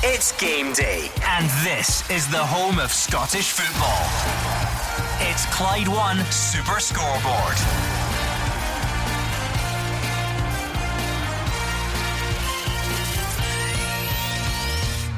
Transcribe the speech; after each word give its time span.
It's 0.00 0.30
game 0.40 0.72
day, 0.74 1.10
and 1.24 1.50
this 1.64 2.08
is 2.08 2.28
the 2.28 2.38
home 2.38 2.78
of 2.78 2.92
Scottish 2.92 3.50
football. 3.50 4.06
It's 5.28 5.44
Clyde 5.46 5.88
One 5.88 6.24
Super 6.30 6.78
Scoreboard. 6.78 7.56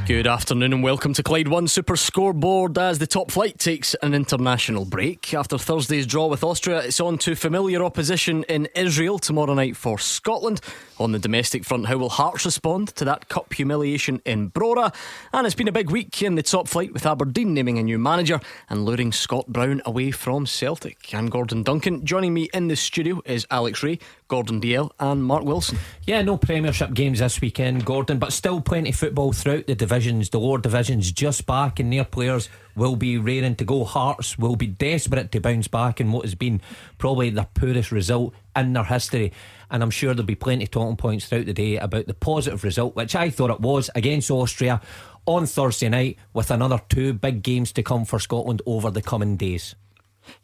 Good 0.07 0.27
afternoon 0.27 0.73
and 0.73 0.83
welcome 0.83 1.13
to 1.13 1.23
Clyde 1.23 1.49
One 1.49 1.69
Super 1.69 1.95
Scoreboard 1.95 2.79
as 2.79 2.99
the 2.99 3.07
top 3.07 3.31
flight 3.31 3.59
takes 3.59 3.95
an 4.03 4.15
international 4.15 4.87
break. 4.87 5.35
After 5.35 5.59
Thursday's 5.59 6.07
draw 6.07 6.27
with 6.27 6.43
Austria, 6.43 6.79
it's 6.79 7.01
on 7.01 7.19
to 7.19 7.37
familiar 7.37 7.85
opposition 7.85 8.45
in 8.45 8.67
Israel 8.75 9.19
tomorrow 9.19 9.53
night 9.55 9.77
for 9.77 9.99
Scotland. 9.99 10.63
On 11.01 11.13
the 11.13 11.19
domestic 11.19 11.65
front, 11.65 11.87
how 11.87 11.97
will 11.97 12.11
Hearts 12.11 12.45
respond 12.45 12.89
to 12.97 13.07
that 13.07 13.31
cup 13.31 13.55
humiliation 13.55 14.21
in 14.27 14.51
Brora? 14.51 14.95
And 15.33 15.47
it's 15.47 15.57
been 15.57 15.67
a 15.67 15.73
big 15.73 15.91
week 15.91 16.21
in 16.21 16.35
the 16.35 16.43
top 16.43 16.69
flight 16.69 16.93
with 16.93 17.07
Aberdeen 17.07 17.55
naming 17.55 17.79
a 17.79 17.83
new 17.83 17.99
manager 17.99 18.39
and 18.69 18.85
luring 18.85 19.11
Scott 19.11 19.47
Brown 19.47 19.81
away 19.87 20.11
from 20.11 20.45
Celtic. 20.45 21.15
I'm 21.15 21.31
Gordon 21.31 21.63
Duncan. 21.63 22.05
Joining 22.05 22.35
me 22.35 22.51
in 22.53 22.69
the 22.69 22.77
studio 22.77 23.23
is 23.25 23.47
Alex 23.51 23.83
Rae, 23.83 23.99
Gordon 24.29 24.61
Dalziel, 24.61 24.91
and 25.01 25.25
Mark 25.25 25.43
Wilson. 25.45 25.79
Yeah, 26.05 26.21
no 26.21 26.37
Premiership 26.37 26.93
games 26.93 27.21
this 27.21 27.41
weekend, 27.41 27.87
Gordon, 27.87 28.19
but 28.19 28.35
still 28.35 28.61
plenty 28.61 28.93
football 28.93 29.33
throughout 29.33 29.69
the 29.69 29.75
divisions. 29.75 30.29
The 30.29 30.39
lower 30.39 30.59
divisions 30.59 31.11
just 31.11 31.47
back, 31.47 31.81
and 31.81 31.91
their 31.91 32.05
players 32.05 32.51
will 32.77 32.97
be 32.97 33.17
raring 33.17 33.57
to 33.57 33.65
go. 33.65 33.85
Hearts 33.85 34.39
will 34.39 34.57
be 34.57 34.67
desperate 34.67 35.33
to 35.33 35.41
bounce 35.41 35.67
back 35.67 35.99
in 35.99 36.13
what 36.13 36.27
has 36.27 36.35
been 36.35 36.61
probably 36.99 37.31
the 37.31 37.49
poorest 37.55 37.91
result 37.91 38.35
in 38.55 38.75
their 38.75 38.85
history. 38.85 39.33
And 39.71 39.83
I'm 39.83 39.91
sure 39.91 40.13
there'll 40.13 40.27
be 40.27 40.35
plenty 40.35 40.65
of 40.65 40.71
talking 40.71 40.97
points 40.97 41.27
throughout 41.27 41.47
the 41.47 41.53
day 41.53 41.77
about 41.77 42.07
the 42.07 42.15
positive 42.15 42.65
result, 42.65 42.97
which 42.97 43.15
I 43.15 43.31
thought 43.31 43.51
it 43.51 43.61
was 43.61 43.91
against 43.95 44.31
Austria 44.31 44.81
on 45.27 45.47
Thursday 45.47 45.89
night, 45.89 46.19
with 46.33 46.51
another 46.51 46.81
two 46.89 47.13
big 47.13 47.43
games 47.43 47.73
to 47.73 47.83
come 47.83 48.05
for 48.05 48.19
Scotland 48.19 48.63
over 48.67 48.91
the 48.91 49.03
coming 49.03 49.37
days. 49.37 49.75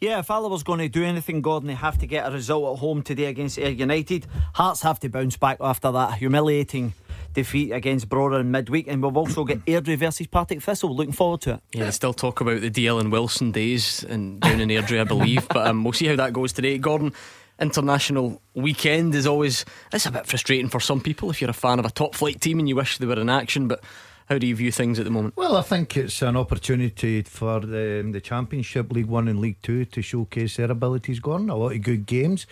Yeah, 0.01 0.19
if 0.21 0.31
Alloa 0.31 0.49
was 0.49 0.63
going 0.63 0.81
to 0.81 0.89
do 0.89 1.05
anything, 1.05 1.43
Gordon, 1.43 1.69
they 1.69 1.75
have 1.75 1.99
to 1.99 2.07
get 2.07 2.27
a 2.27 2.31
result 2.31 2.77
at 2.77 2.81
home 2.81 3.03
today 3.03 3.27
against 3.27 3.59
Ayr 3.59 3.71
United. 3.71 4.27
Hearts 4.55 4.83
have 4.83 5.01
to 5.01 5.09
bounce 5.09 5.37
back 5.37 5.59
after 5.61 5.91
that 5.93 6.15
humiliating 6.15 6.95
defeat 7.33 7.71
against 7.71 8.09
Brora 8.09 8.41
in 8.41 8.51
midweek, 8.51 8.89
and 8.89 9.03
we've 9.03 9.17
also 9.17 9.45
got 9.45 9.59
Airdrie 9.59 9.99
versus 9.99 10.27
Partick 10.27 10.63
Thistle. 10.63 10.95
Looking 10.97 11.13
forward 11.13 11.43
to 11.43 11.55
it. 11.55 11.61
Yeah, 11.73 11.85
they 11.85 11.91
still 11.91 12.15
talk 12.15 12.41
about 12.41 12.63
the 12.63 12.71
Dalziel 12.71 13.01
and 13.01 13.13
Wilson 13.13 13.53
days 13.53 14.03
and 14.05 14.41
down 14.41 14.61
in 14.61 14.71
Airdrie, 14.71 15.01
I 15.01 15.05
believe, 15.05 15.47
but 15.49 15.67
um, 15.67 15.85
we'll 15.85 15.93
see 15.93 16.07
how 16.07 16.17
that 16.17 16.33
goes 16.33 16.53
today. 16.53 16.79
Gordon, 16.79 17.13
international 17.61 18.41
weekend 18.55 19.15
is 19.15 19.27
always 19.27 19.65
it's 19.93 20.07
a 20.07 20.11
bit 20.11 20.27
frustrating 20.27 20.69
for 20.69 20.81
some 20.81 21.01
people 21.01 21.31
if 21.31 21.41
you're 21.41 21.51
a 21.51 21.55
fan 21.55 21.79
of 21.79 21.85
a 21.85 21.91
top 21.91 22.15
flight 22.15 22.41
team 22.41 22.59
and 22.59 22.69
you 22.69 22.77
wish 22.77 22.99
they 22.99 23.07
were 23.07 23.21
in 23.21 23.31
action, 23.31 23.69
but. 23.69 23.83
How 24.29 24.39
do 24.39 24.47
you 24.49 24.57
view 24.57 24.73
things 24.73 24.99
at 24.99 25.05
the 25.05 25.13
moment? 25.13 25.37
Well, 25.37 25.57
I 25.57 25.63
think 25.63 25.97
it's 25.97 26.21
an 26.21 26.37
opportunity 26.37 27.23
for 27.23 27.61
the, 27.61 28.05
the 28.11 28.21
Championship, 28.21 28.91
League 28.91 29.07
One 29.07 29.29
and 29.29 29.39
League 29.39 29.63
Two 29.63 29.85
to 29.85 30.03
showcase 30.03 30.57
their 30.57 30.69
abilities. 30.69 31.21
Gone 31.21 31.49
a 31.49 31.55
lot 31.55 31.77
of 31.77 31.83
good 31.83 32.07
games. 32.07 32.45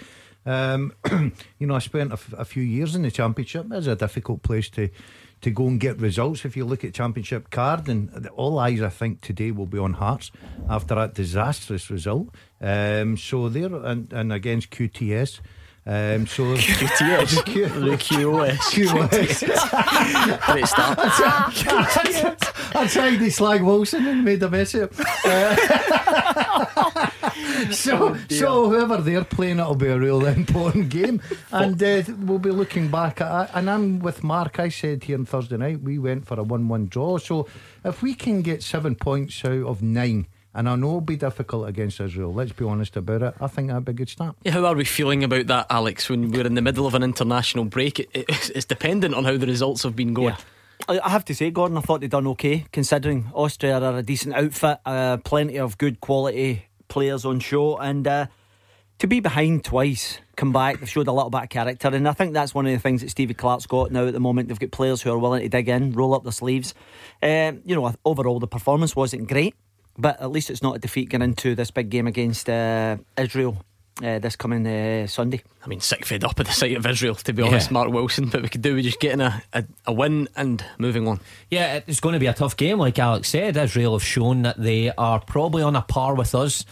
Um, 0.47 0.93
you 1.59 1.67
know, 1.67 1.75
I 1.75 1.81
spent 1.81 2.11
a, 2.11 2.13
f- 2.13 2.33
a 2.39 2.45
few 2.45 2.63
years 2.63 2.95
in 2.95 3.03
the 3.03 3.11
Championship. 3.11 3.67
It's 3.73 3.89
a 3.89 3.97
difficult 3.97 4.45
place 4.45 4.69
to 4.71 4.89
to 5.45 5.51
go 5.51 5.67
and 5.67 5.79
get 5.79 6.01
results. 6.01 6.47
If 6.47 6.57
you 6.57 6.65
look 6.65 6.85
at 6.85 6.95
Championship 6.95 7.51
card, 7.51 7.87
and 7.87 8.29
all 8.29 8.59
eyes, 8.59 8.81
I 8.81 8.89
think, 8.89 9.21
today 9.21 9.51
will 9.51 9.67
be 9.67 9.79
on 9.79 9.93
Hearts 9.93 10.31
after 10.71 10.95
that 10.95 11.13
disastrous 11.13 11.91
result. 11.91 12.29
Um, 12.63 13.19
so 13.19 13.51
there, 13.51 13.67
and, 13.67 14.11
and 14.11 14.33
against 14.33 14.71
QTS. 14.71 15.41
Um, 15.87 16.27
so 16.27 16.45
QTS, 16.57 17.45
Q- 17.53 17.69
the 17.69 17.97
QOS, 17.99 18.57
QOS. 18.73 20.47
Great 20.47 20.67
start. 20.67 20.99
I 22.75 22.87
tried 22.87 23.19
to 23.19 23.31
slag 23.31 23.63
Wilson 23.63 24.07
and 24.07 24.25
made 24.25 24.43
a 24.43 24.49
mess 24.49 24.75
of 24.75 24.99
it. 24.99 25.07
Uh, 25.27 27.11
so, 27.73 28.17
so 28.29 28.69
whoever 28.69 28.99
they're 28.99 29.25
playing, 29.25 29.59
it'll 29.59 29.75
be 29.75 29.89
a 29.89 29.99
real 29.99 30.25
important 30.27 30.89
game, 30.91 31.21
and 31.53 31.83
uh, 31.83 32.03
we'll 32.21 32.39
be 32.39 32.51
looking 32.51 32.89
back 32.89 33.21
at 33.21 33.45
it. 33.45 33.51
And 33.55 33.71
I'm 33.71 33.99
with 34.01 34.23
Mark. 34.23 34.59
I 34.59 34.69
said 34.69 35.05
here 35.05 35.19
on 35.19 35.25
Thursday 35.25 35.57
night 35.57 35.81
we 35.81 35.99
went 35.99 36.27
for 36.27 36.39
a 36.39 36.43
one-one 36.43 36.87
draw. 36.87 37.19
So 37.19 37.47
if 37.85 38.03
we 38.03 38.15
can 38.15 38.43
get 38.43 38.63
seven 38.63 38.95
points 38.95 39.45
out 39.45 39.65
of 39.67 39.83
nine. 39.83 40.27
And 40.57 40.69
I 40.69 40.77
know 40.77 40.87
it'll 40.87 41.01
be 41.01 41.17
difficult 41.17 41.69
against 41.69 41.99
Israel. 41.99 42.33
Let's 42.33 42.53
be 42.53 42.65
honest 42.65 42.97
about 42.97 43.23
it. 43.23 43.35
I 43.41 43.49
think 43.49 43.67
that'd 43.67 43.85
be 43.85 43.91
a 43.91 43.95
good 43.95 44.09
start. 44.09 44.37
Yeah, 44.45 44.53
how 44.53 44.65
are 44.67 44.77
we 44.77 44.85
feeling 44.85 45.25
about 45.25 45.49
that, 45.49 45.67
Alex? 45.69 46.09
When 46.09 46.31
we're 46.31 46.47
in 46.47 46.55
the 46.55 46.63
middle 46.63 46.87
of 46.87 46.95
an 46.95 47.03
international 47.03 47.65
break, 47.65 47.99
it, 47.99 48.09
it, 48.15 48.51
it's 48.55 48.65
dependent 48.65 49.17
on 49.17 49.25
how 49.25 49.37
the 49.37 49.49
results 49.49 49.83
have 49.83 49.97
been 49.97 50.15
going. 50.15 50.37
I 50.89 51.01
I 51.01 51.09
have 51.09 51.25
to 51.25 51.35
say, 51.35 51.51
Gordon, 51.51 51.77
I 51.77 51.81
thought 51.81 52.03
they'd 52.03 52.11
done 52.11 52.29
okay 52.29 52.67
considering 52.71 53.31
Austria 53.35 53.81
are 53.81 53.99
a 53.99 54.03
decent 54.03 54.37
outfit, 54.37 54.79
uh, 54.87 55.17
plenty 55.19 55.59
of 55.59 55.77
good 55.77 56.01
quality 56.01 56.67
players 56.89 57.25
on 57.25 57.41
show, 57.41 57.77
and 57.79 58.07
uh, 58.07 58.27
to 58.99 59.07
be 59.07 59.21
behind 59.21 59.65
twice, 59.65 60.21
come 60.37 60.53
back, 60.53 60.81
they've 60.81 60.89
showed 60.89 61.09
a 61.09 61.13
little 61.13 61.31
bit 61.31 61.43
of 61.43 61.49
character, 61.49 61.89
and 61.89 62.09
I 62.09 62.13
think 62.13 62.33
that's 62.33 62.55
one 62.55 62.67
of 62.67 62.73
the 62.73 62.79
things 62.79 63.01
that 63.03 63.11
Stevie 63.11 63.35
Clarke's 63.35 63.67
got 63.67 63.91
now 63.91 64.07
at 64.07 64.13
the 64.13 64.21
moment. 64.21 64.49
They've 64.49 64.59
got 64.59 64.71
players 64.71 65.03
who 65.03 65.11
are 65.11 65.19
willing 65.19 65.43
to 65.43 65.49
dig 65.49 65.69
in, 65.69 65.93
roll 65.93 66.15
up 66.15 66.23
their 66.23 66.33
sleeves. 66.33 66.75
Um, 67.23 67.63
you 67.65 67.75
know, 67.75 67.93
overall 68.05 68.41
the 68.41 68.47
performance 68.47 68.95
wasn't 68.95 69.29
great, 69.29 69.55
but 69.99 70.21
at 70.21 70.31
least 70.31 70.51
it's 70.51 70.63
not 70.63 70.77
a 70.77 70.79
defeat 70.79 71.11
going 71.11 71.23
into 71.23 71.55
this 71.55 71.71
big 71.71 71.91
game 71.91 72.07
against 72.07 72.49
uh, 72.49 72.97
Israel. 73.19 73.59
Uh, 74.03 74.19
this 74.19 74.35
coming 74.35 74.67
uh, 74.67 75.07
Sunday. 75.07 75.41
I 75.65 75.69
mean, 75.69 75.81
sick 75.81 76.05
fed 76.05 76.25
up 76.25 76.41
at 76.41 76.47
the 76.47 76.53
sight 76.53 76.77
of 76.77 76.85
Israel, 76.85 77.15
to 77.15 77.33
be 77.33 77.43
honest, 77.43 77.69
Yeah. 77.71 77.75
Mark 77.75 77.91
Wilson. 77.91 78.29
But 78.29 78.43
we 78.43 78.49
could 78.49 78.61
do 78.63 78.75
with 78.75 78.85
just 78.85 78.99
getting 78.99 79.21
a, 79.21 79.41
a, 79.53 79.65
a 79.87 79.93
win 79.93 80.29
and 80.35 80.65
moving 80.79 81.07
on. 81.07 81.21
Yeah, 81.49 81.81
it's 81.87 82.01
going 82.01 82.15
to 82.15 82.19
be 82.19 82.27
a 82.27 82.35
tough 82.35 82.57
game, 82.57 82.79
like 82.79 82.99
Alex 82.99 83.29
said. 83.29 83.57
Israel 83.57 83.93
have 83.93 84.03
shown 84.05 84.43
that 84.43 84.61
they 84.61 84.91
are 84.91 85.21
probably 85.21 85.63
on 85.63 85.77
a 85.77 85.83
par 85.83 86.17
with 86.17 86.35
us 86.35 86.65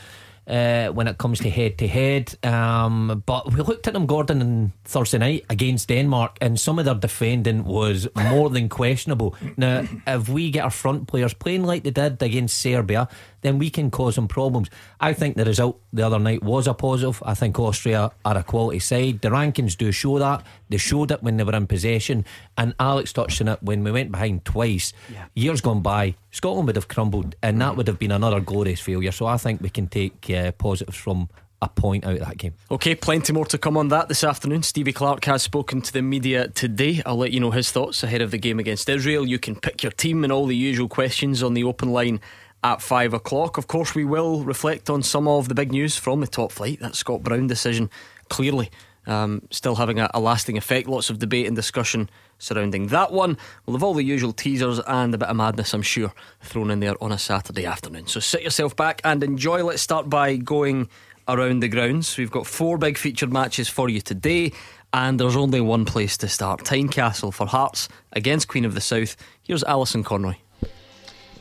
uh, 0.48 0.88
when 0.88 1.06
it 1.06 1.16
comes 1.18 1.38
to 1.38 1.48
head 1.48 1.78
to 1.78 1.86
head. 1.86 2.34
Um, 2.44 3.22
but 3.24 3.52
we 3.52 3.60
looked 3.60 3.86
at 3.86 3.92
them, 3.94 4.06
Gordon, 4.06 4.42
on 4.42 4.72
Thursday 4.84 5.18
night 5.18 5.44
against 5.48 5.86
Denmark, 5.88 6.38
and 6.40 6.58
some 6.58 6.80
of 6.80 6.84
their 6.86 6.96
defending 6.96 7.62
was 7.62 8.08
more 8.16 8.50
than 8.50 8.68
questionable. 8.68 9.36
Now, 9.56 9.84
if 10.08 10.28
we 10.28 10.50
get 10.50 10.64
our 10.64 10.70
front 10.70 11.06
players 11.06 11.34
playing 11.34 11.62
like 11.62 11.84
they 11.84 11.90
did 11.92 12.20
against 12.20 12.58
Serbia, 12.58 13.08
then 13.42 13.58
we 13.58 13.70
can 13.70 13.90
cause 13.90 14.14
them 14.14 14.26
problems. 14.26 14.70
I 14.98 15.12
think 15.12 15.36
the 15.36 15.44
result 15.44 15.80
the 15.92 16.04
other 16.06 16.18
night 16.18 16.42
was 16.42 16.66
a 16.66 16.74
positive. 16.74 17.22
I 17.24 17.34
think 17.34 17.58
Austria 17.58 18.10
are 18.24 18.38
a 18.38 18.42
quality 18.42 18.78
side. 18.78 19.20
The 19.20 19.28
rankings 19.28 19.76
do 19.76 19.92
show 19.92 20.18
that. 20.18 20.44
They 20.68 20.78
showed 20.78 21.10
it 21.10 21.22
when 21.22 21.36
they 21.36 21.44
were 21.44 21.54
in 21.54 21.66
possession. 21.66 22.24
And 22.56 22.74
Alex 22.80 23.12
touched 23.12 23.40
on 23.40 23.48
it 23.48 23.62
when 23.62 23.84
we 23.84 23.92
went 23.92 24.10
behind 24.10 24.44
twice. 24.44 24.92
Years 25.34 25.60
gone 25.60 25.82
by, 25.82 26.14
Scotland 26.30 26.66
would 26.68 26.76
have 26.76 26.88
crumbled, 26.88 27.34
and 27.42 27.60
that 27.60 27.76
would 27.76 27.88
have 27.88 27.98
been 27.98 28.12
another 28.12 28.40
glorious 28.40 28.80
failure. 28.80 29.12
So 29.12 29.26
I 29.26 29.36
think 29.36 29.60
we 29.60 29.70
can 29.70 29.88
take 29.88 30.30
uh, 30.30 30.52
positives 30.52 30.96
from 30.96 31.28
a 31.62 31.68
point 31.68 32.04
out 32.04 32.14
of 32.14 32.18
that 32.20 32.36
game. 32.36 32.54
Okay, 32.70 32.94
plenty 32.96 33.32
more 33.32 33.46
to 33.46 33.56
come 33.56 33.76
on 33.76 33.88
that 33.88 34.08
this 34.08 34.24
afternoon. 34.24 34.64
Stevie 34.64 34.92
Clarke 34.92 35.24
has 35.26 35.44
spoken 35.44 35.80
to 35.80 35.92
the 35.92 36.02
media 36.02 36.48
today. 36.48 37.00
I'll 37.06 37.16
let 37.16 37.30
you 37.30 37.38
know 37.38 37.52
his 37.52 37.70
thoughts 37.70 38.02
ahead 38.02 38.20
of 38.20 38.32
the 38.32 38.38
game 38.38 38.58
against 38.58 38.88
Israel. 38.88 39.24
You 39.24 39.38
can 39.38 39.54
pick 39.54 39.82
your 39.82 39.92
team 39.92 40.24
and 40.24 40.32
all 40.32 40.46
the 40.46 40.56
usual 40.56 40.88
questions 40.88 41.40
on 41.40 41.54
the 41.54 41.62
open 41.62 41.92
line 41.92 42.20
at 42.64 42.80
five 42.82 43.12
o'clock. 43.12 43.58
Of 43.58 43.66
course, 43.66 43.94
we 43.94 44.04
will 44.04 44.44
reflect 44.44 44.88
on 44.88 45.02
some 45.02 45.26
of 45.28 45.48
the 45.48 45.54
big 45.54 45.72
news 45.72 45.96
from 45.96 46.20
the 46.20 46.26
top 46.26 46.52
flight. 46.52 46.80
That 46.80 46.94
Scott 46.94 47.22
Brown 47.22 47.46
decision 47.46 47.90
clearly 48.28 48.70
um, 49.06 49.42
still 49.50 49.76
having 49.76 49.98
a, 49.98 50.10
a 50.14 50.20
lasting 50.20 50.56
effect. 50.56 50.88
Lots 50.88 51.10
of 51.10 51.18
debate 51.18 51.46
and 51.46 51.56
discussion 51.56 52.08
surrounding 52.38 52.88
that 52.88 53.12
one. 53.12 53.36
We'll 53.66 53.76
have 53.76 53.82
all 53.82 53.94
the 53.94 54.04
usual 54.04 54.32
teasers 54.32 54.80
and 54.86 55.14
a 55.14 55.18
bit 55.18 55.28
of 55.28 55.36
madness, 55.36 55.74
I'm 55.74 55.82
sure, 55.82 56.12
thrown 56.40 56.70
in 56.70 56.80
there 56.80 57.02
on 57.02 57.12
a 57.12 57.18
Saturday 57.18 57.66
afternoon. 57.66 58.06
So 58.06 58.20
sit 58.20 58.42
yourself 58.42 58.76
back 58.76 59.00
and 59.04 59.22
enjoy. 59.22 59.64
Let's 59.64 59.82
start 59.82 60.08
by 60.08 60.36
going 60.36 60.88
around 61.28 61.60
the 61.60 61.68
grounds. 61.68 62.16
We've 62.16 62.30
got 62.30 62.46
four 62.46 62.78
big 62.78 62.98
featured 62.98 63.32
matches 63.32 63.68
for 63.68 63.88
you 63.88 64.00
today. 64.00 64.52
And 64.94 65.18
there's 65.18 65.36
only 65.36 65.60
one 65.62 65.86
place 65.86 66.18
to 66.18 66.28
start 66.28 66.64
Tynecastle 66.64 67.32
for 67.32 67.46
Hearts 67.46 67.88
against 68.12 68.48
Queen 68.48 68.66
of 68.66 68.74
the 68.74 68.80
South. 68.80 69.16
Here's 69.42 69.64
Alison 69.64 70.04
Conroy. 70.04 70.34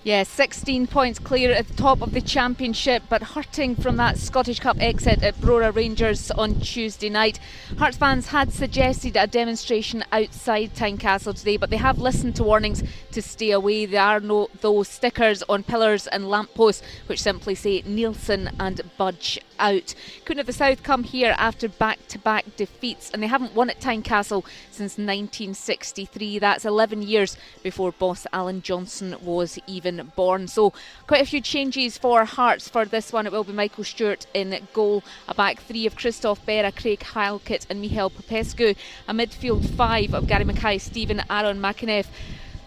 Yeah, 0.04 0.24
16 0.24 0.88
points 0.88 1.20
clear 1.20 1.52
at 1.52 1.68
the 1.68 1.76
top 1.76 2.02
of 2.02 2.12
the 2.12 2.22
championship, 2.22 3.04
but 3.08 3.22
hurting 3.22 3.76
from 3.76 3.98
that 3.98 4.18
Scottish 4.18 4.60
Cup 4.60 4.78
exit 4.80 5.22
at 5.22 5.36
Brora 5.36 5.76
Rangers 5.76 6.32
on 6.32 6.60
Tuesday 6.60 7.08
night. 7.08 7.40
Hearts 7.78 7.98
fans 7.98 8.30
had 8.30 8.52
suggested 8.52 9.16
a 9.16 9.28
demonstration 9.28 10.04
outside 10.12 10.74
Tynecastle 10.74 11.38
today, 11.38 11.56
but 11.56 11.70
they 11.70 11.78
have 11.78 12.00
listened 12.00 12.36
to 12.38 12.44
warnings 12.44 12.82
to 13.12 13.22
stay 13.22 13.52
away. 13.52 13.86
There 13.86 14.02
are 14.02 14.20
no 14.20 14.50
those 14.62 14.88
stickers 14.88 15.44
on 15.44 15.62
pillars 15.62 16.08
and 16.08 16.28
lampposts 16.28 16.82
which 17.06 17.22
simply 17.22 17.54
say 17.54 17.84
Neilson 17.84 18.52
and 18.60 18.82
Budge 18.98 19.38
out. 19.60 19.94
Queen 20.26 20.40
of 20.40 20.48
the 20.48 20.54
South 20.54 20.82
come 20.82 21.04
here 21.04 21.36
after 21.38 21.70
back-to-back 21.70 22.56
defeats, 22.56 23.12
and 23.12 23.22
they 23.22 23.28
haven't 23.28 23.54
won 23.54 23.70
at 23.70 23.80
Tynecastle 23.80 24.44
since 24.72 24.98
1963. 24.98 26.40
That's 26.40 26.66
11 26.66 27.04
years 27.04 27.38
before 27.62 27.92
boss 27.92 28.26
Allan 28.34 28.64
Johnston 28.64 29.16
was 29.22 29.60
even 29.68 29.91
born. 30.16 30.48
So 30.48 30.74
quite 31.08 31.22
a 31.22 31.26
few 31.26 31.42
changes 31.42 31.98
for 31.98 32.26
Hearts 32.26 32.70
for 32.70 32.86
this 32.86 33.12
one. 33.12 33.26
It 33.26 33.32
will 33.32 33.44
be 33.44 33.54
Michael 33.54 33.84
Stewart 33.84 34.26
in 34.34 34.68
goal, 34.74 35.04
a 35.28 35.34
back 35.34 35.60
three 35.62 35.86
of 35.86 35.96
Christophe 35.96 36.46
Berra, 36.46 36.76
Craig 36.76 37.02
Halkett, 37.02 37.66
and 37.70 37.84
Mihai 37.84 38.14
Popescu, 38.14 38.74
a 39.08 39.14
midfield 39.14 39.66
five 39.76 40.14
of 40.14 40.28
Gary 40.28 40.46
Mackay, 40.46 40.78
Stephen 40.78 41.22
Aaron 41.30 41.60
McEneff, 41.60 42.08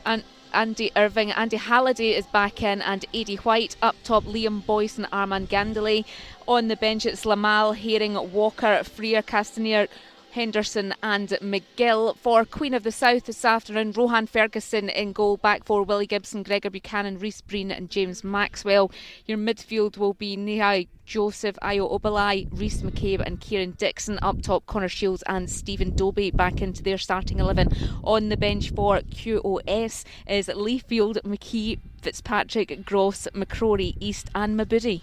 and 0.05 0.23
Andy 0.53 0.93
Irving. 0.94 1.32
Andy 1.32 1.56
Halliday 1.56 2.11
is 2.11 2.26
back 2.26 2.62
in, 2.62 2.81
and 2.82 3.05
Eddie 3.12 3.37
White. 3.37 3.76
Up 3.82 3.97
top, 4.05 4.25
Liam 4.25 4.65
Boyce 4.65 4.97
and 4.97 5.09
Armand 5.12 5.50
Gnanduillet. 5.50 6.05
On 6.47 6.69
the 6.69 6.76
bench, 6.76 7.06
it's 7.06 7.25
Lamal, 7.25 7.76
Haring, 7.76 8.31
Walker, 8.31 8.82
Freer, 8.85 9.23
Castanier. 9.23 9.88
Henderson 10.34 10.92
and 11.00 11.28
McGill. 11.28 12.16
For 12.16 12.44
Queen 12.44 12.75
of 12.75 12.82
the 12.82 12.90
South 12.90 13.26
this 13.26 13.44
afternoon, 13.44 13.92
Rohan 13.92 14.26
Ferguson 14.26 14.88
in 14.88 15.12
goal, 15.12 15.36
back 15.36 15.64
for 15.64 15.84
Willie 15.84 16.08
Gibson, 16.08 16.42
Gregor 16.42 16.70
Buchanan, 16.70 17.20
Reese 17.20 17.40
Breen, 17.40 17.70
and 17.70 17.88
James 17.88 18.25
Maxwell. 18.25 18.90
Your 19.26 19.38
midfield 19.38 19.96
will 19.96 20.14
be 20.14 20.36
Nihai 20.36 20.88
Joseph, 21.06 21.56
Ayo 21.62 21.88
Obileye, 21.88 22.48
Reese 22.50 22.82
McCabe, 22.82 23.22
and 23.25 23.40
Kieran 23.40 23.76
Dixon. 23.78 24.19
Up 24.22 24.42
top, 24.42 24.66
Connor 24.66 24.88
Shields 24.88 25.22
and 25.28 25.48
Stephen 25.48 25.94
Dobbie 25.94 26.32
back 26.32 26.60
into 26.60 26.82
their 26.82 26.98
starting 26.98 27.38
11. 27.38 27.69
On 28.02 28.28
the 28.28 28.37
bench 28.37 28.70
for 28.70 29.02
QOS 29.02 30.04
is 30.26 30.48
Leafield, 30.48 31.22
McKee, 31.22 31.78
Fitzpatrick, 32.02 32.84
Gross, 32.84 33.28
McCrory, 33.34 33.96
East, 34.00 34.30
and 34.34 34.58
Mabudi. 34.58 35.02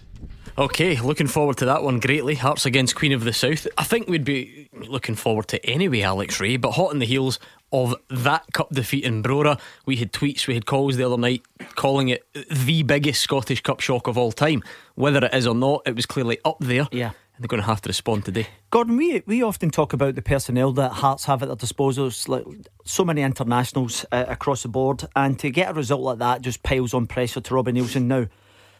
Okay, 0.58 1.00
looking 1.00 1.28
forward 1.28 1.56
to 1.58 1.64
that 1.64 1.82
one 1.82 1.98
greatly. 1.98 2.34
Hearts 2.34 2.66
against 2.66 2.94
Queen 2.94 3.12
of 3.12 3.24
the 3.24 3.32
South. 3.32 3.66
I 3.78 3.84
think 3.84 4.06
we'd 4.06 4.24
be 4.24 4.68
looking 4.74 5.14
forward 5.14 5.48
to 5.48 5.66
anyway, 5.66 6.02
Alex 6.02 6.40
Rae, 6.40 6.58
but 6.58 6.72
hot 6.72 6.90
on 6.90 6.98
the 6.98 7.06
heels 7.06 7.38
of 7.72 7.94
that 8.10 8.44
cup 8.52 8.68
defeat 8.70 9.04
in 9.04 9.22
Brora, 9.22 9.58
we 9.86 9.96
had 9.96 10.12
tweets, 10.12 10.46
we 10.46 10.52
had 10.52 10.66
calls 10.66 10.98
the 10.98 11.06
other 11.06 11.16
night 11.16 11.42
calling 11.74 12.10
it 12.10 12.26
the 12.50 12.82
biggest 12.82 13.22
Scottish 13.22 13.62
Cup 13.62 13.80
shock 13.80 14.06
of 14.06 14.18
all 14.18 14.30
time. 14.30 14.62
Whether 14.94 15.24
it 15.24 15.32
is 15.32 15.46
or 15.46 15.54
not, 15.54 15.82
it 15.86 15.96
was 15.96 16.04
clearly 16.04 16.38
up 16.44 16.58
there. 16.60 16.86
Yeah. 16.92 17.12
And 17.34 17.42
they're 17.42 17.48
going 17.48 17.62
to 17.62 17.66
have 17.66 17.80
to 17.82 17.88
respond 17.88 18.26
today. 18.26 18.46
Gordon, 18.68 18.98
we, 18.98 19.22
we 19.24 19.42
often 19.42 19.70
talk 19.70 19.94
about 19.94 20.16
the 20.16 20.22
personnel 20.22 20.72
that 20.72 20.92
Hearts 20.92 21.24
have 21.24 21.42
at 21.42 21.46
their 21.46 21.56
disposal. 21.56 22.10
Like 22.28 22.44
so 22.84 23.06
many 23.06 23.22
internationals 23.22 24.04
uh, 24.12 24.26
across 24.28 24.64
the 24.64 24.68
board, 24.68 25.08
and 25.16 25.38
to 25.38 25.50
get 25.50 25.70
a 25.70 25.72
result 25.72 26.02
like 26.02 26.18
that 26.18 26.42
just 26.42 26.62
piles 26.62 26.92
on 26.92 27.06
pressure 27.06 27.40
to 27.40 27.54
Robbie 27.54 27.72
Neilson 27.72 28.02
now. 28.02 28.26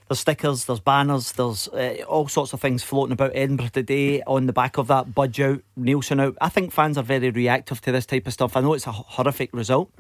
There's 0.09 0.21
stickers, 0.21 0.67
there's 0.67 0.81
banners, 0.81 1.33
there's 1.33 1.69
uh, 1.69 2.05
all 2.09 2.29
sorts 2.29 2.53
of 2.53 2.61
things 2.61 2.83
floating 2.83 3.13
about 3.13 3.33
Edinburgh 3.35 3.69
today 3.69 4.23
on 4.23 4.47
the 4.47 4.53
back 4.53 4.77
of 4.77 4.89
that. 4.89 5.15
Budge 5.15 5.41
out, 5.41 5.63
Neilson 5.79 6.21
out. 6.21 6.37
I 6.41 6.49
think 6.49 6.73
fans 6.73 6.99
are 6.99 7.05
very 7.05 7.31
reactive 7.31 7.81
to 7.83 7.93
this 7.93 8.07
type 8.07 8.27
of 8.27 8.33
stuff. 8.33 8.57
I 8.57 8.61
know 8.61 8.75
it's 8.75 8.87
a 8.87 8.93
horrific 8.93 9.51
result. 9.55 9.91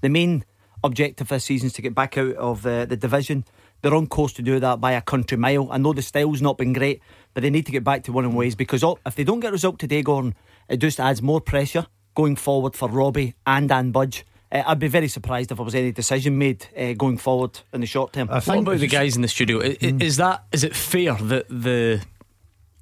The 0.00 0.08
main 0.10 0.44
objective 0.82 1.28
this 1.28 1.44
season 1.44 1.68
is 1.68 1.72
to 1.74 1.82
get 1.82 1.94
back 1.94 2.18
out 2.18 2.34
of 2.34 2.66
uh, 2.66 2.84
the 2.84 2.96
division. 2.96 3.44
They're 3.80 3.94
on 3.94 4.06
course 4.06 4.32
to 4.34 4.42
do 4.42 4.60
that 4.60 4.80
by 4.80 4.92
a 4.92 5.00
country 5.00 5.36
mile. 5.36 5.68
I 5.70 5.78
know 5.78 5.92
the 5.92 6.02
style's 6.02 6.42
not 6.42 6.58
been 6.58 6.72
great, 6.72 7.00
but 7.32 7.42
they 7.42 7.50
need 7.50 7.66
to 7.66 7.72
get 7.72 7.84
back 7.84 8.02
to 8.04 8.12
winning 8.12 8.34
ways 8.34 8.54
because 8.54 8.84
if 9.06 9.14
they 9.14 9.24
don't 9.24 9.40
get 9.40 9.48
a 9.48 9.52
result 9.52 9.78
today, 9.78 10.02
Gordon, 10.02 10.34
it 10.68 10.78
just 10.78 11.00
adds 11.00 11.22
more 11.22 11.40
pressure 11.40 11.86
going 12.14 12.36
forward 12.36 12.74
for 12.74 12.88
Robbie 12.88 13.34
and 13.46 13.70
Ann 13.70 13.92
Budge. 13.92 14.24
Uh, 14.50 14.62
I'd 14.66 14.78
be 14.78 14.88
very 14.88 15.08
surprised 15.08 15.50
if 15.50 15.56
there 15.56 15.64
was 15.64 15.74
any 15.74 15.92
decision 15.92 16.38
made 16.38 16.66
uh, 16.76 16.92
going 16.94 17.18
forward 17.18 17.60
in 17.72 17.80
the 17.80 17.86
short 17.86 18.12
term. 18.12 18.28
I 18.30 18.40
what 18.40 18.58
about 18.58 18.78
the 18.78 18.86
guys 18.86 19.16
in 19.16 19.22
the 19.22 19.28
studio? 19.28 19.60
Mm. 19.60 20.02
Is 20.02 20.16
that 20.16 20.44
is 20.52 20.64
it 20.64 20.74
fair 20.74 21.14
that 21.14 21.48
the 21.48 22.02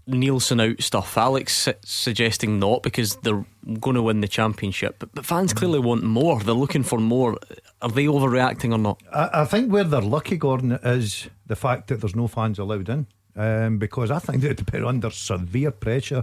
Neilson 0.08 0.70
out 0.70 0.82
stuff? 0.82 1.16
Alex 1.16 1.68
suggesting 1.84 2.58
not 2.58 2.82
because 2.82 3.16
they're 3.16 3.44
going 3.80 3.94
to 3.94 4.02
win 4.02 4.20
the 4.20 4.28
championship, 4.28 4.96
but, 4.98 5.14
but 5.14 5.24
fans 5.24 5.52
mm. 5.52 5.56
clearly 5.56 5.78
want 5.78 6.02
more. 6.02 6.40
They're 6.40 6.54
looking 6.54 6.82
for 6.82 6.98
more. 6.98 7.38
Are 7.80 7.90
they 7.90 8.06
overreacting 8.06 8.72
or 8.72 8.78
not? 8.78 9.00
I, 9.12 9.42
I 9.42 9.44
think 9.44 9.72
where 9.72 9.84
they're 9.84 10.00
lucky, 10.00 10.36
Gordon, 10.36 10.72
is 10.82 11.28
the 11.46 11.56
fact 11.56 11.88
that 11.88 12.00
there's 12.00 12.16
no 12.16 12.28
fans 12.28 12.58
allowed 12.58 12.88
in. 12.88 13.06
Um, 13.34 13.78
because 13.78 14.10
I 14.10 14.18
think 14.18 14.42
they'd 14.42 14.70
be 14.70 14.84
under 14.84 15.10
severe 15.10 15.70
pressure 15.70 16.22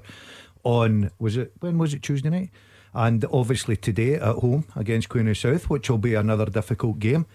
on 0.64 1.10
was 1.20 1.38
it 1.38 1.54
when 1.60 1.78
was 1.78 1.94
it 1.94 2.04
Tuesday 2.04 2.30
night? 2.30 2.50
And 2.94 3.26
obviously 3.32 3.76
today 3.76 4.16
at 4.16 4.36
home 4.36 4.66
against 4.76 5.10
Queen 5.10 5.28
of 5.28 5.38
South, 5.38 5.70
which 5.70 5.90
will 5.90 5.98
be 5.98 6.16
another 6.16 6.46
difficult 6.46 7.00
game. 7.00 7.26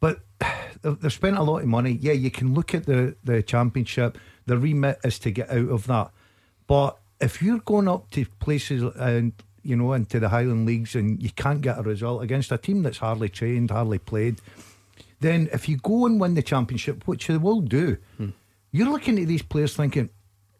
But 0.00 0.20
they've 0.82 1.12
spent 1.12 1.36
a 1.36 1.42
lot 1.42 1.62
of 1.62 1.66
money. 1.66 1.98
Yeah, 2.00 2.12
you 2.12 2.30
can 2.30 2.54
look 2.54 2.74
at 2.74 2.86
the, 2.86 3.16
the 3.24 3.42
championship. 3.42 4.18
The 4.46 4.58
remit 4.58 4.98
is 5.04 5.18
to 5.20 5.30
get 5.30 5.50
out 5.50 5.68
of 5.68 5.86
that. 5.86 6.10
But 6.66 6.98
if 7.20 7.42
you're 7.42 7.60
going 7.60 7.88
up 7.88 8.10
to 8.10 8.26
places 8.40 8.82
and 8.96 9.32
you 9.62 9.76
know 9.76 9.92
into 9.94 10.20
the 10.20 10.28
Highland 10.28 10.66
leagues 10.66 10.94
and 10.94 11.22
you 11.22 11.30
can't 11.30 11.60
get 11.60 11.78
a 11.78 11.82
result 11.82 12.22
against 12.22 12.52
a 12.52 12.58
team 12.58 12.82
that's 12.82 12.98
hardly 12.98 13.28
trained, 13.28 13.70
hardly 13.70 13.98
played, 13.98 14.40
then 15.20 15.48
if 15.52 15.68
you 15.68 15.78
go 15.78 16.06
and 16.06 16.20
win 16.20 16.34
the 16.34 16.42
championship, 16.42 17.06
which 17.06 17.26
they 17.26 17.36
will 17.36 17.60
do, 17.60 17.96
hmm. 18.16 18.30
you're 18.70 18.90
looking 18.90 19.18
at 19.18 19.26
these 19.26 19.42
players 19.42 19.74
thinking, 19.74 20.10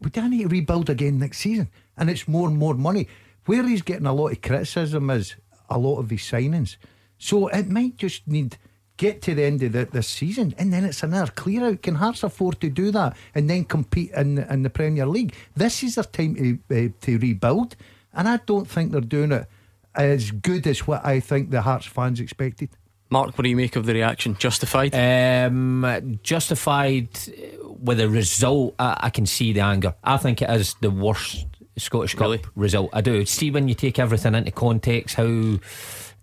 "We 0.01 0.11
do 0.11 0.29
need 0.29 0.43
to 0.43 0.49
rebuild 0.49 0.91
again 0.91 1.19
next 1.19 1.39
season?" 1.39 1.69
And 1.97 2.11
it's 2.11 2.27
more 2.27 2.49
and 2.49 2.59
more 2.59 2.75
money. 2.75 3.09
Where 3.47 3.67
he's 3.67 3.83
getting 3.83 4.07
a 4.07 4.13
lot 4.13 4.33
of 4.33 4.43
criticism 4.43 5.11
is 5.11 5.37
a 5.71 5.79
lot 5.79 5.99
of 5.99 6.11
his 6.11 6.21
signings. 6.21 6.77
So 7.19 7.49
it 7.49 7.69
might 7.69 7.97
just 7.97 8.27
need 8.29 8.59
get 8.97 9.21
to 9.23 9.35
the 9.35 9.45
end 9.45 9.63
of 9.63 9.73
the, 9.73 9.85
this 9.85 10.09
season 10.09 10.55
and 10.59 10.73
then 10.73 10.85
it's 10.85 11.03
another 11.03 11.31
clear 11.33 11.67
out. 11.67 11.83
Can 11.83 11.97
Hearts 11.97 12.23
afford 12.23 12.61
to 12.61 12.71
do 12.71 12.91
that 12.93 13.17
and 13.35 13.49
then 13.49 13.65
compete 13.65 14.11
in 14.13 14.39
in 14.39 14.63
the 14.63 14.71
Premier 14.71 15.07
League? 15.07 15.35
This 15.55 15.83
is 15.83 15.95
their 15.97 16.05
time 16.05 16.35
to 16.35 16.59
uh, 16.71 16.89
to 17.03 17.19
rebuild, 17.19 17.77
and 18.13 18.29
I 18.29 18.39
don't 18.39 18.69
think 18.69 18.93
they're 18.93 19.01
doing 19.01 19.33
it 19.33 19.47
as 19.95 20.31
good 20.31 20.67
as 20.67 20.87
what 20.87 21.05
I 21.05 21.21
think 21.21 21.51
the 21.51 21.63
Hearts 21.63 21.87
fans 21.87 22.21
expected. 22.21 22.71
Mark, 23.09 23.39
what 23.39 23.45
do 23.45 23.49
you 23.49 23.57
make 23.57 23.77
of 23.77 23.87
the 23.87 23.95
reaction? 23.95 24.37
Justified? 24.37 24.93
Um, 24.93 26.19
justified 26.25 27.09
with 27.63 28.01
a 28.01 28.09
result. 28.09 28.75
I, 28.81 28.97
I, 28.99 29.11
can 29.11 29.27
see 29.27 29.53
the 29.53 29.61
anger. 29.61 29.95
I 30.03 30.17
think 30.17 30.43
it 30.43 30.51
is 30.51 30.75
the 30.81 30.91
worst 30.91 31.47
Scottish 31.77 32.15
Cup 32.15 32.23
really? 32.23 32.43
result. 32.55 32.91
I 32.93 33.01
do. 33.01 33.25
See 33.27 33.51
when 33.51 33.69
you 33.69 33.75
take 33.75 33.99
everything 33.99 34.35
into 34.35 34.51
context, 34.51 35.17
how 35.17 35.59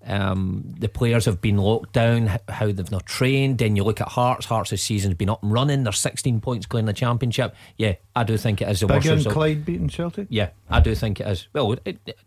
um, 0.06 0.64
the 0.80 0.90
players 0.90 1.26
have 1.26 1.42
been 1.42 1.58
locked 1.58 1.94
down, 1.94 2.40
how 2.50 2.72
they've 2.72 2.92
not 2.92 3.06
trained. 3.06 3.60
Then 3.60 3.76
you 3.76 3.84
look 3.84 4.02
at 4.02 4.10
Hearts. 4.10 4.46
Hearts 4.46 4.72
this 4.72 4.82
season's 4.82 5.16
been 5.16 5.30
up 5.30 5.44
and 5.44 5.52
running. 5.52 5.84
They're 5.84 5.94
16 5.94 6.42
points 6.42 6.66
clear 6.66 6.80
in 6.80 6.86
the 6.86 6.94
championship. 6.94 7.56
Yeah, 7.78 7.96
I 8.16 8.24
do 8.24 8.38
think 8.38 8.62
it 8.62 8.70
is 8.70 8.82
the 8.82 8.88
Big 8.88 8.98
worst 8.98 9.10
result. 9.10 9.34
Clyde 9.34 9.66
beating 9.66 9.90
Celtic. 9.90 10.28
Yeah, 10.30 10.50
I 10.70 10.80
do 10.80 10.94
think 10.96 11.20
it 11.20 11.28
is. 11.28 11.48
Well, 11.54 11.74
it, 11.74 12.00
it, 12.06 12.18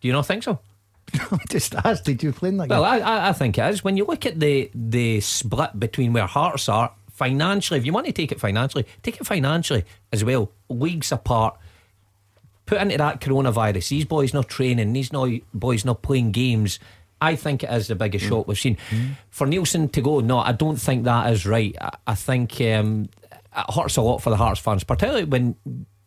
do 0.00 0.08
you 0.08 0.12
not 0.12 0.26
think 0.26 0.42
so? 0.42 0.58
Just 1.48 1.74
asked, 1.74 2.04
did 2.04 2.22
you 2.22 2.32
play 2.32 2.50
that 2.50 2.68
Well, 2.68 2.84
I, 2.84 2.98
I, 2.98 3.28
I 3.28 3.32
think 3.32 3.58
it 3.58 3.68
is. 3.70 3.82
When 3.84 3.96
you 3.96 4.04
look 4.04 4.26
at 4.26 4.38
the 4.38 4.70
the 4.74 5.20
split 5.20 5.78
between 5.78 6.12
where 6.12 6.26
Hearts 6.26 6.68
are 6.68 6.92
financially, 7.12 7.78
if 7.78 7.86
you 7.86 7.92
want 7.92 8.06
to 8.06 8.12
take 8.12 8.32
it 8.32 8.40
financially, 8.40 8.86
take 9.02 9.20
it 9.20 9.26
financially 9.26 9.84
as 10.12 10.24
well. 10.24 10.52
Leagues 10.68 11.12
apart 11.12 11.58
put 12.70 12.80
into 12.80 12.96
that 12.96 13.20
coronavirus, 13.20 13.88
these 13.88 14.04
boys 14.04 14.32
not 14.32 14.48
training, 14.48 14.92
these 14.92 15.12
no 15.12 15.40
boys 15.52 15.84
not 15.84 16.02
playing 16.02 16.30
games. 16.30 16.78
I 17.20 17.34
think 17.34 17.64
it 17.64 17.70
is 17.70 17.88
the 17.88 17.96
biggest 17.96 18.24
mm. 18.24 18.28
shot 18.28 18.46
we've 18.46 18.56
seen. 18.56 18.78
Mm. 18.90 19.16
For 19.28 19.44
Neilson 19.44 19.90
to 19.90 20.00
go, 20.00 20.20
no, 20.20 20.38
I 20.38 20.52
don't 20.52 20.76
think 20.76 21.02
that 21.02 21.32
is 21.32 21.44
right. 21.44 21.74
I, 21.80 21.90
I 22.06 22.14
think 22.14 22.60
um, 22.60 23.08
it 23.24 23.74
hurts 23.74 23.96
a 23.96 24.02
lot 24.02 24.22
for 24.22 24.30
the 24.30 24.36
Hearts 24.36 24.60
fans, 24.60 24.84
particularly 24.84 25.24
when 25.24 25.56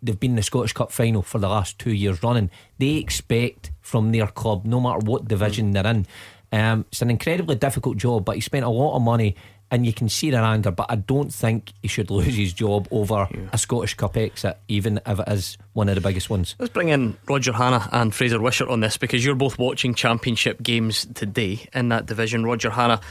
they've 0.01 0.19
been 0.19 0.31
in 0.31 0.37
the 0.37 0.43
Scottish 0.43 0.71
Cup 0.71 0.89
final 0.89 1.21
for 1.21 1.37
the 1.37 1.49
last 1.49 1.77
two 1.79 1.91
years 1.91 2.23
running. 2.23 2.49
They 2.79 2.95
expect 2.95 3.71
from 3.81 4.13
their 4.13 4.27
club, 4.27 4.65
no 4.65 4.79
matter 4.79 4.99
what 4.99 5.27
division 5.27 5.71
mm. 5.71 5.73
they're 5.73 5.91
in. 5.91 6.07
Um, 6.53 6.85
it's 6.87 7.01
an 7.01 7.09
incredibly 7.09 7.55
difficult 7.55 7.97
job, 7.97 8.23
but 8.23 8.35
he 8.35 8.41
spent 8.41 8.63
a 8.63 8.69
lot 8.69 8.95
of 8.95 9.01
money 9.01 9.35
and 9.73 9.87
you 9.87 9.91
can 9.91 10.07
see 10.07 10.29
their 10.29 10.43
anger. 10.43 10.69
But 10.69 10.85
I 10.89 10.95
don't 10.95 11.33
think 11.33 11.73
he 11.81 11.87
should 11.87 12.11
lose 12.11 12.35
his 12.35 12.53
job 12.53 12.87
over 12.91 13.27
yeah. 13.31 13.49
a 13.51 13.57
Scottish 13.57 13.95
Cup 13.95 14.15
exit, 14.15 14.55
even 14.67 15.01
if 15.03 15.19
it 15.19 15.27
is 15.27 15.57
one 15.73 15.89
of 15.89 15.95
the 15.95 16.01
biggest 16.01 16.29
ones. 16.29 16.55
Let's 16.59 16.71
bring 16.71 16.89
in 16.89 17.17
Roger 17.27 17.53
Hanna 17.53 17.89
and 17.91 18.13
Fraser 18.13 18.39
Wishart 18.39 18.69
on 18.69 18.81
this 18.81 18.97
because 18.97 19.25
you're 19.25 19.33
both 19.33 19.57
watching 19.57 19.95
Championship 19.95 20.61
games 20.61 21.07
today 21.15 21.67
in 21.73 21.89
that 21.89 22.05
division. 22.05 22.45
Roger 22.45 22.69
Hanna, 22.69 23.01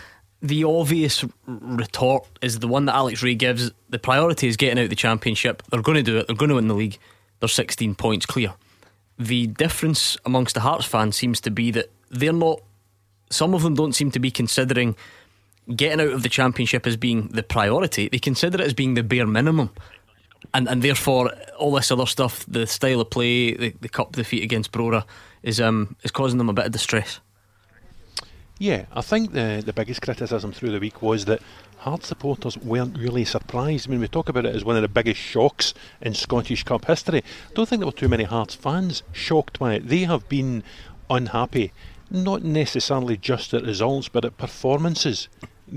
the 0.41 0.63
obvious 0.63 1.25
retort 1.47 2.29
is 2.41 2.61
the 2.61 2.69
one 2.69 2.85
that 2.85 2.95
Alex 2.95 3.25
Rae 3.25 3.35
gives. 3.35 3.73
The 3.89 3.99
priority 3.99 4.47
is 4.47 4.57
getting 4.57 4.83
out 4.83 4.89
the 4.89 4.95
Championship. 4.95 5.65
They're 5.69 5.83
going 5.83 5.97
to 5.97 6.03
do 6.05 6.19
it. 6.19 6.29
They're 6.29 6.37
going 6.37 6.51
to 6.51 6.55
win 6.55 6.69
the 6.69 6.75
league. 6.75 6.97
They're 7.41 7.49
16 7.49 7.97
points 7.97 8.25
clear. 8.25 8.55
The 9.19 9.49
difference 9.49 10.17
amongst 10.25 10.55
the 10.55 10.61
Hearts 10.61 10.85
fans 10.85 11.17
seems 11.17 11.41
to 11.41 11.51
be 11.51 11.73
that 11.73 11.91
they're 12.11 12.33
not. 12.33 12.63
Some 13.31 13.53
of 13.53 13.63
them 13.63 13.75
don't 13.75 13.95
seem 13.95 14.13
to 14.13 14.21
be 14.21 14.31
considering 14.31 14.95
getting 15.75 16.01
out 16.01 16.13
of 16.13 16.23
the 16.23 16.29
championship 16.29 16.87
as 16.87 16.97
being 16.97 17.29
the 17.29 17.43
priority. 17.43 18.09
They 18.09 18.19
consider 18.19 18.61
it 18.61 18.67
as 18.67 18.75
being 18.75 18.95
the 18.95 19.03
bare 19.03 19.27
minimum. 19.27 19.71
And 20.55 20.69
and 20.69 20.83
therefore 20.83 21.33
all 21.59 21.73
this 21.73 21.91
other 21.91 22.07
stuff, 22.07 22.45
the 22.47 22.67
style 22.67 23.01
of 23.01 23.11
play, 23.11 23.55
the, 23.55 23.75
the 23.81 23.89
cup 23.89 24.13
defeat 24.13 24.43
against 24.43 24.73
Brora 24.73 25.05
is 25.43 25.61
um 25.61 25.97
is 26.03 26.11
causing 26.11 26.39
them 26.39 26.49
a 26.49 26.53
bit 26.53 26.67
of 26.67 26.73
distress. 26.73 27.21
Yeah, 28.59 28.87
I 28.93 29.01
think 29.01 29.33
the 29.33 29.63
the 29.65 29.73
biggest 29.73 30.03
criticism 30.03 30.53
through 30.53 30.73
the 30.73 30.81
week 30.81 31.01
was 31.01 31.25
that 31.27 31.41
Hearts 31.79 32.07
supporters 32.07 32.57
weren't 32.57 32.97
really 32.97 33.25
surprised. 33.25 33.89
I 33.89 33.91
mean, 33.91 33.99
we 33.99 34.07
talk 34.07 34.29
about 34.29 34.47
it 34.47 34.55
as 34.55 34.65
one 34.65 34.77
of 34.77 34.83
the 34.83 34.89
biggest 34.89 35.21
shocks 35.21 35.75
in 36.01 36.15
Scottish 36.15 36.63
Cup 36.63 36.85
history. 36.85 37.19
I 37.19 37.53
don't 37.55 37.69
think 37.69 37.81
there 37.81 37.89
were 37.89 37.93
too 37.93 38.09
many 38.09 38.23
Hearts 38.23 38.55
fans 38.55 39.03
shocked 39.11 39.59
by 39.59 39.75
it. 39.75 39.89
They 39.89 40.05
have 40.05 40.29
been 40.29 40.63
unhappy, 41.11 41.73
not 42.09 42.45
necessarily 42.45 43.17
just 43.17 43.53
at 43.53 43.65
results, 43.65 44.09
but 44.09 44.25
at 44.25 44.39
performances 44.39 45.29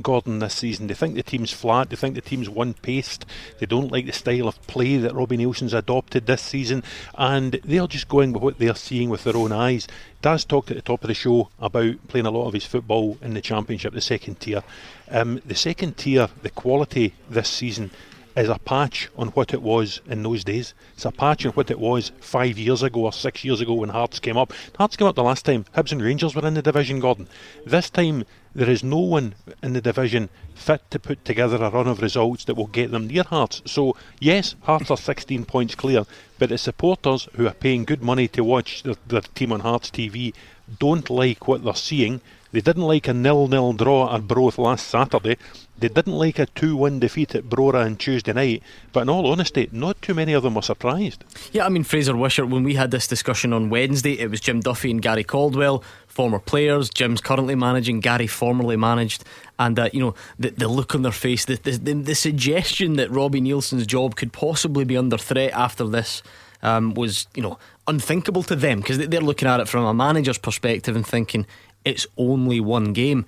Gordon 0.01 0.39
this 0.39 0.55
season. 0.55 0.87
They 0.87 0.93
think 0.93 1.15
the 1.15 1.23
team's 1.23 1.51
flat. 1.51 1.89
They 1.89 1.95
think 1.95 2.15
the 2.15 2.21
team's 2.21 2.49
one 2.49 2.73
paced. 2.73 3.25
They 3.59 3.65
don't 3.65 3.91
like 3.91 4.05
the 4.05 4.11
style 4.11 4.47
of 4.47 4.61
play 4.67 4.97
that 4.97 5.13
Robbie 5.13 5.37
Neilson's 5.37 5.73
adopted 5.73 6.25
this 6.25 6.41
season, 6.41 6.83
and 7.15 7.59
they're 7.63 7.87
just 7.87 8.07
going 8.07 8.33
with 8.33 8.43
what 8.43 8.59
they're 8.59 8.75
seeing 8.75 9.09
with 9.09 9.23
their 9.23 9.37
own 9.37 9.51
eyes. 9.51 9.87
Daz 10.21 10.45
talked 10.45 10.71
at 10.71 10.77
the 10.77 10.81
top 10.81 11.03
of 11.03 11.07
the 11.07 11.13
show 11.13 11.49
about 11.59 12.07
playing 12.07 12.25
a 12.25 12.31
lot 12.31 12.47
of 12.47 12.53
his 12.53 12.65
football 12.65 13.17
in 13.21 13.33
the 13.33 13.41
Championship, 13.41 13.93
the 13.93 14.01
second 14.01 14.39
tier. 14.39 14.63
Um, 15.09 15.41
the 15.45 15.55
second 15.55 15.97
tier, 15.97 16.29
the 16.41 16.49
quality 16.49 17.13
this 17.29 17.49
season 17.49 17.91
is 18.35 18.49
a 18.49 18.59
patch 18.59 19.09
on 19.17 19.29
what 19.29 19.53
it 19.53 19.61
was 19.61 20.01
in 20.07 20.23
those 20.23 20.43
days. 20.43 20.73
It's 20.93 21.05
a 21.05 21.11
patch 21.11 21.45
on 21.45 21.53
what 21.53 21.71
it 21.71 21.79
was 21.79 22.11
five 22.19 22.57
years 22.57 22.83
ago 22.83 23.01
or 23.01 23.13
six 23.13 23.45
years 23.45 23.61
ago 23.61 23.73
when 23.75 23.89
Hearts 23.89 24.19
came 24.19 24.37
up. 24.37 24.51
Hearts 24.77 24.97
came 24.97 25.07
up 25.07 25.15
the 25.15 25.23
last 25.23 25.45
time. 25.45 25.65
Hibs 25.75 25.91
and 25.91 26.01
Rangers 26.01 26.35
were 26.35 26.45
in 26.45 26.53
the 26.53 26.61
division, 26.61 26.99
Gordon. 26.99 27.27
This 27.65 27.89
time, 27.89 28.25
there 28.55 28.69
is 28.69 28.83
no 28.83 28.99
one 28.99 29.35
in 29.61 29.73
the 29.73 29.81
division 29.81 30.29
fit 30.55 30.81
to 30.89 30.97
put 30.97 31.25
together 31.25 31.57
a 31.57 31.69
run 31.69 31.87
of 31.87 32.01
results 32.01 32.45
that 32.45 32.55
will 32.55 32.67
get 32.67 32.89
them 32.89 33.07
near 33.07 33.23
Hearts. 33.23 33.61
So, 33.65 33.97
yes, 34.19 34.55
Hearts 34.61 34.89
are 34.89 34.97
16 34.97 35.43
points 35.43 35.75
clear, 35.75 36.05
but 36.39 36.49
the 36.49 36.57
supporters 36.57 37.27
who 37.35 37.45
are 37.47 37.53
paying 37.53 37.83
good 37.83 38.01
money 38.01 38.29
to 38.29 38.43
watch 38.43 38.83
their, 38.83 38.95
their 39.07 39.21
team 39.21 39.51
on 39.51 39.59
Hearts 39.59 39.91
TV 39.91 40.33
don't 40.79 41.09
like 41.09 41.47
what 41.47 41.63
they're 41.63 41.75
seeing. 41.75 42.21
They 42.51 42.61
didn't 42.61 42.83
like 42.83 43.09
a 43.09 43.13
nil-nil 43.13 43.73
draw 43.73 44.15
at 44.15 44.29
Broth 44.29 44.57
last 44.57 44.87
Saturday. 44.87 45.37
They 45.77 45.89
didn't 45.89 46.13
like 46.13 46.39
a 46.39 46.45
2 46.45 46.77
1 46.77 46.99
defeat 46.99 47.35
at 47.35 47.49
Brora 47.49 47.85
on 47.85 47.97
Tuesday 47.97 48.31
night, 48.31 48.63
but 48.93 49.01
in 49.01 49.09
all 49.09 49.29
honesty, 49.29 49.67
not 49.73 50.01
too 50.01 50.13
many 50.13 50.31
of 50.31 50.43
them 50.43 50.55
were 50.55 50.61
surprised. 50.61 51.25
Yeah, 51.51 51.65
I 51.65 51.69
mean, 51.69 51.83
Fraser 51.83 52.15
Wishart, 52.15 52.47
when 52.47 52.63
we 52.63 52.75
had 52.75 52.91
this 52.91 53.07
discussion 53.07 53.51
on 53.51 53.69
Wednesday, 53.69 54.17
it 54.19 54.31
was 54.31 54.39
Jim 54.39 54.61
Duffy 54.61 54.89
and 54.89 55.01
Gary 55.01 55.25
Caldwell, 55.25 55.83
former 56.15 56.39
players. 56.39 56.89
Jim's 56.89 57.21
currently 57.21 57.55
managing, 57.55 57.99
Gary 57.99 58.25
formerly 58.25 58.77
managed. 58.77 59.23
And, 59.59 59.77
uh, 59.77 59.89
you 59.93 59.99
know, 59.99 60.15
the, 60.39 60.49
the 60.49 60.67
look 60.67 60.95
on 60.95 61.01
their 61.01 61.11
face, 61.11 61.45
the, 61.45 61.55
the, 61.57 61.93
the, 61.93 62.15
suggestion 62.15 62.95
that 62.95 63.11
Robbie 63.11 63.41
Neilson's 63.41 63.85
job 63.85 64.15
could 64.15 64.33
possibly 64.33 64.85
be 64.85 64.97
under 64.97 65.17
threat 65.17 65.51
after 65.53 65.85
this 65.85 66.23
um, 66.63 66.93
was, 66.93 67.27
you 67.35 67.43
know, 67.43 67.59
unthinkable 67.87 68.43
to 68.43 68.55
them 68.55 68.79
because 68.79 68.97
they're 68.97 69.21
looking 69.21 69.47
at 69.47 69.59
it 69.59 69.67
from 69.67 69.85
a 69.85 69.93
manager's 69.93 70.37
perspective 70.37 70.95
and 70.95 71.05
thinking 71.05 71.45
it's 71.83 72.07
only 72.17 72.59
one 72.59 72.93
game 72.93 73.25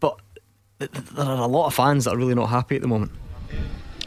But 0.00 0.18
there 0.78 0.88
are 1.18 1.42
a 1.42 1.46
lot 1.46 1.66
of 1.66 1.74
fans 1.74 2.04
that 2.04 2.14
are 2.14 2.18
really 2.18 2.34
not 2.34 2.46
happy 2.46 2.76
at 2.76 2.82
the 2.82 2.88
moment. 2.88 3.12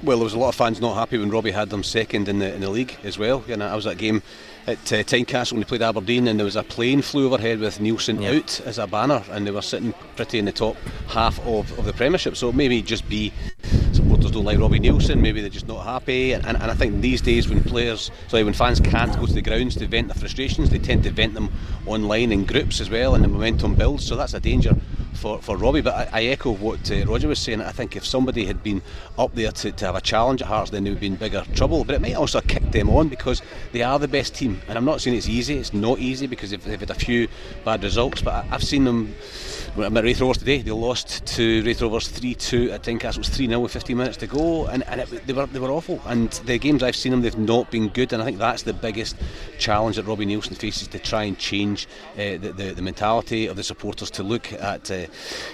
Well, 0.03 0.17
there 0.17 0.23
was 0.23 0.33
a 0.33 0.39
lot 0.39 0.49
of 0.49 0.55
fans 0.55 0.79
not 0.81 0.95
happy 0.95 1.17
when 1.17 1.29
Robbie 1.29 1.51
had 1.51 1.69
them 1.69 1.83
second 1.83 2.29
in 2.29 2.39
the 2.39 2.53
in 2.53 2.61
the 2.61 2.69
league 2.69 2.97
as 3.03 3.17
well. 3.17 3.43
You 3.47 3.57
know, 3.57 3.67
I 3.67 3.75
was 3.75 3.85
at 3.85 3.93
a 3.93 3.95
game 3.95 4.21
at 4.69 4.93
uh, 4.93 5.03
Tynecastle 5.03 5.53
when 5.53 5.61
he 5.61 5.65
played 5.65 5.81
Aberdeen, 5.81 6.27
and 6.27 6.39
there 6.39 6.45
was 6.45 6.55
a 6.55 6.63
plane 6.63 7.01
flew 7.01 7.25
overhead 7.25 7.59
with 7.59 7.79
Neilson 7.79 8.21
yeah. 8.21 8.37
out 8.37 8.61
as 8.61 8.77
a 8.77 8.87
banner, 8.87 9.23
and 9.31 9.45
they 9.45 9.51
were 9.51 9.61
sitting 9.61 9.93
pretty 10.15 10.39
in 10.39 10.45
the 10.45 10.51
top 10.51 10.77
half 11.07 11.39
of, 11.45 11.77
of 11.77 11.85
the 11.85 11.93
Premiership. 11.93 12.37
So 12.37 12.51
maybe 12.51 12.81
just 12.81 13.09
be 13.09 13.33
supporters 13.91 14.31
don't 14.31 14.45
like 14.45 14.59
Robbie 14.59 14.79
Neilson, 14.79 15.19
maybe 15.19 15.41
they're 15.41 15.49
just 15.49 15.67
not 15.67 15.83
happy. 15.83 16.33
And, 16.33 16.45
and, 16.45 16.55
and 16.57 16.71
I 16.71 16.73
think 16.73 17.01
these 17.01 17.21
days 17.21 17.49
when 17.49 17.63
players, 17.63 18.11
sorry, 18.27 18.43
when 18.43 18.53
fans 18.53 18.79
can't 18.79 19.15
go 19.19 19.25
to 19.25 19.33
the 19.33 19.41
grounds 19.41 19.75
to 19.77 19.87
vent 19.87 20.07
their 20.07 20.15
frustrations, 20.15 20.69
they 20.69 20.79
tend 20.79 21.03
to 21.03 21.11
vent 21.11 21.33
them 21.33 21.51
online 21.85 22.31
in 22.31 22.45
groups 22.45 22.79
as 22.79 22.89
well, 22.89 23.15
and 23.15 23.23
the 23.23 23.27
momentum 23.27 23.75
builds. 23.75 24.05
So 24.05 24.15
that's 24.15 24.33
a 24.33 24.39
danger 24.39 24.75
for, 25.13 25.41
for 25.41 25.57
Robbie. 25.57 25.81
But 25.81 26.13
I, 26.13 26.21
I 26.21 26.23
echo 26.25 26.51
what 26.51 26.91
uh, 26.91 27.05
Roger 27.05 27.27
was 27.27 27.39
saying. 27.39 27.61
I 27.61 27.71
think 27.71 27.95
if 27.95 28.05
somebody 28.05 28.45
had 28.45 28.63
been 28.63 28.81
up 29.17 29.35
there 29.35 29.51
to, 29.51 29.71
to 29.71 29.85
have 29.85 29.95
a 29.95 30.01
challenge 30.01 30.41
at 30.41 30.47
Hearts, 30.47 30.71
then 30.71 30.83
they 30.83 30.89
would 30.89 30.99
be 30.99 31.07
in 31.07 31.15
bigger 31.15 31.43
trouble. 31.53 31.83
But 31.83 31.95
it 31.95 32.01
might 32.01 32.15
also 32.15 32.41
kick 32.41 32.71
them 32.71 32.89
on 32.89 33.09
because 33.09 33.41
they 33.71 33.83
are 33.83 33.99
the 33.99 34.07
best 34.07 34.35
team. 34.35 34.58
And 34.67 34.77
I'm 34.77 34.85
not 34.85 35.01
saying 35.01 35.17
it's 35.17 35.29
easy. 35.29 35.57
It's 35.57 35.73
not 35.73 35.99
easy 35.99 36.27
because 36.27 36.51
they've, 36.51 36.63
they've 36.63 36.79
had 36.79 36.89
a 36.89 36.95
few 36.95 37.27
bad 37.63 37.83
results. 37.83 38.21
But 38.21 38.45
I've 38.51 38.63
seen 38.63 38.83
them. 38.83 39.15
I'm 39.83 39.95
at 39.95 40.03
Raith 40.03 40.19
Rovers 40.19 40.37
today. 40.37 40.61
They 40.61 40.71
lost 40.71 41.25
to 41.25 41.63
Raith 41.63 41.81
Rovers 41.81 42.07
3 42.09 42.35
2 42.35 42.71
at 42.71 42.83
Tynecastle. 42.83 43.15
It 43.15 43.17
was 43.19 43.29
3 43.29 43.47
0 43.47 43.59
with 43.61 43.71
15 43.71 43.97
minutes 43.97 44.17
to 44.17 44.27
go. 44.27 44.65
And, 44.67 44.83
and 44.83 45.01
it, 45.01 45.27
they, 45.27 45.33
were, 45.33 45.45
they 45.45 45.59
were 45.59 45.71
awful. 45.71 46.01
And 46.05 46.29
the 46.45 46.57
games 46.57 46.83
I've 46.83 46.95
seen 46.95 47.11
them, 47.11 47.21
they've 47.21 47.37
not 47.37 47.71
been 47.71 47.87
good. 47.89 48.11
And 48.11 48.21
I 48.21 48.25
think 48.25 48.37
that's 48.37 48.63
the 48.63 48.73
biggest 48.73 49.15
challenge 49.57 49.95
that 49.95 50.05
Robbie 50.05 50.25
Neilson 50.25 50.57
faces 50.57 50.87
to 50.89 50.99
try 50.99 51.23
and 51.23 51.37
change 51.37 51.87
uh, 52.13 52.37
the, 52.37 52.53
the, 52.55 52.73
the, 52.73 52.81
mentality 52.81 53.47
of 53.47 53.55
the 53.55 53.63
supporters 53.63 54.11
to 54.11 54.23
look 54.23 54.51
at 54.53 54.91
uh, 54.91 55.05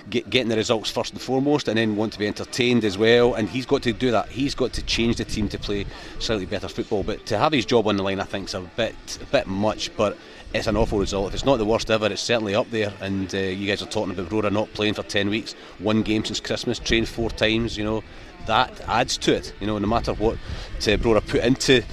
get, 0.10 0.29
getting 0.29 0.50
the 0.50 0.55
results 0.55 0.89
first 0.89 1.13
and 1.13 1.22
foremost 1.22 1.67
and 1.67 1.77
then 1.77 1.96
want 1.96 2.13
to 2.13 2.20
be 2.20 2.27
entertained 2.27 2.84
as 2.84 2.98
well. 2.98 3.36
And 3.36 3.48
he's 3.48 3.65
got 3.65 3.84
to 3.84 3.94
do 3.94 4.12
that. 4.12 4.29
He's 4.29 4.55
got 4.55 4.74
to 4.74 4.82
change 4.84 5.17
the 5.17 5.25
team 5.25 5.50
to 5.50 5.60
play 5.60 5.86
slightly 6.20 6.46
better 6.46 6.67
football. 6.67 7.03
But 7.03 7.25
to 7.27 7.38
have 7.38 7.51
his 7.51 7.65
job 7.65 7.88
on 7.88 7.98
the 7.98 8.03
line, 8.03 8.20
I 8.20 8.25
think, 8.25 8.48
is 8.48 8.53
a 8.55 8.62
bit, 8.62 8.96
a 9.22 9.25
bit 9.25 9.48
much. 9.48 9.96
But 9.96 10.17
it's 10.55 10.67
an 10.67 10.77
awful 10.77 11.00
result. 11.00 11.27
If 11.27 11.33
it's 11.35 11.45
not 11.45 11.57
the 11.57 11.65
worst 11.65 11.91
ever, 11.91 12.07
it's 12.07 12.21
certainly 12.21 12.55
up 12.55 12.69
there. 12.71 12.93
And 13.01 13.33
uh, 13.33 13.38
you 13.38 13.67
guys 13.67 13.81
are 13.81 13.88
talking 13.88 14.12
about 14.12 14.29
Brora 14.29 14.51
not 14.51 14.74
playing 14.74 14.93
for 14.93 15.03
10 15.03 15.29
weeks, 15.29 15.53
one 15.79 16.01
game 16.01 16.24
since 16.24 16.39
Christmas, 16.39 16.79
trained 16.79 17.09
four 17.09 17.29
times, 17.29 17.77
you 17.77 17.83
know, 17.83 18.03
that 18.45 18.79
adds 18.88 19.17
to 19.17 19.35
it. 19.35 19.53
You 19.59 19.67
know, 19.67 19.77
no 19.77 19.88
matter 19.88 20.13
what 20.13 20.35
uh, 20.35 20.97
Brora 20.97 21.25
put 21.25 21.43
into 21.43 21.83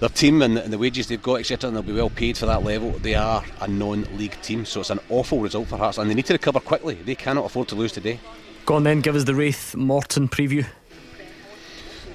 their 0.00 0.08
team 0.08 0.42
and, 0.42 0.58
and 0.58 0.72
the 0.72 0.78
wages 0.78 1.08
they've 1.08 1.22
got, 1.22 1.40
etc., 1.40 1.68
and 1.68 1.76
they'll 1.76 1.82
be 1.82 1.92
well 1.92 2.10
paid 2.10 2.38
for 2.38 2.46
that 2.46 2.62
level. 2.62 2.92
They 2.92 3.14
are 3.14 3.44
a 3.60 3.68
non-league 3.68 4.40
team, 4.42 4.64
so 4.64 4.80
it's 4.80 4.90
an 4.90 5.00
awful 5.08 5.40
result 5.40 5.68
for 5.68 5.76
Hearts, 5.76 5.98
and 5.98 6.08
they 6.10 6.14
need 6.14 6.26
to 6.26 6.34
recover 6.34 6.60
quickly. 6.60 6.94
They 6.94 7.14
cannot 7.14 7.46
afford 7.46 7.68
to 7.68 7.74
lose 7.74 7.92
today. 7.92 8.20
Go 8.64 8.74
on 8.74 8.84
then, 8.84 9.00
give 9.00 9.14
us 9.14 9.24
the 9.24 9.34
Raith 9.34 9.74
Morton 9.76 10.28
preview. 10.28 10.66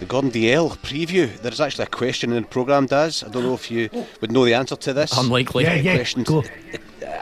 The 0.01 0.07
Gordon 0.07 0.31
Dalziel 0.31 0.75
preview. 0.79 1.37
There's 1.41 1.61
actually 1.61 1.83
a 1.83 1.87
question 1.87 2.31
in 2.33 2.41
the 2.41 2.49
programme, 2.49 2.87
Daz. 2.87 3.23
I 3.23 3.29
don't 3.29 3.43
know 3.43 3.53
if 3.53 3.69
you 3.69 3.87
would 4.19 4.31
know 4.31 4.43
the 4.45 4.55
answer 4.55 4.75
to 4.75 4.93
this. 4.93 5.15
Unlikely. 5.15 5.63
Yeah, 5.63 5.75
yeah. 5.75 5.93
Questions. 5.93 6.27
Go. 6.27 6.43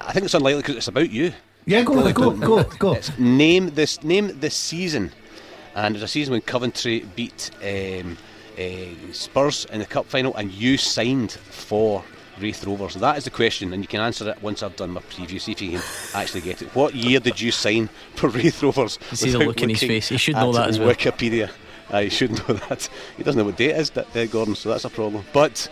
I 0.08 0.14
think 0.14 0.24
it's 0.24 0.34
unlikely 0.34 0.62
because 0.62 0.78
it's 0.78 0.88
about 0.88 1.12
you. 1.12 1.34
Yeah, 1.66 1.84
go, 1.84 2.10
go, 2.14 2.32
go, 2.32 2.64
go. 2.64 2.94
It's 2.94 3.12
name 3.20 3.72
this. 3.72 4.02
Name 4.02 4.40
this 4.40 4.56
season, 4.56 5.12
and 5.76 5.94
there's 5.94 6.04
a 6.04 6.08
season 6.08 6.32
when 6.32 6.40
Coventry 6.40 7.06
beat 7.18 7.52
um, 7.62 8.18
uh, 8.58 9.12
Spurs 9.12 9.66
in 9.66 9.80
the 9.80 9.86
cup 9.86 10.06
final, 10.06 10.34
and 10.38 10.50
you 10.50 10.78
signed 10.78 11.34
for 11.34 12.02
Raith 12.40 12.66
Rovers? 12.66 12.94
That 12.94 13.18
is 13.18 13.26
the 13.26 13.30
question, 13.30 13.74
and 13.74 13.84
you 13.84 13.90
can 13.90 14.00
answer 14.00 14.30
it 14.30 14.42
once 14.42 14.64
I've 14.64 14.78
done 14.78 14.92
my 14.92 15.02
preview. 15.02 15.42
See 15.42 15.52
if 15.52 15.62
you 15.62 15.72
can 15.72 15.82
actually 16.14 16.42
get 16.42 16.62
it. 16.62 16.74
What 16.74 16.96
year 16.96 17.20
did 17.20 17.42
you 17.42 17.52
sign 17.52 17.90
for 18.16 18.30
Raith 18.30 18.64
Rovers? 18.64 18.98
See 19.12 19.32
the 19.32 19.40
look 19.40 19.62
in 19.62 19.68
his 19.68 19.82
face. 19.82 20.08
He 20.08 20.18
should 20.18 20.36
know 20.36 20.54
that 20.54 20.70
as 20.70 20.80
well. 20.80 20.94
Wikipedia. 20.94 21.52
Uh, 21.90 22.02
he 22.02 22.10
should 22.10 22.32
know 22.32 22.54
that. 22.70 22.90
He 23.18 23.24
doesn't 23.24 23.40
know 23.40 23.46
what 23.46 23.58
date 23.58 23.72
it 23.72 23.78
is, 23.78 23.92
uh, 23.98 24.26
Gordon, 24.32 24.56
so 24.56 24.70
that's 24.70 24.86
a 24.86 24.90
problem. 24.90 25.24
But 25.34 25.70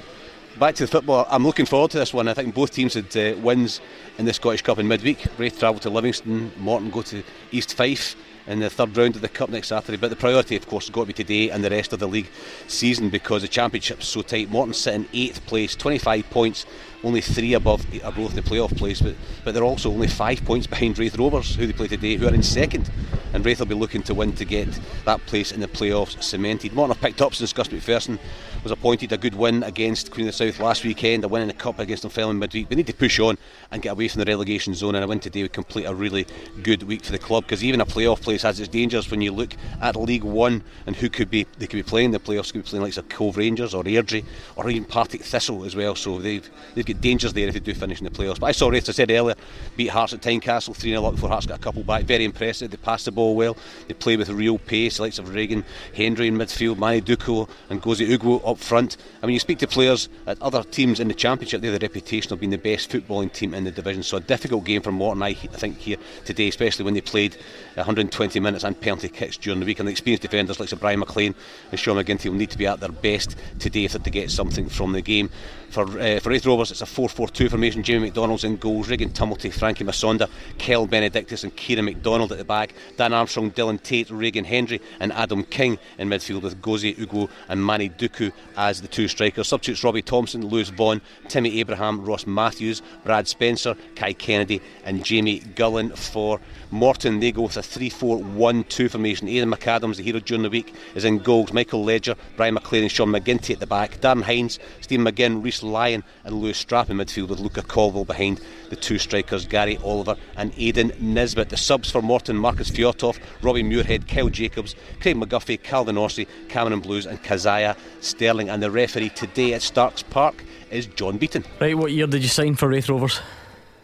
back 0.59 0.75
to 0.75 0.83
the 0.83 0.87
football, 0.87 1.27
I'm 1.29 1.45
looking 1.45 1.65
forward 1.65 1.91
to 1.91 1.99
this 1.99 2.13
one. 2.13 2.27
I 2.27 2.33
think 2.33 2.55
both 2.55 2.71
teams 2.71 2.95
had 2.95 3.15
uh, 3.15 3.37
wins 3.39 3.81
in 4.17 4.25
the 4.25 4.33
Scottish 4.33 4.61
Cup 4.61 4.79
in 4.79 4.87
midweek. 4.87 5.25
Raith 5.37 5.59
travel 5.59 5.79
to 5.81 5.89
Livingston, 5.89 6.51
Morton 6.57 6.89
go 6.89 7.01
to 7.03 7.23
East 7.51 7.75
Fife 7.75 8.15
in 8.47 8.59
the 8.59 8.69
third 8.69 8.95
round 8.97 9.15
of 9.15 9.21
the 9.21 9.29
Cup 9.29 9.49
next 9.49 9.67
Saturday. 9.67 9.97
But 9.97 10.09
the 10.09 10.15
priority, 10.15 10.55
of 10.55 10.67
course, 10.67 10.85
has 10.87 10.93
got 10.93 11.01
to 11.01 11.07
be 11.07 11.13
today 11.13 11.49
and 11.49 11.63
the 11.63 11.69
rest 11.69 11.93
of 11.93 11.99
the 11.99 12.07
league 12.07 12.29
season 12.67 13.09
because 13.09 13.41
the 13.41 13.47
Championship's 13.47 14.07
so 14.07 14.21
tight. 14.21 14.49
Morton 14.49 14.73
sitting 14.73 15.07
eighth 15.13 15.45
place, 15.45 15.75
25 15.75 16.29
points, 16.29 16.65
only 17.03 17.21
three 17.21 17.53
above 17.53 17.85
both 18.15 18.33
the 18.33 18.41
playoff 18.41 18.75
place, 18.77 19.01
but, 19.01 19.15
but 19.43 19.53
they're 19.53 19.63
also 19.63 19.91
only 19.91 20.07
five 20.07 20.43
points 20.45 20.67
behind 20.67 20.97
Raith 20.97 21.17
Rovers, 21.17 21.55
who 21.55 21.67
they 21.67 21.73
play 21.73 21.87
today, 21.87 22.15
who 22.15 22.27
are 22.27 22.33
in 22.33 22.43
second. 22.43 22.89
And 23.33 23.45
Raith 23.45 23.59
will 23.59 23.67
be 23.67 23.75
looking 23.75 24.03
to 24.03 24.13
win 24.13 24.33
to 24.33 24.45
get 24.45 24.67
that 25.05 25.25
place 25.25 25.51
in 25.51 25.59
the 25.59 25.67
playoffs 25.67 26.21
cemented. 26.23 26.73
Morton 26.73 26.95
have 26.95 27.01
picked 27.01 27.21
up 27.21 27.35
since 27.35 27.53
Gus 27.53 27.67
McPherson 27.67 28.19
was 28.67 28.77
appointed 28.77 29.13
a 29.13 29.17
good 29.17 29.33
win 29.33 29.63
against 29.63 30.11
Queen 30.11 30.27
of 30.27 30.37
the 30.37 30.51
South 30.51 30.59
last 30.59 30.83
weekend, 30.83 31.23
a 31.23 31.27
win 31.29 31.41
in 31.41 31.47
the 31.47 31.53
Cup 31.53 31.79
against 31.79 32.03
Dunfermline 32.03 32.37
midweek. 32.37 32.69
We 32.69 32.75
need 32.75 32.87
to 32.87 32.93
push 32.93 33.17
on 33.17 33.37
and 33.71 33.81
get 33.81 33.93
away 33.93 34.09
from 34.09 34.19
the 34.19 34.25
relegation 34.25 34.73
zone, 34.73 34.93
and 34.93 35.05
a 35.05 35.07
win 35.07 35.21
today 35.21 35.41
would 35.41 35.53
complete 35.53 35.85
a 35.85 35.95
really 35.95 36.27
good 36.63 36.83
week 36.83 37.05
for 37.05 37.13
the 37.13 37.17
club 37.17 37.45
because 37.45 37.63
even 37.63 37.79
a 37.79 37.85
playoff 37.85 38.21
place 38.21 38.41
has 38.41 38.59
its 38.59 38.67
dangers 38.67 39.09
when 39.09 39.21
you 39.21 39.31
look 39.31 39.55
at 39.81 39.95
League 39.95 40.25
One 40.25 40.63
and 40.85 40.97
who 40.97 41.09
could 41.09 41.29
be 41.29 41.45
they 41.59 41.65
could 41.65 41.77
be 41.77 41.83
playing 41.83 42.11
the 42.11 42.19
playoffs, 42.19 42.51
could 42.51 42.65
be 42.65 42.69
playing 42.69 42.83
like 42.83 43.09
Cove 43.09 43.37
Rangers 43.37 43.73
or 43.73 43.85
Airdrie 43.85 44.25
or 44.57 44.69
even 44.69 44.83
Partick 44.83 45.21
Thistle 45.21 45.63
as 45.63 45.73
well. 45.73 45.95
So 45.95 46.19
they've 46.19 46.49
they've 46.75 46.85
got 46.85 46.99
dangers 46.99 47.31
there 47.31 47.47
if 47.47 47.53
they 47.53 47.61
do 47.61 47.73
finish 47.73 47.99
in 47.99 48.03
the 48.03 48.11
playoffs. 48.11 48.41
But 48.41 48.47
I 48.47 48.51
saw 48.51 48.69
as 48.71 48.89
I 48.89 48.91
said 48.91 49.11
earlier, 49.11 49.35
beat 49.77 49.87
Hearts 49.87 50.11
at 50.11 50.19
Tynecastle 50.19 50.75
3 50.75 50.89
0 50.89 51.05
up 51.05 51.15
before 51.15 51.29
Hearts 51.29 51.45
got 51.45 51.59
a 51.59 51.61
couple 51.61 51.83
back. 51.83 52.03
Very 52.03 52.25
impressive. 52.25 52.69
They 52.69 52.75
passed 52.75 53.05
the 53.05 53.13
ball 53.13 53.33
well. 53.33 53.55
They 53.87 53.93
play 53.93 54.17
with 54.17 54.27
real 54.27 54.57
pace, 54.57 54.97
the 54.97 55.03
likes 55.03 55.19
of 55.19 55.33
Regan 55.33 55.63
Hendry 55.95 56.27
in 56.27 56.35
midfield, 56.37 56.77
Mani 56.77 56.99
Duku 56.99 57.47
and 57.69 57.81
Gozi 57.81 58.05
Ugwu 58.17 58.41
up 58.45 58.56
front. 58.57 58.97
I 59.21 59.25
mean, 59.25 59.33
you 59.33 59.39
speak 59.39 59.59
to 59.59 59.67
players 59.67 60.09
at 60.25 60.41
other 60.41 60.63
teams 60.63 60.99
in 60.99 61.07
the 61.07 61.13
Championship, 61.13 61.61
they 61.61 61.67
have 61.69 61.79
the 61.79 61.85
reputation 61.85 62.33
of 62.33 62.39
being 62.39 62.49
the 62.49 62.57
best 62.57 62.89
footballing 62.89 63.31
team 63.31 63.53
in 63.53 63.63
the 63.63 63.71
division. 63.71 64.03
So 64.03 64.17
a 64.17 64.19
difficult 64.19 64.65
game 64.65 64.81
for 64.81 64.91
Morton, 64.91 65.23
I, 65.23 65.29
I 65.29 65.33
think, 65.33 65.77
here 65.77 65.97
today, 66.25 66.47
especially 66.47 66.85
when 66.85 66.93
they 66.93 67.01
played 67.01 67.37
120 67.75 68.39
minutes 68.39 68.63
and 68.63 68.79
penalty 68.79 69.09
kicks 69.09 69.37
during 69.37 69.59
the 69.59 69.65
week. 69.65 69.79
And 69.79 69.87
the 69.87 69.91
experienced 69.91 70.23
defenders 70.23 70.59
like 70.59 70.69
Brian 70.79 70.99
McLean 70.99 71.35
and 71.71 71.79
Sean 71.79 71.97
McGinty 71.97 72.29
will 72.29 72.37
need 72.37 72.51
to 72.51 72.57
be 72.57 72.67
at 72.67 72.79
their 72.79 72.91
best 72.91 73.35
today 73.59 73.85
if 73.85 73.93
they're 73.93 74.01
to 74.01 74.09
get 74.09 74.31
something 74.31 74.67
from 74.69 74.93
the 74.93 75.01
game. 75.01 75.29
For 75.69 75.83
uh, 75.99 76.19
for 76.19 76.29
Raith 76.29 76.45
Rovers, 76.45 76.71
it's 76.71 76.81
a 76.81 76.85
4-4-2 76.85 77.49
formation. 77.49 77.83
Jamie 77.83 78.05
McDonald's 78.05 78.43
in 78.43 78.55
goals, 78.57 78.87
Reghan 78.87 79.09
Tumilty, 79.09 79.53
Frankie 79.53 79.83
Musonda, 79.83 80.29
Kyle 80.57 80.87
Benedictus, 80.87 81.43
and 81.43 81.55
Kieran 81.55 81.85
McDonald 81.85 82.31
at 82.31 82.37
the 82.37 82.45
back. 82.45 82.73
Dan 82.95 83.13
Armstrong, 83.13 83.51
Dylan 83.51 83.81
Tait, 83.81 84.09
Regan 84.09 84.45
Hendry, 84.45 84.81
and 84.99 85.11
Adam 85.13 85.43
King 85.43 85.77
in 85.97 86.09
midfield 86.09 86.41
with 86.41 86.61
Gozi 86.61 86.95
Ugwu 86.95 87.29
and 87.49 87.65
Manny 87.65 87.89
Duku 87.89 88.31
as 88.55 88.81
the 88.81 88.87
two 88.87 89.07
strikers. 89.07 89.47
Substitutes 89.47 89.83
Robbie 89.83 90.01
Thompson, 90.01 90.47
Lewis 90.47 90.69
Vaughan, 90.69 91.01
Timmy 91.27 91.59
Abraham, 91.59 92.05
Ross 92.05 92.25
Matthews, 92.25 92.81
Brad 93.03 93.27
Spencer, 93.27 93.75
Kai 93.95 94.13
Kennedy, 94.13 94.61
and 94.85 95.03
Jamie 95.03 95.39
Gullen 95.39 95.89
for 95.89 96.39
Morton. 96.71 97.19
They 97.19 97.31
go 97.31 97.43
with 97.43 97.57
a 97.57 97.63
3 97.63 97.89
4 97.89 98.17
1 98.17 98.63
2 98.65 98.89
formation. 98.89 99.27
Aidan 99.27 99.51
McAdams, 99.51 99.97
the 99.97 100.03
hero 100.03 100.19
during 100.19 100.43
the 100.43 100.49
week, 100.49 100.73
is 100.95 101.05
in 101.05 101.19
goals. 101.19 101.53
Michael 101.53 101.83
Ledger, 101.83 102.15
Brian 102.35 102.55
McLaren, 102.55 102.83
and 102.83 102.91
Sean 102.91 103.09
McGinty 103.09 103.53
at 103.53 103.59
the 103.59 103.67
back. 103.67 103.99
Darren 104.01 104.23
Hynes, 104.23 104.59
Stephen 104.81 105.05
McGinn, 105.05 105.43
Reese 105.43 105.63
Lyon, 105.63 106.03
and 106.23 106.35
Lewis 106.35 106.63
Strapp 106.63 106.89
in 106.89 106.97
midfield 106.97 107.29
with 107.29 107.39
Luca 107.39 107.61
Colville 107.61 108.05
behind 108.05 108.41
the 108.69 108.75
two 108.75 108.99
strikers, 108.99 109.45
Gary 109.45 109.77
Oliver 109.83 110.15
and 110.35 110.53
Aidan 110.57 110.91
Nisbet. 110.99 111.49
The 111.49 111.57
subs 111.57 111.91
for 111.91 112.01
Morton, 112.01 112.35
Marcus 112.35 112.69
Fjotov, 112.69 113.19
Robbie 113.41 113.63
Muirhead, 113.63 114.07
Kyle 114.07 114.29
Jacobs, 114.29 114.75
Craig 114.99 115.15
McGuffie, 115.15 115.61
Calvin 115.61 115.97
Orsi, 115.97 116.27
Cameron 116.49 116.79
Blues, 116.79 117.05
and 117.05 117.21
Kazaya 117.23 117.77
Sterling. 118.01 118.49
And 118.49 118.61
the 118.61 118.71
referee 118.71 119.09
today 119.09 119.53
at 119.53 119.61
Starks 119.61 120.03
Park 120.03 120.43
is 120.69 120.85
John 120.87 121.17
Beaton. 121.17 121.43
Right, 121.59 121.77
what 121.77 121.91
year 121.91 122.07
did 122.07 122.21
you 122.21 122.29
sign 122.29 122.55
for 122.55 122.67
Raith 122.67 122.89
Rovers? 122.89 123.21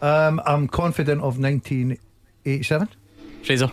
Um, 0.02 0.40
I'm 0.44 0.68
confident 0.68 1.22
of 1.22 1.38
1987. 2.44 2.88
Fraser. 3.44 3.72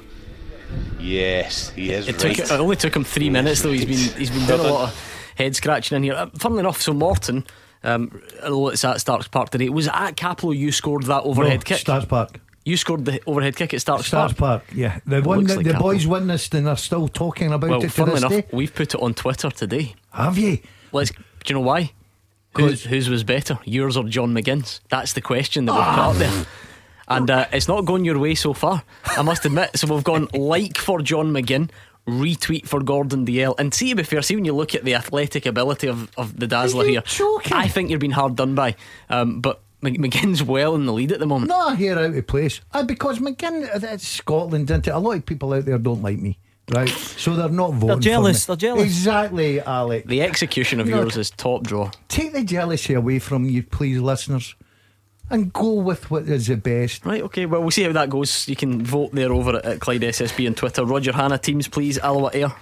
Yes, 0.99 1.69
he 1.71 1.91
is 1.91 2.07
It 2.07 2.23
right. 2.23 2.35
took 2.35 2.45
it 2.45 2.51
only 2.51 2.75
took 2.75 2.95
him 2.95 3.03
three 3.03 3.29
minutes 3.29 3.61
though. 3.61 3.71
He's 3.71 3.85
been 3.85 4.17
he's 4.19 4.29
been 4.29 4.45
doing 4.45 4.59
a 4.61 4.63
lot 4.71 4.89
of 4.89 5.31
head 5.35 5.55
scratching 5.55 5.97
in 5.97 6.03
here. 6.03 6.13
Uh, 6.13 6.27
funnily 6.37 6.61
enough, 6.61 6.81
so 6.81 6.93
Morton, 6.93 7.45
um, 7.83 8.21
although 8.43 8.69
it's 8.69 8.85
at 8.85 9.01
Starks 9.01 9.27
Park 9.27 9.49
today, 9.49 9.67
was 9.69 9.87
it 9.87 9.93
at 9.93 10.15
Cappielow 10.15 10.55
you 10.57 10.71
scored 10.71 11.03
that 11.03 11.23
overhead 11.23 11.59
no, 11.59 11.63
kick. 11.63 11.79
Starks 11.79 12.05
Park. 12.05 12.39
You 12.63 12.77
scored 12.77 13.05
the 13.05 13.19
overhead 13.25 13.55
kick 13.55 13.73
at 13.73 13.81
Starks, 13.81 14.05
Starks 14.07 14.33
Park. 14.33 14.65
Park. 14.67 14.73
Yeah, 14.77 14.99
the 15.05 15.21
one 15.21 15.43
that 15.45 15.57
like 15.57 15.65
the 15.65 15.71
Capel. 15.73 15.87
boys 15.89 16.05
witnessed 16.07 16.53
and 16.53 16.67
are 16.69 16.77
still 16.77 17.07
talking 17.07 17.51
about 17.51 17.69
Well, 17.69 17.79
it 17.79 17.83
to 17.83 17.89
funnily 17.89 18.21
this 18.21 18.31
enough, 18.31 18.31
day. 18.49 18.55
we've 18.55 18.73
put 18.73 18.93
it 18.93 19.01
on 19.01 19.13
Twitter 19.15 19.49
today. 19.49 19.95
Have 20.13 20.37
you? 20.37 20.59
Let's. 20.91 21.09
Do 21.11 21.17
you 21.47 21.55
know 21.55 21.61
why? 21.61 21.91
Whose, 22.55 22.83
whose 22.83 23.09
was 23.09 23.23
better, 23.23 23.57
yours 23.65 23.97
or 23.97 24.03
John 24.03 24.33
McGinn's? 24.33 24.81
That's 24.89 25.13
the 25.13 25.21
question 25.21 25.65
that 25.65 25.71
we've 25.73 25.81
Ah. 25.81 25.95
got 25.95 26.15
there. 26.17 26.45
And 27.17 27.29
uh, 27.29 27.45
it's 27.51 27.67
not 27.67 27.85
going 27.85 28.05
your 28.05 28.19
way 28.19 28.35
so 28.35 28.53
far, 28.53 28.83
I 29.05 29.21
must 29.21 29.45
admit. 29.45 29.77
So 29.77 29.93
we've 29.93 30.03
gone 30.03 30.27
like 30.33 30.77
for 30.77 31.01
John 31.01 31.31
McGinn, 31.31 31.69
retweet 32.07 32.67
for 32.67 32.81
Gordon 32.81 33.25
Dalziel. 33.25 33.55
And 33.59 33.73
see, 33.73 33.89
to 33.89 33.95
be 33.95 34.03
fair, 34.03 34.21
see 34.21 34.35
when 34.35 34.45
you 34.45 34.53
look 34.53 34.75
at 34.75 34.83
the 34.83 34.95
athletic 34.95 35.45
ability 35.45 35.87
of, 35.87 36.11
of 36.17 36.39
the 36.39 36.47
Dazzler 36.47 36.83
Are 36.83 36.87
you 36.87 36.91
here, 36.93 37.01
joking? 37.05 37.53
I 37.53 37.67
think 37.67 37.89
you're 37.89 37.99
being 37.99 38.11
hard 38.11 38.35
done 38.35 38.55
by. 38.55 38.75
Um, 39.09 39.41
but 39.41 39.61
Mc- 39.81 39.97
McGinn's 39.97 40.43
well 40.43 40.75
in 40.75 40.85
the 40.85 40.93
lead 40.93 41.11
at 41.11 41.19
the 41.19 41.25
moment. 41.25 41.49
Not 41.49 41.77
here 41.77 41.97
out 41.97 42.13
of 42.15 42.27
place. 42.27 42.61
Uh, 42.71 42.83
because 42.83 43.19
McGinn, 43.19 43.63
uh, 43.63 43.87
it's 43.87 44.07
Scotland, 44.07 44.69
isn't 44.69 44.87
it? 44.87 44.91
A 44.91 44.99
lot 44.99 45.17
of 45.17 45.25
people 45.25 45.53
out 45.53 45.65
there 45.65 45.77
don't 45.77 46.01
like 46.01 46.19
me. 46.19 46.37
Right, 46.69 46.87
so 46.87 47.35
they're 47.35 47.49
not 47.49 47.73
voting. 47.73 47.87
They're 47.87 47.99
jealous, 48.13 48.47
me. 48.47 48.51
they're 48.51 48.59
jealous. 48.69 48.83
Exactly, 48.83 49.59
Alec. 49.59 50.05
The 50.05 50.21
execution 50.21 50.79
of 50.79 50.87
You 50.87 50.95
know, 50.95 51.01
yours 51.01 51.17
is 51.17 51.29
top 51.31 51.63
draw. 51.63 51.91
Take 52.07 52.31
the 52.31 52.43
jealousy 52.45 52.93
away 52.93 53.19
from 53.19 53.43
you, 53.43 53.61
please, 53.61 53.99
listeners, 53.99 54.55
and 55.31 55.51
go 55.53 55.73
with 55.73 56.11
what 56.11 56.23
is 56.23 56.47
the 56.47 56.57
best. 56.57 57.05
Right, 57.05 57.21
okay, 57.23 57.45
well, 57.45 57.61
we'll 57.61 57.71
see 57.71 57.83
how 57.83 57.91
that 57.93 58.09
goes. 58.09 58.47
You 58.47 58.55
can 58.55 58.83
vote 58.83 59.11
there 59.13 59.31
over 59.31 59.57
at, 59.57 59.65
at 59.65 59.79
Clyde 59.79 60.01
SSB 60.01 60.47
on 60.47 60.53
Twitter. 60.53 60.85
Roger 60.85 61.13
Hanna, 61.13 61.37
teams, 61.37 61.67
please. 61.67 61.97
Alloa 61.99 62.31
Ayr. 62.33 62.53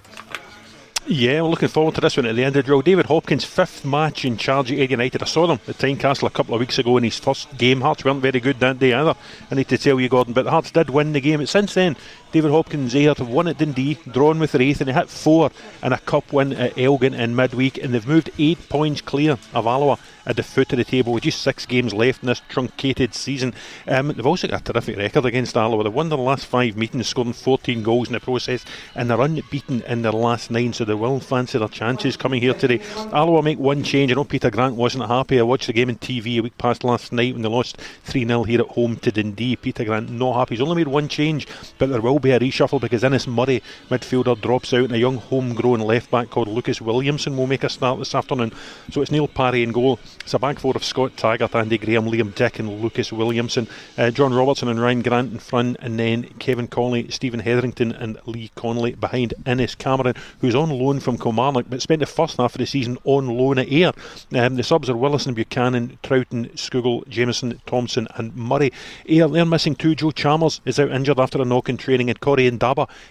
Yeah, 1.11 1.41
we're 1.41 1.49
looking 1.49 1.69
forward 1.69 1.95
to 1.95 2.01
this 2.01 2.17
one 2.17 2.27
at 2.27 2.35
the 2.35 2.43
Indodrill. 2.43 2.83
David 2.83 3.07
Hopkin's 3.07 3.43
fifth 3.43 3.83
match 3.83 4.25
in 4.25 4.37
charge 4.37 4.71
at 4.71 4.77
Ayr 4.77 4.91
United. 4.91 5.23
I 5.23 5.25
saw 5.25 5.47
them 5.47 5.59
at 5.67 5.79
Tynecastle 5.79 6.27
a 6.27 6.29
couple 6.29 6.53
of 6.53 6.59
weeks 6.59 6.77
ago 6.77 6.97
in 6.97 7.03
his 7.03 7.17
first 7.17 7.57
game. 7.57 7.81
Hearts 7.81 8.05
weren't 8.05 8.21
very 8.21 8.39
good 8.39 8.59
that 8.59 8.77
day 8.77 8.93
either. 8.93 9.15
I 9.49 9.55
need 9.55 9.67
to 9.69 9.77
tell 9.79 9.99
you, 9.99 10.07
Gordon, 10.07 10.33
but 10.33 10.43
the 10.45 10.51
Hearts 10.51 10.69
did 10.69 10.91
win 10.91 11.13
the 11.13 11.19
game. 11.19 11.39
And 11.39 11.49
since 11.49 11.73
then, 11.73 11.97
David 12.31 12.51
Hopkin's 12.51 12.93
Ayr 12.93 13.15
have 13.15 13.27
won 13.27 13.47
at 13.47 13.57
Dundee, 13.57 13.97
drawn 14.11 14.37
with 14.37 14.53
Raith, 14.53 14.81
and 14.81 14.87
they 14.87 14.93
hit 14.93 15.09
four 15.09 15.49
in 15.81 15.93
a 15.93 15.97
cup 15.97 16.31
win 16.31 16.53
at 16.53 16.77
Elgin 16.77 17.15
in 17.15 17.35
midweek, 17.35 17.79
and 17.79 17.91
they've 17.91 18.07
moved 18.07 18.29
eight 18.37 18.69
points 18.69 19.01
clear 19.01 19.31
of 19.31 19.65
Alloa 19.65 19.97
at 20.27 20.35
the 20.35 20.43
foot 20.43 20.71
of 20.71 20.77
the 20.77 20.83
table 20.83 21.11
with 21.11 21.23
just 21.23 21.41
six 21.41 21.65
games 21.65 21.91
left 21.91 22.21
in 22.21 22.27
this 22.27 22.43
truncated 22.47 23.15
season. 23.15 23.51
Um, 23.87 24.09
they've 24.09 24.25
also 24.27 24.47
got 24.47 24.61
a 24.61 24.63
terrific 24.63 24.97
record 24.97 25.25
against 25.25 25.57
Alloa. 25.57 25.83
They've 25.83 25.93
won 25.93 26.09
their 26.09 26.19
last 26.19 26.45
five 26.45 26.77
meetings, 26.77 27.07
scoring 27.07 27.33
14 27.33 27.81
goals 27.81 28.09
in 28.09 28.13
the 28.13 28.19
process, 28.19 28.63
and 28.93 29.09
they're 29.09 29.19
unbeaten 29.19 29.81
in 29.81 30.03
their 30.03 30.11
last 30.11 30.51
nine, 30.51 30.71
so 30.73 30.85
they 30.85 30.93
will 30.93 31.19
fancy 31.19 31.57
their 31.57 31.67
chances 31.67 32.15
coming 32.15 32.41
here 32.41 32.53
today. 32.53 32.79
Alloa 33.11 33.41
make 33.41 33.57
one 33.57 33.81
change. 33.81 34.11
I 34.11 34.15
know 34.15 34.23
Peter 34.23 34.51
Grant 34.51 34.75
wasn't 34.75 35.07
happy. 35.07 35.39
I 35.39 35.43
watched 35.43 35.65
the 35.65 35.73
game 35.73 35.89
on 35.89 35.95
TV 35.95 36.37
a 36.37 36.41
week 36.41 36.59
past 36.59 36.83
last 36.83 37.11
night 37.11 37.33
when 37.33 37.41
they 37.41 37.49
lost 37.49 37.77
3 38.03 38.27
0 38.27 38.43
here 38.43 38.61
at 38.61 38.67
home 38.67 38.97
to 38.97 39.11
Dundee. 39.11 39.55
Peter 39.55 39.83
Grant 39.83 40.11
not 40.11 40.35
happy. 40.35 40.55
He's 40.55 40.61
only 40.61 40.75
made 40.75 40.87
one 40.87 41.07
change, 41.07 41.47
but 41.79 41.89
there 41.89 42.01
will 42.01 42.18
be 42.19 42.31
a 42.31 42.39
reshuffle 42.39 42.81
because 42.81 43.03
Innes 43.03 43.27
Murray, 43.27 43.61
midfielder, 43.89 44.39
drops 44.39 44.73
out, 44.73 44.85
and 44.85 44.93
a 44.93 44.99
young 44.99 45.17
homegrown 45.17 45.79
left 45.79 46.11
back 46.11 46.29
called 46.29 46.47
Lucas 46.47 46.81
Williamson 46.81 47.37
will 47.37 47.47
make 47.47 47.63
a 47.63 47.69
start 47.69 47.99
this 47.99 48.15
afternoon. 48.15 48.51
So 48.91 49.01
it's 49.01 49.11
Neil 49.11 49.27
Parry 49.27 49.63
in 49.63 49.71
goal. 49.71 49.99
It's 50.29 50.35
a 50.35 50.37
back 50.37 50.59
four 50.59 50.75
of 50.75 50.83
Scott 50.83 51.17
Taggart, 51.17 51.55
Andy 51.55 51.79
Graham, 51.79 52.05
Liam 52.05 52.35
Dick, 52.35 52.59
and 52.59 52.83
Lucas 52.83 53.11
Williamson. 53.11 53.67
Uh, 53.97 54.11
John 54.11 54.31
Robertson 54.31 54.67
and 54.67 54.79
Ryan 54.79 55.01
Grant 55.01 55.33
in 55.33 55.39
front, 55.39 55.77
and 55.79 55.99
then 55.99 56.25
Kevin 56.37 56.67
Conley, 56.67 57.09
Stephen 57.09 57.39
Hetherington, 57.39 57.93
and 57.93 58.19
Lee 58.27 58.51
Conley 58.53 58.93
behind 58.93 59.33
Innes 59.47 59.73
Cameron, 59.73 60.13
who's 60.39 60.53
on 60.53 60.69
loan 60.69 60.99
from 60.99 61.17
Kilmarnock 61.17 61.65
but 61.67 61.81
spent 61.81 62.01
the 62.01 62.05
first 62.05 62.37
half 62.37 62.53
of 62.53 62.59
the 62.59 62.67
season 62.67 62.99
on 63.05 63.25
loan 63.25 63.57
at 63.57 63.71
Ayr. 63.71 63.91
Um, 64.35 64.53
the 64.53 64.61
subs 64.61 64.87
are 64.87 64.95
Willison, 64.95 65.33
Buchanan, 65.33 65.97
Troughton, 66.03 66.51
Skugel, 66.51 67.07
Jameson, 67.07 67.59
Thompson, 67.65 68.07
and 68.13 68.35
Murray. 68.35 68.71
Ayr, 69.07 69.27
they're 69.29 69.45
missing 69.45 69.73
two. 69.73 69.95
Joe 69.95 70.11
Chalmers 70.11 70.61
is 70.63 70.79
out 70.79 70.91
injured 70.91 71.19
after 71.19 71.41
a 71.41 71.45
knock 71.45 71.69
in 71.69 71.77
training, 71.77 72.07
and 72.07 72.19
Corey 72.19 72.55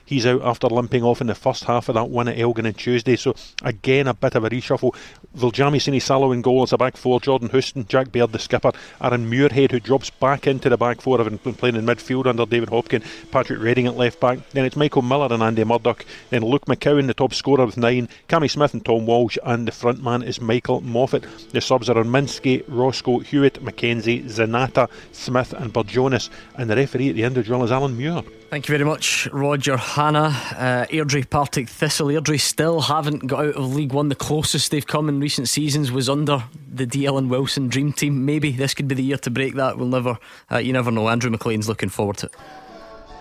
he's 0.04 0.24
out 0.24 0.42
after 0.42 0.68
limping 0.68 1.02
off 1.02 1.20
in 1.20 1.26
the 1.26 1.35
first 1.35 1.64
half 1.64 1.88
of 1.88 1.96
that 1.96 2.11
win 2.11 2.28
at 2.28 2.38
Elgin 2.38 2.66
on 2.66 2.74
Tuesday. 2.74 3.16
So, 3.16 3.35
again, 3.64 4.07
a 4.07 4.14
bit 4.14 4.37
of 4.37 4.44
a 4.44 4.50
reshuffle. 4.50 4.94
Viljami 5.37 5.81
Sinisalo 5.81 6.33
in 6.33 6.42
goal 6.42 6.62
as 6.62 6.72
a 6.72 6.78
back 6.78 6.96
four, 6.96 7.07
Jordan 7.18 7.48
Houston, 7.48 7.86
Jack 7.88 8.12
Baird, 8.12 8.32
the 8.32 8.38
skipper, 8.38 8.72
Aaron 9.00 9.30
Muirhead, 9.30 9.70
who 9.70 9.80
drops 9.80 10.10
back 10.10 10.46
into 10.46 10.68
the 10.68 10.76
back 10.76 11.00
four, 11.00 11.16
having 11.18 11.38
been 11.38 11.54
playing 11.54 11.76
in 11.76 11.86
midfield 11.86 12.26
under 12.26 12.44
David 12.44 12.68
Hopkin, 12.68 13.02
Patrick 13.30 13.60
Reading 13.60 13.86
at 13.86 13.96
left 13.96 14.20
back. 14.20 14.38
Then 14.50 14.66
it's 14.66 14.76
Michael 14.76 15.02
Miller 15.02 15.32
and 15.32 15.42
Andy 15.42 15.64
Murdoch. 15.64 16.04
Then 16.28 16.42
Luke 16.44 16.66
McCowan, 16.66 17.06
the 17.06 17.14
top 17.14 17.32
scorer 17.32 17.64
with 17.64 17.78
nine, 17.78 18.08
Cammy 18.28 18.50
Smith 18.50 18.74
and 18.74 18.84
Tom 18.84 19.06
Walsh, 19.06 19.38
and 19.42 19.66
the 19.66 19.72
front 19.72 20.02
man 20.02 20.22
is 20.22 20.40
Michael 20.40 20.82
Moffat. 20.82 21.24
The 21.52 21.60
subs 21.62 21.88
are 21.88 21.94
Minsky, 22.04 22.62
Roscoe, 22.68 23.20
Hewitt, 23.20 23.64
McKenzie, 23.64 24.24
Zanata, 24.24 24.90
Smith, 25.12 25.54
and 25.54 25.72
Burjonis. 25.72 26.28
And 26.56 26.68
the 26.68 26.76
referee 26.76 27.08
at 27.08 27.16
the 27.16 27.22
Indodrill 27.22 27.64
is 27.64 27.72
Alan 27.72 27.96
Muir. 27.96 28.22
Thank 28.50 28.66
you 28.66 28.72
very 28.72 28.88
much, 28.88 29.28
Roger 29.30 29.76
Hanna. 29.76 30.28
Uh, 30.56 30.87
Airdrie 30.87 31.28
Partick 31.28 31.68
Thistle. 31.68 32.06
Airdrie 32.06 32.40
still 32.40 32.80
haven't 32.80 33.26
got 33.26 33.44
out 33.44 33.56
of 33.56 33.74
League 33.74 33.92
One. 33.92 34.08
The 34.08 34.14
closest 34.14 34.70
they've 34.70 34.87
come 34.87 35.11
in 35.11 35.20
recent 35.20 35.50
seasons 35.50 35.92
was 35.92 36.08
under 36.08 36.44
the 36.66 36.87
Dalziel 36.87 37.18
and 37.18 37.28
Wilson 37.28 37.68
Dream 37.68 37.92
Team. 37.92 38.24
Maybe 38.24 38.52
this 38.52 38.72
could 38.72 38.88
be 38.88 38.94
the 38.94 39.02
year 39.02 39.18
to 39.18 39.30
break 39.30 39.54
that. 39.56 39.76
We'll 39.76 39.88
never, 39.88 40.18
uh, 40.50 40.56
you 40.56 40.72
never 40.72 40.90
know. 40.90 41.11
Andrew 41.11 41.30
McLean's 41.30 41.68
looking 41.68 41.90
forward 41.90 42.16
to 42.18 42.26
it. 42.26 42.34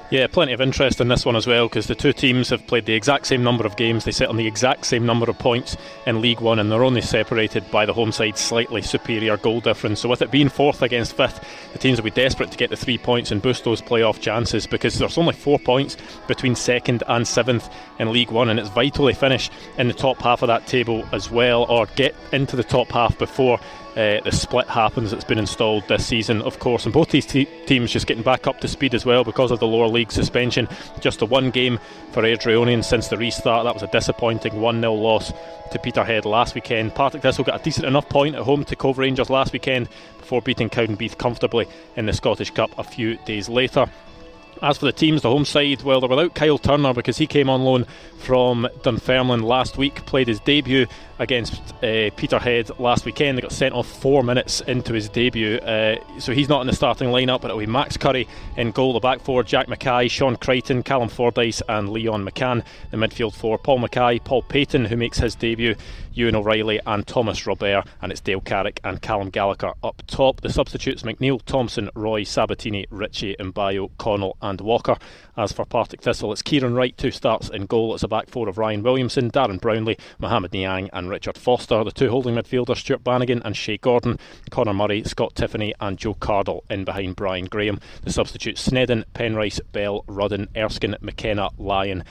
Yeah, 0.10 0.28
plenty 0.28 0.54
of 0.54 0.62
interest 0.62 1.02
in 1.02 1.10
this 1.10 1.26
one 1.26 1.36
as 1.36 1.48
well 1.48 1.68
because 1.68 1.88
the 1.88 1.96
two 1.96 2.14
teams 2.14 2.48
have 2.48 2.66
played 2.66 2.86
the 2.86 2.94
exact 2.94 3.26
same 3.26 3.44
number 3.44 3.66
of 3.66 3.76
games. 3.76 4.06
They 4.06 4.12
sit 4.12 4.30
on 4.30 4.38
the 4.38 4.48
exact 4.48 4.86
same 4.86 5.06
number 5.06 5.30
of 5.30 5.38
points 5.38 5.76
in 6.06 6.22
League 6.22 6.40
One, 6.40 6.60
and 6.60 6.72
they're 6.72 6.86
only 6.86 7.02
separated 7.02 7.70
by 7.72 7.86
the 7.86 7.94
home 7.94 8.14
side's 8.14 8.40
slightly 8.40 8.82
superior 8.82 9.36
goal 9.36 9.60
difference. 9.60 10.00
So, 10.00 10.08
with 10.08 10.22
it 10.22 10.32
being 10.32 10.48
fourth 10.48 10.82
against 10.82 11.18
fifth, 11.18 11.44
the 11.74 11.80
teams 11.80 11.98
will 12.00 12.06
be 12.06 12.12
desperate 12.12 12.52
to 12.52 12.58
get 12.58 12.70
the 12.70 12.78
three 12.78 12.98
points 12.98 13.32
and 13.32 13.42
boost 13.42 13.66
those 13.66 13.82
playoff 13.82 14.22
chances 14.22 14.66
because 14.66 14.98
there's 14.98 15.18
only 15.18 15.34
four 15.34 15.60
points 15.60 15.98
between 16.26 16.56
second 16.56 17.04
and 17.10 17.28
seventh 17.28 17.70
in 18.00 18.14
League 18.14 18.32
One, 18.32 18.48
and 18.48 18.62
it's 18.62 18.70
vital 18.70 19.08
they 19.08 19.14
finish 19.14 19.50
in 19.78 19.90
the 19.90 19.94
top 19.94 20.22
half 20.22 20.42
of 20.42 20.48
that 20.48 20.68
table 20.68 21.06
as 21.12 21.30
well, 21.30 21.66
or 21.66 21.86
get 21.98 22.16
into 22.32 22.56
the 22.56 22.64
top 22.64 22.88
half 22.94 23.18
before 23.18 23.60
uh, 23.98 24.22
the 24.24 24.32
split 24.32 24.68
happens 24.68 25.10
that's 25.10 25.24
been 25.24 25.40
installed 25.40 25.88
this 25.88 26.06
season, 26.06 26.44
of 26.44 26.60
course. 26.60 26.86
And 26.86 26.94
both 26.94 27.10
these 27.10 27.26
te- 27.26 27.48
teams 27.66 27.92
just 27.92 28.06
getting 28.06 28.24
back 28.24 28.46
up 28.46 28.60
to 28.62 28.68
speed 28.68 28.94
as 28.94 29.06
well 29.06 29.24
because 29.24 29.50
of 29.50 29.60
the 29.60 29.66
lower 29.66 29.88
league 29.88 30.12
suspension. 30.12 30.68
Just 31.00 31.18
the 31.18 31.26
one 31.26 31.50
game 31.50 31.80
for 32.12 32.22
Airdrieonians 32.22 32.86
since 32.86 33.08
the 33.08 33.18
restart. 33.18 33.64
That 33.64 33.74
was 33.74 33.82
a 33.82 33.88
disappointing 33.88 34.62
1 34.62 34.82
0 34.82 34.94
loss 34.94 35.34
to 35.72 35.80
Peterhead 35.80 36.26
last 36.26 36.54
weekend. 36.54 36.94
Partick 36.94 37.24
Thistle 37.24 37.44
got 37.44 37.60
a 37.60 37.64
decent 37.64 37.88
enough 37.88 38.08
point 38.08 38.36
at 38.36 38.44
home 38.44 38.64
to 38.66 38.76
Cove 38.76 39.00
Rangers 39.00 39.32
last 39.32 39.52
weekend 39.52 39.90
before 40.20 40.44
beating 40.44 40.70
Cowdenbeath 40.70 41.18
comfortably 41.18 41.68
in 41.96 42.06
the 42.06 42.14
Scottish 42.14 42.52
Cup 42.52 42.70
a 42.78 42.84
few 42.84 43.18
days 43.26 43.50
later. 43.50 43.88
As 44.62 44.78
for 44.78 44.86
the 44.86 44.92
teams, 44.92 45.22
the 45.22 45.30
home 45.30 45.46
side, 45.46 45.82
well, 45.84 46.00
they're 46.00 46.10
without 46.10 46.34
Kyle 46.34 46.58
Turner 46.58 46.94
because 46.94 47.18
he 47.18 47.28
came 47.28 47.50
on 47.50 47.64
loan 47.64 47.86
from 48.20 48.68
Dunfermline 48.84 49.42
last 49.42 49.78
week, 49.78 50.06
played 50.06 50.28
his 50.28 50.40
debut 50.40 50.88
against 51.20 51.62
uh, 51.84 52.10
Peterhead 52.16 52.70
last 52.80 53.06
weekend. 53.06 53.38
They 53.38 53.42
got 53.42 53.52
sent 53.52 53.74
off 53.74 53.88
four 53.88 54.24
minutes 54.24 54.62
into 54.62 54.94
his 54.94 55.10
debut, 55.10 55.58
uh, 55.58 55.96
so 56.20 56.34
he's 56.34 56.50
not 56.50 56.62
in 56.62 56.68
the 56.68 56.74
starting 56.74 57.10
lineup, 57.10 57.42
but 57.42 57.50
it'll 57.50 57.60
be 57.60 57.66
Max 57.66 57.98
Curry 57.98 58.28
in 58.56 58.72
goal, 58.72 58.94
the 58.94 59.00
back 59.00 59.22
four, 59.22 59.44
Jack 59.44 59.68
Mackay, 59.68 60.08
Sean 60.08 60.36
Crichton, 60.36 60.84
Callum 60.84 61.10
Fordyce, 61.10 61.62
and 61.70 61.90
Leon 61.90 62.26
McCann. 62.26 62.64
The 62.92 62.98
midfield 62.98 63.34
four, 63.34 63.58
Paul 63.58 63.80
Mackay, 63.80 64.20
Paul 64.20 64.42
Payton, 64.44 64.86
who 64.86 64.98
makes 64.98 65.20
his 65.20 65.36
debut, 65.36 65.76
Ewan 66.18 66.36
O'Reilly 66.36 66.80
and 66.88 67.06
Thomas 67.06 67.46
Robert, 67.46 67.86
and 68.02 68.12
it's 68.12 68.22
Dale 68.22 68.42
Carrick 68.42 68.80
and 68.84 69.00
Callum 69.00 69.30
Gallagher 69.30 69.74
up 69.84 70.02
top. 70.08 70.42
The 70.42 70.50
substitutes 70.50 71.04
McNeil, 71.04 71.40
Thompson, 71.46 71.92
Roy, 71.94 72.24
Sabatini, 72.24 72.88
Ritchie, 72.90 73.36
Mbayo, 73.40 73.92
Connell, 74.00 74.36
and 74.42 74.60
Walker. 74.60 74.98
As 75.38 75.52
for 75.52 75.64
Partick 75.64 76.02
Thistle, 76.02 76.32
it's 76.32 76.42
Kieran 76.42 76.74
Wright, 76.74 76.98
two 76.98 77.12
starts 77.12 77.50
in 77.50 77.68
goal. 77.68 77.94
It's 77.94 78.02
a 78.02 78.08
back 78.08 78.30
four 78.30 78.50
of 78.50 78.58
Ryan 78.58 78.82
Williamson, 78.82 79.30
Darren 79.30 79.60
Brownlie, 79.60 80.00
Mohamed 80.18 80.54
Niang, 80.54 80.90
and 80.92 81.08
Richard 81.08 81.38
Foster. 81.38 81.84
The 81.84 81.92
two 81.92 82.10
holding 82.10 82.34
midfielders, 82.34 82.78
Stuart 82.78 83.04
Bannigan 83.04 83.44
and 83.46 83.56
Shea 83.56 83.78
Gordon, 83.78 84.18
Connor 84.50 84.74
Murray, 84.74 85.04
Scott 85.04 85.36
Tiffoney, 85.36 85.74
and 85.80 86.00
Joe 86.00 86.16
Cardle 86.16 86.64
in 86.68 86.84
behind 86.84 87.16
Brian 87.16 87.46
Graham. 87.46 87.80
The 88.02 88.12
substitutes 88.12 88.62
Snedden, 88.62 89.06
Penrice, 89.14 89.60
Bell, 89.72 90.04
Rudden, 90.08 90.48
Erskine, 90.56 90.96
McKenna, 91.00 91.52
Lyon. 91.60 92.04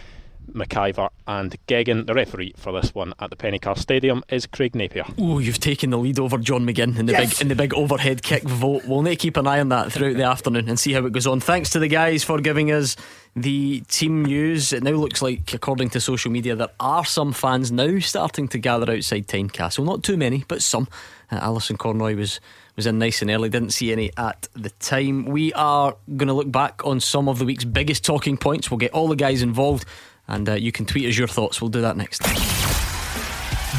McIver 0.52 1.10
and 1.26 1.56
Geoghegan. 1.66 2.06
The 2.06 2.14
referee 2.14 2.54
for 2.56 2.72
this 2.72 2.94
one 2.94 3.14
at 3.18 3.30
the 3.30 3.36
Pennycar 3.36 3.78
Stadium 3.78 4.22
is 4.28 4.46
Craig 4.46 4.74
Napier. 4.74 5.04
Oh, 5.18 5.38
you've 5.38 5.60
taken 5.60 5.90
the 5.90 5.98
lead 5.98 6.18
over 6.18 6.38
John 6.38 6.66
McGinn 6.66 6.98
in 6.98 7.06
the 7.06 7.12
yes. 7.12 7.34
big 7.34 7.42
in 7.42 7.48
the 7.48 7.54
big 7.54 7.74
overhead 7.74 8.22
kick 8.22 8.42
vote. 8.42 8.84
We'll 8.86 9.02
need 9.02 9.10
to 9.10 9.16
keep 9.16 9.36
an 9.36 9.46
eye 9.46 9.60
on 9.60 9.68
that 9.70 9.92
throughout 9.92 10.16
the 10.16 10.24
afternoon 10.24 10.68
and 10.68 10.78
see 10.78 10.92
how 10.92 11.04
it 11.04 11.12
goes 11.12 11.26
on. 11.26 11.40
Thanks 11.40 11.70
to 11.70 11.78
the 11.78 11.88
guys 11.88 12.24
for 12.24 12.40
giving 12.40 12.70
us 12.70 12.96
the 13.34 13.80
team 13.88 14.24
news. 14.24 14.72
It 14.72 14.82
now 14.82 14.92
looks 14.92 15.20
like, 15.20 15.52
according 15.52 15.90
to 15.90 16.00
social 16.00 16.30
media, 16.30 16.56
there 16.56 16.68
are 16.80 17.04
some 17.04 17.32
fans 17.32 17.70
now 17.70 17.98
starting 17.98 18.48
to 18.48 18.58
gather 18.58 18.90
outside 18.90 19.26
Tynecastle. 19.26 19.84
Not 19.84 20.02
too 20.02 20.16
many, 20.16 20.44
but 20.48 20.62
some. 20.62 20.88
Uh, 21.30 21.36
Alison 21.36 21.76
Conroy 21.76 22.14
was 22.14 22.40
was 22.76 22.86
in 22.86 22.98
nice 22.98 23.22
and 23.22 23.30
early. 23.30 23.48
Didn't 23.48 23.70
see 23.70 23.90
any 23.90 24.10
at 24.16 24.48
the 24.54 24.70
time. 24.70 25.24
We 25.24 25.52
are 25.54 25.96
going 26.16 26.28
to 26.28 26.34
look 26.34 26.52
back 26.52 26.84
on 26.84 27.00
some 27.00 27.28
of 27.28 27.38
the 27.38 27.44
week's 27.44 27.64
biggest 27.64 28.04
talking 28.04 28.36
points. 28.36 28.70
We'll 28.70 28.78
get 28.78 28.92
all 28.92 29.08
the 29.08 29.16
guys 29.16 29.42
involved 29.42 29.86
and 30.28 30.48
uh, 30.48 30.54
you 30.54 30.72
can 30.72 30.86
tweet 30.86 31.06
us 31.08 31.16
your 31.16 31.28
thoughts. 31.28 31.60
We'll 31.60 31.70
do 31.70 31.82
that 31.82 31.96
next. 31.96 32.22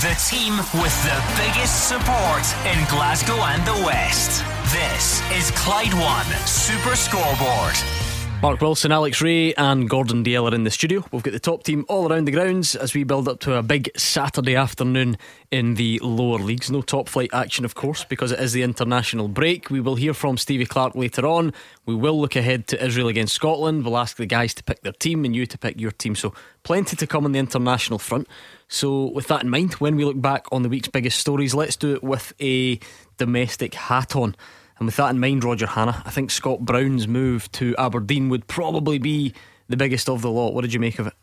The 0.01 0.13
team 0.29 0.57
with 0.81 0.93
the 1.03 1.19
biggest 1.37 1.89
support 1.89 2.45
in 2.65 2.85
Glasgow 2.87 3.35
and 3.35 3.65
the 3.65 3.83
West. 3.85 4.43
This 4.71 5.21
is 5.31 5.51
Clyde 5.51 5.93
One 5.93 6.25
Super 6.45 6.95
Scoreboard. 6.95 8.06
Mark 8.39 8.61
Wilson, 8.61 8.91
Alex 8.91 9.19
Rae, 9.19 9.51
and 9.55 9.89
Gordon 9.89 10.23
Dalziel 10.23 10.51
are 10.51 10.53
in 10.53 10.63
the 10.63 10.69
studio. 10.69 11.03
We've 11.11 11.23
got 11.23 11.33
the 11.33 11.39
top 11.39 11.63
team 11.63 11.85
all 11.89 12.07
around 12.07 12.25
the 12.25 12.31
grounds 12.31 12.75
as 12.75 12.93
we 12.93 13.03
build 13.03 13.27
up 13.27 13.39
to 13.41 13.55
a 13.55 13.63
big 13.63 13.89
Saturday 13.97 14.55
afternoon 14.55 15.17
in 15.49 15.73
the 15.73 15.99
lower 16.03 16.37
leagues. 16.37 16.69
No 16.69 16.83
top 16.83 17.09
flight 17.09 17.31
action, 17.33 17.65
of 17.65 17.73
course, 17.73 18.03
because 18.03 18.31
it 18.31 18.39
is 18.39 18.53
the 18.53 18.61
international 18.61 19.27
break. 19.27 19.71
We 19.71 19.79
will 19.79 19.95
hear 19.95 20.13
from 20.13 20.37
Stevie 20.37 20.67
Clarke 20.67 20.93
later 20.93 21.25
on. 21.25 21.51
We 21.87 21.95
will 21.95 22.21
look 22.21 22.35
ahead 22.35 22.67
to 22.67 22.85
Israel 22.85 23.07
against 23.07 23.33
Scotland. 23.33 23.83
We'll 23.83 23.97
ask 23.97 24.17
the 24.17 24.27
guys 24.27 24.53
to 24.53 24.63
pick 24.63 24.81
their 24.81 24.93
team 24.93 25.25
and 25.25 25.35
you 25.35 25.47
to 25.47 25.57
pick 25.57 25.81
your 25.81 25.91
team. 25.91 26.13
So, 26.13 26.35
plenty 26.61 26.95
to 26.95 27.07
come 27.07 27.25
on 27.25 27.31
the 27.31 27.39
international 27.39 27.97
front. 27.97 28.27
So, 28.67 29.05
with 29.05 29.27
that 29.27 29.41
in 29.41 29.49
mind, 29.49 29.73
when 29.75 29.95
we 29.95 30.05
look 30.05 30.21
back 30.21 30.45
on 30.51 30.61
the 30.61 30.69
week's 30.69 30.89
biggest 30.89 31.19
stories, 31.19 31.55
let's 31.55 31.75
do 31.75 31.95
it 31.95 32.03
with 32.03 32.33
a 32.39 32.79
domestic 33.17 33.73
hat 33.73 34.15
on. 34.15 34.35
And 34.79 34.85
with 34.85 34.95
that 34.97 35.09
in 35.09 35.19
mind, 35.19 35.43
Roger 35.43 35.67
Hannah, 35.67 36.03
I 36.05 36.11
think 36.11 36.31
Scott 36.31 36.59
Brown's 36.61 37.07
move 37.07 37.51
to 37.53 37.75
Aberdeen 37.77 38.29
would 38.29 38.47
probably 38.47 38.99
be 38.99 39.33
the 39.67 39.77
biggest 39.77 40.07
of 40.07 40.21
the 40.21 40.31
lot. 40.31 40.53
What 40.53 40.61
did 40.61 40.73
you 40.73 40.79
make 40.79 40.99
of 40.99 41.07
it? 41.07 41.13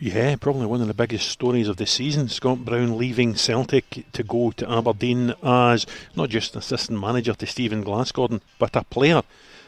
Yeah, 0.00 0.34
probably 0.36 0.66
one 0.66 0.80
of 0.80 0.88
the 0.88 0.94
biggest 0.94 1.28
stories 1.28 1.68
of 1.68 1.76
the 1.76 1.86
season. 1.86 2.28
Scott 2.28 2.64
Brown 2.64 2.98
leaving 2.98 3.36
Celtic 3.36 4.04
to 4.12 4.22
go 4.22 4.50
to 4.52 4.70
Aberdeen 4.70 5.34
as 5.42 5.86
not 6.16 6.30
just 6.30 6.56
assistant 6.56 7.00
manager 7.00 7.32
to 7.34 7.46
Stephen 7.46 7.84
Glassgordon, 7.84 8.40
but 8.58 8.74
a 8.74 8.82
player 8.84 9.22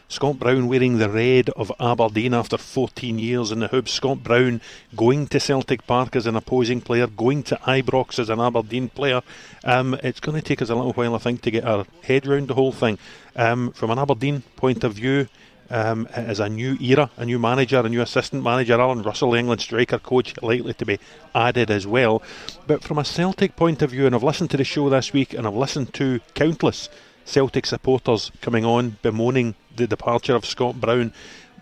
Scott 0.09 0.39
Brown 0.39 0.69
wearing 0.69 0.99
the 0.99 1.09
red 1.09 1.49
of 1.49 1.69
Aberdeen 1.81 2.33
after 2.33 2.57
14 2.57 3.19
years 3.19 3.51
in 3.51 3.59
the 3.59 3.67
Hoops. 3.67 3.91
Scott 3.91 4.23
Brown 4.23 4.61
going 4.95 5.27
to 5.27 5.39
Celtic 5.39 5.85
Park 5.85 6.15
as 6.15 6.25
an 6.25 6.37
opposing 6.37 6.79
player, 6.79 7.07
going 7.07 7.43
to 7.43 7.57
Ibrox 7.57 8.17
as 8.17 8.29
an 8.29 8.39
Aberdeen 8.39 8.87
player. 8.87 9.21
Um, 9.65 9.95
it's 10.03 10.21
going 10.21 10.39
to 10.39 10.41
take 10.41 10.61
us 10.61 10.69
a 10.69 10.75
little 10.75 10.93
while, 10.93 11.13
I 11.13 11.17
think, 11.17 11.41
to 11.41 11.51
get 11.51 11.65
our 11.65 11.85
head 12.03 12.25
round 12.25 12.47
the 12.47 12.53
whole 12.53 12.71
thing. 12.71 12.97
Um, 13.35 13.73
from 13.73 13.91
an 13.91 13.99
Aberdeen 13.99 14.43
point 14.55 14.85
of 14.85 14.93
view, 14.93 15.27
um, 15.69 16.07
is 16.15 16.39
a 16.39 16.47
new 16.47 16.77
era, 16.79 17.09
a 17.17 17.25
new 17.25 17.37
manager, 17.37 17.79
a 17.79 17.89
new 17.89 18.01
assistant 18.01 18.41
manager. 18.41 18.79
Allan 18.79 19.03
Russell, 19.03 19.33
England 19.33 19.59
striker 19.59 19.99
coach, 19.99 20.33
likely 20.41 20.73
to 20.75 20.85
be 20.85 20.99
added 21.35 21.69
as 21.69 21.85
well. 21.85 22.23
But 22.65 22.81
from 22.81 22.97
a 22.97 23.03
Celtic 23.03 23.57
point 23.57 23.81
of 23.81 23.91
view, 23.91 24.05
and 24.05 24.15
I've 24.15 24.23
listened 24.23 24.51
to 24.51 24.57
the 24.57 24.63
show 24.63 24.89
this 24.89 25.11
week 25.11 25.33
and 25.33 25.45
I've 25.45 25.53
listened 25.53 25.93
to 25.95 26.21
countless 26.33 26.87
Celtic 27.25 27.65
supporters 27.65 28.31
coming 28.41 28.63
on 28.63 28.97
bemoaning 29.01 29.55
the 29.77 29.87
departure 29.87 30.35
of 30.35 30.45
Scott 30.45 30.79
Brown. 30.79 31.13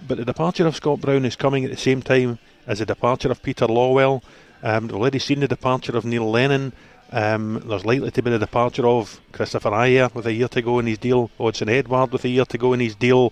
But 0.07 0.17
the 0.17 0.25
departure 0.25 0.67
of 0.67 0.75
Scott 0.75 1.01
Brown 1.01 1.25
is 1.25 1.35
coming 1.35 1.63
at 1.63 1.71
the 1.71 1.77
same 1.77 2.01
time 2.01 2.39
as 2.67 2.79
the 2.79 2.85
departure 2.85 3.31
of 3.31 3.43
Peter 3.43 3.67
Lawwell. 3.67 4.23
Um, 4.63 4.87
we've 4.87 4.95
already 4.95 5.19
seen 5.19 5.41
the 5.41 5.47
departure 5.47 5.95
of 5.95 6.05
Neil 6.05 6.29
Lennon. 6.29 6.73
Um, 7.11 7.61
there's 7.65 7.85
likely 7.85 8.09
to 8.11 8.21
be 8.21 8.31
the 8.31 8.39
departure 8.39 8.87
of 8.87 9.21
Kristoffer 9.31 9.71
Ajer 9.71 10.13
with 10.13 10.25
a 10.25 10.33
year 10.33 10.47
to 10.47 10.61
go 10.61 10.79
in 10.79 10.87
his 10.87 10.97
deal, 10.97 11.29
Odsonne 11.39 11.69
Edouard 11.69 12.11
with 12.11 12.25
a 12.25 12.29
year 12.29 12.45
to 12.45 12.57
go 12.57 12.73
in 12.73 12.79
his 12.79 12.95
deal, 12.95 13.31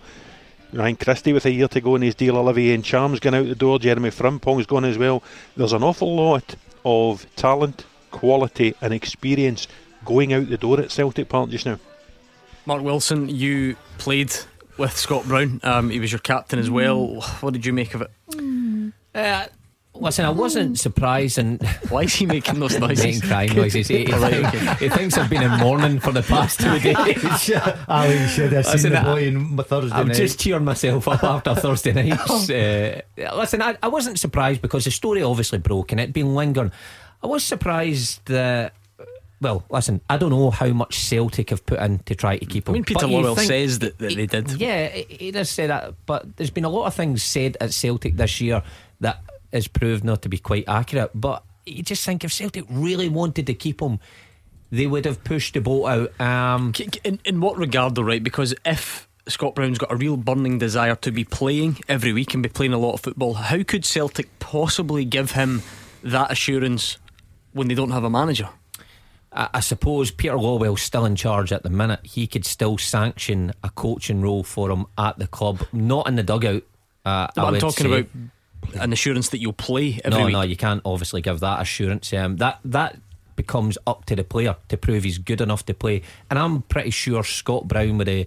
Ryan 0.72 0.96
Christie 0.96 1.32
with 1.32 1.46
a 1.46 1.50
year 1.50 1.68
to 1.68 1.80
go 1.80 1.96
in 1.96 2.02
his 2.02 2.14
deal, 2.14 2.36
Olivier 2.36 2.76
Ntcham's 2.76 3.20
going 3.20 3.34
out 3.34 3.46
the 3.46 3.54
door, 3.54 3.78
Jeremy 3.78 4.10
Frimpong's 4.10 4.66
gone 4.66 4.84
as 4.84 4.96
well. 4.96 5.22
There's 5.56 5.72
an 5.72 5.82
awful 5.82 6.14
lot 6.14 6.56
of 6.84 7.26
talent, 7.36 7.84
quality, 8.10 8.74
and 8.80 8.92
experience 8.92 9.66
going 10.04 10.32
out 10.32 10.48
the 10.48 10.56
door 10.56 10.80
at 10.80 10.90
Celtic 10.90 11.28
Park 11.28 11.50
just 11.50 11.66
now. 11.66 11.78
Mark 12.66 12.82
Wilson, 12.82 13.28
you 13.28 13.76
played 13.98 14.34
with 14.76 14.96
Scott 14.96 15.26
Brown. 15.26 15.60
Um, 15.62 15.90
he 15.90 16.00
was 16.00 16.12
your 16.12 16.18
captain 16.18 16.58
as 16.58 16.70
well. 16.70 17.20
What 17.40 17.52
did 17.52 17.66
you 17.66 17.72
make 17.72 17.94
of 17.94 18.02
it? 18.02 18.10
Uh, 19.14 19.46
listen, 19.94 20.24
I 20.24 20.30
wasn't 20.30 20.78
surprised, 20.78 21.38
and 21.38 21.64
why 21.88 22.02
is 22.02 22.14
he 22.14 22.26
making 22.26 22.58
those 22.58 22.78
noises? 22.80 23.04
making 23.04 23.20
crying 23.22 23.54
noises. 23.54 23.88
He, 23.88 24.04
he, 24.04 24.04
he, 24.04 24.88
thinks 24.88 25.16
I've 25.16 25.30
been 25.30 25.42
in 25.42 25.52
mourning 25.58 26.00
for 26.00 26.12
the 26.12 26.22
past 26.22 26.60
two 26.60 26.78
days. 26.80 27.50
Ali 27.88 28.26
should 28.28 28.52
have 28.52 28.66
seen 28.66 28.72
listen, 28.74 28.92
the 28.92 29.00
boy 29.00 29.26
in 29.26 29.56
Thursday 29.56 29.96
I'm 29.96 30.08
night. 30.08 30.16
just 30.16 30.40
cheering 30.40 30.64
myself 30.64 31.06
up 31.08 31.22
after 31.22 31.54
Thursday 31.54 31.92
night. 32.10 32.20
Uh, 32.20 33.36
listen, 33.36 33.62
I, 33.62 33.76
I 33.82 33.88
wasn't 33.88 34.18
surprised 34.18 34.62
because 34.62 34.84
the 34.84 34.90
story 34.90 35.22
obviously 35.22 35.58
broke 35.58 35.92
and 35.92 36.00
it'd 36.00 36.12
been 36.12 36.34
lingering. 36.34 36.72
I 37.22 37.26
was 37.26 37.44
surprised 37.44 38.26
that 38.26 38.74
well, 39.44 39.62
listen, 39.68 40.00
I 40.08 40.16
don't 40.16 40.30
know 40.30 40.50
how 40.50 40.68
much 40.68 40.98
Celtic 40.98 41.50
have 41.50 41.66
put 41.66 41.78
in 41.78 41.98
to 42.00 42.14
try 42.14 42.38
to 42.38 42.46
keep 42.46 42.66
him. 42.66 42.72
I 42.72 42.76
mean, 42.76 42.84
Peter 42.84 43.06
Lawwell 43.06 43.38
says 43.38 43.78
that, 43.80 43.98
that 43.98 44.16
they 44.16 44.26
did. 44.26 44.52
Yeah, 44.52 44.88
he 44.88 45.30
does 45.30 45.50
say 45.50 45.66
that, 45.66 45.94
but 46.06 46.36
there's 46.36 46.48
been 46.48 46.64
a 46.64 46.70
lot 46.70 46.86
of 46.86 46.94
things 46.94 47.22
said 47.22 47.58
at 47.60 47.74
Celtic 47.74 48.16
this 48.16 48.40
year 48.40 48.62
that 49.00 49.20
has 49.52 49.68
proved 49.68 50.02
not 50.02 50.22
to 50.22 50.30
be 50.30 50.38
quite 50.38 50.64
accurate. 50.66 51.10
But 51.14 51.44
you 51.66 51.82
just 51.82 52.06
think 52.06 52.24
if 52.24 52.32
Celtic 52.32 52.64
really 52.70 53.10
wanted 53.10 53.46
to 53.48 53.54
keep 53.54 53.82
him, 53.82 54.00
they 54.70 54.86
would 54.86 55.04
have 55.04 55.22
pushed 55.22 55.52
the 55.52 55.60
boat 55.60 55.84
out. 55.86 56.20
Um, 56.20 56.72
in, 57.04 57.20
in 57.26 57.40
what 57.42 57.58
regard, 57.58 57.96
though, 57.96 58.02
right? 58.02 58.24
Because 58.24 58.54
if 58.64 59.06
Scott 59.28 59.54
Brown's 59.54 59.76
got 59.76 59.92
a 59.92 59.96
real 59.96 60.16
burning 60.16 60.58
desire 60.58 60.96
to 60.96 61.12
be 61.12 61.24
playing 61.24 61.80
every 61.86 62.14
week 62.14 62.32
and 62.32 62.42
be 62.42 62.48
playing 62.48 62.72
a 62.72 62.78
lot 62.78 62.94
of 62.94 63.00
football, 63.00 63.34
how 63.34 63.62
could 63.62 63.84
Celtic 63.84 64.38
possibly 64.38 65.04
give 65.04 65.32
him 65.32 65.62
that 66.02 66.32
assurance 66.32 66.96
when 67.52 67.68
they 67.68 67.74
don't 67.74 67.90
have 67.90 68.04
a 68.04 68.10
manager? 68.10 68.48
I, 69.34 69.48
I 69.54 69.60
suppose 69.60 70.10
Peter 70.10 70.36
Lawwell's 70.36 70.82
still 70.82 71.04
in 71.04 71.16
charge 71.16 71.52
at 71.52 71.62
the 71.62 71.70
minute. 71.70 72.00
He 72.04 72.26
could 72.26 72.44
still 72.44 72.78
sanction 72.78 73.52
a 73.62 73.70
coaching 73.70 74.20
role 74.20 74.42
for 74.42 74.70
him 74.70 74.86
at 74.96 75.18
the 75.18 75.26
club, 75.26 75.66
not 75.72 76.08
in 76.08 76.16
the 76.16 76.22
dugout. 76.22 76.62
Uh, 77.04 77.28
I'm 77.36 77.58
talking 77.58 77.86
say. 77.86 78.00
about 78.00 78.06
an 78.80 78.92
assurance 78.92 79.28
that 79.30 79.40
you'll 79.40 79.52
play 79.52 80.00
every 80.04 80.18
no, 80.18 80.24
week. 80.26 80.32
No, 80.32 80.42
you 80.42 80.56
can't 80.56 80.82
obviously 80.84 81.20
give 81.20 81.40
that 81.40 81.60
assurance. 81.60 82.12
Um, 82.12 82.36
that 82.38 82.60
that 82.64 82.98
becomes 83.36 83.76
up 83.86 84.04
to 84.06 84.16
the 84.16 84.24
player 84.24 84.56
to 84.68 84.76
prove 84.76 85.04
he's 85.04 85.18
good 85.18 85.40
enough 85.40 85.66
to 85.66 85.74
play. 85.74 86.02
And 86.30 86.38
I'm 86.38 86.62
pretty 86.62 86.90
sure 86.90 87.24
Scott 87.24 87.68
Brown 87.68 87.98
with 87.98 88.06
the 88.06 88.26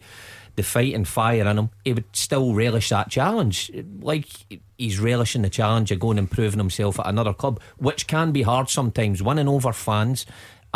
the 0.58 0.64
fight 0.64 0.96
and 0.96 1.08
fire 1.08 1.46
in 1.46 1.58
him, 1.58 1.70
he 1.86 1.94
would 1.94 2.04
still 2.14 2.56
relish 2.56 2.90
that 2.90 3.12
challenge. 3.12 3.72
Like 4.00 4.28
he's 4.76 5.00
relishing 5.00 5.44
the 5.44 5.52
challenge 5.52 5.92
of 5.92 6.00
going 6.00 6.18
and 6.18 6.30
proving 6.30 6.58
himself 6.58 7.00
at 7.00 7.06
another 7.06 7.32
club, 7.34 7.62
which 7.78 8.08
can 8.08 8.32
be 8.32 8.42
hard 8.42 8.68
sometimes. 8.68 9.22
Winning 9.22 9.48
over 9.48 9.72
fans 9.72 10.26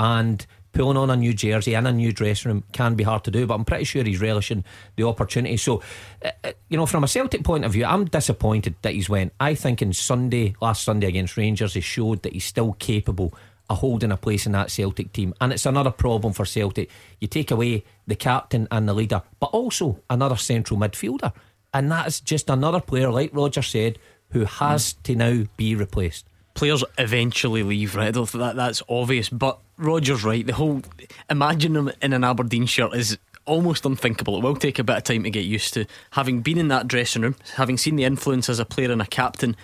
and 0.02 0.48
pulling 0.74 0.98
on 0.98 1.12
a 1.12 1.16
new 1.16 1.32
jersey 1.32 1.76
and 1.76 1.88
a 1.88 1.92
new 1.92 2.12
dressing 2.12 2.52
room 2.52 2.64
can 2.72 2.96
be 2.96 3.04
hard 3.04 3.24
to 3.24 3.30
do, 3.30 3.46
but 3.46 3.54
I'm 3.54 3.66
pretty 3.66 3.84
sure 3.84 4.04
he's 4.04 4.20
relishing 4.20 4.64
the 4.96 5.04
opportunity. 5.04 5.58
So, 5.58 5.84
uh, 6.26 6.32
uh, 6.44 6.52
you 6.70 6.78
know, 6.78 6.88
from 6.88 7.04
a 7.04 7.08
Celtic 7.08 7.44
point 7.44 7.66
of 7.66 7.74
view, 7.74 7.86
I'm 7.86 8.06
disappointed 8.06 8.74
that 8.82 8.94
he's 8.94 9.10
went. 9.10 9.32
I 9.40 9.54
think 9.54 9.82
in 9.82 9.94
Sunday, 9.94 10.56
last 10.60 10.84
Sunday 10.84 11.08
against 11.08 11.38
Rangers, 11.38 11.76
he 11.76 11.82
showed 11.82 12.24
that 12.24 12.34
he's 12.34 12.46
still 12.46 12.74
capable 12.74 13.32
of 13.70 13.78
holding 13.78 14.12
a 14.12 14.18
place 14.18 14.48
in 14.48 14.54
that 14.54 14.72
Celtic 14.72 15.14
team. 15.14 15.36
And 15.40 15.54
it's 15.54 15.68
another 15.68 15.92
problem 15.92 16.34
for 16.34 16.46
Celtic. 16.46 16.90
You 17.20 17.28
take 17.28 17.52
away 17.52 17.84
the 18.08 18.16
captain 18.16 18.68
and 18.72 18.90
the 18.90 18.96
leader, 18.96 19.22
but 19.40 19.52
also 19.52 20.00
another 20.10 20.36
central 20.36 20.80
midfielder. 20.80 21.32
And 21.76 21.92
that's 21.92 22.20
just 22.22 22.50
another 22.50 22.82
player, 22.82 23.12
like 23.12 23.30
Roger 23.34 23.62
said, 23.62 24.00
who 24.32 24.46
has 24.46 24.94
mm. 24.94 25.04
to 25.04 25.16
now 25.16 25.44
be 25.58 25.76
replaced 25.76 26.26
players 26.54 26.84
eventually 26.98 27.64
leave, 27.64 27.96
right? 27.96 28.14
That 28.14 28.54
that's 28.56 28.82
obvious, 28.90 29.30
but 29.30 29.60
Roger's 29.78 30.24
right. 30.24 30.46
The 30.46 30.54
whole 30.54 30.82
imagine 31.30 31.76
him 31.76 31.92
in 32.02 32.14
an 32.14 32.24
Aberdeen 32.24 32.66
shirt 32.66 32.94
is 32.94 33.18
almost 33.46 33.86
unthinkable. 33.86 34.38
It 34.38 34.44
will 34.44 34.56
take 34.56 34.78
a 34.80 34.84
bit 34.84 34.98
of 34.98 35.04
time 35.04 35.24
to 35.24 35.30
get 35.30 35.46
used 35.46 35.74
to. 35.74 35.86
Having 36.12 36.42
been 36.42 36.58
in 36.58 36.68
that 36.68 36.88
dressing 36.88 37.24
room, 37.24 37.36
having 37.56 37.78
seen 37.78 37.96
the 37.96 38.04
influence 38.04 38.50
as 38.50 38.60
a 38.60 38.66
player 38.66 38.92
and 38.92 39.02
a 39.02 39.06
captain, 39.08 39.56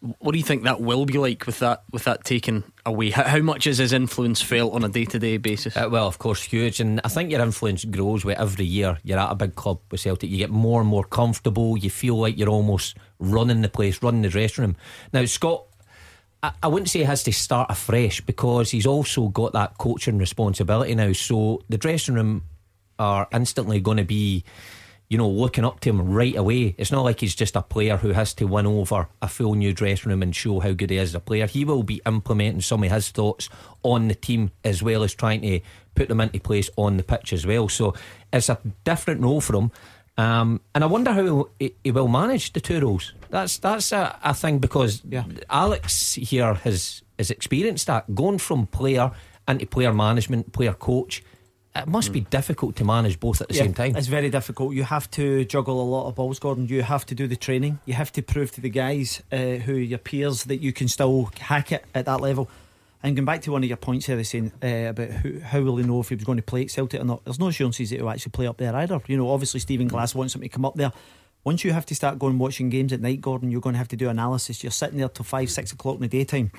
What 0.00 0.30
do 0.32 0.38
you 0.38 0.44
think 0.44 0.62
that 0.62 0.80
will 0.80 1.06
be 1.06 1.18
like 1.18 1.44
with 1.44 1.58
that 1.58 1.82
with 1.90 2.04
that 2.04 2.22
taken 2.22 2.62
away? 2.86 3.10
How, 3.10 3.24
how 3.24 3.40
much 3.40 3.66
is 3.66 3.78
his 3.78 3.92
influence 3.92 4.40
felt 4.40 4.72
on 4.72 4.84
a 4.84 4.88
day 4.88 5.04
to 5.06 5.18
day 5.18 5.38
basis? 5.38 5.76
Uh, 5.76 5.88
well, 5.90 6.06
of 6.06 6.18
course, 6.18 6.42
huge, 6.44 6.78
and 6.78 7.00
I 7.04 7.08
think 7.08 7.32
your 7.32 7.40
influence 7.40 7.84
grows 7.84 8.24
with 8.24 8.38
every 8.38 8.64
year 8.64 8.98
you're 9.02 9.18
at 9.18 9.32
a 9.32 9.34
big 9.34 9.56
club 9.56 9.80
with 9.90 10.00
Celtic. 10.00 10.30
You 10.30 10.38
get 10.38 10.50
more 10.50 10.80
and 10.80 10.88
more 10.88 11.04
comfortable. 11.04 11.76
You 11.76 11.90
feel 11.90 12.16
like 12.16 12.38
you're 12.38 12.48
almost 12.48 12.96
running 13.18 13.60
the 13.62 13.68
place, 13.68 14.00
running 14.00 14.22
the 14.22 14.28
dressing 14.28 14.62
room. 14.62 14.76
Now, 15.12 15.24
Scott, 15.24 15.64
I, 16.42 16.52
I 16.62 16.68
wouldn't 16.68 16.88
say 16.88 17.00
he 17.00 17.04
has 17.04 17.22
to 17.24 17.32
start 17.32 17.70
afresh 17.70 18.20
because 18.20 18.70
he's 18.70 18.86
also 18.86 19.28
got 19.28 19.52
that 19.52 19.78
coaching 19.78 20.18
responsibility 20.18 20.94
now. 20.94 21.12
So 21.12 21.62
the 21.68 21.78
dressing 21.78 22.14
room 22.14 22.44
are 22.98 23.28
instantly 23.32 23.80
going 23.80 23.98
to 23.98 24.04
be 24.04 24.44
you 25.08 25.16
know, 25.16 25.28
looking 25.28 25.64
up 25.64 25.80
to 25.80 25.88
him 25.88 26.10
right 26.10 26.36
away. 26.36 26.74
It's 26.76 26.92
not 26.92 27.02
like 27.02 27.20
he's 27.20 27.34
just 27.34 27.56
a 27.56 27.62
player 27.62 27.96
who 27.96 28.10
has 28.12 28.34
to 28.34 28.46
win 28.46 28.66
over 28.66 29.08
a 29.22 29.28
full 29.28 29.54
new 29.54 29.72
dressing 29.72 30.10
room 30.10 30.22
and 30.22 30.36
show 30.36 30.60
how 30.60 30.72
good 30.72 30.90
he 30.90 30.98
is 30.98 31.10
as 31.10 31.14
a 31.14 31.20
player. 31.20 31.46
He 31.46 31.64
will 31.64 31.82
be 31.82 32.02
implementing 32.04 32.60
some 32.60 32.84
of 32.84 32.92
his 32.92 33.08
thoughts 33.08 33.48
on 33.82 34.08
the 34.08 34.14
team 34.14 34.50
as 34.64 34.82
well 34.82 35.02
as 35.02 35.14
trying 35.14 35.40
to 35.42 35.60
put 35.94 36.08
them 36.08 36.20
into 36.20 36.38
place 36.40 36.68
on 36.76 36.98
the 36.98 37.02
pitch 37.02 37.32
as 37.32 37.46
well. 37.46 37.70
So 37.70 37.94
it's 38.32 38.50
a 38.50 38.58
different 38.84 39.22
role 39.22 39.40
for 39.40 39.56
him. 39.56 39.72
Um, 40.18 40.60
and 40.74 40.84
I 40.84 40.86
wonder 40.88 41.12
how 41.12 41.48
he, 41.58 41.74
he, 41.84 41.90
will 41.92 42.08
manage 42.08 42.52
the 42.52 42.60
two 42.60 42.80
roles. 42.80 43.14
That's 43.30 43.58
that's 43.58 43.92
a, 43.92 44.18
a 44.22 44.34
thing 44.34 44.58
because 44.58 45.02
yeah. 45.08 45.24
Alex 45.48 46.14
here 46.14 46.54
has 46.54 47.02
has 47.18 47.30
experienced 47.30 47.86
that 47.86 48.14
going 48.14 48.38
from 48.38 48.66
player 48.66 49.12
into 49.46 49.66
player 49.66 49.94
management, 49.94 50.52
player 50.52 50.74
coach 50.74 51.22
it 51.78 51.86
must 51.86 52.12
be 52.12 52.20
difficult 52.20 52.76
to 52.76 52.84
manage 52.84 53.20
both 53.20 53.40
at 53.40 53.48
the 53.48 53.54
yeah, 53.54 53.62
same 53.62 53.74
time. 53.74 53.96
It's 53.96 54.08
very 54.08 54.30
difficult. 54.30 54.74
You 54.74 54.84
have 54.84 55.10
to 55.12 55.44
juggle 55.44 55.80
a 55.80 55.84
lot 55.84 56.08
of 56.08 56.14
balls, 56.14 56.38
Gordon. 56.38 56.66
You 56.66 56.82
have 56.82 57.06
to 57.06 57.14
do 57.14 57.26
the 57.26 57.36
training. 57.36 57.78
You 57.84 57.94
have 57.94 58.12
to 58.12 58.22
prove 58.22 58.50
to 58.52 58.60
the 58.60 58.70
guys 58.70 59.22
uh, 59.30 59.36
who 59.36 59.74
your 59.74 59.98
peers 59.98 60.44
that 60.44 60.56
you 60.56 60.72
can 60.72 60.88
still 60.88 61.30
hack 61.38 61.72
it 61.72 61.84
at 61.94 62.06
that 62.06 62.20
level. 62.20 62.50
And 63.02 63.14
going 63.14 63.26
back 63.26 63.42
to 63.42 63.52
one 63.52 63.62
of 63.62 63.68
your 63.68 63.76
points 63.76 64.06
here, 64.06 64.22
saying 64.24 64.52
uh, 64.62 64.90
about 64.90 65.08
who, 65.08 65.38
how 65.38 65.60
will 65.60 65.76
he 65.76 65.84
know 65.84 66.00
if 66.00 66.08
he 66.08 66.16
was 66.16 66.24
going 66.24 66.38
to 66.38 66.42
play 66.42 66.62
at 66.62 66.70
Celtic 66.70 67.00
or 67.00 67.04
not? 67.04 67.24
There's 67.24 67.38
no 67.38 67.48
assurances 67.48 67.90
that 67.90 67.96
he'll 67.96 68.10
actually 68.10 68.32
play 68.32 68.46
up 68.48 68.56
there 68.56 68.74
either. 68.74 69.00
You 69.06 69.16
know, 69.16 69.30
obviously 69.30 69.60
Stephen 69.60 69.86
Glass 69.86 70.14
wants 70.14 70.34
him 70.34 70.40
to 70.40 70.48
come 70.48 70.64
up 70.64 70.74
there. 70.74 70.92
Once 71.44 71.64
you 71.64 71.72
have 71.72 71.86
to 71.86 71.94
start 71.94 72.18
going 72.18 72.38
watching 72.38 72.68
games 72.68 72.92
at 72.92 73.00
night, 73.00 73.20
Gordon, 73.20 73.50
you're 73.50 73.60
going 73.60 73.74
to 73.74 73.78
have 73.78 73.88
to 73.88 73.96
do 73.96 74.08
analysis. 74.08 74.64
You're 74.64 74.72
sitting 74.72 74.98
there 74.98 75.08
till 75.08 75.24
five, 75.24 75.48
six 75.50 75.72
o'clock 75.72 75.96
in 75.96 76.02
the 76.02 76.08
daytime. 76.08 76.50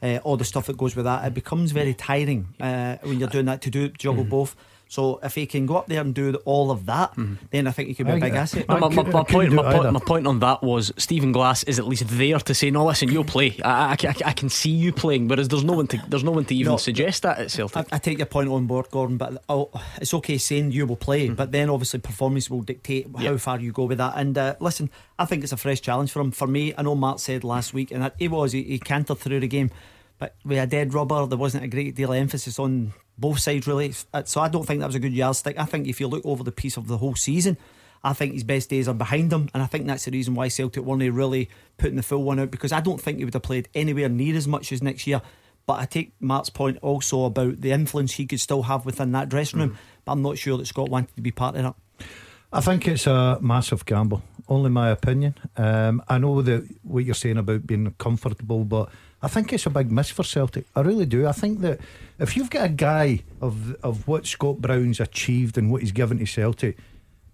Uh, 0.00 0.18
all 0.22 0.36
the 0.36 0.44
stuff 0.44 0.66
that 0.66 0.76
goes 0.76 0.94
with 0.94 1.04
that, 1.04 1.24
it 1.26 1.34
becomes 1.34 1.72
very 1.72 1.92
tiring 1.92 2.54
uh, 2.60 2.96
when 3.02 3.18
you're 3.18 3.28
doing 3.28 3.46
that 3.46 3.60
to 3.62 3.70
do 3.70 3.88
juggle 3.88 4.22
mm-hmm. 4.22 4.30
both. 4.30 4.54
So 4.90 5.20
if 5.22 5.34
he 5.34 5.46
can 5.46 5.66
go 5.66 5.76
up 5.76 5.86
there 5.86 6.00
and 6.00 6.14
do 6.14 6.34
all 6.46 6.70
of 6.70 6.86
that, 6.86 7.14
mm. 7.14 7.36
then 7.50 7.66
I 7.66 7.72
think 7.72 7.88
he 7.88 7.94
could 7.94 8.06
be 8.06 8.12
a 8.12 8.16
big 8.16 8.32
asset. 8.32 8.66
My, 8.68 8.78
my, 8.78 8.88
my, 8.88 9.02
my 9.02 9.22
point, 9.22 9.52
my, 9.52 9.70
point, 9.70 9.92
my 9.92 10.00
point 10.00 10.26
on 10.26 10.40
that 10.40 10.62
was 10.62 10.92
Stephen 10.96 11.30
Glass 11.30 11.62
is 11.64 11.78
at 11.78 11.86
least 11.86 12.08
there 12.08 12.38
to 12.38 12.54
say, 12.54 12.70
"No, 12.70 12.86
listen, 12.86 13.10
you'll 13.10 13.24
play. 13.24 13.54
I, 13.62 13.90
I, 13.90 13.96
I, 14.08 14.14
I 14.24 14.32
can 14.32 14.48
see 14.48 14.70
you 14.70 14.90
playing." 14.90 15.28
Whereas 15.28 15.48
there's 15.48 15.62
no 15.62 15.74
one 15.74 15.88
to 15.88 16.02
there's 16.08 16.24
no 16.24 16.30
one 16.30 16.46
to 16.46 16.54
even 16.54 16.72
no, 16.72 16.76
suggest 16.78 17.22
that 17.24 17.38
at 17.38 17.50
Celtic. 17.50 17.92
I, 17.92 17.96
I, 17.96 17.98
take 17.98 18.16
your 18.16 18.26
point 18.26 18.48
on 18.48 18.66
board, 18.66 18.88
Gordon, 18.90 19.18
but 19.18 19.44
oh, 19.50 19.70
it's 20.00 20.14
okay 20.14 20.38
saying 20.38 20.72
you 20.72 20.86
will 20.86 20.96
play, 20.96 21.28
mm. 21.28 21.36
but 21.36 21.52
then 21.52 21.68
obviously 21.68 22.00
performance 22.00 22.48
will 22.48 22.62
dictate 22.62 23.08
how 23.18 23.36
far 23.36 23.60
you 23.60 23.72
go 23.72 23.84
with 23.84 23.98
that. 23.98 24.14
And 24.16 24.38
uh, 24.38 24.54
listen, 24.58 24.88
I 25.18 25.26
think 25.26 25.42
it's 25.42 25.52
a 25.52 25.58
fresh 25.58 25.82
challenge 25.82 26.12
for 26.12 26.20
him. 26.20 26.30
For 26.30 26.46
me, 26.46 26.72
I 26.78 26.80
know 26.80 26.94
Mark 26.94 27.18
said 27.18 27.44
last 27.44 27.74
week, 27.74 27.90
and 27.90 28.10
he 28.18 28.28
was 28.28 28.52
he, 28.52 28.62
he 28.62 28.78
cantered 28.78 29.18
through 29.18 29.40
the 29.40 29.48
game. 29.48 29.70
But 30.18 30.34
with 30.44 30.58
a 30.58 30.66
dead 30.66 30.94
rubber, 30.94 31.26
there 31.26 31.38
wasn't 31.38 31.64
a 31.64 31.68
great 31.68 31.94
deal 31.94 32.10
of 32.10 32.18
emphasis 32.18 32.58
on 32.58 32.94
both 33.18 33.40
sides 33.40 33.66
really. 33.66 33.92
So 34.24 34.40
I 34.40 34.48
don't 34.48 34.66
think 34.66 34.80
that 34.80 34.86
was 34.86 34.94
a 34.94 35.00
good 35.00 35.12
yardstick. 35.12 35.58
I 35.58 35.64
think 35.64 35.86
if 35.86 36.00
you 36.00 36.06
look 36.06 36.24
over 36.24 36.44
the 36.44 36.52
piece 36.52 36.76
of 36.76 36.86
the 36.86 36.98
whole 36.98 37.14
season, 37.14 37.56
I 38.02 38.12
think 38.12 38.32
his 38.32 38.44
best 38.44 38.70
days 38.70 38.86
are 38.88 38.94
behind 38.94 39.32
him, 39.32 39.48
and 39.52 39.62
I 39.62 39.66
think 39.66 39.86
that's 39.86 40.04
the 40.04 40.12
reason 40.12 40.34
why 40.34 40.48
Celtic 40.48 40.84
weren't 40.84 41.02
really 41.12 41.50
putting 41.78 41.96
the 41.96 42.02
full 42.02 42.22
one 42.22 42.38
out 42.38 42.50
because 42.50 42.70
I 42.70 42.80
don't 42.80 43.00
think 43.00 43.18
he 43.18 43.24
would 43.24 43.34
have 43.34 43.42
played 43.42 43.68
anywhere 43.74 44.08
near 44.08 44.36
as 44.36 44.46
much 44.46 44.70
as 44.72 44.82
next 44.82 45.06
year. 45.06 45.20
But 45.66 45.80
I 45.80 45.84
take 45.84 46.12
Mark's 46.20 46.48
point 46.48 46.78
also 46.80 47.24
about 47.24 47.60
the 47.60 47.72
influence 47.72 48.12
he 48.14 48.24
could 48.24 48.40
still 48.40 48.62
have 48.62 48.86
within 48.86 49.12
that 49.12 49.28
dressing 49.28 49.60
room. 49.60 49.70
Mm. 49.70 49.76
But 50.04 50.12
I'm 50.12 50.22
not 50.22 50.38
sure 50.38 50.56
that 50.56 50.66
Scott 50.66 50.88
wanted 50.88 51.14
to 51.16 51.22
be 51.22 51.30
part 51.30 51.56
of 51.56 51.62
that. 51.62 52.06
I 52.52 52.62
think 52.62 52.88
it's 52.88 53.06
a 53.06 53.38
massive 53.42 53.84
gamble. 53.84 54.22
Only 54.48 54.70
my 54.70 54.88
opinion. 54.88 55.34
Um, 55.58 56.02
I 56.08 56.16
know 56.16 56.40
that 56.40 56.66
what 56.82 57.04
you're 57.04 57.14
saying 57.14 57.36
about 57.36 57.66
being 57.66 57.92
comfortable, 57.98 58.64
but 58.64 58.88
I 59.20 59.28
think 59.28 59.52
it's 59.52 59.66
a 59.66 59.70
big 59.70 59.90
miss 59.90 60.10
for 60.10 60.22
Celtic. 60.22 60.66
I 60.76 60.80
really 60.80 61.06
do. 61.06 61.26
I 61.26 61.32
think 61.32 61.60
that 61.60 61.80
if 62.18 62.36
you've 62.36 62.50
got 62.50 62.66
a 62.66 62.68
guy 62.68 63.24
of 63.40 63.74
of 63.82 64.06
what 64.06 64.26
Scott 64.26 64.60
Brown's 64.60 65.00
achieved 65.00 65.58
and 65.58 65.70
what 65.70 65.82
he's 65.82 65.92
given 65.92 66.18
to 66.18 66.26
Celtic, 66.26 66.78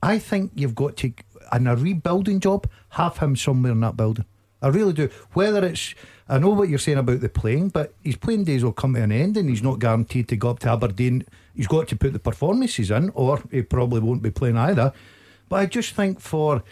I 0.02 0.18
think 0.18 0.52
you've 0.54 0.74
got 0.74 0.96
to 0.98 1.12
in 1.52 1.66
a 1.66 1.76
rebuilding 1.76 2.40
job 2.40 2.66
have 2.90 3.18
him 3.18 3.36
somewhere 3.36 3.72
in 3.72 3.80
that 3.80 3.96
building. 3.96 4.24
I 4.62 4.68
really 4.68 4.94
do. 4.94 5.10
Whether 5.34 5.64
it's 5.66 5.94
I 6.26 6.38
know 6.38 6.50
what 6.50 6.70
you're 6.70 6.78
saying 6.78 6.98
about 6.98 7.20
the 7.20 7.28
playing, 7.28 7.68
but 7.68 7.92
his 8.02 8.16
playing 8.16 8.44
days 8.44 8.64
will 8.64 8.72
come 8.72 8.94
to 8.94 9.02
an 9.02 9.12
end 9.12 9.36
and 9.36 9.50
he's 9.50 9.62
not 9.62 9.78
guaranteed 9.78 10.28
to 10.28 10.36
go 10.36 10.50
up 10.50 10.60
to 10.60 10.70
Aberdeen. 10.70 11.26
He's 11.54 11.66
got 11.66 11.86
to 11.88 11.96
put 11.96 12.14
the 12.14 12.18
performances 12.18 12.90
in, 12.90 13.10
or 13.10 13.42
he 13.50 13.60
probably 13.60 14.00
won't 14.00 14.22
be 14.22 14.30
playing 14.30 14.56
either. 14.56 14.92
But 15.50 15.56
I 15.56 15.66
just 15.66 15.94
think 15.94 16.20
for 16.20 16.62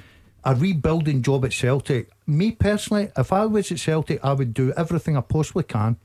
a 0.45 0.55
rebuilding 0.55 1.23
job 1.23 1.45
at 1.45 1.53
Celtic. 1.53 2.11
Me 2.27 2.53
personally, 2.53 3.11
if 3.17 3.33
I 3.33 3.47
was 3.47 3.71
at 3.71 3.79
Celtic, 3.79 4.25
I 4.25 4.33
would 4.33 4.55
do 4.55 4.73
everything 4.77 5.17
I 5.17 5.21
possibly 5.21 5.65
can 5.65 5.97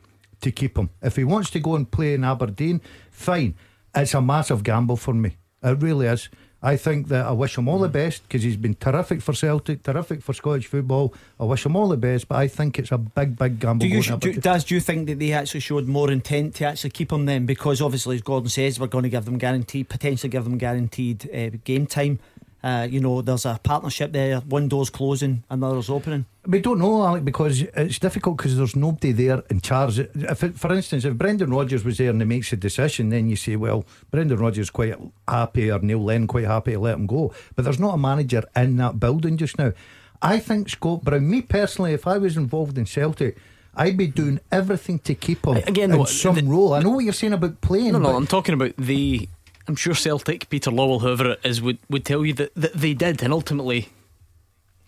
to 0.42 0.52
keep 0.52 0.78
him. 0.78 0.90
If 1.02 1.16
he 1.16 1.24
wants 1.24 1.50
to 1.52 1.60
go 1.60 1.76
and 1.76 1.90
play 1.90 2.14
in 2.14 2.24
Aberdeen, 2.24 2.82
fine. 3.12 3.56
It's 3.96 4.14
a 4.14 4.22
massive 4.22 4.64
gamble 4.64 4.98
for 4.98 5.14
me. 5.14 5.38
It 5.64 5.82
really 5.82 6.08
is. 6.08 6.30
I 6.62 6.76
think 6.76 7.10
that 7.10 7.26
I 7.26 7.32
wish 7.32 7.58
him 7.58 7.68
all 7.68 7.78
the 7.78 7.88
best 7.88 8.24
because 8.24 8.42
he's 8.42 8.58
been 8.58 8.74
terrific 8.74 9.22
for 9.22 9.34
Celtic, 9.34 9.84
terrific 9.84 10.24
for 10.24 10.34
Scottish 10.34 10.66
football. 10.66 11.14
I 11.40 11.44
wish 11.44 11.66
him 11.66 11.76
all 11.76 11.88
the 11.88 11.98
best, 11.98 12.28
but 12.28 12.38
I 12.38 12.48
think 12.48 12.80
it's 12.80 12.92
a 12.92 12.98
big, 12.98 13.38
big 13.38 13.60
gamble. 13.60 13.86
Do 13.86 13.88
you, 13.88 14.02
do, 14.02 14.34
Daz, 14.34 14.64
do 14.64 14.74
you 14.74 14.82
think 14.82 15.08
that 15.08 15.20
they 15.20 15.34
actually 15.34 15.60
showed 15.60 15.88
more 15.88 16.10
intent 16.12 16.56
to 16.56 16.66
actually 16.66 16.90
keep 16.90 17.12
him 17.12 17.26
then? 17.26 17.46
Because 17.46 17.80
obviously, 17.80 18.16
as 18.16 18.24
Gordon 18.24 18.50
says, 18.50 18.80
we're 18.80 18.88
going 18.88 19.04
to 19.04 19.10
give 19.10 19.26
them 19.26 19.38
guaranteed, 19.38 19.88
potentially 19.88 20.30
give 20.30 20.46
them 20.46 20.58
guaranteed 20.58 21.30
uh, 21.32 21.58
game 21.64 21.86
time. 21.86 22.20
Uh, 22.64 22.88
you 22.90 23.00
know, 23.00 23.22
there's 23.22 23.46
a 23.46 23.60
partnership 23.62 24.12
there. 24.12 24.40
One 24.40 24.68
door's 24.68 24.90
closing, 24.90 25.44
another's 25.50 25.90
opening. 25.90 26.26
We 26.46 26.60
don't 26.60 26.80
know, 26.80 27.06
Alec, 27.06 27.24
because 27.24 27.62
it's 27.62 28.00
difficult 28.00 28.38
because 28.38 28.58
there's 28.58 28.76
nobody 28.76 29.12
there 29.12 29.44
in 29.50 29.62
charge. 29.62 30.00
If, 30.00 30.44
it, 30.44 30.58
for 30.58 30.74
instance, 30.74 31.06
if 31.06 31.14
Brendan 31.16 31.52
Rodgers 31.52 31.86
was 31.86 31.98
there 31.98 32.10
and 32.10 32.20
he 32.20 32.26
makes 32.26 32.52
a 32.54 32.58
decision, 32.58 33.10
then 33.10 33.30
you 33.30 33.36
say, 33.36 33.56
well, 33.56 33.86
Brendan 34.10 34.40
Rodgers 34.40 34.70
quite 34.70 34.96
happy 35.28 35.72
or 35.72 35.80
Neil 35.80 36.04
Lennon 36.04 36.28
quite 36.28 36.46
happy 36.46 36.72
to 36.72 36.80
let 36.80 36.96
him 36.96 37.06
go. 37.06 37.34
But 37.56 37.66
there's 37.66 37.80
not 37.80 37.94
a 37.94 37.98
manager 37.98 38.44
in 38.56 38.78
that 38.78 39.00
building 39.00 39.38
just 39.38 39.60
now. 39.60 39.74
I 40.22 40.40
think 40.40 40.70
Scott 40.70 41.04
Brown, 41.04 41.30
me 41.30 41.44
personally, 41.44 41.94
if 41.94 42.08
I 42.08 42.18
was 42.18 42.38
involved 42.38 42.78
in 42.78 42.86
Celtic, 42.88 43.38
I'd 43.76 43.98
be 43.98 44.08
doing 44.08 44.40
everything 44.52 45.00
to 45.00 45.14
keep 45.14 45.46
him 45.46 45.58
Again, 45.58 45.92
in 45.92 46.06
some 46.08 46.36
the, 46.36 46.44
role. 46.44 46.74
I 46.74 46.82
know 46.82 46.90
what 46.92 47.04
you're 47.04 47.14
saying 47.14 47.34
about 47.34 47.62
playing. 47.62 47.92
No, 47.92 48.00
no, 48.00 48.16
I'm 48.16 48.26
talking 48.26 48.54
about 48.54 48.76
the 48.78 49.30
I'm 49.68 49.76
sure 49.76 49.94
Celtic, 49.94 50.50
Peter 50.50 50.72
Lawwell, 50.72 51.02
whoever 51.02 51.32
it 51.32 51.40
is, 51.44 51.62
would, 51.62 51.78
would 51.90 52.06
tell 52.06 52.26
you 52.26 52.34
that, 52.34 52.56
that 52.56 52.74
they 52.74 52.94
did, 52.94 53.22
and 53.22 53.34
ultimately. 53.34 53.90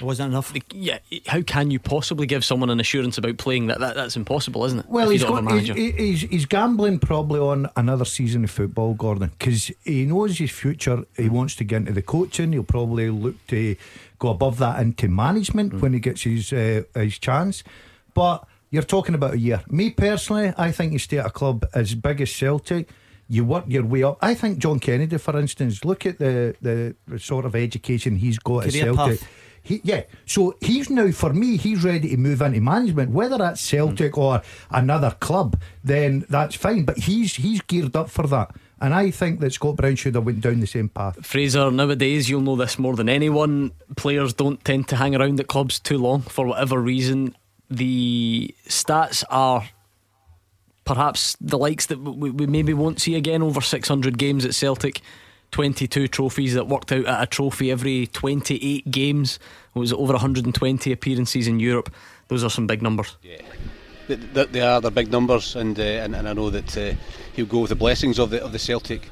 Wasn't 0.02 0.32
enough. 0.32 0.54
Yeah, 0.72 1.00
how 1.28 1.42
can 1.42 1.72
you 1.72 1.80
possibly 1.80 2.26
give 2.26 2.46
someone 2.46 2.70
an 2.70 2.80
assurance 2.80 3.18
about 3.18 3.38
playing 3.38 3.68
that? 3.68 3.82
that 3.82 3.96
that's 3.96 4.16
impossible, 4.16 4.64
isn't 4.64 4.80
it? 4.80 4.86
Well, 4.88 5.10
he's, 5.10 5.26
got, 5.26 5.52
he's, 5.52 5.68
he's, 5.68 6.22
he's, 6.22 6.46
gambling 6.46 7.00
probably 7.00 7.42
on 7.42 7.70
another 7.76 8.06
season 8.06 8.46
of 8.46 8.52
football, 8.52 8.94
Gordon, 8.94 9.32
because 9.38 9.70
he 9.84 10.06
knows 10.06 10.38
his 10.38 10.52
future. 10.52 11.04
He 11.18 11.28
wants 11.28 11.56
to 11.58 11.66
get 11.66 11.78
into 11.78 11.92
the 11.92 12.02
coaching. 12.02 12.54
He'll 12.54 12.64
probably 12.64 13.10
look 13.10 13.46
to 13.48 13.76
go 14.20 14.30
above 14.30 14.58
that 14.60 14.80
into 14.82 15.10
management 15.10 15.74
mm. 15.74 15.82
when 15.82 15.92
he 15.92 16.00
gets 16.00 16.22
his 16.22 16.54
uh, 16.54 16.84
his 16.96 17.20
chance. 17.20 17.66
But 18.14 18.48
you're 18.70 18.84
talking 18.84 19.16
about 19.16 19.34
a 19.34 19.40
year. 19.40 19.64
Me 19.68 19.90
personally, 19.90 20.54
I 20.58 20.72
think 20.72 20.94
you 20.94 21.00
stay 21.00 21.18
at 21.18 21.26
a 21.26 21.32
club 21.32 21.66
as 21.74 21.94
big 21.94 22.22
as 22.22 22.34
Celtic 22.34 22.88
you 23.30 23.46
work 23.46 23.66
your 23.68 23.86
way 23.86 24.04
up. 24.04 24.18
I 24.22 24.34
think 24.34 24.58
John 24.58 24.80
Kennedy, 24.80 25.18
for 25.18 25.40
instance, 25.40 25.86
look 25.86 26.06
at 26.06 26.18
the 26.18 26.56
the 26.62 27.20
sort 27.20 27.46
of 27.46 27.56
education 27.56 28.18
he's 28.18 28.40
got 28.40 28.64
Career 28.64 28.90
at 28.90 28.96
Celtic. 28.96 29.20
Path. 29.20 29.30
He, 29.62 29.82
yeah, 29.84 30.04
so 30.26 30.56
he's 30.62 30.90
now 30.90 31.12
for 31.12 31.34
me. 31.34 31.58
He's 31.58 31.84
ready 31.84 32.10
to 32.10 32.18
move 32.18 32.42
into 32.42 32.62
management, 32.62 33.12
whether 33.12 33.38
that's 33.38 33.62
Celtic 33.62 34.14
mm. 34.14 34.18
or 34.18 34.42
another 34.72 35.12
club. 35.20 35.62
Then 35.84 36.26
that's 36.30 36.56
fine. 36.56 36.86
But 36.86 36.98
he's 36.98 37.36
he's 37.36 37.62
geared 37.62 37.96
up 37.96 38.10
for 38.10 38.26
that. 38.28 38.56
And 38.82 38.94
I 38.94 39.12
think 39.12 39.42
that 39.42 39.54
Scott 39.54 39.76
Brown 39.76 39.96
should 39.96 40.16
have 40.16 40.26
went 40.26 40.42
down 40.42 40.62
the 40.62 40.66
same 40.66 40.90
path. 40.90 41.24
Fraser, 41.26 41.70
nowadays 41.70 42.30
you'll 42.30 42.42
know 42.42 42.56
this 42.56 42.80
more 42.80 42.96
than 42.96 43.10
anyone. 43.10 43.72
Players 43.98 44.34
don't 44.34 44.64
tend 44.64 44.88
to 44.88 44.96
hang 44.96 45.16
around 45.16 45.40
at 45.40 45.48
clubs 45.48 45.80
too 45.80 45.98
long 45.98 46.22
for 46.22 46.48
whatever 46.48 46.80
reason. 46.80 47.36
The 47.70 48.56
stats 48.68 49.24
are 49.30 49.70
perhaps 50.90 51.38
the 51.40 51.56
likes 51.56 51.86
that 51.86 52.00
we, 52.00 52.32
we 52.32 52.48
maybe 52.48 52.74
won't 52.74 53.00
see 53.00 53.14
again 53.14 53.44
over 53.44 53.62
600 53.62 54.18
games 54.18 54.44
at 54.44 54.56
Celtic. 54.56 55.02
22 55.52 56.08
trophies 56.08 56.56
that 56.56 56.68
worked 56.68 56.92
out 56.92 57.06
at 57.06 57.24
a 57.24 57.28
trophy 57.28 57.70
every 57.72 58.08
28 58.08 58.90
games. 58.90 59.38
It 59.76 59.80
was 59.80 59.94
over 59.94 60.14
120 60.14 60.92
appearances 60.92 61.48
in 61.48 61.60
Europe. 61.60 61.94
Those 62.28 62.44
are 62.44 62.50
some 62.50 62.66
big 62.66 62.82
numbers. 62.82 63.18
Yeah, 63.22 63.42
they, 64.08 64.46
they 64.46 64.62
are. 64.62 64.82
They're 64.82 64.90
big 64.90 65.12
numbers, 65.12 65.56
and 65.56 65.80
uh, 65.80 65.84
and, 65.84 66.16
and 66.16 66.28
I 66.28 66.34
know 66.34 66.50
that 66.50 66.76
uh, 66.76 66.96
he'll 67.36 67.46
go 67.46 67.60
with 67.60 67.70
the 67.70 67.76
blessings 67.76 68.18
of 68.18 68.32
the 68.32 68.44
of 68.44 68.52
the 68.52 68.60
Celtic 68.60 69.10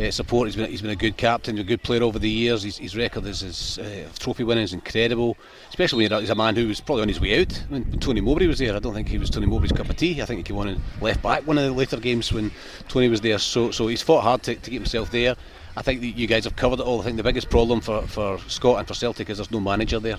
uh, 0.00 0.10
support. 0.10 0.48
He's 0.48 0.56
been 0.56 0.70
he's 0.70 0.82
been 0.82 0.90
a 0.90 0.96
good 0.96 1.16
captain, 1.16 1.58
a 1.58 1.64
good 1.64 1.82
player 1.82 2.02
over 2.02 2.18
the 2.18 2.30
years. 2.30 2.62
His, 2.62 2.78
his 2.78 2.96
record 2.96 3.26
is 3.26 3.40
his 3.40 3.78
uh, 3.78 4.08
trophy 4.18 4.44
winning 4.44 4.64
is 4.64 4.72
incredible, 4.72 5.36
especially 5.68 6.08
when 6.08 6.20
he's 6.20 6.30
a 6.30 6.34
man 6.34 6.56
who 6.56 6.68
was 6.68 6.80
probably 6.80 7.02
on 7.02 7.08
his 7.08 7.20
way 7.20 7.40
out 7.40 7.52
when, 7.68 7.82
when 7.90 8.00
Tony 8.00 8.20
Mowbray 8.20 8.46
was 8.46 8.58
there. 8.58 8.74
I 8.74 8.78
don't 8.78 8.94
think 8.94 9.08
he 9.08 9.18
was 9.18 9.30
Tony 9.30 9.46
Mowbray's 9.46 9.72
cup 9.72 9.88
of 9.88 9.96
tea. 9.96 10.22
I 10.22 10.24
think 10.24 10.38
he 10.38 10.44
came 10.44 10.56
on 10.56 10.68
and 10.68 10.80
left 11.00 11.22
back 11.22 11.46
one 11.46 11.58
of 11.58 11.64
the 11.64 11.72
later 11.72 11.98
games 11.98 12.32
when 12.32 12.50
Tony 12.88 13.08
was 13.08 13.20
there. 13.20 13.38
So 13.38 13.70
so 13.70 13.88
he's 13.88 14.02
fought 14.02 14.22
hard 14.22 14.42
to, 14.44 14.54
to 14.54 14.70
keep 14.70 14.80
himself 14.80 15.10
there. 15.10 15.36
I 15.76 15.82
think 15.82 16.02
you 16.02 16.26
guys 16.26 16.44
have 16.44 16.56
covered 16.56 16.80
it 16.80 16.86
all. 16.86 17.00
I 17.00 17.04
think 17.04 17.18
the 17.18 17.22
biggest 17.22 17.50
problem 17.50 17.80
for, 17.80 18.02
for 18.02 18.38
Scott 18.48 18.80
and 18.80 18.88
for 18.88 18.94
Celtic 18.94 19.30
is 19.30 19.38
there's 19.38 19.52
no 19.52 19.60
manager 19.60 20.00
there, 20.00 20.18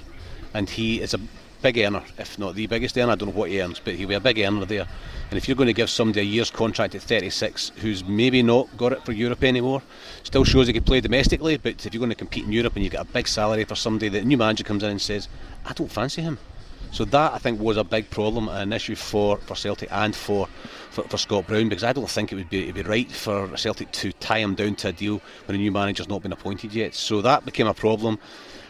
and 0.53 0.69
he 0.69 1.01
is 1.01 1.13
a 1.13 1.19
big 1.61 1.77
earner, 1.77 2.03
if 2.17 2.39
not 2.39 2.55
the 2.55 2.67
biggest 2.67 2.97
earner. 2.97 3.11
I 3.11 3.15
don't 3.15 3.29
know 3.29 3.35
what 3.35 3.49
he 3.49 3.61
earns, 3.61 3.79
but 3.79 3.95
he'll 3.95 4.07
be 4.07 4.15
a 4.15 4.19
big 4.19 4.39
earner 4.39 4.65
there. 4.65 4.87
And 5.29 5.37
if 5.37 5.47
you're 5.47 5.55
going 5.55 5.67
to 5.67 5.73
give 5.73 5.89
somebody 5.89 6.21
a 6.21 6.23
year's 6.23 6.49
contract 6.49 6.95
at 6.95 7.01
36 7.01 7.73
who's 7.77 8.03
maybe 8.03 8.41
not 8.41 8.75
got 8.77 8.93
it 8.93 9.05
for 9.05 9.11
Europe 9.11 9.43
anymore, 9.43 9.81
still 10.23 10.43
shows 10.43 10.67
he 10.67 10.73
can 10.73 10.83
play 10.83 11.01
domestically, 11.01 11.57
but 11.57 11.85
if 11.85 11.93
you're 11.93 11.99
going 11.99 12.09
to 12.09 12.15
compete 12.15 12.45
in 12.45 12.51
Europe 12.51 12.75
and 12.75 12.83
you 12.83 12.89
get 12.89 13.01
a 13.01 13.05
big 13.05 13.27
salary 13.27 13.63
for 13.63 13.75
somebody, 13.75 14.09
the 14.09 14.21
new 14.21 14.37
manager 14.37 14.63
comes 14.63 14.83
in 14.83 14.89
and 14.89 15.01
says, 15.01 15.27
I 15.65 15.73
don't 15.73 15.91
fancy 15.91 16.21
him. 16.21 16.39
So 16.91 17.05
that 17.05 17.33
I 17.33 17.37
think 17.37 17.59
was 17.59 17.77
a 17.77 17.83
big 17.83 18.09
problem, 18.09 18.49
an 18.49 18.73
issue 18.73 18.95
for, 18.95 19.37
for 19.37 19.55
Celtic 19.55 19.91
and 19.91 20.15
for, 20.15 20.47
for, 20.89 21.03
for 21.03 21.17
Scott 21.17 21.45
Brown 21.45 21.69
because 21.69 21.83
I 21.83 21.93
don't 21.93 22.09
think 22.09 22.31
it 22.31 22.35
would 22.35 22.49
be, 22.49 22.71
be 22.71 22.81
right 22.81 23.11
for 23.11 23.55
Celtic 23.55 23.91
to 23.91 24.11
tie 24.13 24.39
him 24.39 24.55
down 24.55 24.75
to 24.77 24.87
a 24.87 24.91
deal 24.91 25.21
when 25.45 25.55
a 25.55 25.59
new 25.59 25.71
manager's 25.71 26.09
not 26.09 26.23
been 26.23 26.31
appointed 26.31 26.73
yet. 26.73 26.95
So 26.95 27.21
that 27.21 27.45
became 27.45 27.67
a 27.67 27.75
problem. 27.75 28.17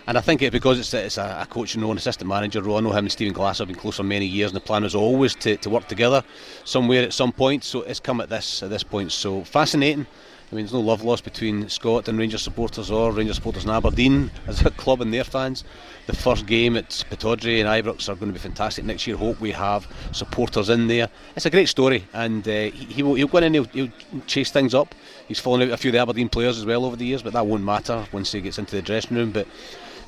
And 0.09 0.17
I 0.17 0.21
think 0.21 0.41
it 0.41 0.51
because 0.51 0.79
it's, 0.79 0.91
it's 0.91 1.19
a, 1.19 1.37
a 1.41 1.45
coach 1.45 1.75
and 1.75 1.83
an 1.83 1.95
assistant 1.95 2.27
manager 2.27 2.63
role. 2.63 2.77
I 2.77 2.79
know 2.79 2.89
him 2.89 3.05
and 3.05 3.11
Stephen 3.11 3.31
Glass 3.31 3.59
have 3.59 3.67
been 3.67 3.77
close 3.77 3.97
for 3.97 4.03
many 4.03 4.25
years, 4.25 4.49
and 4.49 4.55
the 4.55 4.59
plan 4.59 4.81
was 4.81 4.95
always 4.95 5.35
to, 5.35 5.55
to 5.57 5.69
work 5.69 5.87
together 5.87 6.23
somewhere 6.63 7.03
at 7.03 7.13
some 7.13 7.31
point. 7.31 7.63
So 7.63 7.83
it's 7.83 7.99
come 7.99 8.19
at 8.19 8.27
this 8.27 8.63
at 8.63 8.71
this 8.71 8.81
point. 8.81 9.11
So 9.11 9.43
fascinating. 9.43 10.07
I 10.51 10.55
mean, 10.55 10.65
there's 10.65 10.73
no 10.73 10.79
love 10.79 11.03
lost 11.03 11.25
between 11.25 11.69
Scott 11.69 12.07
and 12.07 12.17
Rangers 12.17 12.41
supporters 12.41 12.89
or 12.89 13.11
Rangers 13.11 13.35
supporters 13.35 13.65
and 13.65 13.71
Aberdeen 13.71 14.31
as 14.47 14.65
a 14.65 14.71
club 14.71 14.99
and 15.01 15.13
their 15.13 15.23
fans. 15.23 15.63
The 16.07 16.15
first 16.15 16.47
game 16.47 16.75
at 16.75 16.89
Pittodrie 17.11 17.63
and 17.63 17.69
Ibrox 17.69 18.09
are 18.09 18.15
going 18.15 18.29
to 18.29 18.33
be 18.33 18.39
fantastic 18.39 18.85
next 18.85 19.05
year. 19.05 19.15
Hope 19.15 19.39
we 19.39 19.51
have 19.51 19.87
supporters 20.11 20.69
in 20.69 20.87
there. 20.87 21.07
It's 21.35 21.45
a 21.45 21.51
great 21.51 21.69
story, 21.69 22.07
and 22.13 22.47
uh, 22.47 22.51
he, 22.51 22.85
he 22.85 23.03
will, 23.03 23.13
he'll 23.13 23.27
go 23.27 23.37
in 23.37 23.43
and 23.43 23.53
he'll, 23.53 23.65
he'll 23.65 23.91
chase 24.25 24.49
things 24.49 24.73
up. 24.73 24.95
He's 25.27 25.39
fallen 25.39 25.61
out 25.61 25.71
a 25.71 25.77
few 25.77 25.89
of 25.89 25.93
the 25.93 25.99
Aberdeen 25.99 26.29
players 26.29 26.57
as 26.57 26.65
well 26.65 26.83
over 26.83 26.95
the 26.95 27.05
years, 27.05 27.21
but 27.21 27.33
that 27.33 27.45
won't 27.45 27.63
matter 27.63 28.07
once 28.11 28.31
he 28.31 28.41
gets 28.41 28.57
into 28.57 28.75
the 28.75 28.81
dressing 28.81 29.17
room. 29.17 29.31
But 29.31 29.47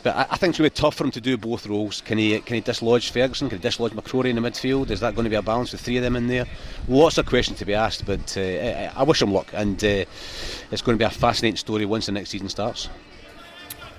but 0.04 0.16
I, 0.16 0.22
I 0.22 0.38
think 0.38 0.52
it's 0.52 0.58
going 0.60 0.70
to 0.70 0.76
be 0.76 0.82
tough 0.82 0.96
for 0.96 1.04
him 1.04 1.12
to 1.12 1.22
do 1.22 1.38
both 1.38 1.68
roles. 1.68 2.02
Can 2.02 2.18
he 2.18 2.40
can 2.40 2.56
he 2.56 2.62
dislodge 2.62 3.12
Ferguson? 3.12 3.50
Can 3.50 3.60
he 3.60 3.62
dislodge 3.62 3.94
McCrory 3.94 4.30
in 4.30 4.36
the 4.36 4.42
midfield? 4.42 4.90
Is 4.90 5.00
that 5.02 5.16
going 5.16 5.26
to 5.26 5.30
be 5.30 5.36
a 5.36 5.42
balance 5.42 5.72
with 5.72 5.82
three 5.82 5.98
of 5.98 6.04
them 6.04 6.16
in 6.16 6.28
there? 6.28 6.46
Lots 6.88 7.18
of 7.18 7.26
questions 7.26 7.60
to 7.60 7.66
be 7.66 7.74
asked, 7.74 8.06
but 8.06 8.38
uh, 8.38 8.42
I, 8.42 8.92
I, 8.96 9.04
wish 9.04 9.22
him 9.22 9.32
luck, 9.32 9.52
and 9.54 9.84
uh, 9.84 10.06
it's 10.72 10.82
going 10.82 10.98
to 10.98 11.02
be 11.02 11.06
a 11.06 11.10
fascinating 11.10 11.58
story 11.58 11.86
once 11.86 12.08
the 12.08 12.12
next 12.12 12.30
season 12.30 12.50
starts. 12.50 12.90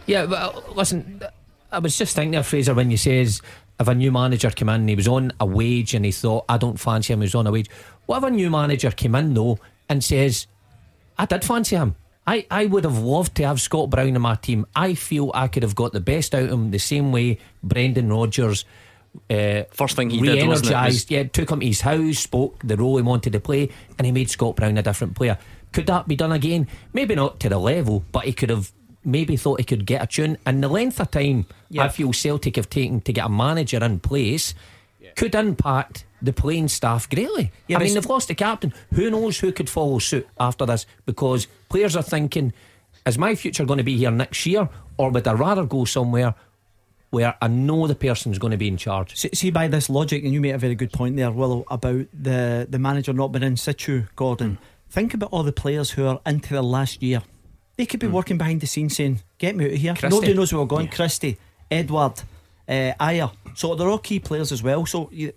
Yeah, 0.07 0.25
well, 0.25 0.65
listen, 0.75 1.23
I 1.71 1.79
was 1.79 1.97
just 1.97 2.15
thinking 2.15 2.33
there, 2.33 2.43
Fraser, 2.43 2.75
when 2.75 2.91
you 2.91 2.97
says 2.97 3.41
if 3.81 3.89
a 3.89 3.95
new 3.95 4.13
manager 4.13 4.51
came 4.51 4.69
in 4.69 4.83
and 4.83 4.89
he 4.89 4.95
was 4.95 5.09
on 5.09 5.33
a 5.41 5.47
wage 5.47 5.95
and 5.95 6.05
he 6.05 6.13
thought 6.13 6.45
I 6.49 6.59
don't 6.59 6.79
fancy 6.79 7.13
him, 7.13 7.21
he 7.21 7.25
was 7.25 7.35
on 7.35 7.47
a 7.47 7.53
wage. 7.53 7.71
What 8.07 8.19
if 8.19 8.25
a 8.25 8.31
new 8.31 8.51
manager 8.51 8.91
came 8.91 9.15
in 9.15 9.35
though 9.35 9.59
and 9.89 10.03
says 10.03 10.47
I 11.19 11.27
did 11.27 11.45
fancy 11.45 11.77
him? 11.77 11.97
I, 12.27 12.47
I 12.51 12.67
would 12.67 12.85
have 12.85 12.99
loved 12.99 13.35
to 13.37 13.47
have 13.47 13.61
Scott 13.61 13.91
Brown 13.91 14.15
in 14.15 14.23
my 14.23 14.37
team. 14.37 14.67
I 14.77 14.95
feel 14.95 15.31
I 15.35 15.49
could 15.49 15.63
have 15.63 15.75
got 15.75 15.93
the 15.93 16.01
best 16.01 16.35
out 16.35 16.45
of 16.45 16.51
him 16.51 16.71
the 16.71 16.79
same 16.79 17.11
way 17.11 17.39
Brendan 17.63 18.13
Rodgers. 18.13 18.65
Uh, 19.29 19.65
First 19.71 19.97
thing 19.97 20.11
he 20.11 20.21
did, 20.21 20.47
was 20.47 21.11
yeah, 21.11 21.25
took 21.25 21.51
him 21.51 21.61
to 21.61 21.67
his 21.67 21.81
house, 21.81 22.19
spoke 22.19 22.61
the 22.63 22.77
role 22.77 22.97
he 22.97 23.03
wanted 23.03 23.33
to 23.33 23.41
play, 23.41 23.71
and 23.99 24.07
he 24.07 24.13
made 24.13 24.31
Scott 24.31 24.57
Brown 24.57 24.79
a 24.79 24.83
different 24.83 25.17
player. 25.17 25.37
Could 25.73 25.87
that 25.87 26.07
be 26.07 26.17
done 26.17 26.33
again? 26.33 26.69
Maybe 26.93 27.15
not 27.15 27.41
to 27.41 27.49
the 27.49 27.59
level, 27.59 28.05
but 28.13 28.25
he 28.25 28.33
could 28.33 28.51
have 28.51 28.73
maybe 29.05 29.37
thought 29.37 29.59
he 29.59 29.65
could 29.65 29.85
get 29.85 30.03
a 30.03 30.07
tune. 30.07 30.39
And 30.47 30.63
the 30.63 30.69
length 30.69 31.01
of 31.01 31.11
time 31.11 31.47
yeah. 31.71 31.85
I 31.85 31.89
feel 31.89 32.13
Celtic 32.13 32.57
have 32.57 32.71
taken 32.71 33.01
to 33.03 33.13
get 33.13 33.27
a 33.27 33.29
manager 33.29 33.83
in 33.83 33.99
place 33.99 34.55
yeah. 35.01 35.11
could 35.17 35.35
impact 35.35 36.05
the 36.21 36.33
playing 36.33 36.69
staff 36.69 37.11
greatly. 37.11 37.51
Yeah, 37.67 37.79
I 37.79 37.81
mean, 37.81 37.95
they've 37.95 38.07
lost 38.07 38.29
the 38.29 38.35
captain. 38.35 38.73
Who 38.95 39.11
knows 39.11 39.41
who 39.41 39.51
could 39.51 39.69
follow 39.69 39.99
suit 39.99 40.29
after 40.39 40.65
this? 40.65 40.87
Because 41.05 41.49
players 41.73 41.97
are 41.97 42.03
thinking, 42.03 42.53
is 43.07 43.19
my 43.19 43.35
future 43.35 43.65
going 43.65 43.79
to 43.79 43.85
be 43.85 43.97
here 43.97 44.11
next 44.11 44.47
year, 44.47 44.69
or 44.99 45.11
would 45.11 45.27
I 45.27 45.33
rather 45.33 45.65
go 45.65 45.85
somewhere 45.85 46.35
where 47.11 47.35
I 47.43 47.49
know 47.49 47.87
the 47.87 47.95
person's 47.95 48.39
going 48.39 48.53
to 48.53 48.57
be 48.57 48.69
in 48.69 48.79
charge. 48.79 49.17
See, 49.17 49.29
see, 49.35 49.51
by 49.51 49.69
this 49.69 49.91
logic, 49.91 50.25
and 50.25 50.33
you 50.33 50.41
made 50.41 50.55
a 50.55 50.59
very 50.59 50.75
good 50.75 50.93
point 50.93 51.17
there, 51.17 51.31
Willow, 51.31 51.65
about 51.71 52.07
the, 52.15 52.67
the 52.69 52.79
manager 52.79 53.13
not 53.13 53.33
being 53.33 53.43
in 53.43 53.57
situ, 53.59 54.05
Gordon. 54.17 54.53
Mm. 54.53 54.59
Think 54.89 55.15
about 55.15 55.31
all 55.31 55.43
the 55.43 55.53
players 55.53 55.91
who 55.91 56.07
are 56.07 56.21
into 56.25 56.55
the 56.55 56.63
last 56.63 57.03
year. 57.03 57.23
They 57.77 57.85
could 57.85 58.01
be 58.01 58.07
mm. 58.07 58.13
working 58.13 58.39
behind 58.39 58.63
the 58.63 58.67
scenes 58.67 58.97
saying, 58.97 59.21
Get 59.37 59.57
me 59.57 59.67
out 59.67 59.73
of 59.73 59.79
here. 59.79 59.95
Christie. 59.95 60.09
Nobody 60.09 60.35
knows 60.35 60.53
where 60.53 60.63
we're 60.63 60.67
going. 60.67 60.87
Yeah. 60.87 60.93
Christie, 60.93 61.39
Edouard, 61.71 62.23
uh, 62.67 62.93
Ajer. 62.99 63.31
So 63.55 63.75
they're 63.75 63.89
all 63.89 63.99
key 63.99 64.19
players 64.19 64.51
as 64.51 64.63
well. 64.63 64.87
So 64.87 65.11
you, 65.13 65.33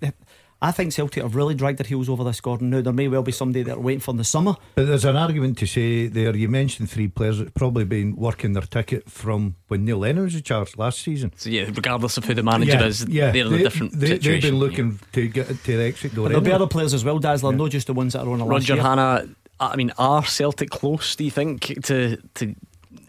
I 0.62 0.72
think 0.72 0.94
Celtic 0.94 1.22
have 1.22 1.36
really 1.36 1.54
dragged 1.54 1.80
their 1.80 1.88
heels 1.88 2.10
over 2.10 2.24
this, 2.24 2.42
Gordon. 2.42 2.70
Now, 2.70 2.82
there 2.82 2.94
may 2.94 3.08
well 3.08 3.24
be 3.24 3.32
somebody 3.32 3.64
that 3.64 3.78
are 3.78 3.80
waiting 3.80 4.00
for 4.00 4.14
the 4.14 4.24
summer. 4.24 4.56
But 4.76 4.88
there's 4.88 5.06
an 5.06 5.16
argument 5.16 5.58
to 5.60 5.68
say 5.68 6.08
there. 6.08 6.36
You 6.36 6.48
mentioned 6.48 6.90
three 6.90 7.08
players 7.08 7.40
that 7.40 7.54
probably 7.54 7.84
been 7.84 8.16
working 8.16 8.54
their 8.54 8.64
ticket 8.64 9.10
from 9.10 9.56
when 9.68 9.86
Neil 9.86 9.98
Lennon 9.98 10.24
was 10.24 10.36
in 10.36 10.44
charge 10.44 10.78
last 10.78 11.02
season. 11.02 11.34
So, 11.36 11.50
yeah, 11.50 11.66
regardless 11.66 12.18
of 12.18 12.26
who 12.26 12.34
the 12.34 12.44
manager 12.44 12.72
yeah, 12.72 12.86
is, 12.86 13.06
yeah, 13.08 13.32
they're 13.32 13.46
in 13.46 13.52
they, 13.52 13.60
a 13.60 13.64
different 13.64 14.00
they, 14.00 14.08
situation. 14.08 14.32
They've 14.32 14.52
been 14.52 14.60
looking 14.60 14.92
yeah. 14.92 15.08
to 15.12 15.28
get 15.28 15.48
to 15.48 15.78
the 15.78 15.84
exit 15.84 16.16
door. 16.16 16.26
But 16.26 16.30
there'll 16.30 16.44
be 16.44 16.52
other 16.52 16.68
players 16.68 16.94
as 16.94 17.04
well, 17.04 17.20
Dazzler, 17.20 17.52
yeah. 17.52 17.58
not 17.58 17.72
just 17.72 17.88
the 17.88 17.94
ones 17.94 18.14
that 18.14 18.26
are 18.26 18.30
on 18.30 18.40
the 18.40 18.46
Roger 18.46 18.82
Hannah, 18.82 19.28
I 19.60 19.76
mean, 19.76 19.92
are 19.98 20.26
Celtic 20.26 20.70
close, 20.70 21.16
do 21.16 21.24
you 21.24 21.32
think, 21.32 21.84
to, 21.86 22.18
to 22.36 22.56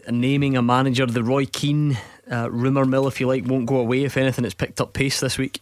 naming 0.09 0.55
a 0.57 0.61
manager? 0.61 1.05
The 1.05 1.23
Roy 1.23 1.45
Keane 1.45 1.97
uh, 2.31 2.49
rumour 2.51 2.85
mill, 2.85 3.07
if 3.07 3.19
you 3.19 3.27
like, 3.27 3.45
won't 3.45 3.65
go 3.65 3.77
away. 3.77 4.03
If 4.03 4.17
anything, 4.17 4.45
it's 4.45 4.53
picked 4.53 4.79
up 4.79 4.93
pace 4.93 5.19
this 5.19 5.37
week. 5.37 5.61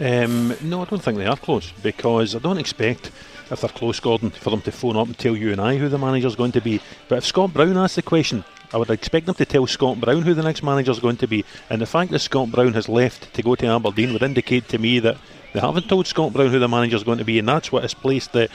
Um, 0.00 0.54
no, 0.62 0.82
I 0.82 0.84
don't 0.84 1.02
think 1.02 1.18
they 1.18 1.26
are 1.26 1.36
close 1.36 1.72
because 1.82 2.34
I 2.36 2.38
don't 2.38 2.58
expect 2.58 3.10
if 3.50 3.60
they're 3.60 3.70
close, 3.70 3.98
Gordon, 3.98 4.30
for 4.30 4.50
them 4.50 4.60
to 4.62 4.72
phone 4.72 4.96
up 4.96 5.06
and 5.06 5.18
tell 5.18 5.36
you 5.36 5.52
and 5.52 5.60
I 5.60 5.76
who 5.76 5.88
the 5.88 5.98
manager's 5.98 6.36
going 6.36 6.52
to 6.52 6.60
be. 6.60 6.80
But 7.08 7.18
if 7.18 7.26
Scott 7.26 7.52
Brown 7.52 7.76
asks 7.76 7.96
the 7.96 8.02
question, 8.02 8.44
I 8.72 8.76
would 8.76 8.90
expect 8.90 9.26
them 9.26 9.34
to 9.36 9.44
tell 9.44 9.66
Scott 9.66 10.00
Brown 10.00 10.22
who 10.22 10.34
the 10.34 10.42
next 10.42 10.62
manager's 10.62 11.00
going 11.00 11.16
to 11.18 11.26
be. 11.26 11.44
And 11.70 11.80
the 11.80 11.86
fact 11.86 12.10
that 12.10 12.18
Scott 12.18 12.50
Brown 12.50 12.74
has 12.74 12.88
left 12.88 13.32
to 13.34 13.42
go 13.42 13.54
to 13.54 13.66
Aberdeen 13.66 14.12
would 14.12 14.22
indicate 14.22 14.68
to 14.68 14.78
me 14.78 14.98
that 15.00 15.16
they 15.52 15.60
haven't 15.60 15.88
told 15.88 16.06
Scott 16.06 16.32
Brown 16.32 16.50
who 16.50 16.58
the 16.58 16.68
manager's 16.68 17.04
going 17.04 17.18
to 17.18 17.24
be, 17.24 17.38
and 17.38 17.48
that's 17.48 17.72
what 17.72 17.82
has 17.82 17.94
placed 17.94 18.32
the, 18.32 18.50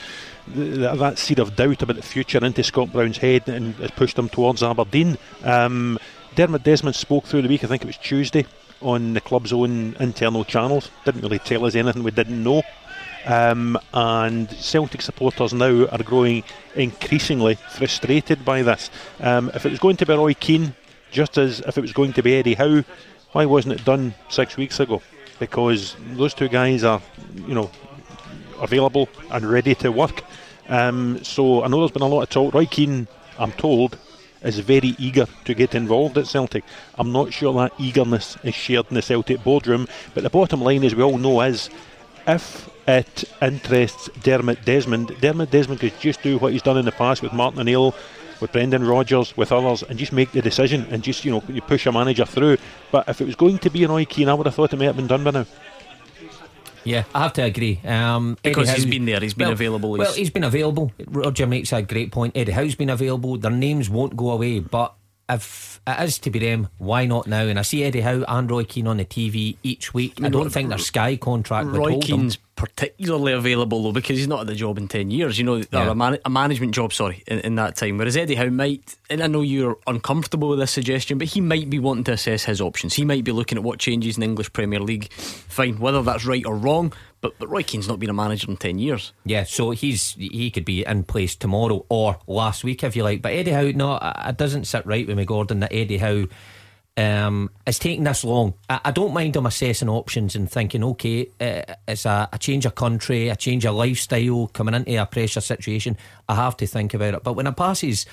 the 0.46 0.94
that 0.94 1.18
seed 1.18 1.40
of 1.40 1.56
doubt 1.56 1.82
about 1.82 1.96
the 1.96 2.02
future 2.02 2.44
into 2.44 2.62
Scott 2.62 2.92
Brown's 2.92 3.18
head 3.18 3.48
and 3.48 3.74
has 3.76 3.90
pushed 3.90 4.16
him 4.16 4.28
towards 4.28 4.62
Aberdeen. 4.62 5.18
Um, 5.42 5.98
Dermot 6.36 6.62
Desmond 6.62 6.94
spoke 6.94 7.24
through 7.24 7.42
the 7.42 7.48
week, 7.48 7.64
I 7.64 7.66
think 7.66 7.82
it 7.82 7.86
was 7.86 7.96
Tuesday, 7.96 8.46
on 8.80 9.14
the 9.14 9.20
club's 9.20 9.52
own 9.52 9.96
internal 10.00 10.44
channels. 10.44 10.90
Didn't 11.04 11.22
really 11.22 11.38
tell 11.38 11.64
us 11.64 11.74
anything 11.74 12.02
we 12.02 12.10
didn't 12.10 12.42
know. 12.42 12.62
Um, 13.26 13.78
and 13.94 14.50
Celtic 14.50 15.00
supporters 15.00 15.54
now 15.54 15.86
are 15.86 16.02
growing 16.02 16.44
increasingly 16.74 17.54
frustrated 17.54 18.44
by 18.44 18.62
this. 18.62 18.90
Um, 19.20 19.50
if 19.54 19.64
it 19.64 19.70
was 19.70 19.78
going 19.78 19.96
to 19.96 20.06
be 20.06 20.12
Roy 20.12 20.34
Keane, 20.34 20.74
just 21.10 21.38
as 21.38 21.60
if 21.60 21.78
it 21.78 21.80
was 21.80 21.92
going 21.92 22.12
to 22.14 22.22
be 22.22 22.34
Eddie 22.34 22.54
Howe, 22.54 22.84
why 23.32 23.46
wasn't 23.46 23.80
it 23.80 23.84
done 23.84 24.14
six 24.28 24.56
weeks 24.56 24.78
ago? 24.78 25.00
Because 25.38 25.96
those 26.12 26.34
two 26.34 26.48
guys 26.48 26.84
are, 26.84 27.00
you 27.34 27.54
know, 27.54 27.70
available 28.60 29.08
and 29.30 29.50
ready 29.50 29.74
to 29.76 29.90
work. 29.90 30.22
Um, 30.68 31.22
so 31.24 31.62
I 31.62 31.68
know 31.68 31.78
there's 31.78 31.90
been 31.90 32.02
a 32.02 32.08
lot 32.08 32.22
of 32.22 32.30
talk. 32.30 32.54
Roy 32.54 32.66
Keane, 32.66 33.08
I'm 33.38 33.52
told, 33.52 33.98
is 34.44 34.58
very 34.58 34.94
eager 34.98 35.26
to 35.44 35.54
get 35.54 35.74
involved 35.74 36.18
at 36.18 36.26
Celtic. 36.26 36.64
I'm 36.96 37.12
not 37.12 37.32
sure 37.32 37.52
that 37.54 37.72
eagerness 37.78 38.36
is 38.44 38.54
shared 38.54 38.86
in 38.90 38.94
the 38.94 39.02
Celtic 39.02 39.42
boardroom, 39.42 39.88
but 40.14 40.22
the 40.22 40.30
bottom 40.30 40.60
line, 40.60 40.84
as 40.84 40.94
we 40.94 41.02
all 41.02 41.18
know, 41.18 41.40
is 41.40 41.70
if 42.26 42.68
it 42.86 43.24
interests 43.40 44.08
Dermot 44.22 44.64
Desmond, 44.64 45.16
Dermot 45.20 45.50
Desmond 45.50 45.80
could 45.80 45.98
just 46.00 46.22
do 46.22 46.38
what 46.38 46.52
he's 46.52 46.62
done 46.62 46.78
in 46.78 46.84
the 46.84 46.92
past 46.92 47.22
with 47.22 47.32
Martin 47.32 47.60
O'Neill, 47.60 47.94
with 48.40 48.52
Brendan 48.52 48.86
Rodgers, 48.86 49.36
with 49.36 49.52
others, 49.52 49.82
and 49.82 49.98
just 49.98 50.12
make 50.12 50.32
the 50.32 50.42
decision 50.42 50.86
and 50.90 51.02
just, 51.02 51.24
you 51.24 51.30
know, 51.30 51.42
you 51.48 51.62
push 51.62 51.86
a 51.86 51.92
manager 51.92 52.24
through. 52.24 52.58
But 52.90 53.08
if 53.08 53.20
it 53.20 53.26
was 53.26 53.36
going 53.36 53.58
to 53.58 53.70
be 53.70 53.84
an 53.84 53.90
Roy 53.90 54.04
Keane, 54.04 54.28
I 54.28 54.34
would 54.34 54.46
have 54.46 54.54
thought 54.54 54.72
it 54.72 54.76
may 54.76 54.86
have 54.86 54.96
been 54.96 55.06
done 55.06 55.24
by 55.24 55.30
now. 55.30 55.46
Yeah, 56.84 57.04
I 57.14 57.22
have 57.22 57.32
to 57.34 57.42
agree. 57.42 57.80
Um, 57.84 58.36
because 58.42 58.68
Eddie 58.68 58.76
he's 58.76 58.84
Howe, 58.84 58.90
been 58.90 59.04
there, 59.06 59.20
he's 59.20 59.34
been 59.34 59.46
well, 59.46 59.52
available. 59.52 59.90
Well, 59.92 60.12
he's 60.12 60.30
been 60.30 60.44
available. 60.44 60.92
Roger 61.06 61.46
makes 61.46 61.72
a 61.72 61.82
great 61.82 62.12
point. 62.12 62.36
Eddie 62.36 62.52
Howe's 62.52 62.74
been 62.74 62.90
available. 62.90 63.36
Their 63.38 63.50
names 63.50 63.88
won't 63.88 64.16
go 64.16 64.30
away, 64.30 64.60
but 64.60 64.94
if 65.28 65.80
it 65.86 66.02
is 66.02 66.18
to 66.20 66.30
be 66.30 66.38
them, 66.38 66.68
why 66.78 67.06
not 67.06 67.26
now? 67.26 67.42
And 67.42 67.58
I 67.58 67.62
see 67.62 67.84
Eddie 67.84 68.00
Howe 68.00 68.24
and 68.28 68.50
Roy 68.50 68.64
Keane 68.64 68.86
on 68.86 68.98
the 68.98 69.04
TV 69.04 69.56
each 69.62 69.94
week. 69.94 70.22
I, 70.22 70.28
don't 70.28 70.50
think 70.50 70.68
their 70.68 70.78
Sky 70.78 71.16
contract 71.16 71.68
Roy 71.68 71.72
would 71.72 71.90
hold 71.92 72.04
Keane's 72.04 72.36
them. 72.36 72.44
particularly 72.56 73.32
available 73.32 73.82
though 73.82 73.92
because 73.92 74.18
he's 74.18 74.28
not 74.28 74.40
at 74.40 74.46
the 74.46 74.54
job 74.54 74.76
in 74.76 74.88
ten 74.88 75.10
years. 75.10 75.38
You 75.38 75.44
know, 75.44 75.56
yeah. 75.56 75.86
or 75.86 75.88
a, 75.88 75.94
man, 75.94 76.18
a, 76.24 76.30
management 76.30 76.74
job, 76.74 76.92
sorry, 76.92 77.22
in, 77.26 77.40
in, 77.40 77.54
that 77.54 77.76
time. 77.76 77.96
Whereas 77.96 78.16
Eddie 78.16 78.34
Howe 78.34 78.50
might, 78.50 78.96
and 79.08 79.22
I 79.22 79.26
know 79.26 79.42
you're 79.42 79.78
uncomfortable 79.86 80.48
with 80.48 80.58
this 80.58 80.70
suggestion, 80.70 81.18
but 81.18 81.28
he 81.28 81.40
might 81.40 81.70
be 81.70 81.78
wanting 81.78 82.04
to 82.04 82.12
assess 82.12 82.44
his 82.44 82.60
options. 82.60 82.94
He 82.94 83.04
might 83.04 83.24
be 83.24 83.32
looking 83.32 83.56
at 83.56 83.64
what 83.64 83.78
changes 83.78 84.16
in 84.16 84.20
the 84.20 84.26
English 84.26 84.52
Premier 84.52 84.80
League. 84.80 85.10
Fine, 85.12 85.78
whether 85.78 86.02
that's 86.02 86.26
right 86.26 86.44
or 86.44 86.56
wrong, 86.56 86.92
But, 87.24 87.38
but 87.38 87.48
Roy 87.48 87.62
Keane's 87.62 87.88
not 87.88 87.98
been 87.98 88.10
a 88.10 88.12
manager 88.12 88.50
in 88.50 88.58
10 88.58 88.78
years. 88.78 89.14
Yeah, 89.24 89.44
so 89.44 89.70
he's 89.70 90.12
he 90.12 90.50
could 90.50 90.66
be 90.66 90.84
in 90.84 91.04
place 91.04 91.34
tomorrow 91.34 91.86
or 91.88 92.18
last 92.26 92.64
week 92.64 92.84
if 92.84 92.94
you 92.94 93.02
like. 93.02 93.22
But 93.22 93.32
Eddie 93.32 93.52
Howe, 93.52 93.70
no, 93.70 93.98
it 94.26 94.36
doesn't 94.36 94.66
sit 94.66 94.84
right 94.84 95.06
with 95.06 95.16
me, 95.16 95.24
Gordon, 95.24 95.60
that 95.60 95.72
Eddie 95.72 95.96
Howe 95.96 96.26
um, 96.98 97.48
it's 97.66 97.78
taking 97.78 98.04
this 98.04 98.24
long. 98.24 98.52
I, 98.68 98.80
I, 98.84 98.90
don't 98.90 99.14
mind 99.14 99.36
him 99.36 99.46
assessing 99.46 99.88
options 99.88 100.36
and 100.36 100.50
thinking, 100.50 100.84
okay, 100.84 101.30
uh, 101.40 101.74
it's 101.88 102.04
a, 102.04 102.28
a, 102.30 102.38
change 102.38 102.66
of 102.66 102.74
country, 102.74 103.30
a 103.30 103.36
change 103.36 103.64
of 103.64 103.74
lifestyle, 103.74 104.48
coming 104.48 104.74
into 104.74 104.94
a 105.00 105.06
pressure 105.06 105.40
situation. 105.40 105.96
I 106.28 106.34
have 106.34 106.58
to 106.58 106.66
think 106.66 106.92
about 106.92 107.14
it. 107.14 107.22
But 107.24 107.32
when 107.32 107.46
it 107.46 107.56
passes, 107.56 108.04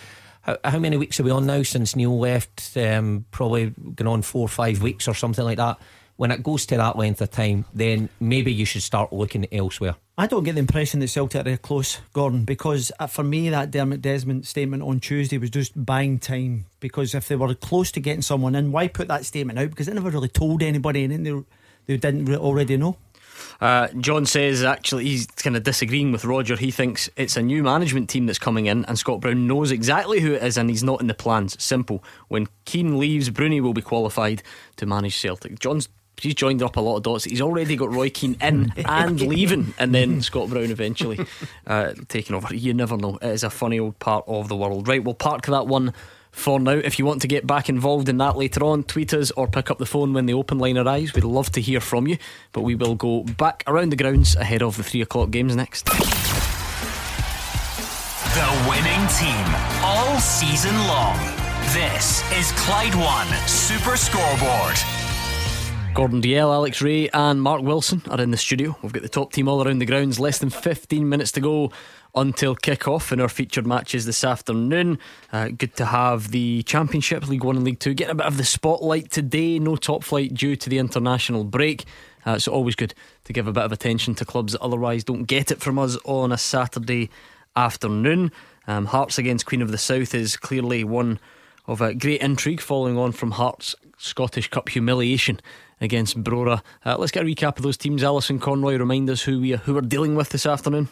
how, 0.44 0.58
how 0.64 0.80
many 0.80 0.96
weeks 0.96 1.20
are 1.20 1.24
we 1.24 1.32
on 1.32 1.46
now 1.46 1.64
since 1.64 1.98
Neil 1.98 2.18
left? 2.18 2.78
Um, 2.78 3.26
probably 3.30 3.72
going 3.72 4.08
on 4.08 4.22
four 4.22 4.46
or 4.46 4.50
five 4.50 4.82
weeks 4.82 5.06
or 5.10 5.14
something 5.14 5.44
like 5.44 5.58
that 5.58 5.80
when 6.18 6.32
it 6.32 6.44
goes 6.44 6.66
to 6.68 6.78
that 6.78 6.98
length 6.98 7.22
of 7.22 7.32
time, 7.32 7.66
then 7.74 8.10
maybe 8.20 8.52
you 8.54 8.66
should 8.66 8.84
start 8.84 9.12
looking 9.12 9.46
elsewhere. 9.52 9.96
I 10.18 10.28
don't 10.28 10.44
get 10.44 10.54
the 10.54 10.60
impression 10.60 11.00
that 11.00 11.08
Celtic 11.08 11.48
are 11.48 11.58
close, 11.58 12.00
Gordon, 12.14 12.46
because 12.46 12.92
uh, 13.00 13.08
for 13.08 13.24
me 13.24 13.50
that 13.50 13.72
Dermot 13.72 14.02
Desmond 14.02 14.46
statement 14.46 14.84
on 14.84 15.00
Tuesday 15.00 15.38
was 15.38 15.50
just 15.50 15.84
buying 15.84 16.20
time. 16.20 16.66
Because 16.80 17.16
if 17.16 17.28
they 17.28 17.36
were 17.36 17.56
close 17.56 17.92
to 17.94 18.00
getting 18.00 18.22
someone 18.22 18.54
in, 18.54 18.72
why 18.72 18.88
put 18.88 19.08
that 19.08 19.26
statement 19.26 19.58
out? 19.58 19.70
Because 19.70 19.88
they 19.88 19.94
never 19.94 20.12
really 20.12 20.28
told 20.28 20.62
anybody, 20.62 21.04
and 21.04 21.26
they 21.26 21.44
they 21.88 21.98
didn't 21.98 22.30
already 22.36 22.78
know. 22.78 22.98
Uh, 23.60 23.88
John 24.00 24.26
says 24.26 24.64
actually 24.64 25.06
he's 25.06 25.26
kind 25.28 25.56
of 25.56 25.64
disagreeing 25.64 26.12
with 26.12 26.26
Roger. 26.26 26.56
He 26.56 26.72
thinks 26.72 27.10
it's 27.16 27.38
a 27.38 27.42
new 27.42 27.64
management 27.64 28.10
team 28.10 28.26
that's 28.26 28.40
coming 28.40 28.66
in, 28.68 28.86
and 28.86 28.98
Scott 28.98 29.22
Brown 29.22 29.48
knows 29.48 29.72
exactly 29.72 30.20
who 30.20 30.34
it 30.34 30.44
is, 30.44 30.58
and 30.58 30.70
he's 30.70 30.84
not 30.84 31.02
in 31.02 31.08
the 31.08 31.14
plans. 31.14 31.62
Simple. 31.62 32.04
When 32.28 32.48
Keane 32.66 32.98
leaves, 33.00 33.30
Broony 33.30 33.62
will 33.62 33.74
be 33.74 33.82
qualified 33.82 34.44
to 34.78 34.86
manage 34.86 35.18
Celtic. 35.18 35.60
John's 35.60 35.90
he's 36.22 36.36
joined 36.36 36.62
up 36.62 36.78
a 36.78 36.82
lot 36.82 36.98
of 36.98 37.04
dots. 37.04 37.26
He's 37.26 37.42
already 37.42 37.76
got 37.76 37.92
Roy 37.92 38.10
Keane 38.10 38.38
in 38.42 38.72
and 38.86 39.20
leaving, 39.20 39.74
and 39.78 39.94
then 39.94 40.22
Scott 40.22 40.50
Brown 40.50 40.72
eventually 40.72 41.20
uh, 41.68 41.94
taking 42.08 42.36
over. 42.36 42.54
You 42.54 42.74
never 42.74 42.98
know. 42.98 43.18
It 43.22 43.30
is 43.30 43.44
a 43.44 43.50
funny 43.50 43.80
old 43.80 44.00
part 44.00 44.26
of 44.28 44.48
the 44.48 44.56
world. 44.56 44.88
Right, 44.88 45.04
we'll 45.04 45.16
park 45.16 45.46
that 45.48 45.68
one 45.68 45.94
for 46.32 46.60
now. 46.60 46.72
If 46.72 47.00
you 47.00 47.06
want 47.06 47.22
to 47.24 47.28
get 47.28 47.46
back 47.46 47.70
involved 47.70 48.08
in 48.10 48.18
that 48.18 48.38
later 48.38 48.64
on, 48.64 48.84
tweet 48.84 49.14
us 49.14 49.32
or 49.32 49.48
pick 49.48 49.70
up 49.70 49.78
the 49.78 49.86
phone 49.86 50.14
when 50.14 50.26
the 50.26 50.34
open 50.34 50.60
line 50.60 50.78
arrives. 50.78 51.14
We'd 51.14 51.24
love 51.24 51.52
to 51.54 51.62
hear 51.62 51.80
from 51.80 52.08
you, 52.08 52.18
but 52.54 52.62
we 52.62 52.76
will 52.76 52.96
go 52.96 53.24
back 53.24 53.64
around 53.68 53.90
the 53.92 53.98
grounds 53.98 54.36
ahead 54.36 54.64
of 54.64 54.78
the 54.78 54.84
three 54.84 55.02
o'clock 55.02 55.32
games 55.32 55.56
next. 55.56 55.86
The 58.34 58.66
winning 58.70 59.08
team 59.10 59.46
all 59.84 60.20
season 60.20 60.76
long. 60.88 61.18
This 61.74 62.24
is 62.34 62.52
Clyde 62.54 62.96
One 62.96 63.28
Super 63.48 63.98
Scoreboard. 63.98 65.01
Gordon 65.94 66.22
Dalziel, 66.22 66.54
Alex 66.54 66.82
Rae, 66.82 67.10
and 67.10 67.42
Mark 67.42 67.62
Wilson 67.62 68.02
are 68.10 68.22
in 68.22 68.32
the 68.32 68.38
studio. 68.38 68.78
We've 68.82 68.94
got 68.94 69.04
the 69.04 69.10
top 69.10 69.34
team 69.34 69.50
all 69.50 69.62
around 69.62 69.80
the 69.80 69.86
grounds. 69.86 70.22
Less 70.22 70.40
than 70.40 70.50
15 70.50 71.08
minutes 71.08 71.34
to 71.34 71.42
go 71.42 71.72
until 72.16 72.56
kick-off 72.56 73.12
in 73.12 73.20
our 73.20 73.28
featured 73.28 73.68
matches 73.68 74.06
this 74.06 74.24
afternoon. 74.24 75.00
Uh, 75.34 75.50
good 75.50 75.76
to 75.76 75.86
have 75.86 76.32
the 76.32 76.64
Championship, 76.64 77.28
League 77.28 77.44
One 77.44 77.58
and 77.58 77.66
League 77.66 77.80
Two, 77.80 77.94
getting 77.94 78.14
a 78.14 78.16
bit 78.16 78.26
of 78.26 78.38
the 78.38 78.46
spotlight 78.46 79.12
today. 79.12 79.60
No 79.60 79.76
top 79.76 80.04
flight 80.04 80.34
due 80.34 80.56
to 80.56 80.70
the 80.70 80.78
international 80.78 81.44
break. 81.44 81.84
Uh, 82.26 82.40
so 82.40 82.54
always 82.54 82.76
good 82.76 82.94
to 83.26 83.34
give 83.34 83.48
a 83.48 83.54
bit 83.54 83.64
of 83.64 83.74
attention 83.74 84.16
to 84.16 84.26
clubs 84.26 84.54
that 84.54 84.62
otherwise 84.62 85.04
don't 85.04 85.24
get 85.24 85.52
it 85.52 85.60
from 85.60 85.78
us 85.78 85.98
on 86.06 86.32
a 86.32 86.38
Saturday 86.38 87.10
afternoon. 87.58 88.32
Um, 88.66 88.86
Hearts 88.86 89.18
against 89.18 89.46
Queen 89.46 89.62
of 89.62 89.72
the 89.72 89.78
South 89.78 90.16
is 90.16 90.38
clearly 90.38 90.86
one 90.86 91.20
of 91.68 91.82
a 91.82 91.94
great 91.94 92.22
intrigue 92.22 92.62
following 92.62 92.98
on 92.98 93.12
from 93.12 93.32
Hearts' 93.32 93.76
Scottish 93.98 94.50
Cup 94.50 94.70
humiliation 94.70 95.40
against 95.82 96.24
Brora. 96.24 96.62
Uh, 96.86 96.96
let's 96.98 97.12
get 97.12 97.24
a 97.24 97.26
recap 97.26 97.58
of 97.58 97.64
those 97.64 97.78
teams. 97.78 98.04
Alison 98.04 98.40
Conroy, 98.40 98.78
remind 98.78 99.10
us 99.10 99.24
who 99.24 99.42
we 99.42 99.52
who 99.52 99.74
we're 99.74 99.82
dealing 99.82 100.16
with 100.16 100.30
this 100.30 100.46
afternoon. 100.46 100.88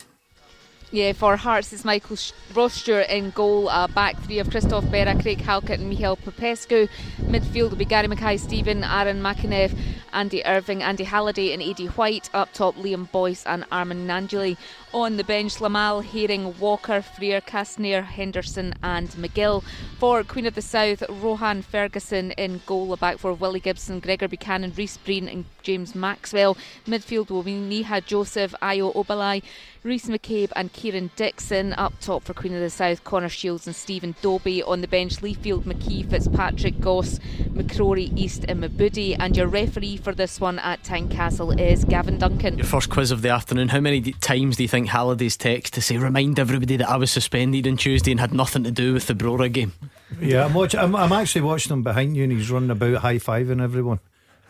Yeah, 0.91 1.13
for 1.13 1.37
Hearts, 1.37 1.71
it's 1.71 1.85
Michael 1.85 2.17
Ross 2.55 2.73
Stewart 2.73 3.09
in 3.09 3.29
goal. 3.29 3.69
Uh, 3.69 3.85
back 3.85 4.19
three 4.23 4.39
of 4.39 4.49
Christophe 4.49 4.85
Berra, 4.85 5.21
Craig 5.21 5.37
Halkett, 5.37 5.79
and 5.79 5.93
Mihai 5.93 6.17
Popescu. 6.19 6.87
Midfield 7.21 7.69
will 7.69 7.77
be 7.77 7.85
Gary 7.85 8.07
Mackay-Steven, 8.07 8.83
Aaron 8.83 9.21
McEneff, 9.21 9.77
Andy 10.13 10.43
Irving, 10.43 10.81
Andy 10.81 11.03
Halliday, 11.03 11.53
and 11.53 11.61
Eddie 11.61 11.89
White. 11.89 12.31
Up 12.33 12.51
top, 12.53 12.75
Liam 12.75 13.11
Boyce 13.11 13.45
and 13.45 13.65
Armand 13.71 14.09
Gnanduillet. 14.09 14.57
On 14.91 15.17
the 15.17 15.23
bench, 15.23 15.57
Lamal, 15.57 16.03
Haring, 16.03 16.57
Walker, 16.57 17.03
Frear, 17.03 17.39
Kastaneer, 17.39 18.03
Henderson, 18.03 18.73
and 18.81 19.09
McGill. 19.09 19.63
For 19.99 20.23
Queen 20.23 20.47
of 20.47 20.55
the 20.55 20.63
South, 20.63 21.03
Rohan 21.07 21.61
Ferguson 21.61 22.31
in 22.31 22.61
goal. 22.65 22.91
A 22.93 22.97
back 22.97 23.19
for 23.19 23.33
Willie 23.33 23.59
Gibson, 23.59 23.99
Gregor 23.99 24.27
Buchanan, 24.27 24.73
Reese 24.75 24.97
Breen, 24.97 25.27
and 25.27 25.45
James 25.61 25.93
Maxwell. 25.93 26.57
Midfield 26.87 27.29
will 27.29 27.43
be 27.43 27.53
Niha 27.53 28.03
Joseph, 28.03 28.55
Ayo 28.59 28.91
Obileye. 28.95 29.43
Rhys 29.81 30.05
McCabe 30.07 30.51
and 30.57 30.73
Kieran 30.73 31.09
Dixon 31.15 31.71
up 31.73 31.93
top 32.01 32.23
for 32.23 32.33
Queen 32.33 32.53
of 32.53 32.59
the 32.59 32.69
South, 32.69 33.05
Connor 33.05 33.29
Shields 33.29 33.65
and 33.65 33.73
Stephen 33.73 34.13
Dobbie 34.21 34.61
on 34.61 34.81
the 34.81 34.89
bench, 34.89 35.21
Leighfield, 35.21 35.63
McKee, 35.63 36.09
Fitzpatrick, 36.09 36.81
Goss, 36.81 37.19
McCrory, 37.51 38.11
East 38.17 38.43
and 38.49 38.61
Mebude 38.61 39.15
and 39.19 39.37
your 39.37 39.47
referee 39.47 39.95
for 39.95 40.13
this 40.13 40.41
one 40.41 40.59
at 40.59 40.83
Tynecastle 40.83 41.57
is 41.57 41.85
Gavin 41.85 42.17
Duncan. 42.17 42.57
Your 42.57 42.67
first 42.67 42.89
quiz 42.89 43.09
of 43.11 43.21
the 43.21 43.29
afternoon, 43.29 43.69
how 43.69 43.79
many 43.79 44.01
times 44.01 44.57
do 44.57 44.63
you 44.63 44.69
think 44.69 44.89
Halliday's 44.89 45.37
text 45.37 45.75
to 45.75 45.81
say 45.81 45.95
remind 45.95 46.39
everybody 46.39 46.75
that 46.75 46.89
I 46.89 46.97
was 46.97 47.09
suspended 47.09 47.65
on 47.65 47.77
Tuesday 47.77 48.11
and 48.11 48.19
had 48.19 48.33
nothing 48.33 48.65
to 48.65 48.71
do 48.71 48.93
with 48.93 49.07
the 49.07 49.13
Brora 49.13 49.49
game? 49.49 49.71
Yeah, 50.19 50.43
I'm, 50.43 50.53
watching, 50.53 50.81
I'm, 50.81 50.93
I'm 50.93 51.13
actually 51.13 51.41
watching 51.41 51.71
him 51.71 51.83
behind 51.83 52.17
you 52.17 52.23
and 52.23 52.33
he's 52.33 52.51
running 52.51 52.71
about 52.71 52.95
high-fiving 52.95 53.63
everyone. 53.63 54.01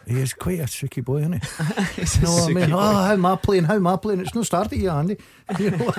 He 0.09 0.19
is 0.21 0.33
quite 0.33 0.59
a 0.59 0.65
tricky 0.65 1.01
boy, 1.01 1.17
isn't 1.17 1.33
he? 1.33 1.39
no, 2.23 2.45
I 2.45 2.47
mean, 2.51 2.73
oh, 2.73 2.79
how 2.79 3.13
am 3.13 3.27
I 3.27 3.35
playing? 3.35 3.65
How 3.65 3.75
am 3.75 3.85
I 3.85 3.95
playing? 3.95 4.21
It's 4.21 4.33
no 4.33 4.41
started 4.41 4.79
yet, 4.79 4.95
Andy. 4.95 5.17
You 5.59 5.71
know? 5.71 5.77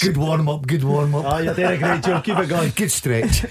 good 0.00 0.16
warm 0.16 0.48
up, 0.48 0.64
good 0.64 0.84
warm 0.84 1.12
up. 1.16 1.24
Oh, 1.26 1.38
you're 1.38 1.54
doing 1.54 1.72
a 1.72 1.76
great 1.76 2.04
job. 2.04 2.24
Keep 2.24 2.38
it 2.38 2.48
going. 2.48 2.72
Good 2.76 2.92
stretch. 2.92 3.44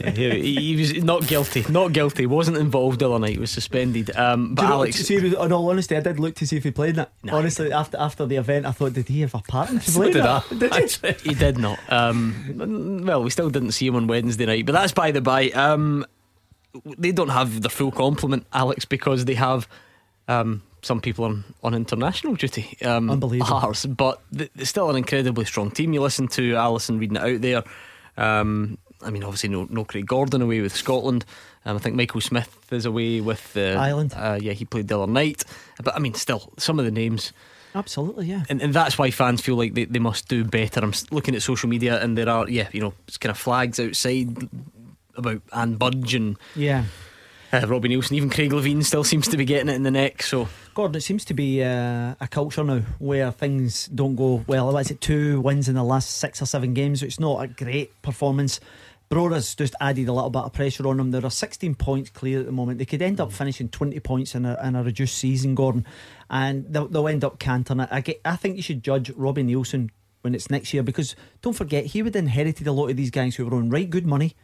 yeah, 0.00 0.34
he, 0.34 0.56
he, 0.56 0.76
was 0.76 1.02
not 1.02 1.26
guilty. 1.26 1.64
Not 1.70 1.94
guilty. 1.94 2.26
Wasn't 2.26 2.58
involved 2.58 2.98
the 2.98 3.08
other 3.08 3.18
night. 3.18 3.32
He 3.32 3.38
was 3.38 3.50
suspended. 3.50 4.14
Um, 4.14 4.54
but 4.54 4.66
Alex, 4.66 4.96
see, 4.96 5.16
in 5.16 5.34
all 5.34 5.70
honesty, 5.70 5.96
I 5.96 6.00
did 6.00 6.20
look 6.20 6.34
to 6.36 6.46
see 6.46 6.58
if 6.58 6.64
he 6.64 6.70
played 6.70 6.98
it. 6.98 7.08
Nah, 7.22 7.38
Honestly, 7.38 7.72
after 7.72 7.96
after 7.96 8.26
the 8.26 8.36
event, 8.36 8.66
I 8.66 8.72
thought, 8.72 8.92
did 8.92 9.08
he 9.08 9.22
have 9.22 9.34
a 9.34 9.38
part 9.38 9.70
in 9.70 9.80
so 9.80 10.04
did 10.04 10.16
that? 10.16 10.44
Did 10.58 10.74
he? 10.74 10.88
he 11.30 11.34
did 11.34 11.56
not. 11.56 11.78
Um, 11.90 13.04
well, 13.06 13.22
we 13.22 13.30
still 13.30 13.48
didn't 13.48 13.72
see 13.72 13.86
him 13.86 13.96
on 13.96 14.08
Wednesday 14.08 14.44
night, 14.44 14.66
but 14.66 14.72
that's 14.72 14.92
by 14.92 15.10
the 15.10 15.22
by. 15.22 15.48
Um, 15.50 16.04
they 16.98 17.12
don't 17.12 17.28
have 17.28 17.62
the 17.62 17.70
full 17.70 17.90
complement, 17.90 18.46
Alex, 18.52 18.84
because 18.84 19.24
they 19.24 19.34
have 19.34 19.68
um, 20.28 20.62
some 20.82 21.00
people 21.00 21.24
on, 21.24 21.44
on 21.62 21.74
international 21.74 22.34
duty. 22.34 22.76
Um, 22.82 23.10
Unbelievable. 23.10 23.54
Ours, 23.54 23.86
but 23.86 24.20
it's 24.32 24.70
still 24.70 24.90
an 24.90 24.96
incredibly 24.96 25.44
strong 25.44 25.70
team. 25.70 25.92
You 25.92 26.00
listen 26.00 26.28
to 26.28 26.54
Alison 26.56 26.98
reading 26.98 27.16
it 27.16 27.22
out 27.22 27.40
there. 27.40 27.64
Um, 28.16 28.78
I 29.02 29.10
mean, 29.10 29.24
obviously, 29.24 29.48
no, 29.48 29.66
no 29.70 29.84
Craig 29.84 30.06
Gordon 30.06 30.42
away 30.42 30.60
with 30.60 30.74
Scotland. 30.74 31.24
Um, 31.64 31.76
I 31.76 31.78
think 31.80 31.96
Michael 31.96 32.20
Smith 32.20 32.56
is 32.70 32.86
away 32.86 33.20
with 33.20 33.56
uh, 33.56 33.76
Ireland. 33.78 34.14
Uh, 34.16 34.38
yeah, 34.40 34.52
he 34.52 34.64
played 34.64 34.88
the 34.88 34.98
other 34.98 35.10
night. 35.10 35.44
But 35.82 35.94
I 35.94 35.98
mean, 35.98 36.14
still, 36.14 36.52
some 36.58 36.78
of 36.78 36.84
the 36.84 36.90
names. 36.90 37.32
Absolutely, 37.74 38.26
yeah. 38.26 38.44
And, 38.48 38.60
and 38.60 38.74
that's 38.74 38.98
why 38.98 39.10
fans 39.10 39.40
feel 39.40 39.56
like 39.56 39.74
they, 39.74 39.86
they 39.86 39.98
must 39.98 40.28
do 40.28 40.44
better. 40.44 40.80
I'm 40.80 40.92
looking 41.10 41.34
at 41.34 41.42
social 41.42 41.68
media 41.68 42.02
and 42.02 42.18
there 42.18 42.28
are, 42.28 42.48
yeah, 42.48 42.68
you 42.72 42.80
know, 42.80 42.92
it's 43.08 43.16
kind 43.16 43.30
of 43.30 43.38
flags 43.38 43.80
outside 43.80 44.48
about 45.16 45.42
Ann 45.52 45.76
Budge 45.76 46.14
and 46.14 46.36
yeah. 46.54 46.84
Uh, 47.52 47.66
Robbie 47.66 47.90
Neilson, 47.90 48.12
even 48.12 48.30
Craig 48.30 48.50
Levein 48.50 48.82
still 48.82 49.04
seems 49.04 49.28
to 49.28 49.36
be 49.36 49.44
getting 49.44 49.68
it 49.68 49.74
in 49.74 49.82
the 49.82 49.90
neck. 49.90 50.22
So, 50.22 50.48
Gordon, 50.74 50.96
it 50.96 51.02
seems 51.02 51.22
to 51.26 51.34
be 51.34 51.62
uh, 51.62 52.14
a 52.18 52.26
culture 52.30 52.64
now 52.64 52.80
where 52.98 53.30
things 53.30 53.88
don't 53.88 54.16
go 54.16 54.42
well. 54.46 54.74
Is 54.78 54.90
it 54.90 55.02
two 55.02 55.38
wins 55.42 55.68
in 55.68 55.74
the 55.74 55.84
last 55.84 56.16
six 56.16 56.40
or 56.40 56.46
seven 56.46 56.72
games? 56.72 57.00
So 57.00 57.06
it's 57.06 57.20
not 57.20 57.44
a 57.44 57.48
great 57.48 58.00
performance. 58.00 58.58
Brora's 59.10 59.54
just 59.54 59.74
added 59.78 60.08
a 60.08 60.12
little 60.14 60.30
bit 60.30 60.44
of 60.44 60.54
pressure 60.54 60.88
on 60.88 60.96
them. 60.96 61.10
There 61.10 61.26
are 61.26 61.30
16 61.30 61.74
points 61.74 62.08
clear 62.08 62.40
at 62.40 62.46
the 62.46 62.52
moment. 62.52 62.78
They 62.78 62.86
could 62.86 63.02
end 63.02 63.20
up 63.20 63.30
finishing 63.30 63.68
20 63.68 64.00
points 64.00 64.34
in 64.34 64.46
a, 64.46 64.58
in 64.64 64.74
a 64.74 64.82
reduced 64.82 65.18
season, 65.18 65.54
Gordon, 65.54 65.84
and 66.30 66.64
they'll, 66.72 66.88
they'll 66.88 67.08
end 67.08 67.22
up 67.22 67.38
cantering 67.38 67.80
it. 67.80 67.90
I, 67.92 68.00
get, 68.00 68.22
I 68.24 68.36
think 68.36 68.56
you 68.56 68.62
should 68.62 68.82
judge 68.82 69.10
Robbie 69.10 69.44
Neilson 69.44 69.90
when 70.22 70.34
it's 70.34 70.48
next 70.48 70.72
year 70.72 70.82
because 70.82 71.14
don't 71.42 71.52
forget 71.52 71.84
he 71.84 72.02
would 72.02 72.16
inherited 72.16 72.66
a 72.66 72.72
lot 72.72 72.88
of 72.88 72.96
these 72.96 73.10
guys 73.10 73.36
who 73.36 73.44
were 73.44 73.58
on 73.58 73.68
right 73.68 73.90
good 73.90 74.06
money 74.06 74.34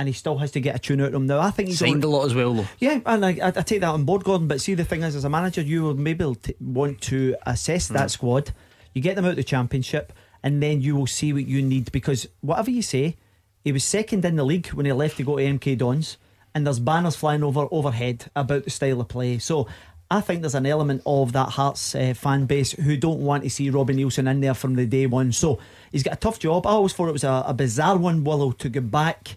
and 0.00 0.08
he 0.08 0.14
still 0.14 0.38
has 0.38 0.50
to 0.52 0.60
get 0.60 0.74
a 0.74 0.78
tune 0.78 1.02
out 1.02 1.08
of 1.08 1.12
them 1.12 1.26
now. 1.26 1.40
I 1.40 1.50
think 1.50 1.68
he's 1.68 1.78
signed 1.78 2.02
a 2.04 2.08
lot 2.08 2.24
as 2.24 2.34
well, 2.34 2.54
though. 2.54 2.66
Yeah, 2.78 3.00
and 3.04 3.24
I, 3.24 3.36
I, 3.42 3.50
take 3.50 3.82
that 3.82 3.90
on 3.90 4.04
board, 4.04 4.24
Gordon. 4.24 4.48
But 4.48 4.62
see, 4.62 4.72
the 4.72 4.84
thing 4.84 5.02
is, 5.02 5.14
as 5.14 5.26
a 5.26 5.28
manager, 5.28 5.60
you 5.60 5.82
will 5.82 5.94
maybe 5.94 6.34
t- 6.42 6.54
want 6.58 7.02
to 7.02 7.36
assess 7.44 7.88
that 7.88 8.06
mm. 8.06 8.10
squad. 8.10 8.52
You 8.94 9.02
get 9.02 9.14
them 9.14 9.26
out 9.26 9.32
of 9.32 9.36
the 9.36 9.44
championship, 9.44 10.14
and 10.42 10.62
then 10.62 10.80
you 10.80 10.96
will 10.96 11.06
see 11.06 11.34
what 11.34 11.46
you 11.46 11.60
need 11.60 11.92
because 11.92 12.26
whatever 12.40 12.70
you 12.70 12.80
say, 12.80 13.18
he 13.62 13.72
was 13.72 13.84
second 13.84 14.24
in 14.24 14.36
the 14.36 14.44
league 14.44 14.68
when 14.68 14.86
he 14.86 14.92
left 14.92 15.18
to 15.18 15.22
go 15.22 15.36
to 15.36 15.44
MK 15.44 15.76
Dons, 15.76 16.16
and 16.54 16.66
there's 16.66 16.80
banners 16.80 17.14
flying 17.14 17.44
over 17.44 17.68
overhead 17.70 18.30
about 18.34 18.64
the 18.64 18.70
style 18.70 19.00
of 19.00 19.08
play. 19.08 19.38
So. 19.38 19.68
I 20.12 20.20
think 20.20 20.40
there's 20.40 20.56
an 20.56 20.66
element 20.66 21.02
of 21.06 21.34
that 21.34 21.50
Hearts 21.50 21.94
uh, 21.94 22.14
fan 22.16 22.46
base 22.46 22.72
who 22.72 22.96
don't 22.96 23.20
want 23.20 23.44
to 23.44 23.48
see 23.48 23.70
Robbie 23.70 23.94
Neilson 23.94 24.28
in 24.28 24.40
there 24.40 24.54
from 24.54 24.74
the 24.74 24.84
day 24.84 25.06
one. 25.06 25.30
So 25.30 25.60
he's 25.92 26.02
got 26.02 26.14
a 26.14 26.16
tough 26.16 26.40
job. 26.40 26.66
I 26.66 26.70
always 26.70 26.92
thought 26.92 27.08
it 27.08 27.12
was 27.12 27.22
a, 27.22 27.44
a 27.46 27.54
bizarre 27.54 27.96
one, 27.96 28.24
Willow, 28.24 28.50
to 28.50 28.68
go 28.68 28.80
back 28.80 29.36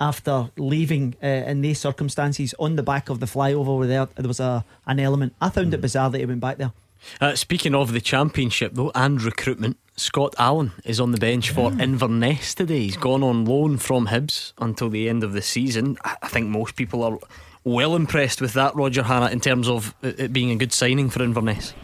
after 0.00 0.50
leaving 0.56 1.14
uh, 1.22 1.26
in 1.26 1.60
these 1.60 1.78
circumstances 1.78 2.54
on 2.58 2.76
the 2.76 2.82
back 2.82 3.08
of 3.08 3.20
the 3.20 3.26
flyover 3.26 3.68
over 3.68 3.86
there. 3.86 4.06
There 4.16 4.28
was 4.28 4.40
a 4.40 4.64
an 4.86 4.98
element. 4.98 5.34
I 5.40 5.50
found 5.50 5.74
it 5.74 5.80
bizarre 5.80 6.10
that 6.10 6.18
he 6.18 6.26
went 6.26 6.40
back 6.40 6.58
there. 6.58 6.72
Uh, 7.20 7.34
speaking 7.34 7.74
of 7.74 7.92
the 7.92 8.00
championship 8.00 8.72
though 8.74 8.92
and 8.94 9.22
recruitment, 9.22 9.78
Scott 9.96 10.34
Allen 10.38 10.72
is 10.84 11.00
on 11.00 11.12
the 11.12 11.18
bench 11.18 11.50
for 11.50 11.72
Inverness 11.72 12.54
today. 12.54 12.80
He's 12.80 12.96
gone 12.96 13.22
on 13.22 13.44
loan 13.44 13.76
from 13.76 14.08
Hibs 14.08 14.52
until 14.58 14.88
the 14.88 15.08
end 15.08 15.22
of 15.22 15.32
the 15.32 15.42
season. 15.42 15.98
I 16.04 16.28
think 16.28 16.48
most 16.48 16.76
people 16.76 17.02
are 17.02 17.18
well 17.64 17.94
impressed 17.94 18.40
with 18.40 18.54
that, 18.54 18.74
Roger 18.74 19.02
Hannah, 19.02 19.28
in 19.28 19.40
terms 19.40 19.68
of 19.68 19.94
it 20.02 20.18
it 20.18 20.32
being 20.32 20.50
a 20.50 20.56
good 20.56 20.72
signing 20.72 21.10
for 21.10 21.22
Inverness. 21.22 21.74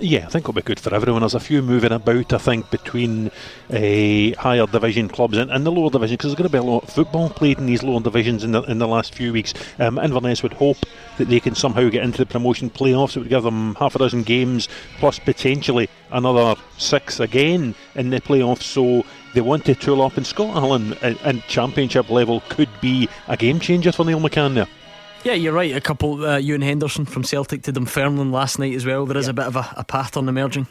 Yeah, 0.00 0.26
I 0.26 0.28
think 0.28 0.44
it'll 0.44 0.54
be 0.54 0.62
good 0.62 0.78
for 0.78 0.94
everyone. 0.94 1.22
There's 1.22 1.34
a 1.34 1.40
few 1.40 1.62
moving 1.62 1.92
about, 1.92 2.32
I 2.32 2.38
think, 2.38 2.70
between 2.70 3.32
uh, 3.70 4.40
higher 4.40 4.66
division 4.66 5.08
clubs 5.08 5.36
and, 5.36 5.50
and 5.50 5.66
the 5.66 5.72
lower 5.72 5.90
division 5.90 6.14
because 6.14 6.30
there's 6.30 6.38
going 6.38 6.48
to 6.48 6.52
be 6.52 6.58
a 6.58 6.62
lot 6.62 6.84
of 6.84 6.90
football 6.90 7.30
played 7.30 7.58
in 7.58 7.66
these 7.66 7.82
lower 7.82 8.00
divisions 8.00 8.44
in 8.44 8.52
the 8.52 8.62
in 8.62 8.78
the 8.78 8.86
last 8.86 9.14
few 9.14 9.32
weeks. 9.32 9.54
Um, 9.78 9.98
Inverness 9.98 10.42
would 10.42 10.52
hope 10.52 10.78
that 11.18 11.28
they 11.28 11.40
can 11.40 11.54
somehow 11.54 11.88
get 11.88 12.04
into 12.04 12.18
the 12.18 12.26
promotion 12.26 12.70
playoffs. 12.70 13.16
It 13.16 13.20
would 13.20 13.28
give 13.28 13.42
them 13.42 13.74
half 13.74 13.94
a 13.94 13.98
dozen 13.98 14.22
games 14.22 14.68
plus 14.98 15.18
potentially 15.18 15.88
another 16.12 16.60
six 16.76 17.18
again 17.18 17.74
in 17.94 18.10
the 18.10 18.20
playoffs. 18.20 18.62
So 18.62 19.04
they 19.34 19.40
want 19.40 19.64
to 19.66 19.74
tool 19.74 20.02
up, 20.02 20.16
and 20.16 20.26
Scott 20.26 20.56
Allen 20.56 20.96
and, 21.02 21.18
and 21.24 21.42
Championship 21.48 22.08
level 22.08 22.42
could 22.48 22.70
be 22.80 23.08
a 23.26 23.36
game 23.36 23.58
changer 23.60 23.92
for 23.92 24.04
Neil 24.04 24.20
McCann 24.20 24.54
there. 24.54 24.68
Yeah, 25.24 25.34
you're 25.34 25.52
right. 25.52 25.74
A 25.74 25.80
couple, 25.80 26.24
uh, 26.24 26.38
Ewan 26.38 26.62
Henderson 26.62 27.04
from 27.04 27.24
Celtic 27.24 27.62
to 27.62 27.72
Dunfermline 27.72 28.30
last 28.32 28.58
night 28.58 28.74
as 28.74 28.86
well. 28.86 29.04
There 29.04 29.16
is 29.18 29.28
a 29.28 29.32
bit 29.32 29.46
of 29.46 29.56
a, 29.56 29.68
a 29.76 29.84
pattern 29.84 30.28
emerging. 30.28 30.66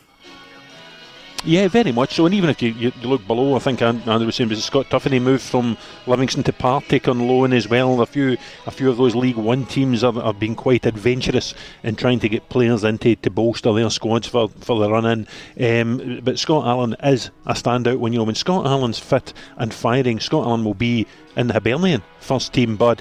Yeah, 1.45 1.67
very 1.67 1.91
much 1.91 2.15
so. 2.15 2.25
And 2.25 2.33
even 2.33 2.49
if 2.49 2.61
you, 2.61 2.71
you, 2.71 2.91
you 2.99 3.07
look 3.07 3.25
below, 3.27 3.55
I 3.55 3.59
think 3.59 3.81
An- 3.81 4.01
Andrew 4.01 4.25
was 4.25 4.35
saying 4.35 4.49
was 4.49 4.63
Scott 4.63 4.87
Tiffoney 4.89 5.21
moved 5.21 5.43
from 5.43 5.77
Livingston 6.07 6.43
to 6.43 6.51
Partick 6.51 7.07
on 7.07 7.27
loan 7.27 7.53
as 7.53 7.69
well. 7.69 8.01
A 8.01 8.05
few 8.05 8.37
a 8.65 8.71
few 8.71 8.89
of 8.89 8.97
those 8.97 9.15
League 9.15 9.37
One 9.37 9.65
teams 9.65 10.01
have, 10.01 10.15
have 10.15 10.39
been 10.39 10.55
quite 10.55 10.85
adventurous 10.85 11.53
in 11.83 11.95
trying 11.95 12.19
to 12.21 12.29
get 12.29 12.49
players 12.49 12.83
into 12.83 13.15
to 13.17 13.29
bolster 13.29 13.71
their 13.73 13.89
squads 13.91 14.27
for, 14.27 14.49
for 14.49 14.79
the 14.79 14.89
run 14.89 15.05
in. 15.05 15.81
Um, 15.81 16.19
but 16.23 16.39
Scott 16.39 16.65
Allen 16.65 16.95
is 17.03 17.29
a 17.45 17.53
standout 17.53 17.99
when 17.99 18.13
you 18.13 18.19
know 18.19 18.25
when 18.25 18.35
Scott 18.35 18.65
Allen's 18.65 18.99
fit 18.99 19.31
and 19.57 19.71
firing. 19.73 20.19
Scott 20.19 20.45
Allen 20.47 20.65
will 20.65 20.73
be 20.73 21.05
in 21.35 21.47
the 21.47 21.53
Hibernian 21.53 22.01
first 22.19 22.51
team, 22.51 22.75
but 22.77 22.99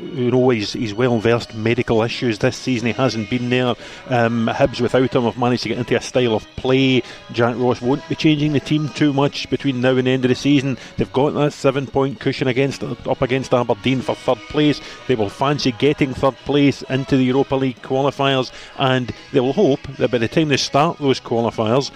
you 0.00 0.30
know 0.30 0.48
he's, 0.50 0.72
he's 0.72 0.94
well 0.94 1.18
versed 1.18 1.54
medical 1.54 2.02
issues 2.02 2.38
this 2.38 2.56
season. 2.56 2.88
He 2.88 2.92
hasn't 2.92 3.30
been 3.30 3.50
there. 3.50 3.74
Um, 4.08 4.48
Hibs 4.52 4.80
without 4.80 5.14
him 5.14 5.24
have 5.24 5.38
managed 5.38 5.62
to 5.64 5.68
get 5.68 5.78
into 5.78 5.96
a 5.96 6.00
style 6.00 6.34
of 6.34 6.46
play. 6.56 7.02
Jack 7.32 7.56
Ross 7.58 7.80
won't 7.80 8.06
be 8.08 8.14
changing 8.14 8.52
the 8.52 8.60
team 8.60 8.88
too 8.90 9.12
much 9.12 9.48
between 9.50 9.80
now 9.80 9.96
and 9.96 10.06
the 10.06 10.10
end 10.10 10.24
of 10.24 10.28
the 10.28 10.34
season. 10.34 10.78
They've 10.96 11.12
got 11.12 11.34
that 11.34 11.52
seven 11.52 11.86
point 11.86 12.20
cushion 12.20 12.48
against 12.48 12.82
up 12.82 13.22
against 13.22 13.54
Aberdeen 13.54 14.00
for 14.00 14.14
third 14.14 14.38
place. 14.48 14.80
They 15.06 15.14
will 15.14 15.28
fancy 15.28 15.72
getting 15.72 16.14
third 16.14 16.36
place 16.44 16.82
into 16.82 17.16
the 17.16 17.24
Europa 17.24 17.56
League 17.56 17.82
qualifiers, 17.82 18.52
and 18.78 19.12
they 19.32 19.40
will 19.40 19.52
hope 19.52 19.82
that 19.98 20.10
by 20.10 20.18
the 20.18 20.28
time 20.28 20.48
they 20.48 20.56
start 20.56 20.98
those 20.98 21.20
qualifiers 21.20 21.90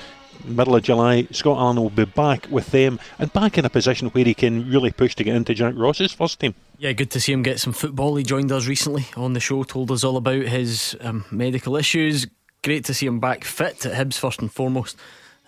middle 0.45 0.77
of 0.77 0.83
July, 0.83 1.27
Scott 1.31 1.59
Allen 1.59 1.77
will 1.77 1.91
be 1.91 2.05
back 2.05 2.47
with 2.51 2.71
them 2.71 2.99
and 3.19 3.33
back 3.33 3.59
in 3.59 3.65
a 3.65 3.71
position 3.71 4.09
where 4.09 4.25
he 4.25 4.35
can 4.35 4.71
really 4.71 4.91
push 4.91 5.15
to 5.17 5.25
get 5.25 5.35
into 5.35 5.55
Jack 5.55 5.75
Ross's 5.77 6.13
first 6.13 6.41
team. 6.41 6.55
Yeah, 6.79 6.93
good 6.93 7.11
to 7.13 7.21
see 7.21 7.33
him 7.33 7.43
get 7.43 7.61
some 7.61 7.73
football. 7.73 8.17
He 8.17 8.25
joined 8.25 8.53
us 8.53 8.67
recently 8.67 9.07
on 9.17 9.33
the 9.33 9.41
show, 9.41 9.63
told 9.65 9.91
us 9.91 10.05
all 10.05 10.17
about 10.17 10.43
his 10.47 10.97
um, 11.01 11.25
medical 11.31 11.77
issues. 11.77 12.27
Great 12.63 12.85
to 12.87 12.95
see 12.95 13.07
him 13.07 13.21
back 13.21 13.45
fit 13.45 13.85
at 13.87 13.95
Hibs 13.95 14.19
first 14.19 14.41
and 14.41 14.53
foremost. 14.53 14.97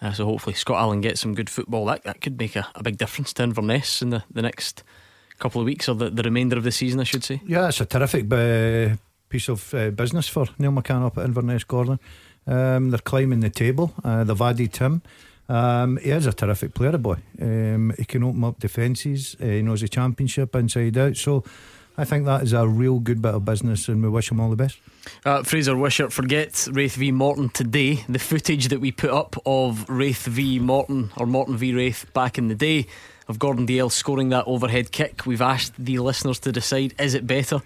Uh, 0.00 0.12
so 0.12 0.26
hopefully 0.26 0.54
Scott 0.54 0.78
Allen 0.78 1.00
gets 1.00 1.20
some 1.20 1.34
good 1.34 1.48
football. 1.48 1.86
That 1.86 2.04
that 2.04 2.20
could 2.20 2.38
make 2.38 2.56
a, 2.56 2.66
a 2.74 2.82
big 2.82 2.98
difference 2.98 3.32
to 3.34 3.42
Inverness 3.42 4.02
in 4.02 4.10
the, 4.10 4.24
the 4.30 4.42
next 4.42 4.82
couple 5.38 5.60
of 5.60 5.64
weeks 5.64 5.88
or 5.88 5.94
the, 5.94 6.10
the 6.10 6.22
remainder 6.22 6.56
of 6.56 6.64
the 6.64 6.72
season, 6.72 7.00
I 7.00 7.04
should 7.04 7.24
say. 7.24 7.40
Yeah, 7.46 7.68
it's 7.68 7.80
a 7.80 7.86
terrific 7.86 8.30
uh, 8.32 8.96
piece 9.28 9.48
of 9.48 9.72
uh, 9.74 9.90
business 9.90 10.28
for 10.28 10.46
Neil 10.58 10.72
McCann 10.72 11.04
up 11.04 11.18
at 11.18 11.24
Inverness, 11.24 11.64
Gordon. 11.64 11.98
Um, 12.46 12.90
they're 12.90 12.98
climbing 12.98 13.40
the 13.40 13.50
table. 13.50 13.92
Uh, 14.04 14.24
they've 14.24 14.40
added 14.40 14.76
him. 14.76 15.02
Um, 15.48 15.96
he 15.98 16.10
is 16.10 16.26
a 16.26 16.32
terrific 16.32 16.74
player, 16.74 16.98
boy. 16.98 17.16
Um, 17.40 17.92
he 17.96 18.04
can 18.04 18.24
open 18.24 18.44
up 18.44 18.58
defences. 18.58 19.36
Uh, 19.40 19.46
he 19.46 19.62
knows 19.62 19.80
the 19.80 19.88
championship 19.88 20.54
inside 20.56 20.98
out. 20.98 21.16
So 21.16 21.44
I 21.98 22.04
think 22.04 22.26
that 22.26 22.42
is 22.42 22.52
a 22.52 22.66
real 22.66 22.98
good 22.98 23.22
bit 23.22 23.34
of 23.34 23.44
business, 23.44 23.88
and 23.88 24.02
we 24.02 24.08
wish 24.08 24.30
him 24.30 24.40
all 24.40 24.50
the 24.50 24.56
best. 24.56 24.78
Uh, 25.24 25.42
Fraser 25.42 25.76
Wishart, 25.76 26.12
forget 26.12 26.68
Raith 26.70 26.96
v 26.96 27.12
Morton 27.12 27.48
today. 27.48 28.04
The 28.08 28.18
footage 28.18 28.68
that 28.68 28.80
we 28.80 28.92
put 28.92 29.10
up 29.10 29.36
of 29.46 29.88
Raith 29.88 30.26
v 30.26 30.58
Morton 30.58 31.10
or 31.16 31.26
Morton 31.26 31.56
v 31.56 31.72
Raith 31.72 32.12
back 32.12 32.38
in 32.38 32.48
the 32.48 32.54
day 32.54 32.86
of 33.28 33.38
Gordon 33.38 33.66
Dalziel 33.66 33.90
scoring 33.90 34.28
that 34.30 34.44
overhead 34.46 34.92
kick. 34.92 35.26
We've 35.26 35.42
asked 35.42 35.72
the 35.78 35.98
listeners 35.98 36.38
to 36.40 36.52
decide 36.52 36.94
is 36.98 37.14
it 37.14 37.26
better 37.26 37.62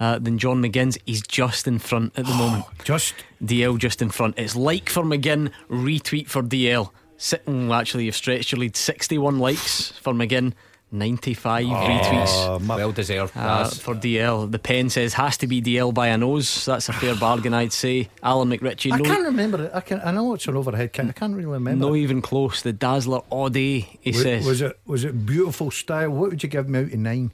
uh, 0.00 0.18
than 0.18 0.38
John 0.38 0.62
McGinn's? 0.62 0.98
He's 1.06 1.22
just 1.22 1.66
in 1.66 1.78
front 1.78 2.18
at 2.18 2.26
the 2.26 2.34
moment. 2.34 2.64
Just 2.84 3.14
Dalziel 3.42 3.78
just 3.78 4.02
in 4.02 4.10
front. 4.10 4.38
It's 4.38 4.56
like 4.56 4.88
for 4.88 5.02
McGinn, 5.02 5.50
retweet 5.68 6.28
for 6.28 6.42
Dalziel. 6.42 6.90
Sitting, 7.16 7.68
well, 7.68 7.80
actually, 7.80 8.04
you've 8.04 8.14
stretched 8.14 8.52
your 8.52 8.60
lead. 8.60 8.76
61 8.76 9.40
likes 9.40 9.90
for 9.90 10.12
McGinn, 10.12 10.52
95 10.92 11.66
retweets. 11.66 12.66
well 12.66 12.92
deserved. 12.92 13.36
Uh, 13.36 13.68
for 13.68 13.94
Dalziel, 13.94 14.50
the 14.50 14.58
pen 14.58 14.88
says 14.88 15.14
has 15.14 15.36
to 15.38 15.48
be 15.48 15.60
Dalziel 15.60 15.92
by 15.92 16.08
a 16.08 16.16
nose. 16.18 16.64
That's 16.64 16.88
a 16.88 16.92
fair 16.92 17.16
bargain, 17.16 17.54
I'd 17.54 17.72
say. 17.72 18.08
Alan 18.22 18.50
McRitchie, 18.50 18.92
I 18.92 18.98
no, 18.98 19.04
can't 19.04 19.24
remember 19.24 19.64
it. 19.64 19.72
I 19.74 19.80
can. 19.80 20.00
I 20.00 20.12
know 20.12 20.32
it's 20.34 20.46
an 20.46 20.56
overhead 20.56 20.92
kick. 20.92 21.06
I 21.06 21.12
can't 21.12 21.34
really 21.34 21.46
remember. 21.46 21.86
no 21.86 21.94
it. 21.94 21.98
even 22.00 22.22
close. 22.22 22.62
The 22.62 22.72
Dazzler 22.72 23.20
all 23.30 23.48
day, 23.50 23.80
he 24.00 24.10
was, 24.10 24.22
says. 24.22 24.46
was 24.46 24.62
it 24.62 24.78
was 24.86 25.04
it 25.04 25.26
beautiful 25.26 25.72
style? 25.72 26.10
What 26.10 26.30
would 26.30 26.42
you 26.42 26.48
give 26.48 26.68
me 26.68 26.78
out 26.78 26.84
of 26.86 26.94
nine? 26.94 27.32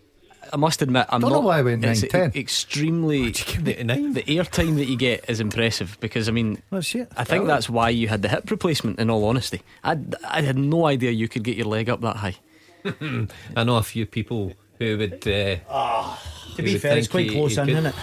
I 0.54 0.56
must 0.56 0.80
admit, 0.82 1.06
I'm 1.10 1.20
Don't 1.20 1.30
not. 1.32 1.40
know 1.40 1.46
why 1.48 1.58
I 1.58 1.62
went 1.62 1.84
it's 1.84 2.02
9, 2.02 2.10
10. 2.10 2.32
e- 2.34 2.38
Extremely. 2.40 3.30
The, 3.32 3.72
it 3.72 3.78
a 3.80 3.84
nine? 3.84 4.12
The 4.14 4.22
airtime 4.22 4.76
that 4.76 4.86
you 4.86 4.96
get 4.96 5.28
is 5.28 5.40
impressive 5.40 5.98
because 6.00 6.28
I 6.28 6.32
mean, 6.32 6.62
Let's 6.70 6.88
see 6.88 7.00
it. 7.00 7.12
I 7.16 7.24
think 7.24 7.46
that's 7.46 7.68
why 7.68 7.88
you 7.90 8.06
had 8.08 8.22
the 8.22 8.28
hip 8.28 8.50
replacement. 8.50 9.00
In 9.00 9.10
all 9.10 9.24
honesty, 9.24 9.60
I 9.82 9.98
I 10.28 10.42
had 10.42 10.56
no 10.56 10.86
idea 10.86 11.10
you 11.10 11.28
could 11.28 11.42
get 11.42 11.56
your 11.56 11.66
leg 11.66 11.90
up 11.90 12.00
that 12.02 12.16
high. 12.16 12.36
I 13.56 13.64
know 13.64 13.76
a 13.78 13.82
few 13.82 14.06
people 14.06 14.52
who 14.78 14.96
would. 14.98 15.26
Uh, 15.26 16.16
To 16.56 16.62
be 16.62 16.78
fair, 16.78 16.96
it's 16.98 17.08
quite 17.08 17.30
close 17.30 17.58
in, 17.58 17.68
isn't 17.68 17.86
it? 17.86 17.94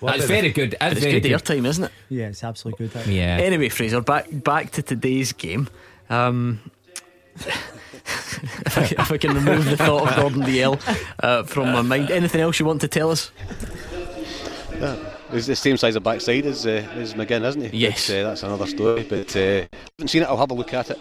That's 0.00 0.24
very 0.26 0.50
good. 0.50 0.76
That's 0.80 0.92
It's 0.92 1.00
very 1.04 1.20
good 1.20 1.28
good. 1.28 1.42
airtime, 1.42 1.66
isn't 1.66 1.84
it? 1.84 1.92
Yeah, 2.08 2.28
it's 2.28 2.44
absolutely 2.44 2.86
good. 2.88 3.06
Yeah. 3.06 3.36
Anyway, 3.40 3.68
Fraser, 3.68 4.00
back 4.00 4.26
back 4.30 4.70
to 4.72 4.82
today's 4.82 5.32
game. 5.32 5.68
Um, 6.08 6.60
if, 7.46 8.78
I, 8.78 8.82
if 8.82 9.12
I 9.12 9.18
can 9.18 9.34
remove 9.34 9.64
the 9.64 9.76
thought 9.76 10.08
of 10.08 10.16
Gordon 10.16 10.42
Dalziel 10.42 10.80
uh, 11.22 11.42
from 11.44 11.72
my 11.72 11.82
mind, 11.82 12.10
anything 12.10 12.40
else 12.40 12.58
you 12.58 12.66
want 12.66 12.80
to 12.82 12.88
tell 12.88 13.10
us? 13.10 13.30
He's 15.32 15.46
the 15.46 15.54
same 15.54 15.76
size 15.76 15.94
of 15.94 16.02
backside 16.02 16.44
as 16.46 16.66
uh, 16.66 16.86
as 16.94 17.14
McGinn, 17.14 17.44
isn't 17.44 17.70
he? 17.70 17.76
Yes. 17.76 18.08
But, 18.08 18.16
uh, 18.16 18.22
that's 18.24 18.42
another 18.42 18.66
story. 18.66 19.04
But 19.04 19.36
uh, 19.36 19.66
haven't 19.98 20.08
seen 20.08 20.22
it. 20.22 20.28
I'll 20.28 20.36
have 20.36 20.50
a 20.50 20.54
look 20.54 20.74
at 20.74 20.90
it. 20.90 20.98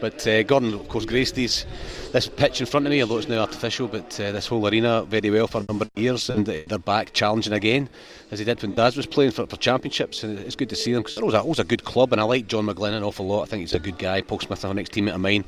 But 0.00 0.26
uh, 0.26 0.42
Gordon, 0.44 0.74
of 0.74 0.88
course, 0.88 1.04
graced 1.04 1.34
these 1.34 1.66
this 2.12 2.28
pitch 2.28 2.60
in 2.60 2.66
front 2.66 2.86
of 2.86 2.90
me, 2.90 3.02
although 3.02 3.18
it's 3.18 3.28
now 3.28 3.40
artificial. 3.40 3.88
But 3.88 4.18
uh, 4.20 4.32
this 4.32 4.46
whole 4.46 4.66
arena 4.66 5.02
very 5.02 5.30
well 5.30 5.46
for 5.46 5.60
a 5.60 5.64
number 5.68 5.84
of 5.84 5.90
years, 6.02 6.30
and 6.30 6.46
they're 6.46 6.78
back 6.78 7.12
challenging 7.12 7.52
again, 7.52 7.88
as 8.30 8.38
he 8.38 8.44
did 8.44 8.62
when 8.62 8.74
Daz 8.74 8.96
was 8.96 9.06
playing 9.06 9.32
for, 9.32 9.46
for 9.46 9.56
championships. 9.56 10.22
And 10.22 10.38
it's 10.38 10.56
good 10.56 10.70
to 10.70 10.76
see 10.76 10.92
them 10.92 11.02
because 11.02 11.16
they're 11.16 11.24
always 11.24 11.34
a, 11.34 11.40
always 11.40 11.58
a 11.58 11.64
good 11.64 11.84
club, 11.84 12.12
and 12.12 12.20
I 12.20 12.24
like 12.24 12.46
John 12.46 12.66
McGlynn 12.66 12.96
an 12.96 13.02
awful 13.02 13.26
lot. 13.26 13.42
I 13.42 13.46
think 13.46 13.60
he's 13.60 13.74
a 13.74 13.78
good 13.78 13.98
guy. 13.98 14.22
Paul 14.22 14.40
Smith, 14.40 14.64
our 14.64 14.74
next 14.74 14.92
teammate 14.92 15.14
of 15.14 15.20
mine, 15.20 15.44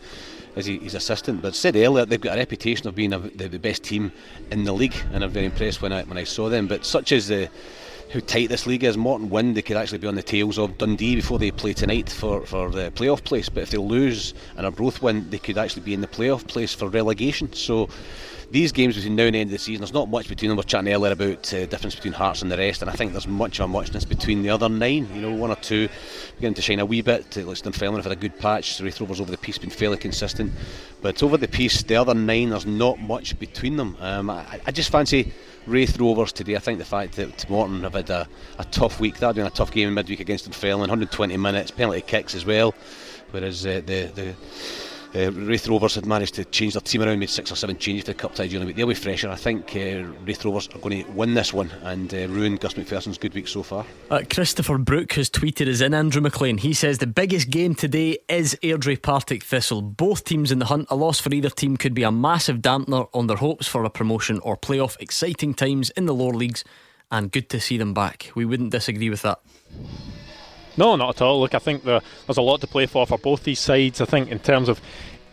as 0.56 0.66
he, 0.66 0.78
he's 0.78 0.94
assistant. 0.94 1.42
But 1.42 1.54
said 1.54 1.76
earlier, 1.76 2.04
they've 2.04 2.20
got 2.20 2.36
a 2.36 2.40
reputation 2.40 2.88
of 2.88 2.94
being 2.94 3.12
a, 3.12 3.18
the, 3.18 3.48
the 3.48 3.58
best 3.58 3.84
team 3.84 4.12
in 4.50 4.64
the 4.64 4.72
league, 4.72 4.96
and 5.12 5.24
I'm 5.24 5.30
very 5.30 5.46
impressed 5.46 5.82
when 5.82 5.92
I 5.92 6.02
when 6.04 6.18
I 6.18 6.24
saw 6.24 6.48
them. 6.48 6.66
But 6.66 6.84
such 6.84 7.12
as 7.12 7.28
the 7.28 7.48
how 8.12 8.20
tight 8.20 8.48
this 8.48 8.66
league 8.66 8.84
is. 8.84 8.96
Morton 8.96 9.30
win, 9.30 9.54
they 9.54 9.62
could 9.62 9.76
actually 9.76 9.98
be 9.98 10.08
on 10.08 10.16
the 10.16 10.22
tails 10.22 10.58
of 10.58 10.76
Dundee 10.78 11.16
before 11.16 11.38
they 11.38 11.50
play 11.50 11.72
tonight 11.72 12.08
for, 12.08 12.44
for 12.44 12.70
the 12.70 12.90
playoff 12.90 13.22
place. 13.22 13.48
But 13.48 13.62
if 13.62 13.70
they 13.70 13.78
lose 13.78 14.34
and 14.56 14.66
are 14.66 14.72
both 14.72 15.00
win, 15.00 15.30
they 15.30 15.38
could 15.38 15.58
actually 15.58 15.82
be 15.82 15.94
in 15.94 16.00
the 16.00 16.08
playoff 16.08 16.46
place 16.46 16.74
for 16.74 16.88
relegation. 16.88 17.52
So 17.52 17.88
these 18.50 18.72
games 18.72 18.96
between 18.96 19.14
now 19.14 19.24
and 19.24 19.34
the 19.34 19.40
end 19.40 19.48
of 19.48 19.52
the 19.52 19.58
season, 19.58 19.80
there's 19.80 19.92
not 19.92 20.08
much 20.08 20.28
between 20.28 20.48
them. 20.48 20.56
We're 20.56 20.64
chatting 20.64 20.92
earlier 20.92 21.12
about 21.12 21.54
uh, 21.54 21.66
difference 21.66 21.94
between 21.94 22.14
Hearts 22.14 22.42
and 22.42 22.50
the 22.50 22.56
rest, 22.56 22.82
and 22.82 22.90
I 22.90 22.94
think 22.94 23.12
there's 23.12 23.28
much 23.28 23.60
of 23.60 23.66
a 23.66 23.68
muchness 23.68 24.04
between 24.04 24.42
the 24.42 24.50
other 24.50 24.68
nine. 24.68 25.08
You 25.14 25.22
know, 25.22 25.32
one 25.32 25.52
or 25.52 25.56
two 25.56 25.88
beginning 26.36 26.54
to 26.54 26.62
shine 26.62 26.80
a 26.80 26.86
wee 26.86 27.02
bit. 27.02 27.38
Uh, 27.38 27.42
like 27.42 27.58
Dunfermline 27.58 27.96
have 27.96 28.06
had 28.06 28.12
a 28.12 28.20
good 28.20 28.36
patch. 28.40 28.78
The 28.78 28.84
Raith 28.84 29.00
Rovers 29.00 29.20
over 29.20 29.30
the 29.30 29.38
piece 29.38 29.58
been 29.58 29.70
fairly 29.70 29.98
consistent, 29.98 30.52
but 31.00 31.22
over 31.22 31.36
the 31.36 31.46
piece, 31.46 31.84
the 31.84 31.94
other 31.94 32.14
nine, 32.14 32.50
there's 32.50 32.66
not 32.66 32.98
much 32.98 33.38
between 33.38 33.76
them. 33.76 33.96
Um, 34.00 34.30
I, 34.30 34.60
I 34.66 34.72
just 34.72 34.90
fancy. 34.90 35.32
Raith 35.66 35.98
Rovers 35.98 36.32
today. 36.32 36.56
I 36.56 36.58
think 36.58 36.78
the 36.78 36.84
fact 36.84 37.16
that 37.16 37.48
Morton 37.48 37.82
have 37.82 37.94
had 37.94 38.10
a, 38.10 38.28
a 38.58 38.64
tough 38.64 39.00
week, 39.00 39.18
that 39.18 39.34
been 39.34 39.46
a 39.46 39.50
tough 39.50 39.70
game 39.70 39.88
in 39.88 39.94
midweek 39.94 40.20
against 40.20 40.46
Dunfermline, 40.46 40.80
120 40.80 41.36
minutes, 41.36 41.70
penalty 41.70 42.00
kicks 42.00 42.34
as 42.34 42.44
well. 42.44 42.74
Whereas 43.30 43.64
uh, 43.64 43.82
the 43.86 44.10
the 44.14 44.34
Uh, 45.14 45.30
Rovers 45.32 45.96
had 45.96 46.06
managed 46.06 46.34
to 46.34 46.44
change 46.44 46.74
their 46.74 46.80
team 46.80 47.02
around, 47.02 47.18
made 47.18 47.30
six 47.30 47.50
or 47.50 47.56
seven 47.56 47.76
changes 47.76 48.04
to 48.04 48.12
the 48.12 48.18
cup 48.18 48.34
tie 48.34 48.46
during 48.46 48.60
the 48.60 48.66
week. 48.66 48.76
They'll 48.76 48.86
be 48.86 48.94
fresher. 48.94 49.28
I 49.28 49.34
think 49.34 49.74
uh, 49.74 50.04
Rovers 50.44 50.68
are 50.68 50.78
going 50.78 51.04
to 51.04 51.10
win 51.10 51.34
this 51.34 51.52
one 51.52 51.70
and 51.82 52.12
uh, 52.14 52.28
ruin 52.28 52.56
Gus 52.56 52.76
MacPherson's 52.76 53.18
good 53.18 53.34
week 53.34 53.48
so 53.48 53.62
far. 53.62 53.84
Uh, 54.10 54.22
Christopher 54.32 54.78
Brook 54.78 55.12
has 55.14 55.28
tweeted 55.28 55.68
us 55.68 55.80
in 55.80 55.94
Andrew 55.94 56.20
McLean. 56.20 56.58
He 56.58 56.72
says 56.72 56.98
the 56.98 57.06
biggest 57.06 57.50
game 57.50 57.74
today 57.74 58.18
is 58.28 58.56
Airdrie 58.62 59.02
Partick 59.02 59.42
Thistle. 59.42 59.82
Both 59.82 60.24
teams 60.24 60.52
in 60.52 60.60
the 60.60 60.66
hunt. 60.66 60.86
A 60.90 60.96
loss 60.96 61.18
for 61.18 61.34
either 61.34 61.50
team 61.50 61.76
could 61.76 61.94
be 61.94 62.04
a 62.04 62.12
massive 62.12 62.58
dampener 62.58 63.08
on 63.12 63.26
their 63.26 63.38
hopes 63.38 63.66
for 63.66 63.84
a 63.84 63.90
promotion 63.90 64.38
or 64.40 64.56
playoff. 64.56 64.96
Exciting 65.00 65.54
times 65.54 65.90
in 65.90 66.06
the 66.06 66.14
lower 66.14 66.32
leagues 66.32 66.64
and 67.10 67.32
good 67.32 67.48
to 67.50 67.60
see 67.60 67.76
them 67.76 67.92
back. 67.92 68.30
We 68.34 68.44
wouldn't 68.44 68.70
disagree 68.70 69.10
with 69.10 69.22
that. 69.22 69.40
No, 70.76 70.96
not 70.96 71.16
at 71.16 71.22
all. 71.22 71.40
Look, 71.40 71.54
I 71.54 71.58
think 71.58 71.84
the, 71.84 72.02
there's 72.26 72.38
a 72.38 72.42
lot 72.42 72.60
to 72.60 72.66
play 72.66 72.86
for 72.86 73.06
for 73.06 73.18
both 73.18 73.44
these 73.44 73.60
sides. 73.60 74.00
I 74.00 74.04
think 74.04 74.30
in 74.30 74.38
terms 74.38 74.68
of 74.68 74.80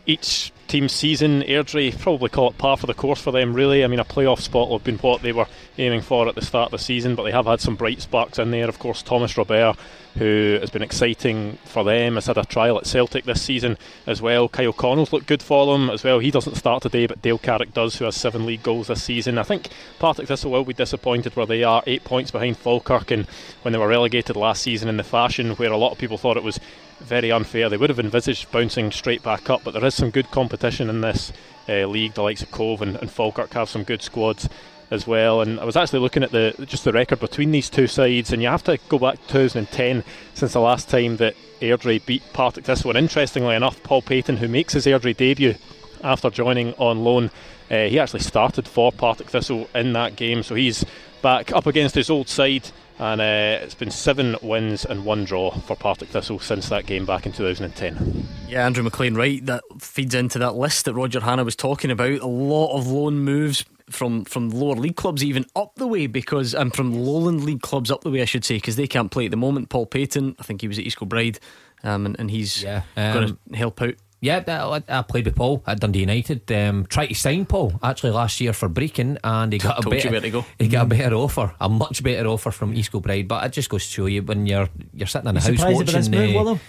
each 0.08 0.54
team's 0.68 0.94
season, 0.94 1.42
Airdrie 1.44 1.98
probably 2.00 2.30
call 2.30 2.50
it 2.50 2.58
par 2.58 2.78
for 2.78 2.88
the 2.88 2.94
course 2.94 3.22
for 3.22 3.32
them, 3.32 3.54
really. 3.54 3.84
I 3.84 3.88
mean, 3.88 4.00
a 4.00 4.06
playoff 4.06 4.40
spot 4.40 4.70
would 4.70 4.80
have 4.80 4.86
been 4.86 4.98
what 4.98 5.22
they 5.22 5.32
were 5.32 5.48
aiming 5.78 6.02
for 6.02 6.28
at 6.28 6.36
the 6.36 6.42
start 6.42 6.68
of 6.68 6.80
the 6.80 6.84
season, 6.84 7.16
but 7.16 7.24
they 7.24 7.32
have 7.32 7.46
had 7.46 7.62
some 7.62 7.76
bright 7.76 8.02
sparks 8.02 8.40
in 8.40 8.52
there. 8.52 8.68
Of 8.68 8.80
course, 8.80 9.02
Thomas 9.02 9.38
Robert, 9.38 9.76
who 10.18 10.58
has 10.60 10.70
been 10.70 10.82
exciting 10.82 11.58
for 11.66 11.84
them, 11.84 12.16
has 12.16 12.26
had 12.26 12.38
a 12.38 12.46
trial 12.46 12.78
at 12.78 12.88
Celtic 12.88 13.26
this 13.26 13.42
season 13.42 13.78
as 14.06 14.22
well. 14.22 14.48
Kyle 14.48 14.74
Connell's 14.74 15.14
looked 15.14 15.28
good 15.28 15.44
for 15.44 15.66
them 15.66 15.90
as 15.90 16.04
well. 16.04 16.20
He 16.20 16.32
doesn't 16.32 16.56
start 16.56 16.84
today, 16.84 17.06
but 17.06 17.22
Dale 17.22 17.38
Carrick 17.38 17.74
does, 17.74 17.98
who 17.98 18.06
has 18.06 18.16
seven 18.16 18.46
league 18.46 18.64
goals 18.64 18.88
this 18.88 19.04
season. 19.04 19.38
I 19.38 19.44
think 19.44 19.70
Partick 20.00 20.28
Thistle 20.28 20.52
will 20.52 20.66
be 20.66 20.74
disappointed 20.74 21.36
where 21.36 21.46
they 21.46 21.64
are, 21.64 21.84
eight 21.86 22.04
points 22.04 22.32
behind 22.32 22.58
Falkirk, 22.58 23.12
and 23.12 23.26
when 23.62 23.74
they 23.74 23.80
were 23.80 23.88
relegated 23.88 24.36
last 24.36 24.64
season 24.64 24.90
in 24.90 24.98
the 24.98 25.04
fashion 25.04 25.52
where 25.52 25.72
a 25.72 25.78
lot 25.78 25.92
of 25.92 25.98
people 25.98 26.18
thought 26.18 26.38
it 26.38 26.44
was 26.44 26.60
very 27.00 27.32
unfair. 27.32 27.70
They 27.70 27.78
would 27.78 27.90
have 27.90 28.00
envisaged 28.00 28.52
bouncing 28.52 28.92
straight 28.92 29.24
back 29.24 29.50
up, 29.50 29.64
but 29.64 29.72
there 29.74 29.86
is 29.86 29.96
some 29.96 30.10
good 30.10 30.32
competition 30.32 30.90
in 30.90 31.02
this 31.02 31.32
uh, 31.70 31.86
league. 31.86 32.14
The 32.14 32.24
likes 32.24 32.44
of 32.44 32.52
Cove 32.52 32.82
and, 32.82 32.96
and 32.98 33.12
Falkirk 33.12 33.54
have 33.54 33.70
some 33.70 33.84
good 33.84 34.02
squads 34.02 34.50
as 34.90 35.06
well. 35.06 35.42
And 35.42 35.60
I 35.60 35.66
was 35.66 35.76
actually 35.76 36.00
looking 36.00 36.24
at 36.24 36.32
the 36.32 36.54
just 36.66 36.84
the 36.84 36.92
record 36.92 37.20
between 37.20 37.52
these 37.52 37.70
two 37.70 37.88
sides, 37.88 38.32
and 38.32 38.42
you 38.42 38.48
have 38.48 38.64
to 38.64 38.78
go 38.90 39.00
back 39.00 39.16
to 39.16 39.28
2010 39.28 40.04
since 40.34 40.54
the 40.54 40.60
last 40.60 40.90
time 40.90 41.18
that 41.18 41.36
Airdrie 41.62 42.06
beat 42.06 42.24
Partick 42.34 42.66
Thistle. 42.66 42.92
And 42.92 42.98
interestingly 42.98 43.56
enough, 43.56 43.82
Paul 43.84 44.02
Paton, 44.02 44.38
who 44.38 44.48
makes 44.48 44.74
his 44.74 44.86
Airdrie 44.86 45.18
debut 45.18 45.56
after 46.04 46.30
joining 46.30 46.74
on 46.76 47.04
loan, 47.04 47.32
uh, 47.70 47.88
he 47.88 48.00
actually 48.00 48.22
started 48.22 48.68
for 48.68 48.92
Partick 48.92 49.30
Thistle 49.30 49.70
in 49.76 49.94
that 49.94 50.16
game, 50.16 50.44
so 50.44 50.56
he's 50.56 50.86
back 51.22 51.52
up 51.52 51.66
against 51.66 51.96
his 51.96 52.10
old 52.10 52.30
side 52.30 52.70
and 53.00 53.22
uh, 53.22 53.64
it's 53.64 53.76
been 53.76 53.92
seven 53.92 54.36
wins 54.42 54.86
and 54.86 55.06
one 55.06 55.24
draw 55.26 55.52
for 55.52 55.76
Partick 55.76 56.10
Thistle 56.10 56.40
since 56.40 56.70
that 56.70 56.86
game 56.86 57.06
back 57.06 57.26
in 57.26 57.32
2010. 57.32 58.28
Yeah, 58.48 58.66
Andrew 58.66 58.84
McLean, 58.84 59.16
right? 59.16 59.46
That 59.46 59.64
feeds 59.80 60.16
into 60.16 60.40
that 60.40 60.56
list 60.56 60.86
that 60.86 60.94
Roger 60.94 61.20
Hannah 61.20 61.44
was 61.44 61.56
talking 61.56 61.92
about. 61.92 62.20
A 62.22 62.28
lot 62.28 62.76
of 62.78 62.88
loan 62.88 63.20
moves 63.20 63.66
from 63.90 64.26
from 64.26 64.50
lower 64.50 64.76
league 64.76 64.98
clubs 64.98 65.24
even 65.24 65.46
up 65.56 65.74
the 65.76 65.88
way 65.88 66.08
because 66.08 66.54
and 66.54 66.76
from 66.76 66.92
lowland 66.94 67.46
league 67.46 67.62
clubs 67.62 67.90
up 67.90 68.02
the 68.02 68.12
way 68.12 68.22
I 68.22 68.26
should 68.26 68.44
say 68.44 68.56
because 68.56 68.76
they 68.76 68.86
can't 68.86 69.12
play 69.12 69.26
at 69.26 69.32
the 69.32 69.38
moment. 69.38 69.70
Paul 69.70 69.86
Paton, 69.86 70.36
I 70.40 70.44
think 70.44 70.60
he 70.60 70.68
was 70.68 70.78
at 70.78 70.84
East 70.84 70.98
Kilbride, 70.98 71.40
um, 71.84 72.06
and, 72.06 72.20
and 72.20 72.30
he's 72.30 72.64
Yeah, 72.64 72.82
going 72.96 73.30
um, 73.30 73.40
to 73.52 73.58
help 73.58 73.82
out. 73.82 73.94
Yeah, 74.20 74.44
I, 74.48 74.82
I 74.90 75.02
played 75.04 75.26
with 75.26 75.36
Paul 75.36 75.64
at 75.68 75.80
Dundee 75.80 76.00
United. 76.00 76.52
Um, 76.52 76.88
tried 76.88 77.08
to 77.08 77.14
sign 77.14 77.46
Paul 77.46 77.80
actually 77.84 78.12
last 78.14 78.42
year 78.42 78.52
for 78.52 78.68
Brechin, 78.68 79.18
and 79.24 79.54
he 79.54 79.60
got 79.60 79.86
a 79.86 79.88
better, 79.90 80.10
where 80.10 80.22
to 80.22 80.30
go. 80.32 80.46
he 80.58 80.68
got 80.68 80.86
a 80.88 80.90
better 80.90 81.16
offer, 81.16 81.54
a 81.62 81.70
much 81.70 82.02
better 82.02 82.28
offer 82.28 82.50
from 82.50 82.74
East 82.74 82.92
Kilbride. 82.92 83.28
But 83.28 83.46
it 83.46 83.54
just 83.54 83.70
goes 83.70 83.86
to 83.86 83.92
show 83.92 84.06
you 84.08 84.24
when 84.24 84.48
you're 84.48 84.70
you're 84.94 85.06
sitting 85.08 85.30
in 85.30 85.38
a 85.38 85.40
house 85.40 85.46
Surprised 85.50 85.76
watching. 85.78 85.90
about 85.90 85.98
this 86.00 86.10
move, 86.10 86.30
uh, 86.36 86.40
Willow? 86.40 86.60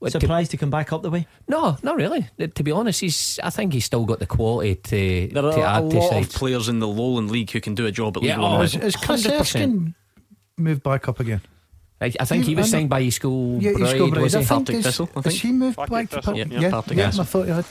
what, 0.00 0.12
to- 0.12 0.20
Surprised 0.20 0.50
to 0.50 0.56
come 0.56 0.70
back 0.70 0.92
up 0.92 1.02
the 1.02 1.10
way? 1.10 1.28
no, 1.46 1.76
not 1.84 1.94
really. 1.94 2.26
Uh, 2.40 2.48
To 2.48 2.62
be 2.64 2.72
honest, 2.72 3.00
he's. 3.02 3.38
I 3.40 3.50
think 3.50 3.72
he's 3.72 3.84
still 3.84 4.04
got 4.04 4.18
the 4.18 4.26
quality 4.26 4.74
to 4.74 5.28
There 5.32 5.44
are 5.44 5.52
to 5.52 5.60
a 5.60 5.64
add 5.68 5.90
to 5.90 5.96
lot 5.96 6.16
of 6.24 6.30
players 6.32 6.68
in 6.68 6.80
the 6.80 6.88
lowland 6.88 7.30
league 7.30 7.52
who 7.52 7.60
can 7.60 7.76
do 7.76 7.86
a 7.86 7.92
job 7.92 8.16
at 8.16 8.24
Yeah, 8.24 8.32
League 8.34 8.42
One. 8.42 8.60
oh. 8.60 8.62
Is, 8.62 8.74
is 8.74 8.96
Chris 8.96 9.24
100%. 9.28 9.94
Moved 10.56 10.82
back 10.82 11.06
up 11.08 11.20
again? 11.20 11.40
I, 12.02 12.12
I 12.18 12.24
think 12.24 12.44
he 12.46 12.54
was 12.54 12.72
I 12.72 12.78
signed 12.78 12.88
by 12.88 13.02
his 13.02 13.16
School 13.16 13.60
Yeah, 13.62 13.70
he's 13.72 13.78
Bride, 13.78 13.98
got 13.98 14.16
was 14.22 14.34
I 14.34 14.38
he? 14.40 14.44
think 14.46 14.66
Partick 14.66 14.82
Thistle, 14.84 15.08
I 15.14 15.20
Has 15.22 15.40
he 15.40 15.52
moved 15.52 15.76
Partick 15.76 15.92
back 15.92 16.08
to 16.10 16.16
Thistle, 16.16 16.32
Partick? 16.32 16.52
yeah, 16.52 16.60
Yeah, 16.60 16.70
Partick 16.70 16.96
yeah, 16.98 17.06
Thistle. 17.06 17.20
I 17.20 17.24
thought 17.24 17.44
he 17.44 17.50
had. 17.52 17.64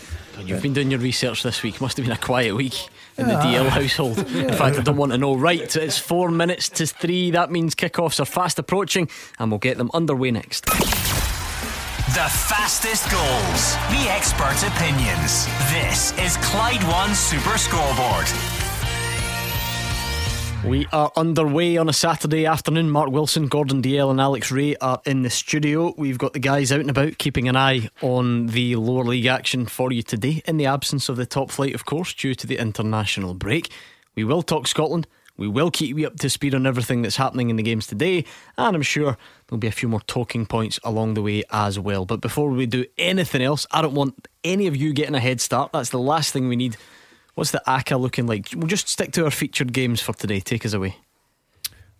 You've 0.48 0.62
been 0.62 0.74
doing 0.74 0.92
your 0.92 1.00
research 1.00 1.42
this 1.44 1.64
week. 1.64 1.82
Must 1.82 1.98
have 1.98 2.06
been 2.06 2.14
a 2.16 2.18
quiet 2.18 2.56
week 2.56 2.76
in 3.18 3.26
the 3.28 3.34
Yeah. 3.34 3.44
Dalziel 3.44 3.70
household. 3.70 4.18
In 4.36 4.54
fact, 4.54 4.78
I 4.78 4.82
don't 4.84 4.98
want 4.98 5.12
to 5.14 5.18
know. 5.18 5.36
Right, 5.36 5.76
it's 5.76 5.98
four 5.98 6.30
minutes 6.30 6.70
to 6.70 6.86
three. 6.86 7.32
That 7.32 7.50
means 7.52 7.74
kickoffs 7.76 8.20
are 8.20 8.26
fast 8.26 8.60
approaching, 8.60 9.10
and 9.40 9.52
we'll 9.52 9.58
get 9.58 9.78
them 9.80 9.90
underway 9.96 10.30
next. 10.32 10.66
The 12.14 12.26
fastest 12.30 13.10
goals, 13.12 13.74
the 13.92 14.10
expert 14.12 14.62
opinions. 14.68 15.46
This 15.72 16.12
is 16.20 16.38
Clyde 16.38 16.84
One 16.84 17.14
Super 17.16 17.58
Scoreboard. 17.58 18.28
We 20.66 20.86
are 20.92 21.12
underway 21.16 21.78
on 21.78 21.90
a 21.90 21.94
Saturday 21.94 22.46
afternoon. 22.46 22.92
Mark 22.92 23.10
Wilson, 23.10 23.48
Gordon 23.48 23.82
Dalziel, 23.82 24.12
and 24.12 24.20
Alex 24.20 24.52
Rae 24.52 24.76
are 24.76 25.02
in 25.06 25.24
the 25.24 25.30
studio. 25.30 25.96
We've 25.98 26.18
got 26.18 26.34
the 26.34 26.40
guys 26.40 26.72
out 26.72 26.82
and 26.82 26.90
about, 26.90 27.18
keeping 27.18 27.48
an 27.48 27.56
eye 27.56 27.90
on 28.02 28.48
the 28.48 28.76
lower 28.76 29.06
league 29.06 29.26
action 29.26 29.66
for 29.66 29.92
you 29.92 30.04
today, 30.04 30.44
in 30.46 30.58
the 30.58 30.66
absence 30.66 31.10
of 31.10 31.16
the 31.16 31.26
top 31.26 31.50
flight, 31.50 31.74
of 31.74 31.86
course, 31.86 32.14
due 32.14 32.36
to 32.36 32.46
the 32.46 32.58
international 32.58 33.34
break. 33.34 33.72
We 34.16 34.24
will 34.24 34.44
talk 34.44 34.68
Scotland. 34.68 35.08
We 35.38 35.48
will 35.48 35.72
keep 35.72 35.98
you 35.98 36.06
up 36.06 36.18
to 36.18 36.30
speed 36.30 36.54
on 36.54 36.68
everything 36.68 37.02
that's 37.02 37.16
happening 37.16 37.50
in 37.50 37.56
the 37.56 37.64
games 37.64 37.88
today, 37.88 38.26
and 38.58 38.76
I'm 38.76 38.82
sure 38.82 39.18
there'll 39.48 39.60
be 39.60 39.68
a 39.68 39.72
few 39.72 39.88
more 39.88 40.02
talking 40.02 40.46
points 40.46 40.78
along 40.84 41.14
the 41.14 41.22
way 41.22 41.44
as 41.52 41.80
well. 41.80 42.06
But 42.06 42.20
before 42.20 42.50
we 42.50 42.66
do 42.66 42.86
anything 42.98 43.42
else, 43.42 43.66
I 43.72 43.82
don't 43.82 43.96
want 43.96 44.28
any 44.44 44.68
of 44.68 44.76
you 44.76 44.92
getting 44.92 45.16
a 45.16 45.20
head 45.20 45.40
start. 45.40 45.72
That's 45.72 45.90
the 45.90 46.00
last 46.00 46.34
thing 46.34 46.50
we 46.50 46.58
need. 46.58 46.76
What's 47.40 47.52
the 47.52 47.62
ACA 47.70 47.96
looking 47.98 48.28
like? 48.28 48.50
We'll 48.54 48.68
just 48.68 48.90
stick 48.90 49.14
to 49.14 49.24
our 49.24 49.32
featured 49.32 49.72
games 49.72 50.02
for 50.02 50.12
today. 50.12 50.42
Take 50.42 50.66
us 50.66 50.74
away. 50.74 50.98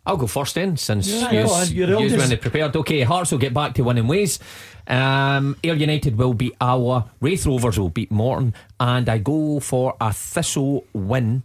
I'll 0.06 0.18
go 0.18 0.28
first 0.28 0.56
then, 0.56 0.76
since 0.76 1.08
Yeah, 1.08 1.32
yous- 1.32 1.72
you're 1.72 1.88
yous 1.88 2.12
eldest. 2.12 2.30
weren't 2.30 2.42
prepared. 2.42 2.76
Okay, 2.76 3.02
Hearts 3.04 3.32
will 3.32 3.38
get 3.40 3.54
back 3.54 3.74
to 3.76 3.84
winning 3.84 4.08
ways. 4.08 4.40
Um, 4.86 5.56
Ayr 5.64 5.76
United 5.76 6.18
will 6.18 6.34
beat 6.34 6.56
Alloa. 6.60 7.10
Raith 7.22 7.46
Rovers 7.46 7.80
will 7.80 7.90
beat 7.90 8.12
Morton. 8.12 8.54
And 8.82 9.08
I 9.08 9.18
go 9.20 9.62
for 9.62 9.96
a 10.02 10.12
Thistle 10.12 10.84
win 10.94 11.44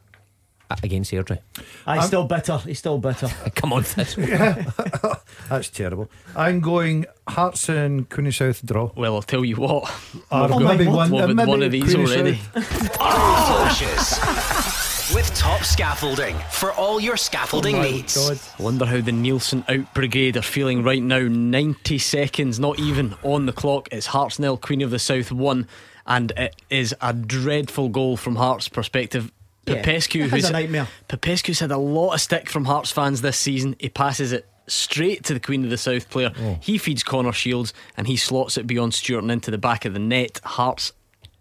against 0.83 1.13
Airdrie. 1.13 1.39
Ah, 1.87 1.93
I 1.93 1.97
he's 1.97 2.07
still 2.07 2.25
bitter. 2.25 2.59
He's 2.59 2.79
still 2.79 2.99
bitter. 2.99 3.29
Come 3.55 3.73
on, 3.73 3.83
Thistle. 3.83 4.25
That's 5.49 5.69
terrible. 5.69 6.11
I'm 6.37 6.61
going 6.61 7.07
Hearts 7.29 7.69
and 7.69 8.09
Cooney 8.09 8.33
South 8.33 8.65
draw. 8.65 8.91
Well, 8.97 9.17
I'll 9.17 9.23
tell 9.23 9.45
you 9.45 9.57
what. 9.57 9.85
Or 10.31 10.39
Oh 10.53 10.61
my 10.61 10.73
maybe 10.73 10.85
God. 10.87 10.97
one, 10.97 11.11
Well, 11.11 11.29
with 11.29 11.37
maybe 11.37 11.49
one 11.51 11.63
of 11.63 11.73
these 11.73 11.95
Queenie 11.95 12.11
already. 12.11 12.37
South. 12.55 12.97
Flushes. 12.97 15.15
With 15.15 15.33
top 15.35 15.63
scaffolding 15.65 16.35
for 16.51 16.73
all 16.73 16.99
your 16.99 17.17
scaffolding 17.19 17.77
oh 17.77 17.83
needs. 17.83 18.17
God. 18.17 18.39
I 18.59 18.63
wonder 18.63 18.87
how 18.87 19.01
the 19.03 19.13
Neilson 19.13 19.69
out 19.69 19.93
brigade 19.95 20.37
are 20.37 20.43
feeling 20.43 20.83
right 20.83 21.03
now. 21.03 21.21
90 21.21 21.99
seconds, 21.99 22.59
not 22.59 22.79
even 22.79 23.15
on 23.23 23.45
the 23.47 23.53
clock. 23.53 23.89
It's 23.93 24.07
Hearts 24.07 24.39
nil, 24.39 24.57
Queen 24.57 24.81
of 24.81 24.91
the 24.91 24.99
South 24.99 25.31
1. 25.31 25.69
And 26.07 26.33
it 26.37 26.57
is 26.71 26.95
a 27.01 27.13
dreadful 27.13 27.91
goal 27.91 28.17
from 28.17 28.37
Hearts' 28.37 28.69
perspective. 28.69 29.31
Yeah, 29.67 29.77
Popescu, 29.77 30.19
it 30.21 30.25
is 30.27 30.31
who's 30.33 30.49
a 30.49 30.53
nightmare. 30.53 30.89
Popescu's 31.09 31.61
had 31.61 31.71
a 31.71 31.79
lot 31.79 32.15
of 32.15 32.21
stick 32.21 32.49
from 32.51 32.65
Hearts 32.67 32.91
fans 32.91 33.21
this 33.23 33.37
season. 33.39 33.77
He 33.79 33.89
passes 33.89 34.33
it 34.33 34.47
straight 34.67 35.25
to 35.25 35.35
the 35.35 35.41
Queen 35.41 35.65
of 35.65 35.71
the 35.71 35.77
South 35.79 36.09
player. 36.11 36.33
Oh. 36.39 36.59
He 36.61 36.79
feeds 36.79 37.03
Connor 37.03 37.33
Shields 37.33 37.73
and 37.97 38.07
he 38.07 38.17
slots 38.17 38.57
it 38.59 38.67
beyond 38.67 38.95
Stewart 38.95 39.23
and 39.23 39.31
into 39.33 39.51
the 39.51 39.59
back 39.59 39.85
of 39.85 39.93
the 39.93 39.99
net. 39.99 40.41
Hearts 40.45 40.93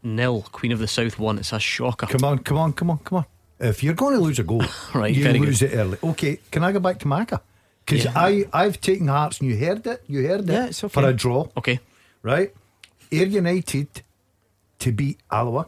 nil, 0.03 0.45
Queen 0.51 0.71
of 0.71 0.79
the 0.79 0.87
South 0.87 1.17
1. 1.19 1.37
It's 1.39 1.53
a 1.53 1.59
shocker. 1.59 2.05
Come 2.07 2.23
on, 2.23 2.39
come 2.39 2.57
on, 2.57 2.73
come 2.73 2.89
on, 2.91 2.97
come 2.99 3.17
on. 3.19 3.25
If 3.59 3.81
you're 3.83 3.93
going 3.93 4.15
to 4.15 4.21
lose 4.21 4.39
a 4.39 4.43
goal, 4.43 4.63
Right, 4.93 5.13
you 5.15 5.23
very 5.23 5.39
lose 5.39 5.61
it 5.61 5.73
early. 5.73 5.97
Okay, 6.03 6.39
can 6.51 6.63
I 6.63 6.71
go 6.73 6.79
back 6.79 6.99
to 6.99 7.05
Macca? 7.05 7.39
Because 7.85 8.05
Yeah. 8.05 8.11
I 8.15 8.45
I've 8.51 8.79
taken 8.81 9.07
Hearts 9.07 9.39
and 9.39 9.49
you 9.49 9.57
heard 9.57 9.85
it. 9.87 10.03
You 10.07 10.27
heard 10.27 10.41
it 10.41 10.47
Yeah, 10.51 10.65
it's 10.67 10.83
okay. 10.83 10.91
for 10.93 11.07
a 11.07 11.13
draw. 11.13 11.47
Okay. 11.57 11.79
right? 12.21 12.53
Ayr 13.11 13.27
United 13.27 14.01
to 14.79 14.91
beat 14.91 15.19
Alloa, 15.31 15.67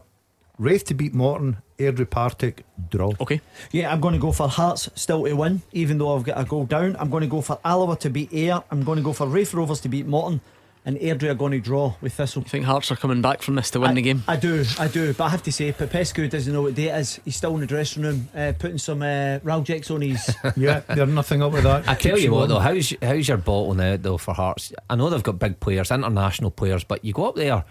Raith 0.58 0.84
to 0.86 0.94
beat 0.94 1.14
Morton, 1.14 1.58
Airdrie 1.78 2.08
Partick 2.08 2.64
draw. 2.90 3.12
Okay. 3.20 3.40
Yeah, 3.72 3.92
I'm 3.92 4.00
going 4.00 4.14
to 4.14 4.20
go 4.20 4.32
for 4.32 4.48
Hearts 4.48 4.88
still 4.94 5.24
to 5.24 5.34
win, 5.34 5.62
even 5.72 5.98
though 5.98 6.16
I've 6.16 6.24
got 6.24 6.40
a 6.40 6.44
goal 6.44 6.64
down. 6.64 6.96
I'm 6.98 7.10
going 7.10 7.22
to 7.22 7.28
go 7.28 7.40
for 7.40 7.58
Alloa 7.64 7.96
to 7.98 8.10
beat 8.10 8.32
Ayr. 8.32 8.62
I'm 8.70 8.82
going 8.82 8.96
to 8.96 9.02
go 9.02 9.12
for 9.12 9.26
Raith 9.26 9.54
Rovers 9.54 9.80
to 9.80 9.88
beat 9.88 10.06
Morton, 10.06 10.40
and 10.84 10.96
Airdrie 10.98 11.28
are 11.28 11.34
going 11.34 11.52
to 11.52 11.60
draw 11.60 11.94
with 12.00 12.14
Thistle. 12.14 12.42
You 12.42 12.48
think 12.48 12.64
Hearts 12.64 12.90
are 12.90 12.96
coming 12.96 13.20
back 13.20 13.42
from 13.42 13.56
this 13.56 13.70
to 13.72 13.80
win 13.80 13.90
I, 13.90 13.94
the 13.94 14.02
game? 14.02 14.22
I 14.26 14.36
do, 14.36 14.64
I 14.78 14.88
do, 14.88 15.12
but 15.12 15.24
I 15.24 15.28
have 15.28 15.42
to 15.44 15.52
say, 15.52 15.72
Popescu 15.72 16.28
doesn't 16.28 16.52
know 16.52 16.62
what 16.62 16.74
day 16.74 16.88
it 16.88 16.96
is. 16.96 17.20
He's 17.24 17.36
still 17.36 17.54
in 17.54 17.60
the 17.60 17.66
dressing 17.66 18.02
room, 18.02 18.28
uh, 18.34 18.52
putting 18.58 18.78
some 18.78 19.02
uh, 19.02 19.40
Ralgex 19.40 19.90
on 19.90 20.00
his. 20.00 20.34
Yeah, 20.56 20.80
there's 20.80 21.08
nothing 21.08 21.42
up 21.42 21.52
with 21.52 21.64
that. 21.64 21.88
I 21.88 21.94
tell 21.94 22.18
you 22.18 22.30
what, 22.30 22.38
warm. 22.38 22.48
though, 22.48 22.58
how's 22.60 22.94
how's 23.02 23.28
your 23.28 23.36
bottling 23.36 23.80
out 23.80 24.02
though 24.02 24.16
for 24.16 24.32
Hearts? 24.32 24.72
I 24.88 24.94
know 24.94 25.10
they've 25.10 25.22
got 25.22 25.38
big 25.38 25.60
players, 25.60 25.90
international 25.90 26.50
players, 26.50 26.84
but 26.84 27.04
you 27.04 27.12
go 27.12 27.28
up 27.28 27.34
there 27.34 27.64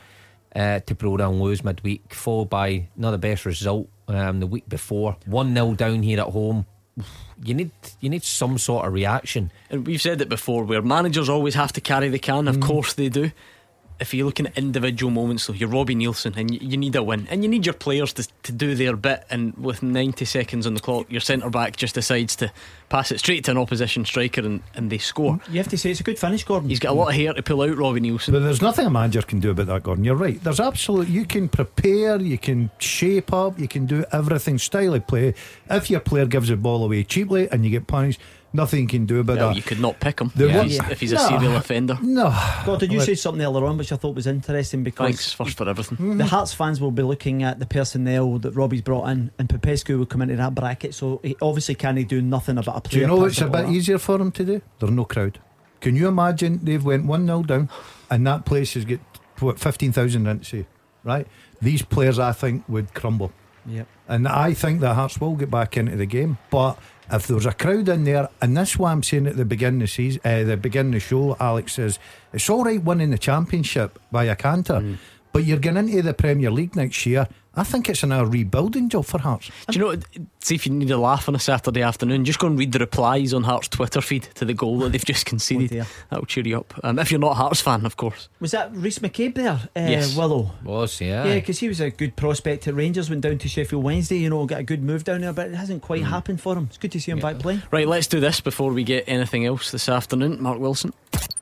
uh, 0.56 0.80
to 0.80 0.95
Brora 0.95 1.30
and 1.30 1.41
lose 1.41 1.64
midweek, 1.64 2.14
followed 2.14 2.49
by 2.49 2.88
not 2.95 3.12
the 3.12 3.18
best 3.18 3.45
result 3.45 3.89
um, 4.08 4.39
the 4.39 4.47
week 4.47 4.68
before, 4.70 5.18
one 5.26 5.53
0 5.53 5.74
down 5.76 6.03
here 6.03 6.20
at 6.20 6.28
home. 6.28 6.66
You 7.43 7.53
need 7.53 7.72
you 7.99 8.10
need 8.10 8.24
some 8.24 8.58
sort 8.58 8.86
of 8.86 8.93
reaction. 8.93 9.51
And 9.70 9.86
we've 9.86 10.01
said 10.01 10.22
it 10.22 10.30
before, 10.30 10.64
where 10.64 10.82
managers 10.82 11.28
always 11.28 11.56
have 11.56 11.74
to 11.74 11.82
carry 11.82 12.08
the 12.08 12.20
can. 12.20 12.47
Of 12.47 12.62
course 12.62 12.93
they 12.93 13.10
do. 13.10 13.32
If 13.99 14.13
you 14.13 14.25
look 14.25 14.39
at 14.39 14.57
individual 14.57 15.11
moments, 15.11 15.47
though, 15.47 15.53
you're 15.53 15.69
Robbie 15.69 15.95
Neilson 15.95 16.35
and 16.35 16.53
you, 16.53 16.59
you 16.61 16.77
need 16.77 16.95
a 16.95 17.03
win. 17.03 17.27
And 17.29 17.43
you 17.43 17.49
need 17.49 17.65
your 17.65 17.73
players 17.73 18.13
to, 18.13 18.27
to 18.43 18.51
do 18.51 18.75
their 18.75 18.95
bit. 18.95 19.25
And 19.29 19.55
with 19.57 19.81
90 19.81 20.25
seconds 20.25 20.67
on 20.67 20.73
the 20.73 20.79
clock, 20.79 21.09
your 21.09 21.21
centre 21.21 21.49
back 21.49 21.77
just 21.77 21.95
decides 21.95 22.35
to 22.37 22.51
pass 22.89 23.11
it 23.11 23.19
straight 23.19 23.45
to 23.45 23.51
an 23.51 23.57
opposition 23.57 24.05
striker 24.05 24.41
and, 24.41 24.61
and 24.75 24.91
they 24.91 24.97
score. 24.97 25.35
Mm, 25.35 25.51
you 25.51 25.57
have 25.57 25.69
to 25.69 25.77
say 25.77 25.91
it's 25.91 25.99
a 25.99 26.03
good 26.03 26.19
finish, 26.19 26.43
Gordon. 26.43 26.69
He's 26.69 26.79
got 26.79 26.91
a 26.91 26.93
lot 26.93 27.09
of 27.09 27.15
hair 27.15 27.33
to 27.33 27.41
pull 27.41 27.61
out, 27.61 27.77
Robbie 27.77 28.01
Neilson. 28.01 28.31
But 28.31 28.43
there's 28.43 28.61
nothing 28.61 28.85
a 28.85 28.89
manager 28.89 29.21
can 29.21 29.39
do 29.39 29.51
about 29.51 29.67
that, 29.67 29.83
Gordon. 29.83 30.03
You're 30.03 30.15
right. 30.15 30.43
There's 30.43 30.59
absolute. 30.59 31.07
You 31.07 31.25
can 31.25 31.47
prepare, 31.47 32.19
you 32.21 32.37
can 32.37 32.71
shape 32.79 33.33
up, 33.33 33.59
you 33.59 33.67
can 33.67 33.85
do 33.85 34.03
everything. 34.11 34.57
Style 34.57 34.93
of 34.93 35.07
play. 35.07 35.33
If 35.69 35.89
your 35.89 36.01
player 36.01 36.25
gives 36.25 36.49
the 36.49 36.57
ball 36.57 36.83
away 36.83 37.03
cheaply 37.03 37.49
and 37.49 37.63
you 37.63 37.71
get 37.71 37.87
punished, 37.87 38.19
nothing 38.56 38.82
you 38.82 38.88
can 38.88 39.06
do 39.06 39.20
about 39.20 39.38
Well, 39.38 39.49
that. 39.49 39.56
you 39.58 39.62
could 39.62 39.80
not 39.80 39.99
pick 39.99 40.20
him 40.20 40.32
The 40.36 40.49
if, 40.49 40.56
one- 40.56 40.66
he's, 40.68 40.80
if 40.89 40.99
he's 40.99 41.12
a 41.12 41.16
No. 41.16 41.28
serial 41.28 41.56
offender. 41.56 41.97
No. 42.01 42.30
God, 42.66 42.80
did 42.80 42.91
you 42.91 42.99
Like- 42.99 43.06
said 43.08 43.20
something 43.20 43.43
earlier 43.43 43.66
on 43.66 43.78
which 43.78 43.91
I 43.91 43.95
thought 43.97 44.16
was 44.16 44.28
interesting 44.28 44.84
because 44.84 45.06
Thanks 45.08 45.32
first 45.34 45.58
for 45.58 45.68
everything. 45.70 45.97
Mm-hmm. 45.97 46.18
the 46.18 46.26
Hearts 46.26 46.53
fans 46.53 46.80
will 46.82 46.91
be 46.91 47.03
looking 47.03 47.43
at 47.43 47.60
the 47.60 47.66
personnel 47.66 48.39
that 48.39 48.51
Robbie's 48.51 48.82
brought 48.82 49.10
in, 49.10 49.32
and 49.38 49.49
Popescu 49.49 49.97
will 49.97 50.06
come 50.06 50.22
into 50.22 50.36
that 50.38 50.56
bracket. 50.56 50.95
So 50.95 51.20
he 51.24 51.36
obviously 51.41 51.76
can't 51.76 52.08
do 52.08 52.22
nothing 52.22 52.58
about 52.58 52.78
a 52.78 52.82
player. 52.82 52.82
Do 52.82 52.89
player. 52.89 53.01
you 53.01 53.08
know 53.08 53.16
what's 53.18 53.41
a 53.41 53.47
bit 53.47 53.66
all 53.66 53.72
easier 53.72 53.97
for 53.99 54.18
them 54.18 54.32
to 54.32 54.43
do? 54.43 54.62
There's 54.80 54.91
no 54.91 55.06
crowd. 55.06 55.39
Can 55.82 55.95
you 55.95 56.08
imagine 56.08 56.62
they've 56.64 56.84
went 56.84 57.06
1 57.06 57.26
0 57.28 57.43
down 57.43 57.70
and 58.10 58.26
that 58.26 58.45
place 58.45 58.74
has 58.74 58.86
got 58.86 58.99
what 59.39 59.60
15,000 59.60 60.26
in 60.26 60.38
it, 60.38 60.45
say, 60.45 60.66
right? 61.03 61.28
These 61.62 61.84
players 61.84 62.18
I 62.18 62.32
think 62.32 62.64
would 62.68 62.93
crumble. 62.93 63.32
Yep. 63.68 63.88
And 64.08 64.28
I 64.28 64.53
think 64.53 64.80
the 64.80 64.93
Hearts 64.93 65.20
will 65.20 65.36
get 65.36 65.49
back 65.51 65.76
into 65.78 65.95
the 65.95 66.06
game. 66.06 66.38
But 66.51 66.78
if 67.12 67.28
there 67.28 67.36
was 67.36 67.45
a 67.45 67.53
crowd 67.53 67.88
in 67.89 68.03
there, 68.03 68.30
and 68.41 68.56
this 68.58 68.72
is 68.72 68.80
what 68.80 68.89
I'm 68.91 69.03
saying 69.03 69.28
at 69.28 69.38
the 69.38 69.45
beginning 69.45 69.82
of 69.82 69.88
the 69.88 69.93
season, 69.93 70.22
uh, 70.26 70.43
the 70.43 70.58
beginning 70.58 70.93
of 70.93 71.01
the 71.01 71.08
show, 71.08 71.36
Alex 71.39 71.74
says 71.74 71.99
it's 72.34 72.49
all 72.49 72.64
right 72.64 72.84
winning 72.84 73.12
the 73.12 73.18
championship 73.18 73.99
by 74.12 74.26
a 74.26 74.36
canter, 74.36 74.76
Mm. 74.82 74.97
but 75.32 75.43
you're 75.45 75.60
getting 75.60 75.89
into 75.89 76.01
the 76.01 76.14
Premier 76.14 76.49
League 76.51 76.76
next 76.76 77.06
year. 77.06 77.28
I 77.58 77.64
think 77.64 77.89
it's 77.89 78.03
another 78.03 78.26
rebuilding 78.26 78.89
job 78.89 79.06
for 79.06 79.20
Hearts. 79.20 79.49
Do 79.70 79.80
you 79.80 79.86
know? 79.86 79.95
See 80.41 80.56
if 80.56 80.66
you 80.68 80.74
need 80.74 80.91
a 80.91 80.97
laugh 80.97 81.28
on 81.30 81.36
a 81.36 81.39
Saturday 81.39 81.82
afternoon. 81.82 82.26
Just 82.26 82.38
go 82.39 82.47
and 82.47 82.58
read 82.60 82.72
the 82.72 82.80
replies 82.80 83.34
on 83.34 83.43
Hearts' 83.43 83.68
Twitter 83.68 84.01
feed 84.01 84.24
to 84.36 84.45
the 84.45 84.53
goal 84.53 84.80
that 84.80 84.91
they've 84.91 85.03
just 85.06 85.26
conceded. 85.26 85.70
dear. 85.70 85.88
That'll 86.10 86.26
cheer 86.26 86.45
you 86.45 86.60
up. 86.60 86.74
Um, 86.84 86.99
if 86.99 87.12
you're 87.12 87.20
not 87.20 87.32
a 87.32 87.36
Hearts 87.36 87.62
fan, 87.62 87.86
of 87.86 87.97
course. 87.97 88.30
Was 88.39 88.51
that 88.51 88.72
Rhys 88.76 88.99
McCabe 88.99 89.36
there? 89.36 89.60
Uh, 89.76 89.89
Yes. 89.89 90.16
Willow. 90.16 90.51
Was, 90.64 90.99
yeah. 91.01 91.26
Yeah, 91.26 91.36
because 91.36 91.60
he 91.60 91.68
was 91.68 91.80
a 91.80 91.89
good 91.89 92.16
prospect 92.16 92.68
at 92.68 92.74
Rangers. 92.76 93.10
Went 93.10 93.22
down 93.22 93.38
to 93.39 93.47
Sheffield 93.49 93.84
Wednesday, 93.84 94.18
you 94.18 94.30
know, 94.30 94.45
got 94.45 94.60
a 94.60 94.64
good 94.64 94.84
move 94.84 95.03
down 95.03 95.22
there, 95.22 95.34
but 95.34 95.47
it 95.47 95.56
hasn't 95.56 95.82
quite 95.82 96.03
happened 96.03 96.41
for 96.41 96.56
him. 96.58 96.66
It's 96.70 96.78
good 96.78 96.91
to 96.91 96.99
see 96.99 97.12
him 97.12 97.20
back 97.20 97.39
playing. 97.39 97.62
Right, 97.72 97.88
let's 97.88 98.08
do 98.08 98.20
this 98.20 98.41
before 98.41 98.72
we 98.72 98.84
get 98.84 99.06
anything 99.08 99.45
else 99.45 99.72
this 99.72 99.88
afternoon. 99.89 100.41
Mark 100.41 100.60
Wilson. 100.60 100.93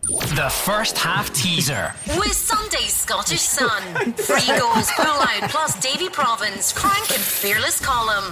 The 0.04 0.50
first 0.66 0.98
half 0.98 1.34
teaser. 1.34 1.94
With 2.18 2.34
Sunday's 2.34 2.94
Scottish 2.94 3.42
Sun. 3.42 4.14
Free 4.14 4.58
goals, 4.60 4.92
pull 4.98 5.06
out, 5.06 5.50
plus 5.50 5.80
Davy 5.80 6.03
Provan's, 6.10 6.74
Crank 6.74 7.10
and 7.12 7.22
Fearless 7.22 7.80
column. 7.80 8.24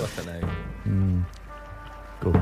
Hmm. 0.83 1.21
Go. 2.19 2.33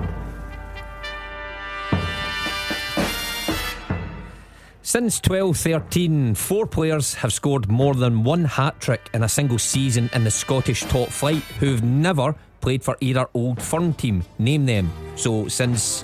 Since 4.81 5.19
12 5.19 5.55
13, 5.55 6.33
four 6.33 6.65
players 6.65 7.13
have 7.13 7.31
scored 7.31 7.69
more 7.69 7.93
than 7.93 8.23
one 8.23 8.45
hat 8.45 8.79
trick 8.79 9.07
in 9.13 9.21
a 9.21 9.29
single 9.29 9.59
season 9.59 10.09
in 10.13 10.23
the 10.23 10.31
Scottish 10.31 10.81
top 10.85 11.09
flight 11.09 11.43
who've 11.59 11.83
never 11.83 12.33
played 12.59 12.83
for 12.83 12.97
either 12.99 13.29
old 13.35 13.61
firm 13.61 13.93
team. 13.93 14.23
Name 14.39 14.65
them. 14.65 14.91
So, 15.15 15.47
since 15.47 16.03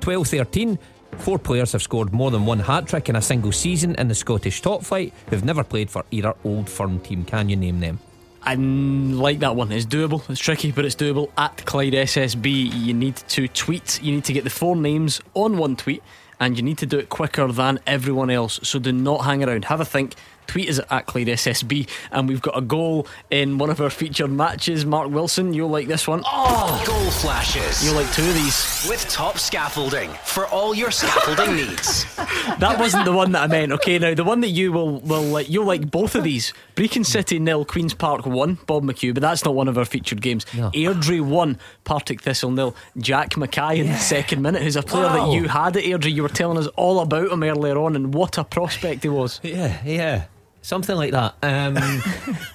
12 0.00 0.26
13, 0.26 0.78
four 1.18 1.38
players 1.38 1.70
have 1.72 1.82
scored 1.82 2.12
more 2.12 2.32
than 2.32 2.44
one 2.44 2.58
hat 2.58 2.88
trick 2.88 3.08
in 3.08 3.14
a 3.14 3.22
single 3.22 3.52
season 3.52 3.94
in 3.94 4.08
the 4.08 4.16
Scottish 4.16 4.60
top 4.62 4.82
flight 4.82 5.12
who've 5.30 5.44
never 5.44 5.62
played 5.62 5.88
for 5.88 6.04
either 6.10 6.34
old 6.44 6.68
firm 6.68 6.98
team. 7.00 7.24
Can 7.24 7.48
you 7.48 7.56
name 7.56 7.78
them? 7.78 8.00
I 8.46 8.54
like 8.56 9.38
that 9.40 9.56
one. 9.56 9.72
It's 9.72 9.86
doable. 9.86 10.28
It's 10.28 10.40
tricky, 10.40 10.70
but 10.70 10.84
it's 10.84 10.94
doable. 10.94 11.30
At 11.38 11.64
Clyde 11.64 11.94
SSB, 11.94 12.70
you 12.74 12.92
need 12.92 13.16
to 13.16 13.48
tweet. 13.48 14.02
You 14.02 14.12
need 14.12 14.24
to 14.24 14.32
get 14.34 14.44
the 14.44 14.50
four 14.50 14.76
names 14.76 15.20
on 15.32 15.56
one 15.56 15.76
tweet, 15.76 16.02
and 16.40 16.56
you 16.56 16.62
need 16.62 16.76
to 16.78 16.86
do 16.86 16.98
it 16.98 17.08
quicker 17.08 17.50
than 17.50 17.80
everyone 17.86 18.28
else. 18.28 18.60
So 18.62 18.78
do 18.78 18.92
not 18.92 19.24
hang 19.24 19.42
around. 19.42 19.64
Have 19.66 19.80
a 19.80 19.84
think. 19.84 20.14
Tweet 20.46 20.68
us 20.68 20.80
at 20.90 21.06
Clyde 21.06 21.26
SSB, 21.28 21.88
and 22.12 22.28
we've 22.28 22.42
got 22.42 22.56
a 22.56 22.60
goal 22.60 23.06
in 23.30 23.58
one 23.58 23.70
of 23.70 23.80
our 23.80 23.90
featured 23.90 24.30
matches. 24.30 24.84
Mark 24.84 25.10
Wilson, 25.10 25.52
you'll 25.54 25.68
like 25.70 25.86
this 25.88 26.06
one. 26.06 26.22
Oh! 26.26 26.82
Goal 26.86 27.10
flashes. 27.10 27.84
You'll 27.84 27.94
like 27.94 28.12
two 28.12 28.22
of 28.22 28.34
these. 28.34 28.86
With 28.88 29.08
top 29.08 29.38
scaffolding 29.38 30.10
for 30.24 30.46
all 30.46 30.74
your 30.74 30.90
scaffolding 30.90 31.56
needs. 31.56 32.04
That 32.58 32.76
wasn't 32.78 33.04
the 33.04 33.12
one 33.12 33.32
that 33.32 33.42
I 33.42 33.46
meant. 33.46 33.72
Okay, 33.72 33.98
now 33.98 34.14
the 34.14 34.24
one 34.24 34.40
that 34.42 34.48
you 34.48 34.72
will 34.72 35.00
will 35.00 35.22
like, 35.22 35.48
you'll 35.48 35.64
like 35.66 35.90
both 35.90 36.14
of 36.14 36.24
these. 36.24 36.52
Brechin 36.76 37.04
City 37.06 37.38
nil, 37.38 37.64
Queens 37.64 37.94
Park 37.94 38.26
one. 38.26 38.58
Bob 38.66 38.84
McHugh, 38.84 39.14
but 39.14 39.20
that's 39.22 39.44
not 39.44 39.54
one 39.54 39.68
of 39.68 39.78
our 39.78 39.84
featured 39.84 40.20
games. 40.20 40.44
No. 40.54 40.70
Airdrie 40.70 41.20
one, 41.20 41.58
Partick 41.84 42.20
Thistle 42.22 42.50
nil. 42.50 42.74
Jack 42.98 43.36
Mackay 43.36 43.80
in 43.80 43.86
the 43.88 43.96
second 43.98 44.42
minute, 44.42 44.62
who's 44.62 44.76
a 44.76 44.82
player 44.82 45.04
Wow. 45.06 45.26
that 45.30 45.32
you 45.34 45.48
had 45.48 45.76
at 45.76 45.84
Airdrie. 45.84 46.12
You 46.12 46.22
were 46.22 46.28
telling 46.28 46.58
us 46.58 46.66
all 46.76 47.00
about 47.00 47.30
him 47.30 47.42
earlier 47.42 47.78
on, 47.78 47.96
and 47.96 48.12
what 48.14 48.38
a 48.38 48.44
prospect 48.44 49.02
he 49.02 49.08
was. 49.08 49.40
Yeah, 49.42 49.78
yeah, 49.84 50.24
something 50.64 50.96
like 50.96 51.12
that. 51.12 51.34
Um, 51.42 51.76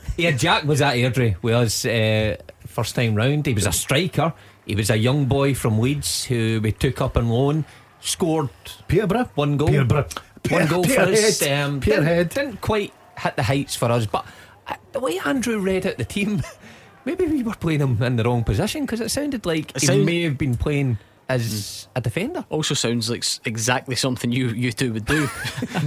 yeah, 0.18 0.32
Jack 0.32 0.64
was 0.66 0.82
at 0.82 0.96
Airdrie 0.96 1.36
with 1.42 1.54
us 1.54 1.86
uh, 1.86 2.36
first 2.68 2.96
time 2.96 3.16
round. 3.16 3.46
He 3.46 3.54
was 3.54 3.66
a 3.68 3.72
striker. 3.72 4.34
He 4.66 4.76
was 4.76 4.90
a 4.90 4.98
young 4.98 5.26
boy 5.26 5.54
from 5.56 5.80
Leeds 5.80 6.26
who 6.26 6.60
we 6.62 6.72
took 6.72 7.02
up 7.02 7.16
on 7.18 7.30
loan. 7.30 7.66
Scored 8.02 8.50
Peterborough. 8.88 9.30
one 9.36 9.58
goal. 9.58 9.68
Peterborough. 9.70 10.08
One 10.50 10.68
goal 10.68 10.84
for 10.84 11.02
us. 11.02 11.40
Peterhead. 11.40 11.66
Um, 11.70 11.80
Peterhead. 11.82 12.30
Didn't, 12.30 12.46
didn't 12.48 12.62
quite 12.62 12.94
hit 13.18 13.36
the 13.36 13.44
heights 13.44 13.76
for 13.76 13.92
us, 13.92 14.06
but 14.06 14.26
uh, 14.68 14.76
the 14.94 15.00
way 15.00 15.20
Andrew 15.26 15.60
read 15.60 15.86
out 15.86 15.98
the 15.98 16.06
team, 16.06 16.42
maybe 17.06 17.26
we 17.26 17.44
were 17.44 17.56
playing 17.56 17.82
him 17.82 18.02
in 18.02 18.16
the 18.16 18.24
wrong 18.24 18.44
position 18.44 18.84
because 18.86 19.02
it 19.02 19.10
sounded 19.10 19.46
like 19.46 19.72
It 19.76 19.82
he 19.82 19.88
sound- 19.88 20.06
may 20.06 20.22
have 20.24 20.38
been 20.38 20.56
playing 20.56 20.98
as 21.30 21.88
a 21.96 22.02
defender. 22.02 22.44
Also 22.50 22.74
sounds 22.74 23.10
like 23.10 23.24
exactly 23.46 23.96
something 23.96 24.32
you 24.32 24.50
you 24.50 24.72
two 24.72 24.92
would 24.94 25.06
do. 25.06 25.30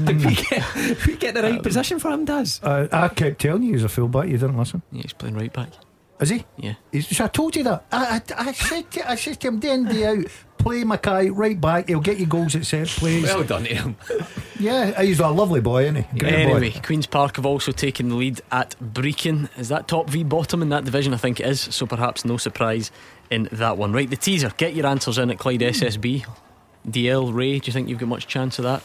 Did 0.05 0.25
we 0.25 0.35
get, 0.35 1.07
we 1.07 1.17
get 1.17 1.35
the 1.35 1.43
right 1.43 1.63
position 1.63 1.99
for 1.99 2.11
him, 2.11 2.25
Does 2.25 2.61
Uh, 2.63 2.89
I 2.93 3.09
kept 3.09 3.41
telling 3.41 3.65
you 3.65 3.73
he's 3.73 3.85
a 3.85 3.89
fullback. 3.89 4.29
You 4.29 4.39
didn't 4.39 4.57
listen. 4.57 4.83
yeah, 4.93 5.03
he's 5.03 5.13
playing 5.13 5.37
right 5.37 5.53
back. 5.53 5.69
Is 6.21 6.29
he? 6.29 6.45
Yeah. 6.57 6.75
He's, 6.93 7.09
so 7.09 7.25
I 7.25 7.29
told 7.29 7.57
you 7.57 7.65
that. 7.65 7.85
I, 7.91 8.23
I, 8.37 8.49
I 8.49 8.53
said 8.53 8.89
to, 8.93 9.11
I 9.11 9.17
said 9.17 9.41
to 9.41 9.49
him 9.49 9.59
day 9.59 9.75
in 9.75 9.85
day 9.87 10.07
out. 10.07 10.25
Play 10.59 10.85
Mackay 10.85 11.31
right 11.31 11.61
back. 11.61 11.89
He'll 11.89 11.99
get 11.99 12.19
you 12.19 12.27
goals 12.27 12.55
at 12.55 12.65
set 12.65 12.87
plays. 12.87 13.25
Well 13.25 13.43
done 13.43 13.65
to 13.65 13.75
him. 13.75 13.97
yeah, 14.61 15.03
he's 15.03 15.19
a 15.19 15.27
lovely 15.27 15.61
boy, 15.61 15.83
isn't 15.87 15.97
he? 15.97 16.19
Great 16.19 16.33
Anyway, 16.33 16.71
boy. 16.71 16.81
Queen's 16.85 17.09
Park 17.09 17.35
have 17.35 17.47
also 17.47 17.73
taken 17.73 18.09
the 18.09 18.15
lead 18.15 18.41
at 18.53 18.77
Brechin. 18.81 19.49
Is 19.59 19.71
that 19.71 19.89
top 19.89 20.09
v 20.09 20.23
bottom 20.23 20.63
in 20.63 20.69
that 20.69 20.85
division? 20.85 21.13
I 21.13 21.17
think 21.17 21.41
it 21.41 21.47
is. 21.47 21.61
So 21.61 21.85
perhaps 21.87 22.25
no 22.25 22.37
surprise 22.37 22.93
in 23.33 23.49
that 23.53 23.77
one. 23.79 23.93
Right, 23.93 24.09
the 24.09 24.17
teaser. 24.17 24.53
Get 24.57 24.75
your 24.75 24.87
answers 24.87 25.19
in 25.19 25.31
at 25.31 25.39
Clyde 25.39 25.61
SSB. 25.61 26.25
Dalziel 26.87 27.35
Rae, 27.35 27.59
do 27.59 27.67
you 27.67 27.73
think 27.73 27.89
you've 27.89 27.99
got 27.99 28.09
much 28.09 28.27
chance 28.27 28.59
of 28.59 28.65
that? 28.65 28.83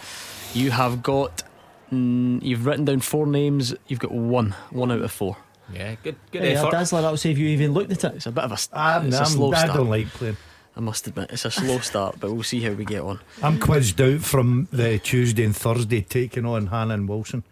You 0.54 0.72
have 0.72 1.04
got. 1.04 1.44
Mm, 1.92 2.42
you've 2.44 2.66
written 2.66 2.86
down 2.86 3.00
four 3.00 3.26
names. 3.28 3.74
You've 3.88 4.00
got 4.00 4.12
one. 4.12 4.56
One 4.72 4.92
out 4.92 5.02
of 5.02 5.12
four. 5.12 5.38
Yeah, 5.74 5.96
good, 6.02 6.16
good 6.32 6.42
Hey, 6.44 6.56
effort. 6.56 6.72
Dazzler, 6.72 7.02
that'll 7.02 7.18
say 7.18 7.32
if 7.32 7.38
you 7.38 7.48
even 7.50 7.74
looked 7.74 7.92
at 7.92 8.04
it. 8.06 8.16
It's 8.16 8.26
a 8.26 8.32
bit 8.32 8.44
of 8.46 8.52
a. 8.52 8.58
st- 8.58 8.78
I'm, 8.80 9.08
it's 9.08 9.18
a 9.18 9.20
I'm, 9.22 9.26
slow 9.26 9.52
I 9.54 9.58
start. 9.60 9.74
don't 9.78 9.90
like 9.90 10.08
playing. 10.08 10.38
I 10.76 10.80
must 10.80 11.08
admit, 11.08 11.32
it's 11.32 11.44
a 11.44 11.50
slow 11.52 11.80
start, 11.92 12.20
but 12.20 12.32
we'll 12.32 12.44
see 12.44 12.62
how 12.62 12.72
we 12.72 12.86
get 12.86 13.02
on. 13.02 13.20
I'm 13.42 13.60
quizzed 13.60 14.00
out 14.00 14.22
from 14.22 14.68
the 14.72 15.00
Tuesday 15.00 15.44
and 15.44 15.56
Thursday 15.56 16.02
taking 16.04 16.46
on 16.46 16.68
Hannah 16.68 16.94
and 16.94 17.10
Wilson. 17.10 17.44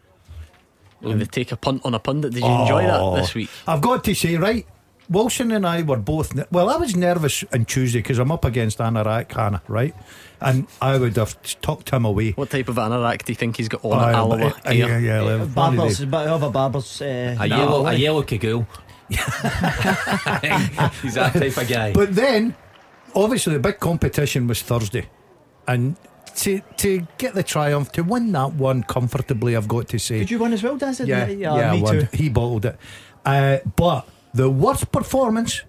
Will 1.01 1.17
they 1.17 1.25
take 1.25 1.51
a 1.51 1.57
punt 1.57 1.81
on 1.85 1.93
a 1.93 1.99
pundit? 1.99 2.33
Did 2.33 2.43
you 2.43 2.49
enjoy 2.49 2.85
Oh, 2.85 3.15
that 3.15 3.21
this 3.21 3.33
week? 3.33 3.49
I've 3.67 3.81
got 3.81 4.03
to 4.05 4.13
say, 4.15 4.35
right, 4.37 4.65
Wilson 5.09 5.51
and 5.51 5.65
I 5.67 5.81
were 5.83 5.97
both. 5.97 6.33
Ne- 6.35 6.45
well, 6.51 6.69
I 6.69 6.77
was 6.77 6.95
nervous 6.95 7.43
on 7.53 7.65
Tuesday 7.65 7.99
because 7.99 8.17
I'm 8.19 8.31
up 8.31 8.43
against 8.45 8.79
Anorak 8.79 9.31
Hannah, 9.31 9.61
right? 9.67 9.93
And 10.41 10.67
I 10.81 10.97
would 10.97 11.15
have 11.17 11.35
tucked 11.61 11.89
him 11.91 12.05
away. 12.05 12.31
What 12.31 12.49
type 12.49 12.67
of 12.69 12.75
anorak 12.75 13.23
do 13.23 13.31
you 13.31 13.35
think 13.35 13.57
he's 13.57 13.69
got 13.69 13.83
on 13.85 13.93
Oh, 13.93 14.03
at 14.03 14.15
Alloa? 14.15 14.53
yeah, 14.65 14.71
here? 14.71 14.87
yeah, 14.87 14.99
yeah, 14.99 15.19
Uh, 15.21 15.23
one 15.25 15.41
of 15.41 15.55
Barbours, 15.55 15.97
the- 15.99 16.03
a 16.03 16.07
bit 16.07 16.27
of 16.27 16.43
a 16.43 16.49
Barbours. 16.49 17.01
Uh, 17.01 17.37
A 17.39 17.47
yellow, 17.47 17.85
a 17.87 17.93
yellow 17.93 18.23
cagoule. 18.31 18.67
He's 19.09 19.23
that 21.13 21.31
type 21.33 21.57
of 21.57 21.67
guy. 21.67 21.93
But 21.93 22.15
then, 22.15 22.55
obviously, 23.15 23.53
the 23.53 23.59
big 23.59 23.79
competition 23.79 24.47
was 24.47 24.61
Thursday, 24.61 25.07
and 25.67 25.95
to 26.37 26.59
to 26.77 27.07
get 27.17 27.33
the 27.35 27.43
triumph, 27.43 27.91
to 27.93 28.03
win 28.03 28.31
that 28.33 28.53
one 28.53 28.83
comfortably, 28.83 29.55
I've 29.55 29.67
got 29.67 29.87
to 29.89 29.99
say, 29.99 30.19
Did 30.19 30.31
you 30.31 30.39
win 30.39 30.53
as 30.53 30.63
well, 30.63 30.77
Daz? 30.77 30.99
yeah, 31.01 31.27
yeah, 31.27 31.53
I 31.53 31.75
me 31.75 31.81
won. 31.81 31.99
too. 31.99 32.07
He 32.13 32.29
bottled 32.29 32.65
it. 32.65 32.77
Uh, 33.25 33.57
but 33.75 34.07
the 34.35 34.49
worst 34.49 34.91
performance, 34.91 35.61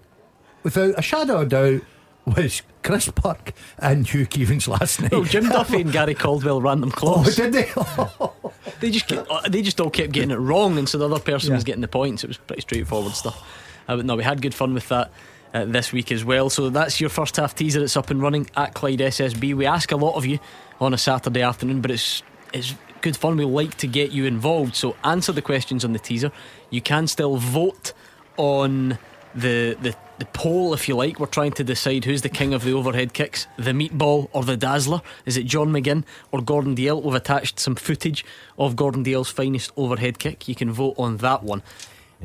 without 0.63 0.97
a 0.97 1.01
shadow 1.01 1.41
of 1.41 1.49
doubt, 1.49 1.81
was 2.25 2.61
Chris 2.83 3.09
Park 3.09 3.53
and 3.79 4.07
Hugh 4.07 4.27
Keevins 4.27 4.67
last 4.67 5.01
night. 5.01 5.11
Well, 5.13 5.23
Jim 5.23 5.47
Duffy 5.49 5.81
and 5.81 5.91
Gary 5.91 6.13
Caldwell 6.13 6.61
ran 6.61 6.81
them 6.81 6.91
Oh, 6.95 6.99
close. 7.23 7.35
did 7.35 7.53
they? 7.53 7.69
They 8.79 8.91
just 8.91 9.07
get, 9.07 9.25
uh, 9.31 9.41
they 9.49 9.61
just 9.63 9.79
all 9.81 9.89
kept 9.89 10.11
getting 10.11 10.29
it 10.29 10.35
wrong, 10.35 10.77
and 10.77 10.87
so 10.87 10.97
the 10.99 11.05
other 11.09 11.19
person 11.19 11.49
Yeah. 11.49 11.55
was 11.55 11.63
getting 11.63 11.81
the 11.81 11.87
points. 11.87 12.23
It 12.23 12.27
was 12.27 12.37
pretty 12.37 12.61
straightforward 12.61 13.13
stuff. 13.13 13.41
Uh, 13.87 13.95
but 13.95 14.05
no, 14.05 14.15
we 14.15 14.23
had 14.23 14.39
good 14.41 14.53
fun 14.53 14.73
with 14.75 14.87
that. 14.89 15.11
Uh, 15.53 15.63
this 15.65 15.93
week 15.93 16.11
as 16.11 16.25
well. 16.25 16.49
So 16.49 16.69
that's 16.69 16.99
your 16.99 17.09
first 17.09 17.37
half 17.37 17.55
teaser. 17.55 17.81
It's 17.81 17.95
up 17.95 18.09
and 18.11 18.21
running 18.21 18.49
at 18.57 18.73
Clyde 18.73 18.99
SSB. 18.99 19.55
We 19.55 19.65
ask 19.65 19.91
a 19.93 19.95
lot 19.95 20.15
of 20.15 20.25
you 20.25 20.39
on 20.81 20.93
a 20.93 20.97
Saturday 20.97 21.41
afternoon, 21.41 21.79
but 21.81 21.89
it's 21.89 22.21
it's 22.53 22.75
good 23.01 23.15
fun. 23.15 23.37
We 23.37 23.45
like 23.45 23.75
to 23.77 23.87
get 23.87 24.11
you 24.11 24.25
involved. 24.25 24.75
So 24.75 24.97
answer 25.05 25.31
the 25.31 25.41
questions 25.41 25.85
on 25.85 25.93
the 25.93 25.99
teaser. 25.99 26.33
You 26.69 26.81
can 26.81 27.07
still 27.07 27.37
vote 27.37 27.93
on 28.37 28.97
the 29.35 29.77
the 29.81 29.95
the 30.19 30.25
poll 30.25 30.73
if 30.73 30.87
you 30.87 30.95
like. 30.95 31.19
We're 31.19 31.27
trying 31.27 31.51
to 31.53 31.63
decide 31.63 32.05
who's 32.05 32.21
the 32.21 32.29
king 32.29 32.53
of 32.53 32.63
the 32.63 32.73
overhead 32.73 33.13
kicks, 33.13 33.47
the 33.57 33.71
meatball 33.71 34.29
or 34.31 34.43
the 34.43 34.57
dazzler. 34.57 35.01
Is 35.25 35.37
it 35.37 35.43
John 35.45 35.69
McGinn 35.69 36.03
or 36.31 36.41
Gordon 36.41 36.75
Dalziel? 36.75 37.03
We've 37.03 37.13
attached 37.13 37.59
some 37.59 37.75
footage 37.75 38.25
of 38.57 38.75
Gordon 38.75 39.03
Dalziel's 39.03 39.29
finest 39.29 39.71
overhead 39.77 40.19
kick. 40.19 40.47
You 40.47 40.55
can 40.55 40.71
vote 40.71 40.95
on 40.97 41.17
that 41.17 41.43
one. 41.43 41.61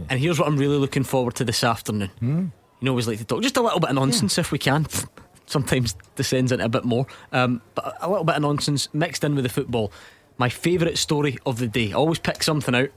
And 0.09 0.19
here's 0.19 0.39
what 0.39 0.49
I'm 0.49 0.57
really 0.57 0.79
looking 0.79 1.05
forward 1.05 1.35
to 1.35 1.45
this 1.45 1.63
afternoon. 1.63 2.11
You 2.81 2.87
know, 2.87 2.93
always 2.93 3.07
like 3.07 3.19
to 3.19 3.25
talk 3.27 3.43
just 3.43 3.59
a 3.59 3.61
little 3.61 3.79
bit 3.79 3.91
of 3.91 3.97
nonsense 3.97 4.39
if 4.39 4.51
we 4.51 4.59
can. 4.59 4.87
Sometimes 5.47 5.95
descends 6.17 6.51
into 6.51 6.65
a 6.65 6.69
bit 6.69 6.85
more, 6.85 7.07
um, 7.31 7.61
but 7.75 7.99
a 8.01 8.09
little 8.09 8.25
bit 8.25 8.37
of 8.37 8.43
nonsense 8.43 8.89
mixed 8.95 9.23
in 9.23 9.35
with 9.35 9.45
the 9.45 9.51
football. 9.51 9.93
My 10.39 10.49
favourite 10.49 10.97
story 10.97 11.37
of 11.45 11.59
the 11.59 11.69
day. 11.69 11.91
I 11.91 11.97
always 11.97 12.19
pick 12.19 12.43
something 12.43 12.75
out. 12.75 12.89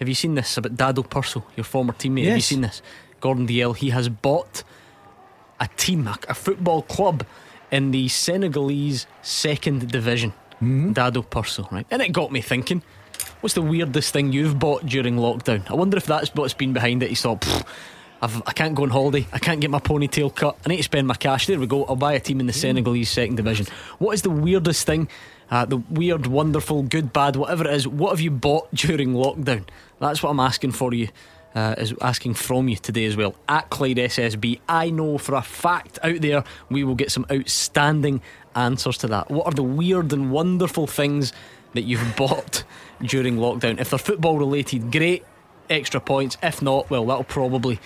Have 0.00 0.08
you 0.08 0.14
seen 0.14 0.34
this 0.34 0.56
about 0.56 0.76
Dado 0.76 1.02
Pršo, 1.02 1.42
your 1.56 1.64
former 1.64 1.92
teammate? 1.92 2.24
Have 2.24 2.36
you 2.36 2.40
seen 2.40 2.62
this? 2.62 2.80
Gordon 3.20 3.46
Dalziel. 3.46 3.76
He 3.76 3.90
has 3.90 4.08
bought 4.08 4.64
a 5.60 5.68
team, 5.76 6.08
a, 6.08 6.34
football 6.34 6.80
club 6.80 7.26
in 7.70 7.90
the 7.90 8.08
Senegalese 8.08 9.06
second 9.20 9.92
division. 9.92 10.32
Hmm? 10.58 10.94
Dado 10.94 11.22
Pršo, 11.22 11.70
right? 11.70 11.86
And 11.90 12.00
it 12.00 12.12
got 12.12 12.32
me 12.32 12.40
thinking. 12.40 12.82
What's 13.42 13.54
the 13.54 13.62
weirdest 13.62 14.14
thing 14.14 14.32
you've 14.32 14.58
bought 14.58 14.86
during 14.86 15.16
lockdown? 15.16 15.70
I 15.70 15.74
wonder 15.74 15.98
if 15.98 16.06
that's 16.06 16.34
what's 16.34 16.54
been 16.54 16.72
behind 16.72 17.02
it. 17.02 17.10
He 17.10 17.14
thought, 17.14 17.46
I've, 18.22 18.42
I 18.46 18.52
can't 18.52 18.74
go 18.74 18.84
on 18.84 18.90
holiday. 18.90 19.26
I 19.34 19.38
can't 19.38 19.60
get 19.60 19.70
my 19.70 19.80
ponytail 19.80 20.34
cut. 20.34 20.56
I 20.64 20.70
need 20.70 20.78
to 20.78 20.82
spend 20.82 21.08
my 21.08 21.14
cash. 21.14 21.46
There 21.46 21.60
we 21.60 21.66
go. 21.66 21.84
I'll 21.84 21.96
buy 21.96 22.14
a 22.14 22.20
team 22.20 22.40
in 22.40 22.46
the 22.46 22.54
hmm. 22.54 22.58
Senegalese 22.58 23.10
second 23.10 23.36
division. 23.36 23.66
What 23.98 24.12
is 24.12 24.22
the 24.22 24.30
weirdest 24.30 24.86
thing? 24.86 25.08
Uh, 25.50 25.64
the 25.64 25.78
weird, 25.90 26.26
wonderful, 26.26 26.82
good, 26.82 27.12
bad, 27.12 27.36
whatever 27.36 27.66
it 27.66 27.74
is. 27.74 27.88
What 27.88 28.10
have 28.10 28.20
you 28.20 28.30
bought 28.30 28.68
during 28.74 29.14
lockdown? 29.14 29.64
That's 29.98 30.22
what 30.22 30.30
I'm 30.30 30.40
asking 30.40 30.72
for 30.72 30.94
you. 30.94 31.08
Uh, 31.52 31.74
is 31.78 31.92
asking 32.00 32.32
from 32.32 32.68
you 32.68 32.76
today 32.76 33.04
as 33.06 33.16
well 33.16 33.34
at 33.48 33.68
Clyde 33.70 33.96
SSB. 33.96 34.60
I 34.68 34.90
know 34.90 35.18
for 35.18 35.34
a 35.34 35.42
fact 35.42 35.98
out 36.00 36.20
there 36.20 36.44
we 36.68 36.84
will 36.84 36.94
get 36.94 37.10
some 37.10 37.26
outstanding 37.28 38.22
answers 38.54 38.98
to 38.98 39.08
that. 39.08 39.32
What 39.32 39.46
are 39.46 39.52
the 39.52 39.64
weird 39.64 40.12
and 40.12 40.30
wonderful 40.30 40.86
things 40.86 41.32
that 41.72 41.82
you've 41.82 42.14
bought 42.16 42.62
during 43.02 43.36
lockdown? 43.38 43.80
If 43.80 43.90
they're 43.90 43.98
football 43.98 44.38
related, 44.38 44.92
great 44.92 45.24
extra 45.68 46.00
points. 46.00 46.36
If 46.40 46.62
not, 46.62 46.88
well, 46.88 47.04
that'll 47.06 47.24
probably 47.24 47.80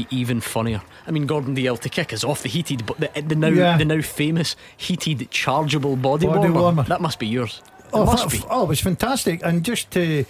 be 0.00 0.06
even 0.10 0.40
funnier. 0.40 0.82
I 1.06 1.10
mean, 1.10 1.26
Gordon 1.26 1.54
Dalziel 1.56 1.80
to 1.80 1.88
kick 1.88 2.12
is 2.12 2.24
off 2.24 2.42
the 2.42 2.48
heated, 2.48 2.84
but 2.86 2.96
the, 3.00 3.10
the 3.22 3.34
now 3.34 3.48
Yeah. 3.48 3.78
the 3.78 3.84
now 3.84 4.00
famous 4.02 4.54
heated 4.76 5.30
chargeable 5.30 5.96
body, 5.96 6.26
Body 6.26 6.38
warmer, 6.50 6.60
warmer. 6.60 6.82
that 6.84 7.00
must 7.00 7.18
be 7.18 7.26
yours. 7.26 7.62
Oh, 7.92 8.02
it 8.02 8.06
must 8.06 8.24
fa- 8.24 8.30
be. 8.36 8.44
oh, 8.50 8.64
it 8.64 8.68
was 8.68 8.80
fantastic. 8.80 9.40
And 9.44 9.64
just 9.64 9.90
to 9.92 10.24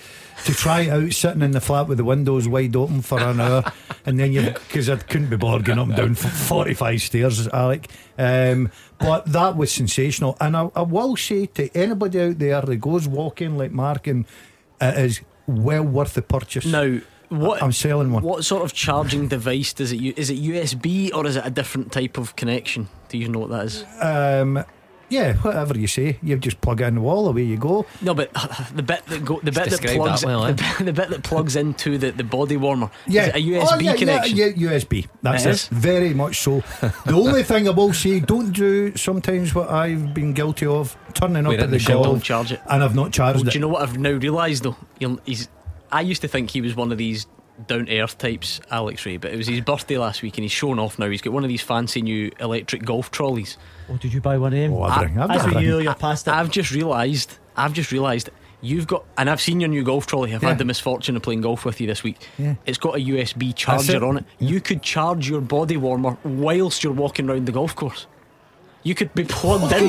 to 0.45 0.53
try 0.55 0.83
it 0.83 0.91
out 0.91 1.13
sitting 1.13 1.41
in 1.43 1.53
the 1.53 1.61
flat 1.61 1.89
with 1.89 1.97
the 1.99 2.05
windows 2.05 2.47
wide 2.47 2.77
open 2.77 3.01
for 3.03 3.19
an 3.19 3.41
hour, 3.41 3.65
and 4.05 4.21
then 4.21 4.33
you 4.33 4.43
because 4.43 4.89
I 4.91 4.97
couldn't 4.97 5.31
be 5.31 5.37
bored 5.37 5.65
getting 5.65 5.81
up 5.81 5.89
and 5.89 5.97
down 5.97 6.11
f- 6.13 6.33
forty 6.49 6.75
five 6.75 7.01
stairs, 7.01 7.49
Alec. 7.49 7.89
Um, 8.19 8.71
but 8.99 9.25
that 9.33 9.57
was 9.57 9.73
sensational. 9.73 10.37
And 10.41 10.55
I, 10.57 10.69
I 10.77 10.83
will 10.83 11.17
say 11.17 11.47
to 11.47 11.75
anybody 11.77 12.21
out 12.21 12.39
there 12.39 12.61
that 12.61 12.77
goes 12.77 13.09
walking 13.09 13.57
like 13.59 13.73
Mark, 13.73 14.07
and 14.07 14.27
it 14.81 14.99
is 14.99 15.23
well 15.47 15.83
worth 15.85 16.13
the 16.15 16.23
purchase. 16.23 16.67
Now, 16.67 17.01
what 17.29 17.63
I'm 17.63 17.73
selling 17.73 18.13
one. 18.13 18.23
What 18.23 18.45
sort 18.45 18.63
of 18.65 18.73
charging 18.73 19.29
device 19.37 19.73
does 19.73 19.93
it 19.93 20.01
use? 20.01 20.15
Is 20.17 20.31
it 20.31 20.39
USB 20.39 21.13
or 21.15 21.27
is 21.27 21.37
it 21.37 21.47
a 21.47 21.51
different 21.51 21.93
type 21.93 22.19
of 22.19 22.37
connection? 22.37 22.89
Do 23.09 23.19
you 23.19 23.29
know 23.29 23.41
what 23.41 23.51
that 23.51 23.65
is? 23.67 23.85
Um, 24.01 24.65
yeah, 25.09 25.35
whatever 25.35 25.79
you 25.79 25.87
say, 25.87 26.19
you 26.21 26.37
just 26.37 26.61
plug 26.61 26.81
it 26.81 26.87
in 26.87 26.97
the 26.97 27.01
wall, 27.01 27.29
away 27.29 27.45
you 27.45 27.57
go. 27.57 27.87
No, 28.03 28.13
but 28.13 28.33
the 28.75 28.83
bit 28.83 29.07
that 29.07 29.25
go, 29.25 29.39
the 29.41 29.53
bit 29.53 29.71
that 29.71 29.81
plugs, 29.81 30.23
that 30.23 30.27
well, 30.27 30.45
eh? 30.47 30.53
the, 30.53 30.55
bit, 30.55 30.85
the 30.87 30.93
bit 30.93 31.11
that 31.11 31.23
plugs 31.23 31.55
into 31.55 31.97
the, 31.97 32.11
the 32.11 32.25
body 32.25 32.57
warmer. 32.57 32.91
Yeah, 33.07 33.23
is 33.23 33.29
it 33.29 33.35
a 33.37 33.39
USB 33.39 33.69
oh, 33.71 33.79
yeah, 33.79 33.95
connection? 33.97 34.37
Yeah, 34.37 34.47
yeah, 34.57 34.71
USB. 34.73 35.07
That's 35.23 35.45
It 35.45 35.49
it. 35.49 35.53
is? 35.53 35.69
Very 35.69 36.13
much 36.13 36.41
so. 36.41 36.61
the 37.07 37.15
only 37.15 37.45
thing 37.45 37.69
I 37.69 37.71
will 37.71 37.93
say, 37.93 38.19
don't 38.19 38.51
do 38.51 38.97
sometimes 38.97 39.55
what 39.55 39.71
I've 39.71 40.13
been 40.13 40.33
guilty 40.33 40.67
of, 40.67 40.97
turning 41.15 41.47
up 41.47 41.51
Wait, 41.51 41.61
at 41.61 41.65
at 41.67 41.71
the 41.71 41.77
the 41.77 41.83
show. 41.85 42.03
golf 42.03 42.25
charge 42.25 42.51
it. 42.51 42.61
and 42.69 42.83
I've 42.83 42.97
not 42.97 43.13
charged 43.13 43.39
Well, 43.39 43.47
it. 43.47 43.53
do 43.53 43.59
you 43.59 43.61
know 43.61 43.69
what 43.69 43.83
I've 43.83 43.99
now 43.99 44.11
realised 44.11 44.65
though? 44.65 44.77
You'll, 44.99 45.21
he's. 45.25 45.49
I 45.93 46.01
used 46.03 46.23
to 46.23 46.29
think 46.29 46.51
he 46.51 46.61
was 46.61 46.75
one 46.75 46.93
of 46.93 46.99
these 46.99 47.27
down 47.67 47.87
to 47.87 48.01
earth 48.01 48.19
types, 48.19 48.61
Alex 48.71 49.07
Rae, 49.07 49.17
but 49.17 49.33
it 49.33 49.37
was 49.37 49.47
his 49.47 49.63
birthday 49.63 49.97
last 49.97 50.21
week 50.23 50.37
and 50.37 50.43
he's 50.45 50.53
shown 50.53 50.79
off 50.79 50.99
now. 50.99 51.09
He's 51.09 51.23
got 51.23 51.33
one 51.33 51.43
of 51.43 51.49
these 51.49 51.63
fancy 51.63 52.03
new 52.03 52.31
electric 52.39 52.85
golf 52.85 53.11
trolleys. 53.11 53.57
Oh, 53.91 53.97
did 53.97 54.13
you 54.13 54.21
buy 54.21 54.37
one 54.37 54.53
of 54.53 54.59
them? 54.59 54.75
Oh, 54.75 54.83
I 54.83 54.99
bring, 54.99 55.19
I've 55.19 55.31
As 55.31 55.43
got 55.43 55.53
for 55.55 55.61
you, 55.61 55.79
you're 55.79 55.95
past 55.95 56.29
it. 56.29 56.35
I've 56.35 56.51
just 56.51 56.71
realised. 56.73 57.39
I've 57.57 57.73
just 57.73 57.93
realised. 57.93 58.29
You've 58.63 58.87
got, 58.87 59.05
and 59.17 59.31
I've 59.31 59.41
seen 59.41 59.61
your 59.61 59.69
new 59.69 59.85
golf 59.85 60.07
trolley. 60.07 60.35
I've 60.35 60.43
Yeah. 60.43 60.51
had 60.51 60.59
the 60.59 60.65
misfortune 60.65 61.15
of 61.17 61.23
playing 61.23 61.43
golf 61.43 61.65
with 61.65 61.81
you 61.81 61.87
this 61.87 62.03
week. 62.03 62.19
Yeah. 62.39 62.55
It's 62.67 62.79
got 62.79 62.97
a 62.97 63.01
USB 63.01 63.51
it. 63.51 63.57
charger 63.57 64.05
on 64.05 64.19
it. 64.19 64.25
You 64.39 64.61
could 64.61 64.83
charge 64.83 65.29
your 65.29 65.41
body 65.41 65.77
warmer 65.77 66.17
whilst 66.25 66.83
you're 66.85 66.93
walking 66.93 67.29
around 67.31 67.47
the 67.47 67.53
golf 67.53 67.75
course. 67.77 68.07
You 68.83 68.95
could 68.95 69.15
be 69.15 69.25
plugged 69.25 69.73
in. 69.73 69.85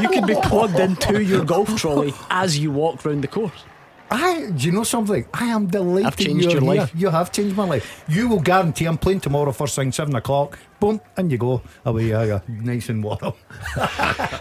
you 0.00 0.08
could 0.08 0.26
be 0.26 0.34
plugged 0.42 0.78
into 0.78 1.22
your 1.22 1.44
golf 1.44 1.74
trolley 1.76 2.14
as 2.30 2.58
you 2.58 2.70
walk 2.70 3.04
round 3.04 3.22
the 3.22 3.28
course. 3.28 3.64
I, 4.10 4.50
do 4.50 4.66
you 4.66 4.72
know 4.72 4.84
something? 4.84 5.26
I 5.32 5.46
am 5.46 5.66
delighted 5.66 6.06
I've 6.06 6.16
changed 6.16 6.44
you're 6.44 6.52
your 6.52 6.60
here. 6.60 6.80
life. 6.82 6.92
You 6.94 7.08
have 7.08 7.32
changed 7.32 7.56
my 7.56 7.64
life. 7.64 8.04
You 8.08 8.28
will 8.28 8.40
guarantee 8.40 8.84
I'm 8.84 8.98
playing 8.98 9.20
tomorrow 9.20 9.50
first 9.52 9.74
thing, 9.76 9.90
7 9.92 10.14
o'clock. 10.14 10.58
Boom, 10.78 11.00
and 11.16 11.32
you 11.32 11.38
go. 11.38 11.62
Away, 11.84 12.04
yeah, 12.10 12.22
yeah. 12.24 12.40
Nice 12.48 12.88
and 12.90 13.02
warm. 13.02 13.18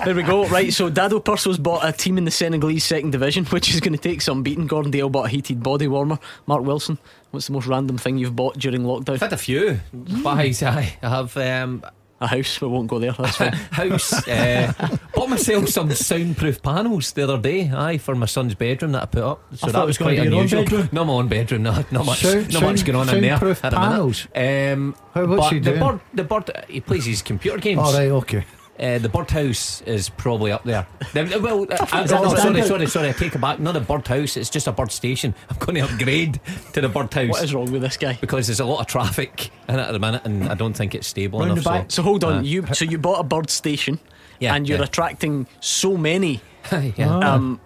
There 0.06 0.14
we 0.14 0.24
go. 0.24 0.46
Right, 0.48 0.72
so 0.74 0.90
Dado 0.90 1.20
Pršo's 1.20 1.58
bought 1.58 1.86
a 1.88 1.92
team 1.94 2.18
in 2.18 2.26
the 2.26 2.32
Senegalese 2.32 2.84
second 2.84 3.12
division, 3.12 3.46
which 3.46 3.74
is 3.74 3.80
going 3.80 3.94
to 3.94 4.00
take 4.02 4.22
some 4.22 4.44
beating. 4.44 4.68
Gordon 4.68 4.92
Dale 4.92 5.10
bought 5.10 5.28
a 5.28 5.30
heated 5.30 5.64
body 5.64 5.88
warmer. 5.88 6.20
Mark 6.46 6.64
Wilson, 6.64 6.98
what's 7.32 7.48
the 7.48 7.54
most 7.54 7.68
random 7.68 7.98
thing 7.98 8.18
you've 8.18 8.36
bought 8.36 8.58
during 8.58 8.84
lockdown? 8.84 9.14
I've 9.14 9.22
had 9.22 9.34
a 9.34 9.38
few 9.38 9.80
buys. 9.94 10.62
I 10.62 10.82
have 11.02 11.36
um, 11.38 11.84
A 12.24 12.28
house. 12.28 12.62
We 12.62 12.68
won't 12.70 12.88
go 12.88 13.00
there. 13.00 13.12
That's 13.12 13.36
fine. 13.36 13.52
house. 13.72 14.28
Uh, 14.28 14.72
bought 15.14 15.30
myself 15.30 15.68
some 15.68 15.92
soundproof 15.92 16.62
panels 16.62 17.12
the 17.12 17.24
other 17.24 17.38
day. 17.38 17.70
Aye, 17.70 17.98
for 17.98 18.16
my 18.16 18.26
son's 18.28 18.56
bedroom 18.56 18.94
that 18.94 19.04
I 19.04 19.06
put 19.08 19.24
up. 19.24 19.42
So 19.56 19.68
thought 19.68 19.74
that 19.74 19.86
was 19.86 19.98
quite 19.98 20.12
be 20.12 20.24
your 20.24 20.34
own 20.36 20.48
unusual. 20.48 20.88
No, 20.94 21.04
my 21.04 21.14
own 21.14 21.28
bedroom. 21.28 21.64
No, 21.64 21.84
not 21.92 22.06
much. 22.06 22.20
Sound- 22.20 22.54
not 22.54 22.64
much 22.64 22.86
going 22.86 22.96
on 22.96 23.10
in 23.10 23.22
there. 23.22 23.32
soundproof 23.38 23.62
panels? 23.62 24.28
Um, 24.34 24.96
How- 25.14 25.26
what's 25.26 25.50
he 25.50 25.60
the 25.60 25.72
doing? 25.72 25.80
bird, 25.82 26.00
the 26.14 26.24
bird, 26.24 26.66
he 26.70 26.80
plays 26.80 27.06
his 27.06 27.22
computer 27.22 27.58
games. 27.58 27.80
All 27.80 27.94
right, 27.94 28.10
okay. 28.10 28.46
Uh, 28.84 28.98
the 29.00 29.08
birdhouse 29.08 29.82
is 29.84 30.10
probably 30.10 30.52
up 30.52 30.64
there. 30.66 30.86
The- 31.14 31.40
well, 31.42 31.62
uh, 31.72 31.86
uh, 31.94 32.06
no, 32.10 32.36
sorry, 32.36 32.64
sorry, 32.64 32.88
sorry. 32.88 33.10
I 33.10 33.12
take 33.14 33.34
it 33.34 33.40
back. 33.40 33.60
Not 33.60 33.78
a 33.78 33.80
birdhouse. 33.80 34.36
It's 34.36 34.50
just 34.50 34.68
a 34.68 34.74
bird 34.74 34.92
station. 34.92 35.34
I'm 35.50 35.58
going 35.58 35.76
to 35.76 35.82
upgrade 35.82 36.42
to 36.74 36.82
the 36.82 36.90
birdhouse 36.90 37.30
what 37.30 37.44
is 37.44 37.54
wrong 37.54 37.72
with 37.72 37.82
this 37.82 37.96
guy? 37.96 38.18
because 38.20 38.48
there's 38.48 38.60
a 38.60 38.66
lot 38.66 38.82
of 38.82 38.88
traffic 38.88 39.52
in 39.70 39.76
it 39.76 39.82
at 39.82 39.92
the 39.94 40.00
minute, 40.00 40.24
and 40.26 40.50
I 40.50 40.56
don't 40.56 40.74
think 40.74 40.96
it's 40.96 41.08
stable 41.08 41.40
Round 41.40 41.54
enough. 41.54 41.64
So, 41.64 41.86
So 41.88 42.02
hold 42.04 42.24
on. 42.26 42.40
Uh, 42.40 42.42
you 42.42 42.66
so 42.74 42.84
you 42.84 42.98
bought 42.98 43.20
a 43.22 43.24
bird 43.24 43.50
station, 43.50 44.00
Yeah, 44.40 44.54
and 44.54 44.68
you're 44.68 44.80
yeah. 44.80 44.84
attracting 44.84 45.48
so 45.62 45.96
many 45.96 46.42
yeah, 46.98 47.20
um, 47.20 47.62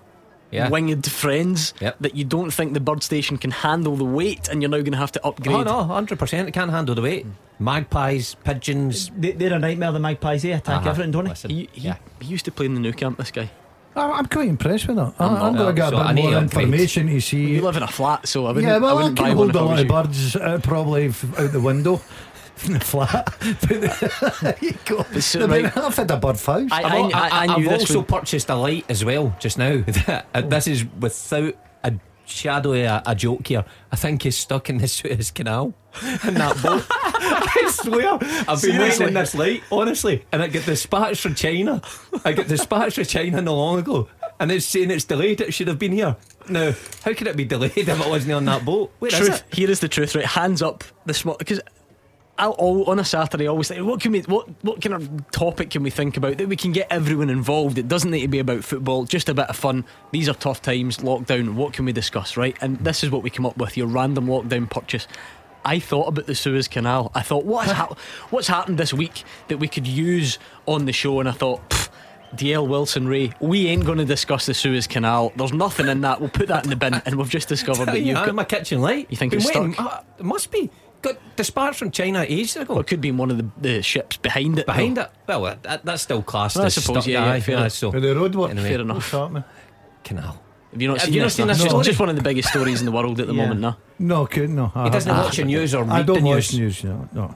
yeah. 0.52 0.70
winged 0.70 1.10
friends 1.12 1.74
Yep. 1.82 1.98
that 2.02 2.16
you 2.16 2.24
don't 2.26 2.52
think 2.52 2.74
the 2.74 2.80
bird 2.80 3.04
station 3.04 3.38
can 3.38 3.52
handle 3.52 3.96
the 3.96 4.06
weight, 4.06 4.48
and 4.50 4.62
you're 4.62 4.70
now 4.72 4.78
going 4.78 4.92
to 4.92 4.98
have 4.98 5.12
to 5.14 5.26
upgrade. 5.26 5.56
Oh 5.56 5.64
no, 5.64 5.84
hundred 5.84 6.20
percent. 6.20 6.48
It 6.48 6.52
can't 6.54 6.72
handle 6.72 6.96
the 6.96 7.02
weight. 7.02 7.26
Magpies, 7.60 8.36
pigeons. 8.44 9.12
They, 9.18 9.32
they're 9.32 9.54
a 9.54 9.60
nightmare, 9.60 9.92
the 9.92 10.00
magpies, 10.00 10.44
they 10.44 10.52
attack 10.52 10.82
Uh-huh. 10.82 10.90
everything, 10.92 11.12
don't 11.12 11.24
they? 11.26 11.30
Listen, 11.32 11.50
He, 11.50 11.70
he, 11.74 11.82
yeah. 11.88 11.98
he 12.22 12.28
used 12.28 12.46
to 12.46 12.52
play 12.52 12.66
in 12.68 12.76
the 12.76 12.80
Nou 12.80 12.92
Camp. 12.94 13.18
This 13.18 13.32
guy. 13.32 13.50
I- 13.96 14.12
I'm 14.12 14.28
quite 14.28 14.48
impressed 14.48 14.88
with 14.88 14.98
that. 14.98 15.14
I'm, 15.20 15.36
I'm 15.36 15.42
I'm 15.44 15.56
going 15.56 15.76
to 15.76 15.82
get 15.82 15.90
So 15.90 15.98
a 15.98 16.02
I 16.02 16.14
bit 16.14 16.24
more 16.24 16.34
upgrade. 16.36 16.44
information 16.66 17.08
to 17.08 17.20
see. 17.20 17.56
You 17.56 17.62
live 17.64 17.76
in 17.78 17.84
a 17.84 17.88
flat, 17.88 18.28
so 18.28 18.46
I 18.46 18.50
wouldn't. 18.50 18.68
yeah, 18.68 18.78
well, 18.78 18.90
I 18.90 18.92
I, 18.92 18.96
wouldn't 18.96 19.18
can 19.18 19.26
buy 19.26 19.32
hold 19.34 19.56
a 19.56 19.62
lot 19.64 19.80
of 19.80 19.88
birds 19.88 20.36
uh, 20.36 20.60
probably 20.64 21.08
f- 21.08 21.40
out 21.40 21.52
the 21.52 21.60
window 21.60 22.00
in 22.66 22.74
the 22.74 22.80
flat. 22.80 23.26
But 23.40 23.70
there 24.42 24.56
you 24.62 24.74
go. 24.86 25.04
so, 25.20 25.44
I 25.44 25.48
mean, 25.48 25.64
right. 25.66 25.78
I've 25.78 25.96
had 25.96 26.12
a 26.12 26.18
bird 26.18 26.38
house. 26.40 26.70
I- 26.72 26.84
I've, 26.84 26.92
al- 26.94 27.16
I, 27.16 27.30
I 27.30 27.48
have 27.48 27.58
knew 27.60 27.70
this 27.70 27.82
also 27.82 28.00
would- 28.00 28.08
purchased 28.08 28.50
a 28.50 28.56
light 28.56 28.86
as 28.90 29.04
well 29.06 29.36
just 29.40 29.58
now. 29.58 29.84
Uh, 30.34 30.42
this 30.42 30.68
is 30.68 30.86
without 31.00 31.54
a 31.84 31.94
shadow 32.26 32.74
of 32.74 32.78
a, 32.80 33.04
a 33.08 33.16
joke 33.16 33.48
here. 33.48 33.64
I 33.92 33.96
think 33.96 34.24
he's 34.24 34.38
stuck 34.38 34.70
in 34.70 34.78
the 34.78 34.88
Suez 34.88 35.32
Canal 35.36 35.74
in 36.26 36.34
that 36.36 36.62
boat. 36.62 36.86
I 36.90 37.70
swear, 37.72 38.18
I've 38.48 38.62
been 38.62 38.80
waiting 38.80 39.08
in 39.10 39.14
this 39.14 39.34
light, 39.36 39.64
honestly, 39.72 40.26
and 40.32 40.42
I 40.44 40.48
get 40.48 40.66
dispatched 40.66 41.22
from 41.22 41.36
China. 41.36 41.82
I 42.26 42.34
get 42.34 42.48
dispatched 42.48 42.96
from 42.96 43.06
China 43.06 43.42
not 43.42 43.54
long 43.54 43.80
ago, 43.80 44.08
and 44.40 44.52
it's 44.52 44.66
saying 44.66 44.92
it's 44.92 45.06
delayed. 45.06 45.42
It 45.42 45.54
should 45.54 45.68
have 45.68 45.80
been 45.80 45.94
here. 45.94 46.16
Now, 46.50 46.74
how 47.04 47.14
could 47.14 47.28
it 47.28 47.36
be 47.36 47.46
delayed 47.46 47.76
if 47.78 47.88
it 47.90 48.10
wasn't 48.10 48.34
on 48.34 48.46
that 48.46 48.64
boat? 48.64 48.92
Where 49.00 49.12
is 49.12 49.18
truth. 49.18 49.44
it? 49.50 49.56
Here 49.56 49.70
is 49.72 49.80
the 49.80 49.88
truth. 49.90 50.16
Right, 50.16 50.26
hands 50.26 50.62
up. 50.62 50.84
The 51.06 51.14
small 51.14 51.36
because. 51.38 51.60
I'll, 52.40 52.52
all, 52.52 52.84
on 52.90 53.00
a 53.00 53.04
Saturday, 53.06 53.46
I 53.46 53.48
always 53.50 53.68
think, 53.68 53.86
what 53.86 54.00
can 54.00 54.12
we, 54.12 54.22
what, 54.22 54.48
what 54.64 54.82
kind 54.82 54.94
of 54.94 55.32
topic 55.32 55.72
can 55.72 55.82
we 55.84 55.90
think 55.90 56.18
about 56.18 56.38
that 56.38 56.48
we 56.48 56.56
can 56.56 56.72
get 56.72 56.88
everyone 56.92 57.30
involved? 57.30 57.78
It 57.78 57.88
doesn't 57.88 58.12
need 58.12 58.22
to 58.22 58.28
be 58.28 58.40
about 58.40 58.64
football, 58.64 59.06
just 59.06 59.28
a 59.30 59.34
bit 59.34 59.50
of 59.50 59.56
fun. 59.56 59.86
These 60.12 60.30
are 60.30 60.34
tough 60.36 60.62
times, 60.62 60.98
lockdown. 60.98 61.56
What 61.56 61.74
can 61.74 61.86
we 61.86 61.94
discuss, 61.94 62.38
right? 62.38 62.56
And 62.62 62.78
this 62.80 63.04
is 63.04 63.10
what 63.10 63.24
we 63.24 63.30
come 63.30 63.46
up 63.46 63.58
with: 63.58 63.76
your 63.78 63.88
random 63.88 64.28
lockdown 64.28 64.70
purchase. 64.70 65.08
I 65.66 65.80
thought 65.80 66.08
about 66.08 66.28
the 66.28 66.36
Suez 66.36 66.68
Canal. 66.68 67.12
I 67.16 67.22
thought, 67.24 67.44
what 67.44 67.68
hap- 67.72 67.98
what's 68.30 68.48
happened 68.48 68.78
this 68.78 68.94
week 68.94 69.24
that 69.48 69.58
we 69.58 69.68
could 69.68 69.88
use 69.88 70.38
on 70.66 70.86
the 70.86 70.94
show? 70.94 71.20
And 71.20 71.28
I 71.28 71.32
thought, 71.34 71.90
Dalziel 72.36 72.68
Wilson 72.68 73.08
Rae, 73.08 73.34
we 73.40 73.68
ain't 73.68 73.84
going 73.86 73.98
to 73.98 74.06
discuss 74.06 74.46
the 74.46 74.54
Suez 74.54 74.86
Canal. 74.86 75.34
There's 75.36 75.54
nothing 75.54 75.88
in 75.88 76.02
that. 76.02 76.20
We'll 76.22 76.30
put 76.30 76.50
that 76.50 76.64
in 76.66 76.70
the 76.70 76.76
bin, 76.76 76.94
and 76.94 77.16
we've 77.16 77.30
just 77.30 77.48
discovered 77.50 77.86
that 77.88 78.02
you've 78.02 78.16
got. 78.16 78.36
my 78.36 78.44
kitchen 78.44 78.82
light. 78.82 79.08
You 79.10 79.18
think 79.18 79.32
Been 79.32 79.40
it's 79.42 79.48
waiting- 79.48 79.74
stuck? 79.74 79.92
uh, 79.94 80.02
it 80.20 80.26
must 80.26 80.52
be. 80.52 80.70
Got 81.14 81.36
dispatched 81.36 81.80
from 81.80 81.92
China 81.92 82.26
ages 82.28 82.56
ago. 82.58 82.74
Well, 82.74 82.82
it 82.82 82.88
could 82.88 83.02
be 83.02 83.10
in 83.10 83.18
one 83.18 83.32
of 83.32 83.38
the, 83.38 83.48
the 83.60 83.82
ships 83.82 84.18
behind 84.18 84.60
it. 84.60 84.66
Behind 84.66 84.98
though. 84.98 85.04
it. 85.04 85.12
Well, 85.28 85.58
that, 85.64 85.86
that's 85.86 86.02
still 86.04 86.22
classed 86.22 86.56
Well, 86.56 86.64
I 86.64 86.68
as 86.68 86.76
suppose, 86.76 87.04
stuck. 87.04 87.08
yeah, 87.08 87.26
yeah, 87.26 87.32
aye, 87.34 87.40
fair 87.42 87.56
aye, 87.58 87.60
enough. 87.62 87.72
so 87.74 87.92
the 87.92 88.00
roadwork. 88.00 88.50
Anyway. 88.52 88.70
Fair 88.70 88.82
enough. 88.82 89.12
Canal. 90.04 90.42
Have 90.72 90.82
you 90.82 90.88
not 90.90 90.98
Have 90.98 91.06
seen 91.06 91.14
you 91.14 91.20
not 91.22 91.26
this? 91.28 91.36
seen 91.36 91.48
no? 91.48 91.54
this 91.54 91.62
It's 91.64 91.70
story? 91.72 91.84
just 91.86 92.00
one 92.00 92.10
of 92.10 92.16
the 92.16 92.22
biggest 92.22 92.50
stories 92.50 92.80
in 92.82 92.86
the 92.86 92.92
world 92.92 93.20
at 93.20 93.28
the 93.28 93.34
Yeah. 93.34 93.42
moment. 93.44 93.62
No, 93.62 93.76
No, 94.00 94.26
couldn't. 94.26 94.56
No, 94.56 94.72
I 94.76 94.84
He 94.86 94.90
doesn't 94.90 95.10
haven't. 95.10 95.26
watch 95.26 95.38
the 95.38 95.44
news 95.46 95.74
or 95.74 95.84
read 95.84 95.94
I 95.94 96.04
don't 96.04 96.20
the 96.24 96.26
watch 96.26 96.54
news. 96.54 96.84
news. 96.84 96.84
No, 96.84 97.10
no. 97.14 97.36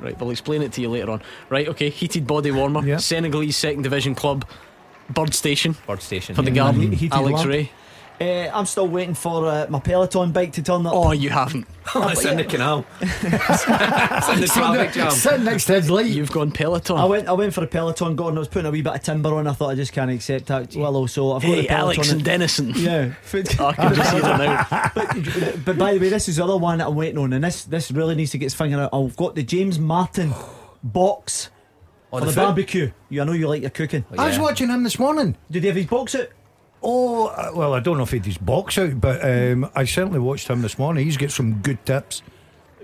right. 0.00 0.18
We'll 0.20 0.30
explain 0.30 0.62
it 0.62 0.72
to 0.72 0.80
you 0.80 0.88
later 0.90 1.10
on. 1.12 1.22
Right. 1.48 1.68
Okay. 1.68 1.88
Heated 1.90 2.26
body 2.26 2.50
warmer. 2.50 2.84
Yeah. 2.86 2.96
Senegalese 2.98 3.56
second 3.56 3.82
division 3.82 4.14
club. 4.14 4.44
Bird 5.08 5.34
Station 5.34 5.76
Bird 5.86 6.02
station. 6.02 6.34
for 6.34 6.42
the 6.42 6.50
yeah. 6.50 6.54
garden. 6.56 6.80
He- 6.90 6.96
heated 6.96 7.12
Alex 7.14 7.38
lamp. 7.40 7.48
Rae. 7.48 7.70
Uh, 8.20 8.48
I'm 8.54 8.64
still 8.64 8.86
waiting 8.86 9.14
for 9.14 9.44
uh, 9.46 9.66
my 9.68 9.80
Peloton 9.80 10.30
bike 10.30 10.52
to 10.52 10.62
turn 10.62 10.86
up. 10.86 10.92
Oh, 10.94 11.10
you 11.10 11.30
haven't. 11.30 11.66
it's 11.96 12.24
in 12.24 12.36
the 12.36 12.44
canal. 12.44 12.86
it's 13.00 14.28
in 14.28 14.40
the 14.40 14.50
traffic 14.52 14.92
jam. 14.92 15.10
Sitting 15.10 15.44
next 15.44 15.64
to 15.64 15.74
his 15.74 15.90
light. 15.90 16.06
You've 16.06 16.30
gone 16.30 16.52
Peloton. 16.52 16.96
I 16.96 17.06
went 17.06 17.28
I 17.28 17.32
went 17.32 17.52
for 17.52 17.64
a 17.64 17.66
Peloton 17.66 18.14
Gordon. 18.14 18.38
I 18.38 18.40
was 18.40 18.48
putting 18.48 18.66
a 18.66 18.70
wee 18.70 18.82
bit 18.82 18.94
of 18.94 19.02
timber 19.02 19.34
on. 19.34 19.48
I 19.48 19.52
thought 19.52 19.70
I 19.70 19.74
just 19.74 19.92
can't 19.92 20.12
accept 20.12 20.46
that 20.46 20.76
Willow. 20.76 21.06
So 21.06 21.32
I've 21.32 21.42
got 21.42 21.48
hey, 21.48 21.62
the 21.62 21.66
Peloton. 21.68 21.98
Alex 21.98 22.10
and 22.10 22.20
in- 22.20 22.24
Dennison. 22.24 22.72
yeah. 22.76 23.12
foot- 23.22 23.60
Oh, 23.60 23.66
I 23.66 23.72
can 23.74 23.94
just 23.94 24.10
see 24.10 24.20
them 24.20 24.38
now. 24.38 24.90
but, 24.94 25.64
but 25.64 25.78
by 25.78 25.94
the 25.94 26.00
way, 26.00 26.08
this 26.08 26.28
is 26.28 26.36
the 26.36 26.44
other 26.44 26.56
one 26.56 26.78
that 26.78 26.86
I'm 26.86 26.94
waiting 26.94 27.18
on, 27.18 27.32
and 27.32 27.42
this 27.42 27.64
this 27.64 27.90
really 27.90 28.14
needs 28.14 28.30
to 28.30 28.38
get 28.38 28.46
its 28.46 28.54
finger 28.54 28.78
out. 28.80 28.90
I've 28.92 29.16
got 29.16 29.34
the 29.34 29.42
James 29.42 29.78
Martin 29.80 30.32
box 30.84 31.50
On 32.12 32.20
for 32.20 32.26
the 32.26 32.32
the, 32.32 32.40
barbecue. 32.40 32.92
You 33.10 33.22
I 33.22 33.24
know 33.24 33.32
you 33.32 33.48
like 33.48 33.62
your 33.62 33.70
cooking. 33.70 34.04
I 34.16 34.28
was 34.28 34.38
watching 34.38 34.68
him 34.68 34.84
this 34.84 34.98
morning. 35.00 35.36
Did 35.50 35.64
he 35.64 35.66
have 35.66 35.76
his 35.76 35.86
box 35.86 36.14
out? 36.14 36.28
Oh, 36.86 37.28
uh, 37.28 37.50
well, 37.54 37.72
I 37.72 37.80
don't 37.80 37.96
know 37.96 38.02
if 38.02 38.10
he 38.10 38.18
had 38.18 38.26
his 38.26 38.36
box 38.36 38.76
out, 38.76 39.00
but 39.00 39.24
um, 39.24 39.70
I 39.74 39.86
certainly 39.86 40.18
watched 40.20 40.48
him 40.48 40.60
this 40.60 40.78
morning. 40.78 41.06
He's 41.06 41.16
got 41.16 41.30
some 41.30 41.54
good 41.54 41.84
tips. 41.86 42.20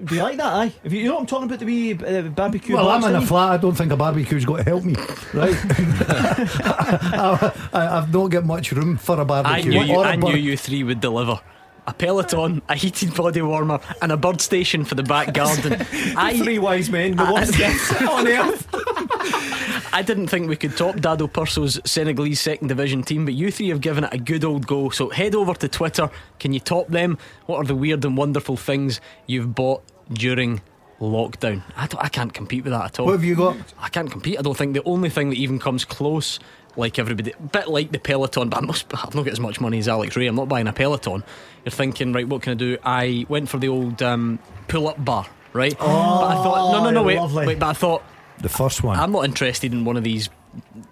Do 0.02 0.14
you 0.14 0.22
like 0.22 0.38
that? 0.38 0.52
Aye. 0.54 0.72
If 0.82 0.94
you, 0.94 1.00
you 1.00 1.08
know 1.08 1.14
what 1.16 1.20
I'm 1.20 1.26
talking 1.26 1.46
about 1.46 1.58
the 1.58 1.66
wee 1.66 1.92
uh, 1.92 2.22
barbecue. 2.22 2.74
Well, 2.74 2.88
I'm 2.88 3.04
in 3.04 3.14
a 3.14 3.20
you? 3.20 3.26
flat. 3.26 3.52
I 3.52 3.56
don't 3.58 3.74
think 3.74 3.92
a 3.92 3.96
barbecue's 3.96 4.46
got 4.46 4.56
to 4.56 4.62
help 4.62 4.84
me, 4.84 4.94
right? 5.34 5.54
I, 7.74 7.74
have 7.74 8.10
not 8.10 8.28
got 8.28 8.46
much 8.46 8.72
room 8.72 8.96
for 8.96 9.20
a 9.20 9.24
barbecue. 9.26 9.70
knew 9.70 9.82
you. 9.82 9.96
or 9.96 10.06
a 10.06 10.08
I 10.08 10.16
knew 10.16 10.34
you 10.34 10.56
three 10.56 10.82
would 10.82 11.02
deliver. 11.02 11.38
A 11.86 11.92
Peloton, 11.92 12.62
a 12.68 12.76
heated 12.76 13.14
body 13.14 13.42
warmer, 13.42 13.80
and 14.00 14.12
a 14.12 14.16
bird 14.16 14.40
station 14.40 14.84
for 14.84 14.94
the 14.94 15.02
back 15.02 15.34
garden. 15.34 15.72
I 16.16 16.38
Three 16.38 16.58
wise 16.58 16.88
men. 16.88 17.16
The 17.16 17.30
worst 17.30 17.54
gifts 17.56 18.00
on 18.02 18.26
earth. 18.26 18.66
I 19.92 20.02
didn't 20.02 20.28
think 20.28 20.48
we 20.48 20.56
could 20.56 20.76
top 20.76 20.96
Dado 21.00 21.26
Pršo's 21.26 21.80
Senegalese 21.84 22.40
second 22.40 22.68
division 22.68 23.02
team, 23.02 23.24
but 23.24 23.34
you 23.34 23.50
three 23.50 23.68
have 23.70 23.80
given 23.80 24.04
it 24.04 24.14
a 24.14 24.18
good 24.18 24.44
old 24.44 24.66
go. 24.66 24.90
So 24.90 25.10
head 25.10 25.34
over 25.34 25.52
to 25.54 25.68
Twitter. 25.68 26.10
Can 26.38 26.52
you 26.52 26.60
top 26.60 26.88
them? 26.88 27.18
What 27.46 27.56
are 27.56 27.64
the 27.64 27.74
weird 27.74 28.04
and 28.04 28.16
wonderful 28.16 28.56
things 28.56 29.00
you've 29.26 29.52
bought 29.54 29.82
during 30.12 30.60
lockdown? 31.00 31.62
I, 31.76 31.88
don't, 31.88 32.04
I 32.04 32.08
can't 32.08 32.32
compete 32.32 32.62
with 32.62 32.72
that 32.72 32.84
at 32.84 33.00
all. 33.00 33.06
What 33.06 33.12
have 33.12 33.24
you 33.24 33.34
got? 33.34 33.56
I 33.80 33.88
can't 33.88 34.10
compete. 34.10 34.38
I 34.38 34.42
don't 34.42 34.56
think 34.56 34.74
the 34.74 34.84
only 34.84 35.10
thing 35.10 35.30
that 35.30 35.36
even 35.36 35.58
comes 35.58 35.84
close, 35.84 36.38
like 36.76 37.00
everybody, 37.00 37.32
a 37.32 37.42
bit 37.42 37.66
like 37.66 37.90
the 37.90 37.98
Peloton, 37.98 38.48
but 38.48 38.58
I 38.62 38.66
must, 38.66 38.86
I've 38.94 39.14
not 39.16 39.24
got 39.24 39.32
as 39.32 39.40
much 39.40 39.60
money 39.60 39.80
as 39.80 39.88
Alex 39.88 40.16
Rae. 40.16 40.28
I'm 40.28 40.36
not 40.36 40.48
buying 40.48 40.68
a 40.68 40.72
Peloton. 40.72 41.24
You're 41.64 41.72
thinking, 41.72 42.12
right, 42.12 42.28
what 42.28 42.42
can 42.42 42.52
I 42.52 42.54
do? 42.54 42.78
I 42.84 43.26
went 43.28 43.48
for 43.48 43.58
the 43.58 43.68
old 43.68 44.00
um, 44.02 44.38
pull 44.68 44.86
up 44.86 45.04
bar, 45.04 45.26
right? 45.52 45.76
but 45.76 45.84
I 45.84 46.34
thought, 46.34 46.72
no, 46.72 46.84
no, 46.84 46.90
no, 46.90 47.02
wait, 47.02 47.16
lovely. 47.18 47.48
wait, 47.48 47.58
but 47.58 47.70
I 47.70 47.72
thought, 47.72 48.04
The 48.40 48.48
first 48.48 48.82
one. 48.82 48.98
I'm 48.98 49.12
not 49.12 49.24
interested 49.24 49.72
in 49.72 49.84
one 49.84 49.96
of 49.96 50.04
these 50.04 50.30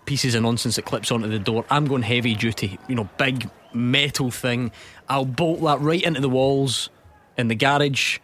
pieces 0.05 0.35
of 0.35 0.43
nonsense 0.43 0.77
that 0.77 0.85
clips 0.85 1.11
onto 1.11 1.29
the 1.29 1.39
door. 1.39 1.65
I'm 1.71 1.87
going 1.87 2.03
heavy 2.03 2.35
duty, 2.35 2.79
you 2.89 2.95
know, 2.95 3.09
big 3.19 3.49
metal 3.73 4.31
thing. 4.31 4.71
I'll 5.09 5.25
bolt 5.25 5.61
that 5.63 5.81
right 5.81 6.03
into 6.03 6.21
the 6.21 6.29
walls 6.29 6.91
in 7.37 7.49
the 7.49 7.55
garage, 7.55 8.19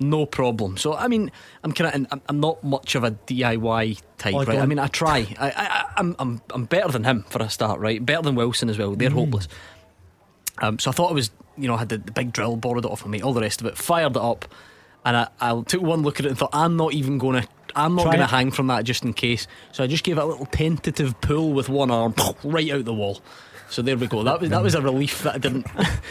no 0.00 0.26
problem. 0.26 0.76
So, 0.76 0.94
I 0.94 1.08
mean, 1.08 1.30
I'm 1.62 1.72
kind 1.72 2.06
of, 2.10 2.20
I'm, 2.28 2.40
not 2.40 2.62
much 2.64 2.94
of 2.94 3.04
a 3.04 3.12
DIY 3.12 4.00
type, 4.18 4.34
Oh, 4.34 4.44
right? 4.44 4.58
I 4.58 4.66
mean, 4.66 4.78
I 4.78 4.88
try. 4.88 5.26
I, 5.38 5.50
I, 5.50 5.92
I'm, 5.96 6.16
I'm, 6.18 6.42
I'm 6.50 6.64
better 6.64 6.90
than 6.90 7.04
him 7.04 7.24
for 7.28 7.42
a 7.42 7.48
start, 7.50 7.80
right? 7.80 8.04
Better 8.04 8.22
than 8.22 8.34
Wilson 8.34 8.68
as 8.68 8.78
well. 8.78 8.94
They're 8.94 9.10
hopeless. 9.10 9.48
Um, 10.62 10.78
so 10.78 10.90
I 10.90 10.94
thought 10.94 11.10
it 11.10 11.14
was, 11.14 11.30
you 11.56 11.68
know, 11.68 11.74
I 11.74 11.78
had 11.78 11.88
the, 11.88 11.98
the 11.98 12.12
big 12.12 12.32
drill, 12.32 12.56
borrowed 12.56 12.84
it 12.84 12.90
off 12.90 13.02
of 13.02 13.08
me, 13.10 13.22
all 13.22 13.32
the 13.32 13.40
rest 13.40 13.60
of 13.60 13.66
it, 13.66 13.76
fired 13.76 14.12
it 14.12 14.22
up, 14.22 14.46
and 15.04 15.16
I, 15.16 15.28
I 15.40 15.60
took 15.62 15.82
one 15.82 16.02
look 16.02 16.20
at 16.20 16.26
it 16.26 16.30
and 16.30 16.38
thought, 16.38 16.50
I'm 16.52 16.76
not 16.76 16.94
even 16.94 17.18
going 17.18 17.42
to, 17.42 17.48
I'm 17.76 17.94
not 17.94 18.04
going 18.04 18.18
to 18.18 18.26
hang 18.26 18.50
from 18.50 18.68
that 18.68 18.84
just 18.84 19.04
in 19.04 19.12
case. 19.12 19.46
So 19.72 19.84
I 19.84 19.86
just 19.86 20.04
gave 20.04 20.18
it 20.18 20.22
a 20.22 20.26
little 20.26 20.46
tentative 20.46 21.20
pull 21.20 21.52
with 21.52 21.68
one 21.68 21.90
arm, 21.90 22.14
right 22.44 22.70
out 22.70 22.84
the 22.84 22.94
wall. 22.94 23.20
So 23.70 23.82
there 23.82 23.96
we 23.96 24.06
go. 24.06 24.22
That 24.22 24.40
was 24.40 24.50
that 24.50 24.62
was 24.62 24.74
a 24.74 24.82
relief 24.82 25.22
that 25.22 25.34
I 25.34 25.38
didn't. 25.38 25.66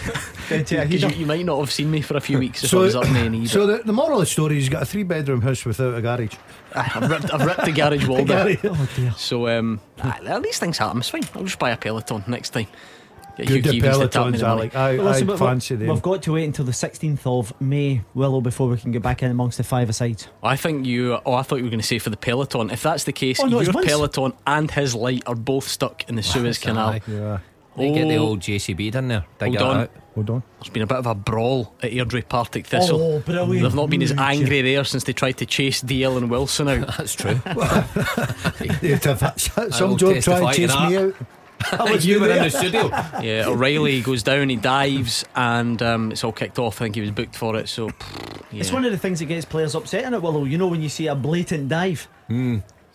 Did 0.50 0.70
you? 1.02 1.10
You, 1.10 1.26
might 1.26 1.46
not 1.46 1.60
have 1.60 1.72
seen 1.72 1.90
me 1.92 2.02
for 2.02 2.18
a 2.18 2.20
few 2.20 2.40
weeks 2.40 2.64
if 2.64 2.70
I 2.70 2.72
so, 2.72 2.80
was 2.80 2.96
up 2.96 3.06
so 3.48 3.68
the, 3.68 3.82
the 3.86 3.94
moral 3.94 4.20
of 4.20 4.20
the 4.22 4.26
story 4.26 4.58
is 4.58 4.64
he's 4.64 4.70
got 4.70 4.82
a 4.82 4.86
three 4.86 5.04
bedroom 5.04 5.42
house 5.42 5.64
without 5.64 5.96
a 5.96 6.02
garage. 6.02 6.36
I've 6.76 7.10
ripped, 7.10 7.34
I've 7.34 7.46
ripped 7.46 7.64
the 7.64 7.72
garage 7.72 8.08
wall 8.08 8.26
down. 8.26 8.58
Oh 8.64 8.90
dear. 8.96 9.14
So 9.16 9.48
um, 9.48 9.80
at 10.00 10.42
least 10.42 10.60
things 10.60 10.78
happen. 10.78 10.98
It's 10.98 11.10
fine. 11.10 11.24
I'll 11.36 11.44
just 11.44 11.60
buy 11.60 11.70
a 11.70 11.78
Peloton 11.78 12.24
next 12.28 12.50
time. 12.50 12.68
Get 13.38 13.48
Good 13.48 13.66
Hugh 13.66 13.82
the 13.82 13.88
Keevins 13.88 14.00
to 14.00 14.08
tap 14.08 14.26
me 14.28 14.32
pelotons, 14.34 14.40
the. 14.40 14.46
Alec. 14.48 14.76
I, 14.76 14.96
Well, 14.98 15.06
listen, 15.06 15.30
I 15.32 15.38
fancy 15.38 15.74
we- 15.76 15.80
them. 15.86 15.88
We've 15.96 16.02
got 16.04 16.22
to 16.24 16.34
wait 16.34 16.44
until 16.46 16.66
the 16.66 16.72
16th 16.72 17.26
of 17.26 17.60
May, 17.60 18.02
Willow, 18.14 18.42
before 18.42 18.68
we 18.70 18.78
can 18.78 18.92
get 18.92 19.02
back 19.02 19.24
in 19.24 19.32
amongst 19.32 19.58
the 19.58 19.64
five 19.64 19.94
sides. 19.96 20.28
I 20.44 20.56
think 20.56 20.86
you. 20.86 21.18
Oh, 21.26 21.34
I 21.34 21.42
thought 21.42 21.56
you 21.58 21.64
were 21.64 21.70
going 21.72 21.82
to 21.82 21.86
say 21.88 21.98
for 22.00 22.12
the 22.12 22.18
Peloton. 22.18 22.70
If 22.70 22.84
that's 22.84 23.06
the 23.06 23.12
case, 23.14 23.40
Oh, 23.40 23.48
no, 23.48 23.62
your. 23.62 23.74
Peloton 23.74 24.34
and 24.46 24.70
his 24.70 24.94
light 24.94 25.24
are 25.26 25.36
both 25.36 25.68
stuck 25.68 26.08
in 26.08 26.16
the 26.16 26.22
Suez 26.24 26.58
Canal. 26.60 26.90
aye. 26.90 27.02
Yeah. 27.08 27.40
They 27.76 27.92
get 27.92 28.08
the 28.08 28.18
Oh. 28.18 28.28
old 28.28 28.40
JCB 28.42 28.92
down 28.92 29.08
there. 29.08 29.26
Dig 29.40 29.56
Hold 29.58 29.62
on. 29.72 29.78
out. 29.82 29.92
Hold 30.14 30.30
on. 30.30 30.44
There's 30.60 30.70
been 30.70 30.84
a 30.84 30.86
bit 30.86 30.98
of 30.98 31.08
a 31.08 31.16
brawl 31.16 31.74
at 31.82 31.90
Airdrie 31.92 32.30
Partick 32.30 32.68
Thistle. 32.68 33.02
Oh, 33.02 33.20
brilliant. 33.22 33.64
They've 33.64 33.74
not 33.74 33.90
been 33.90 34.04
as 34.04 34.14
Mm, 34.14 34.20
angry 34.20 34.62
there 34.62 34.84
since 34.84 35.06
they 35.06 35.14
tried 35.14 35.38
to 35.40 35.48
chase 35.48 35.82
DL 35.82 36.18
and 36.18 36.30
Wilson 36.30 36.68
out. 36.68 36.86
That's 36.98 37.16
true. 37.16 37.32
You'd 38.82 39.04
have 39.06 39.22
had 39.22 39.40
some 39.74 39.90
will 39.90 39.96
job 39.98 40.22
try 40.22 40.38
and 40.40 40.48
to 40.50 40.54
chase 40.56 40.76
me 40.76 40.98
out. 40.98 41.16
You 42.02 42.20
were 42.20 42.30
in 42.32 42.44
the 42.44 42.50
studio. 42.50 42.88
yeah, 43.22 43.46
O'Reilly 43.48 44.02
goes 44.02 44.24
down, 44.24 44.50
he 44.50 44.56
dives, 44.56 45.26
and 45.36 45.82
um, 45.82 46.12
it's 46.12 46.24
all 46.24 46.32
kicked 46.32 46.60
off. 46.60 46.82
I 46.82 46.86
think 46.86 46.96
he 46.96 47.02
was 47.02 47.12
booked 47.12 47.36
for 47.36 47.56
it. 47.58 47.70
So, 47.70 47.88
yeah. 48.52 48.62
It's 48.62 48.72
one 48.72 48.86
of 48.86 48.92
the 48.92 48.98
things 48.98 49.20
that 49.20 49.26
gets 49.26 49.46
players 49.46 49.76
upset 49.76 50.04
in 50.06 50.14
it, 50.14 50.22
Willow. 50.22 50.46
You 50.46 50.58
know, 50.58 50.68
when 50.68 50.82
you 50.82 50.90
see 50.90 51.08
a 51.08 51.16
blatant 51.16 51.70
dive, 51.70 52.08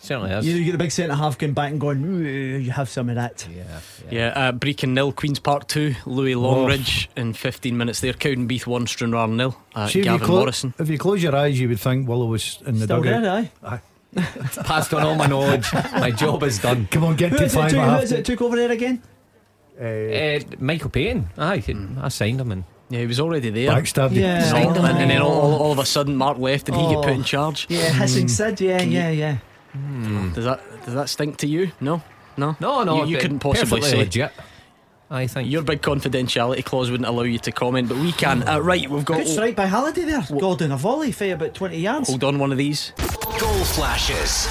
Certainly 0.01 0.31
is. 0.31 0.47
you, 0.47 0.55
you 0.55 0.63
get 0.65 0.71
the 0.71 0.77
big 0.77 0.91
centre 0.91 1.13
half 1.13 1.37
going 1.37 1.51
back 1.53 1.71
and 1.71 1.79
going, 1.81 2.01
you 2.23 2.71
have 2.71 2.87
some 2.87 3.09
of 3.09 3.15
that. 3.15 3.45
yeah, 3.53 3.79
Yeah, 4.09 4.27
uh, 4.33 4.51
Brechin 4.53 4.89
nil, 4.93 5.11
Queens 5.11 5.39
Park 5.39 5.67
two, 5.67 5.93
Louis 6.05 6.35
Longridge 6.35 7.09
in 7.17 7.33
15 7.33 7.77
minutes 7.77 7.99
there. 7.99 8.13
Cowdenbeath 8.13 8.65
one, 8.65 8.87
Stranraer 8.87 9.27
nil. 9.27 9.57
Uh, 9.75 9.87
See, 9.87 9.99
if, 9.99 10.05
you 10.05 10.11
Gavin 10.11 10.25
clo- 10.25 10.37
Morrison. 10.37 10.73
if 10.79 10.87
you 10.89 10.97
close 10.97 11.21
your 11.21 11.35
eyes, 11.35 11.59
you 11.59 11.67
would 11.67 11.81
think 11.81 12.07
Willow 12.07 12.27
was 12.27 12.59
in 12.65 12.79
the 12.79 12.85
Still 12.85 13.01
dugout. 13.01 13.23
there, 13.23 13.49
aye. 13.63 13.81
Passed 14.15 14.93
on 14.93 15.03
all 15.03 15.15
my 15.15 15.27
knowledge. 15.27 15.67
my 15.93 16.11
job 16.11 16.43
is 16.43 16.59
done. 16.59 16.87
Come 16.91 17.03
on, 17.03 17.15
get 17.15 17.31
Who 17.31 17.37
to 17.37 17.43
is, 17.45 17.53
it, 17.53 17.57
five 17.57 17.71
took, 17.71 18.09
who 18.09 18.15
it 18.15 18.25
took 18.25 18.41
over 18.41 18.55
there 18.55 18.71
again? 18.71 19.01
Uh, 19.79 19.83
Uh, 19.83 20.39
Michael 20.59 20.89
Payne. 20.89 21.29
Aye, 21.37 21.63
I 22.01 22.09
signed 22.09 22.41
him 22.41 22.51
and 22.51 22.63
Yeah, 22.89 22.99
he 23.01 23.05
was 23.05 23.19
already 23.19 23.49
there. 23.51 23.69
backstabbed 23.71 24.13
you. 24.13 24.21
Yeah. 24.21 24.43
Signed 24.43 24.75
him, 24.75 24.83
and, 24.85 24.97
and 24.97 25.11
then 25.11 25.21
all, 25.21 25.31
Oh. 25.31 25.41
all, 25.41 25.53
all 25.61 25.71
of 25.71 25.79
a 25.79 25.85
sudden, 25.85 26.15
Mark 26.15 26.37
left 26.39 26.69
and 26.69 26.77
he 26.77 26.87
get 26.93 27.03
put 27.03 27.13
in 27.13 27.21
Oh. 27.21 27.23
charge. 27.23 27.67
Yeah, 27.69 27.89
hissing 27.93 28.27
Sid. 28.27 28.59
Yeah, 28.61 28.81
yeah, 28.81 29.09
yeah. 29.09 29.37
Does 30.33 30.45
that 30.45 30.61
does 30.85 30.95
that 30.95 31.07
stink 31.09 31.37
to 31.37 31.47
you? 31.47 31.71
No, 31.79 32.01
no, 32.35 32.57
no, 32.59 32.83
no, 32.83 33.03
You, 33.03 33.11
you 33.11 33.17
couldn't 33.19 33.39
possibly 33.39 33.81
say. 33.81 33.97
legit. 33.97 34.31
I 35.11 35.25
think 35.25 35.49
Your 35.49 35.63
big 35.63 35.81
confidentiality 35.81 36.63
clause 36.63 36.91
wouldn't 36.91 37.09
allow 37.09 37.23
you 37.23 37.39
to 37.39 37.51
comment, 37.51 37.89
but 37.89 37.97
we 37.97 38.11
can. 38.11 38.47
Uh, 38.47 38.59
right, 38.59 38.87
we've 38.87 39.05
got. 39.05 39.17
Good 39.17 39.27
strike 39.27 39.55
by 39.55 39.65
Halliday 39.65 40.03
there. 40.03 40.23
Gordon, 40.39 40.71
a 40.71 40.77
volley 40.77 41.11
for 41.11 41.31
about 41.33 41.55
20 41.55 41.77
yards. 41.79 42.09
Hold 42.09 42.23
on, 42.23 42.37
one 42.37 42.51
of 42.51 42.59
these. 42.59 42.93
Goal 43.39 43.63
flashes 43.63 44.47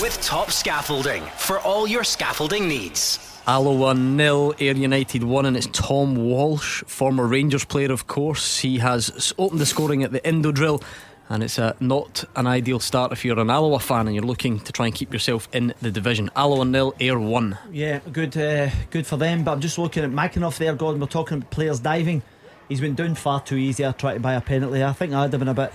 with 0.00 0.18
top 0.22 0.50
scaffolding 0.50 1.22
for 1.36 1.58
all 1.60 1.86
your 1.86 2.04
scaffolding 2.04 2.66
needs. 2.66 3.18
Alloa 3.46 3.74
1 3.74 4.18
0, 4.18 4.52
Ayr 4.58 4.74
United 4.74 5.24
1, 5.24 5.46
and 5.46 5.56
it's 5.56 5.68
Tom 5.72 6.16
Walsh, 6.16 6.82
former 6.86 7.26
Rangers 7.26 7.64
player, 7.64 7.90
of 7.90 8.06
course. 8.06 8.58
He 8.58 8.78
has 8.78 9.32
opened 9.38 9.60
the 9.60 9.66
scoring 9.66 10.02
at 10.02 10.12
the 10.12 10.20
Indodrill, 10.20 10.82
and 11.28 11.42
it's 11.42 11.58
uh, 11.58 11.74
not 11.80 12.24
an 12.36 12.46
ideal 12.46 12.80
start 12.80 13.12
if 13.12 13.24
you're 13.24 13.38
an 13.38 13.50
Alloa 13.50 13.80
fan 13.80 14.06
and 14.06 14.14
you're 14.14 14.24
looking 14.24 14.60
to 14.60 14.72
try 14.72 14.86
and 14.86 14.94
keep 14.94 15.12
yourself 15.12 15.48
in 15.52 15.74
the 15.82 15.90
division. 15.90 16.30
Alloa 16.34 16.64
nil, 16.64 16.94
Ayr 17.00 17.18
1. 17.18 17.58
Yeah, 17.70 18.00
good, 18.12 18.36
uh, 18.36 18.70
good 18.90 19.06
for 19.06 19.16
them. 19.16 19.44
But 19.44 19.52
I'm 19.52 19.60
just 19.60 19.78
looking 19.78 20.04
at 20.04 20.10
McEneff 20.10 20.56
there, 20.58 20.74
Gordon. 20.74 21.00
We're 21.00 21.06
talking 21.06 21.38
about 21.38 21.50
players 21.50 21.80
diving. 21.80 22.22
He's 22.68 22.80
been 22.80 22.94
doing 22.94 23.14
far 23.14 23.40
too 23.40 23.56
easy. 23.56 23.84
I 23.86 23.92
tried 23.92 24.14
to 24.14 24.20
buy 24.20 24.34
a 24.34 24.40
penalty. 24.40 24.82
I 24.82 24.92
think 24.92 25.12
I'd 25.12 25.32
have 25.32 25.38
been 25.38 25.48
a 25.48 25.54
bit 25.54 25.72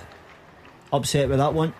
upset 0.91 1.29
with 1.29 1.37
that 1.39 1.53
one. 1.53 1.73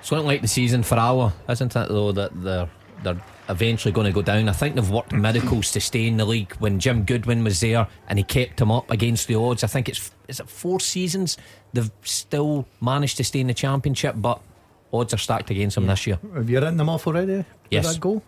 It's 0.00 0.12
not 0.12 0.24
like 0.24 0.42
the 0.42 0.48
season 0.48 0.82
for 0.82 0.96
Alloa, 0.96 1.34
isn't 1.48 1.74
it? 1.74 1.88
Though 1.88 2.12
that 2.12 2.42
they're 2.42 2.68
they're 3.02 3.20
eventually 3.48 3.92
going 3.92 4.06
to 4.06 4.12
go 4.12 4.22
down. 4.22 4.48
I 4.48 4.52
think 4.52 4.74
they've 4.74 4.90
worked 4.90 5.12
miracles 5.12 5.72
to 5.72 5.80
stay 5.80 6.06
in 6.06 6.16
the 6.16 6.24
league. 6.24 6.52
When 6.56 6.78
Jim 6.78 7.04
Goodwin 7.04 7.44
was 7.44 7.60
there 7.60 7.86
and 8.08 8.18
he 8.18 8.24
kept 8.24 8.56
them 8.58 8.70
up 8.70 8.90
against 8.90 9.28
the 9.28 9.34
odds, 9.36 9.64
I 9.64 9.66
think 9.68 9.88
it's 9.88 10.10
is 10.28 10.40
it 10.40 10.48
four 10.48 10.80
seasons 10.80 11.36
they've 11.72 11.90
still 12.02 12.66
managed 12.80 13.16
to 13.18 13.24
stay 13.24 13.40
in 13.40 13.46
the 13.46 13.54
championship, 13.54 14.14
but 14.18 14.40
odds 14.92 15.14
are 15.14 15.18
stacked 15.18 15.50
against 15.50 15.74
them 15.76 15.86
this 15.86 16.06
year. 16.06 16.18
Have 16.34 16.48
you 16.50 16.58
written 16.58 16.76
them 16.76 16.88
off 16.88 17.06
already? 17.06 17.44
Yes. 17.70 17.92
That 17.92 18.00
goal? 18.00 18.22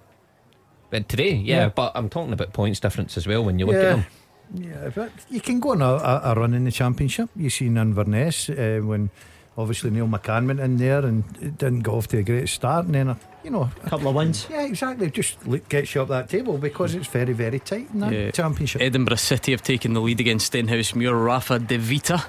But 0.91 1.09
today, 1.09 1.35
yeah, 1.35 1.57
Yeah. 1.57 1.69
But 1.69 1.93
I'm 1.95 2.09
talking 2.09 2.33
about 2.33 2.53
points 2.53 2.81
difference 2.81 3.17
as 3.17 3.27
well 3.27 3.45
when 3.45 3.59
you 3.59 3.67
look 3.67 3.75
Yeah. 3.75 3.81
at 3.81 3.97
them. 3.97 4.07
Yeah, 4.55 4.91
but 4.95 5.13
you 5.29 5.41
can 5.43 5.61
go 5.61 5.73
on 5.73 5.83
a, 5.83 5.85
a, 6.25 6.35
run 6.35 6.55
in 6.55 6.65
the 6.65 6.71
championship. 6.71 7.29
You 7.37 7.51
see 7.51 7.67
Inverness 7.67 8.49
uh, 8.49 8.81
when 8.83 9.11
obviously 9.59 9.91
Neil 9.91 10.07
McCann 10.07 10.47
went 10.47 10.61
in 10.61 10.77
there 10.79 11.05
and 11.05 11.25
it 11.43 11.59
didn't 11.59 11.81
go 11.81 11.97
off 11.97 12.07
to 12.09 12.19
a 12.19 12.23
great 12.23 12.49
start, 12.49 12.87
and 12.87 12.95
then 12.95 13.09
a, 13.09 13.19
you 13.45 13.51
know 13.51 13.69
A 13.85 13.91
couple 13.91 14.09
of 14.09 14.15
wins. 14.15 14.47
Yeah, 14.49 14.63
exactly. 14.65 15.11
Just 15.11 15.47
look, 15.47 15.69
gets 15.69 15.95
you 15.95 16.01
up 16.03 16.09
that 16.09 16.29
table 16.31 16.57
because 16.59 16.95
it's 16.95 17.09
very, 17.09 17.33
very 17.35 17.59
tight 17.59 17.89
in 17.93 18.01
that 18.01 18.13
Yeah. 18.13 18.31
championship. 18.31 18.81
Edinburgh 18.81 19.17
City 19.17 19.51
have 19.53 19.63
taken 19.63 19.93
the 19.93 20.01
lead 20.01 20.21
against 20.21 20.53
Stenhousemuir. 20.53 21.13
Rafa 21.25 21.59
De 21.59 21.77
Vita, 21.77 22.25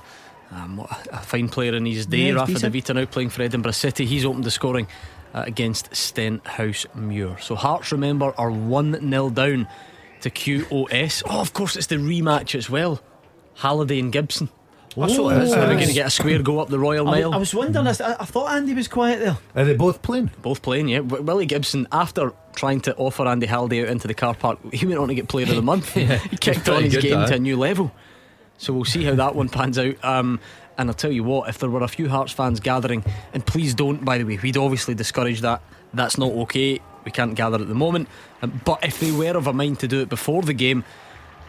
um, 0.51 0.77
what 0.77 1.07
a 1.13 1.19
fine 1.19 1.47
player 1.49 1.75
in 1.75 1.85
his 1.85 2.05
day. 2.07 2.27
Yeah, 2.29 2.33
Rafa 2.33 2.59
De. 2.59 2.69
Vita 2.69 2.93
now 2.93 3.05
playing 3.05 3.29
for 3.29 3.43
Edinburgh 3.43 3.73
City. 3.73 4.05
He's 4.05 4.25
opened 4.25 4.43
the 4.43 4.51
scoring 4.51 4.87
uh, 5.33 5.43
against 5.45 5.91
Stenhousemuir. 5.91 7.39
So 7.41 7.55
Hearts, 7.55 7.91
remember, 7.91 8.33
are 8.37 8.51
1 8.51 8.99
0 9.09 9.29
down 9.29 9.67
to 10.21 10.29
QOS. 10.31 11.21
Oh, 11.29 11.39
of 11.39 11.53
course, 11.53 11.75
it's 11.75 11.87
the 11.87 11.95
rematch 11.97 12.55
as 12.55 12.69
well. 12.69 12.99
Halliday 13.55 13.99
and 13.99 14.11
Gibson. 14.11 14.49
That's 14.95 15.17
what 15.17 15.37
it 15.37 15.43
is. 15.43 15.51
So 15.51 15.57
we're 15.57 15.71
It 15.71 15.75
going 15.75 15.87
to 15.87 15.93
get 15.93 16.07
a 16.07 16.09
square 16.09 16.41
go 16.41 16.59
up 16.59 16.69
the 16.69 16.79
Royal 16.79 17.07
I, 17.07 17.11
Mile. 17.11 17.21
w- 17.31 17.35
I 17.35 17.37
was 17.37 17.53
wondering. 17.53 17.87
I, 17.87 17.91
I 17.91 18.25
thought 18.25 18.51
Andy 18.51 18.73
was 18.73 18.87
quiet 18.87 19.19
there. 19.19 19.37
Are 19.55 19.65
they 19.65 19.75
both 19.75 20.01
playing? 20.01 20.31
Both 20.41 20.61
playing, 20.61 20.87
yeah. 20.89 20.97
W- 20.99 21.23
Willie 21.23 21.45
Gibson, 21.45 21.87
after 21.91 22.33
trying 22.55 22.81
to 22.81 22.95
offer 22.95 23.25
Andy 23.27 23.45
Halliday 23.45 23.83
out 23.83 23.89
into 23.89 24.07
the 24.07 24.13
car 24.13 24.33
park, 24.33 24.57
he 24.73 24.85
went 24.85 24.99
on 24.99 25.07
to 25.09 25.13
get 25.13 25.27
player 25.29 25.45
of 25.47 25.55
the 25.55 25.61
month. 25.61 25.95
Yeah, 25.97 26.17
he 26.17 26.37
kicked 26.37 26.67
on 26.69 26.83
his 26.83 26.95
good, 26.95 27.03
game 27.03 27.19
that. 27.19 27.27
to 27.27 27.35
a 27.35 27.39
new 27.39 27.57
level. 27.57 27.91
So 28.57 28.73
we'll 28.73 28.83
see 28.85 29.03
how 29.05 29.15
that 29.15 29.35
one 29.35 29.47
pans 29.47 29.77
out. 29.77 30.03
Um, 30.03 30.39
and 30.77 30.89
I'll 30.89 30.95
tell 30.95 31.11
you 31.11 31.23
what, 31.23 31.49
if 31.49 31.59
there 31.59 31.69
were 31.69 31.83
a 31.83 31.87
few 31.87 32.09
Hearts 32.09 32.31
fans 32.33 32.59
gathering, 32.59 33.03
and 33.33 33.45
please 33.45 33.73
don't, 33.73 34.03
by 34.03 34.17
the 34.17 34.23
way, 34.23 34.37
we'd 34.41 34.57
obviously 34.57 34.95
discourage 34.95 35.41
that. 35.41 35.61
That's 35.93 36.17
not 36.17 36.31
okay. 36.31 36.79
We 37.05 37.11
can't 37.11 37.35
gather 37.35 37.59
at 37.61 37.67
the 37.67 37.75
moment. 37.75 38.07
Um, 38.41 38.59
but 38.65 38.83
if 38.83 38.99
they 38.99 39.11
were 39.11 39.37
of 39.37 39.47
a 39.47 39.53
mind 39.53 39.79
to 39.79 39.87
do 39.87 40.01
it 40.01 40.09
before 40.09 40.41
the 40.41 40.53
game, 40.53 40.83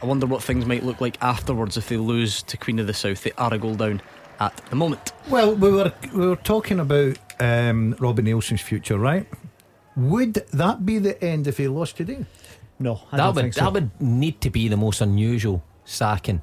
I 0.02 0.06
wonder 0.06 0.26
what 0.26 0.42
things 0.42 0.64
might 0.66 0.84
look 0.84 1.00
like 1.00 1.18
afterwards 1.22 1.76
if 1.76 1.88
they 1.88 1.96
lose 1.96 2.42
to 2.44 2.56
Queen 2.56 2.78
of 2.78 2.86
the 2.86 2.94
South. 2.94 3.22
They 3.22 3.32
are 3.36 3.52
a 3.52 3.58
goal 3.58 3.74
down 3.74 4.00
at 4.38 4.56
the 4.70 4.76
moment. 4.76 5.12
Well, 5.28 5.54
we 5.54 5.70
were 5.70 5.92
we 6.14 6.26
were 6.26 6.36
talking 6.36 6.80
about 6.80 7.18
um, 7.38 7.94
Robbie 7.98 8.22
Neilson's 8.22 8.62
future, 8.62 8.98
right? 8.98 9.26
Would 9.96 10.34
that 10.52 10.86
be 10.86 10.98
the 10.98 11.22
end 11.22 11.46
if 11.46 11.58
he 11.58 11.68
lost 11.68 11.96
today? 11.96 12.24
No, 12.78 13.02
I 13.12 13.16
that 13.18 13.24
don't 13.24 13.34
would 13.34 13.42
think 13.42 13.54
so. 13.54 13.60
that 13.64 13.72
would 13.74 14.00
need 14.00 14.40
to 14.40 14.50
be 14.50 14.68
the 14.68 14.76
most 14.78 15.00
unusual 15.02 15.62
sacking 15.84 16.40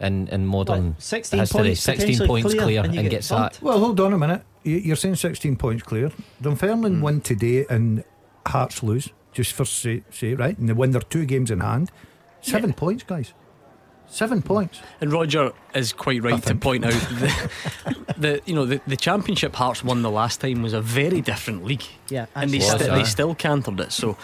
in 0.00 0.28
in 0.28 0.44
modern 0.46 0.88
What, 0.94 1.02
16 1.02 1.40
history. 1.40 1.58
points 1.62 1.80
Sixteen 1.80 2.26
points 2.26 2.52
clear 2.52 2.62
clear, 2.64 2.80
and 2.84 2.92
and, 2.94 3.02
get 3.04 3.10
get 3.10 3.24
sacked. 3.24 3.62
Well, 3.62 3.78
hold 3.78 3.98
on 4.00 4.12
a 4.12 4.18
minute. 4.18 4.42
You- 4.62 4.76
You're 4.78 4.96
saying 4.96 5.16
16 5.16 5.56
points 5.56 5.82
clear. 5.82 6.10
Dunfermline 6.42 7.00
win 7.00 7.20
today 7.22 7.64
and 7.70 8.04
Hearts 8.46 8.82
lose, 8.82 9.08
just 9.32 9.52
for 9.54 9.64
say, 9.64 10.02
say 10.10 10.34
right, 10.34 10.58
and 10.58 10.68
they 10.68 10.74
win 10.74 10.90
their 10.90 11.00
two 11.00 11.24
games 11.24 11.50
in 11.50 11.60
hand. 11.60 11.90
Seven 12.44 12.72
points, 12.72 13.02
guys. 13.04 13.32
Seven 14.06 14.42
points. 14.42 14.80
And 15.00 15.10
Roger 15.12 15.52
is 15.74 15.92
quite 15.92 16.22
right 16.22 16.42
to 16.44 16.54
point 16.54 16.84
out 16.84 16.92
the, 16.92 17.50
the 18.18 18.42
you 18.44 18.54
know 18.54 18.66
the, 18.66 18.80
the 18.86 18.96
championship 18.96 19.54
Hearts 19.56 19.82
won 19.82 20.02
the 20.02 20.10
last 20.10 20.40
time 20.40 20.62
was 20.62 20.72
a 20.74 20.80
very 20.80 21.20
different 21.22 21.64
league. 21.64 21.84
Yeah, 22.10 22.26
and 22.34 22.50
they, 22.50 22.58
absolutely. 22.58 22.84
sti- 22.86 22.92
Was, 22.98 23.02
they 23.06 23.10
still 23.10 23.34
cantered 23.34 23.80
it. 23.80 23.92
So 23.92 24.16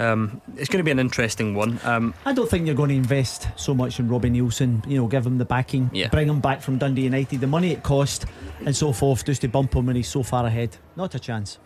um, 0.00 0.42
it's 0.56 0.68
going 0.68 0.78
to 0.78 0.84
be 0.84 0.90
an 0.90 0.98
interesting 0.98 1.54
one. 1.54 1.78
Um, 1.84 2.14
I 2.26 2.32
don't 2.32 2.50
think 2.50 2.66
you're 2.66 2.74
going 2.74 2.88
to 2.88 2.96
invest 2.96 3.46
so 3.56 3.72
much 3.74 4.00
in 4.00 4.08
Robbie 4.08 4.30
Neilson. 4.30 4.84
You 4.90 4.98
know, 4.98 5.06
give 5.06 5.24
him 5.24 5.38
the 5.38 5.44
backing, 5.44 5.88
Yeah. 5.92 6.08
bring 6.08 6.28
him 6.28 6.40
back 6.40 6.60
from 6.60 6.78
Dundee 6.78 7.02
United, 7.02 7.40
the 7.40 7.46
money 7.46 7.70
it 7.70 7.84
cost, 7.84 8.26
and 8.66 8.74
so 8.74 8.92
forth, 8.92 9.24
just 9.24 9.42
to 9.42 9.48
bump 9.48 9.74
him 9.74 9.86
when 9.86 9.94
he's 9.96 10.08
so 10.08 10.24
far 10.24 10.44
ahead. 10.46 10.76
Not 10.96 11.14
a 11.14 11.20
chance. 11.20 11.58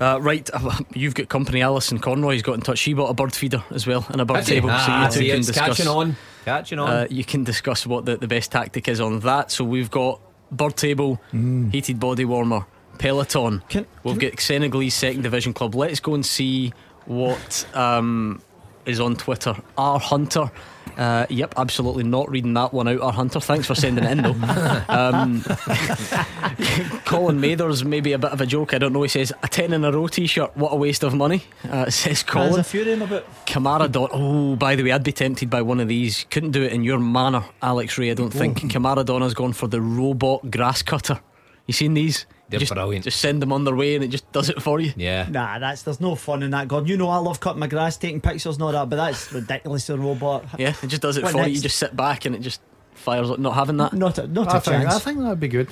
Uh, 0.00 0.18
right, 0.20 0.48
you've 0.94 1.14
got 1.14 1.28
company. 1.28 1.62
Alison 1.62 1.98
Conroy's 1.98 2.42
got 2.42 2.54
in 2.54 2.60
touch. 2.60 2.78
She 2.78 2.92
bought 2.94 3.10
a 3.10 3.14
bird 3.14 3.34
feeder 3.34 3.62
as 3.70 3.86
well 3.86 4.04
and 4.10 4.20
a 4.20 4.24
bird 4.24 4.44
table, 4.44 4.68
so 4.68 4.74
Ah, 4.76 5.06
you 5.06 5.10
two 5.12 5.26
can 5.26 5.36
discuss. 5.38 5.56
catching 5.76 5.88
on, 5.88 6.16
catching 6.44 6.78
on. 6.78 6.88
Uh, 6.88 7.06
you 7.10 7.24
can 7.24 7.44
discuss 7.44 7.86
what 7.86 8.04
the, 8.04 8.16
the 8.16 8.28
best 8.28 8.52
tactic 8.52 8.88
is 8.88 9.00
on 9.00 9.20
that. 9.20 9.50
So 9.50 9.64
we've 9.64 9.90
got 9.90 10.20
bird 10.50 10.76
table, 10.76 11.20
heated 11.32 11.98
body 11.98 12.24
warmer, 12.24 12.66
Peloton. 12.98 13.62
Can- 13.68 13.86
we've 14.04 14.18
got 14.18 14.38
Senegalese 14.40 14.94
second 14.94 15.22
division 15.22 15.52
club. 15.52 15.74
Let's 15.74 16.00
go 16.00 16.14
and 16.14 16.24
see 16.24 16.72
what 17.06 17.66
um, 17.74 18.40
is 18.84 19.00
on 19.00 19.16
Twitter. 19.16 19.56
R 19.78 19.98
Hunter. 19.98 20.50
Uh, 20.96 21.26
yep, 21.28 21.54
absolutely 21.56 22.04
not 22.04 22.30
reading 22.30 22.54
that 22.54 22.72
one 22.72 22.88
out. 22.88 23.00
our 23.00 23.12
Hunter, 23.12 23.40
thanks 23.40 23.66
for 23.66 23.74
sending 23.74 24.04
it 24.04 24.10
in 24.12 24.22
though. 24.22 24.32
um, 24.88 25.42
Colin 27.04 27.40
Mathers, 27.40 27.84
maybe 27.84 28.12
a 28.12 28.18
bit 28.18 28.30
of 28.32 28.40
a 28.40 28.46
joke. 28.46 28.74
I 28.74 28.78
don't 28.78 28.92
know. 28.92 29.02
He 29.02 29.08
says 29.08 29.32
a 29.42 29.48
ten 29.48 29.72
in 29.72 29.84
a 29.84 29.92
row 29.92 30.06
T-shirt. 30.08 30.56
What 30.56 30.72
a 30.72 30.76
waste 30.76 31.02
of 31.02 31.14
money. 31.14 31.42
Uh, 31.68 31.84
says 31.90 32.04
There's 32.04 32.22
Colin. 32.22 32.60
a 32.60 32.64
few 32.64 32.80
of 32.80 32.86
them 32.86 33.02
about. 33.02 33.46
Kamara 33.46 33.90
Dot, 33.90 34.10
Oh, 34.12 34.56
by 34.56 34.74
the 34.76 34.82
way, 34.84 34.92
I'd 34.92 35.02
be 35.02 35.12
tempted 35.12 35.50
by 35.50 35.62
one 35.62 35.80
of 35.80 35.88
these. 35.88 36.24
Couldn't 36.30 36.52
do 36.52 36.62
it 36.62 36.72
in 36.72 36.82
your 36.84 36.98
manner, 36.98 37.44
Alex 37.62 37.98
Rae. 37.98 38.10
I 38.10 38.14
don't 38.14 38.30
think. 38.32 38.58
Kamaradona's 38.58 39.34
gone 39.34 39.52
for 39.52 39.66
the 39.68 39.80
robot 39.80 40.50
grass 40.50 40.82
cutter. 40.82 41.20
You 41.66 41.74
seen 41.74 41.94
these? 41.94 42.26
They're 42.48 42.60
just, 42.60 42.72
brilliant. 42.72 43.04
Just 43.04 43.20
send 43.20 43.42
them 43.42 43.52
on 43.52 43.64
their 43.64 43.74
way 43.74 43.96
and 43.96 44.04
it 44.04 44.08
just 44.08 44.30
does 44.30 44.48
it 44.48 44.62
for 44.62 44.78
you. 44.78 44.92
yeah. 44.96 45.26
Nah, 45.28 45.58
that's 45.58 45.82
there's 45.82 46.00
no 46.00 46.14
fun 46.14 46.44
in 46.44 46.52
that. 46.52 46.68
God, 46.68 46.88
you 46.88 46.96
know 46.96 47.08
I 47.08 47.16
love 47.16 47.40
cutting 47.40 47.58
my 47.58 47.66
grass, 47.66 47.96
taking 47.96 48.20
pictures, 48.20 48.54
and 48.56 48.62
all 48.62 48.72
that, 48.72 48.88
but 48.88 48.96
that's 48.96 49.32
ridiculous. 49.32 49.90
A 49.90 49.98
robot. 49.98 50.44
Yeah, 50.58 50.74
it 50.80 50.86
just 50.86 51.02
does 51.02 51.16
it 51.16 51.24
What 51.24 51.32
for 51.32 51.42
you. 51.46 51.54
You 51.54 51.60
just 51.60 51.76
sit 51.78 51.96
back 51.96 52.24
and 52.24 52.36
it 52.36 52.40
just 52.42 52.60
fires. 52.94 53.30
up. 53.30 53.40
Not 53.40 53.54
having 53.54 53.76
that. 53.78 53.92
Not 53.92 54.18
a, 54.18 54.28
not 54.28 54.48
I 54.48 54.58
a 54.58 54.60
think, 54.60 54.82
chance. 54.82 54.94
I 54.94 54.98
think 55.00 55.18
that'd 55.18 55.40
be 55.40 55.48
good. 55.48 55.68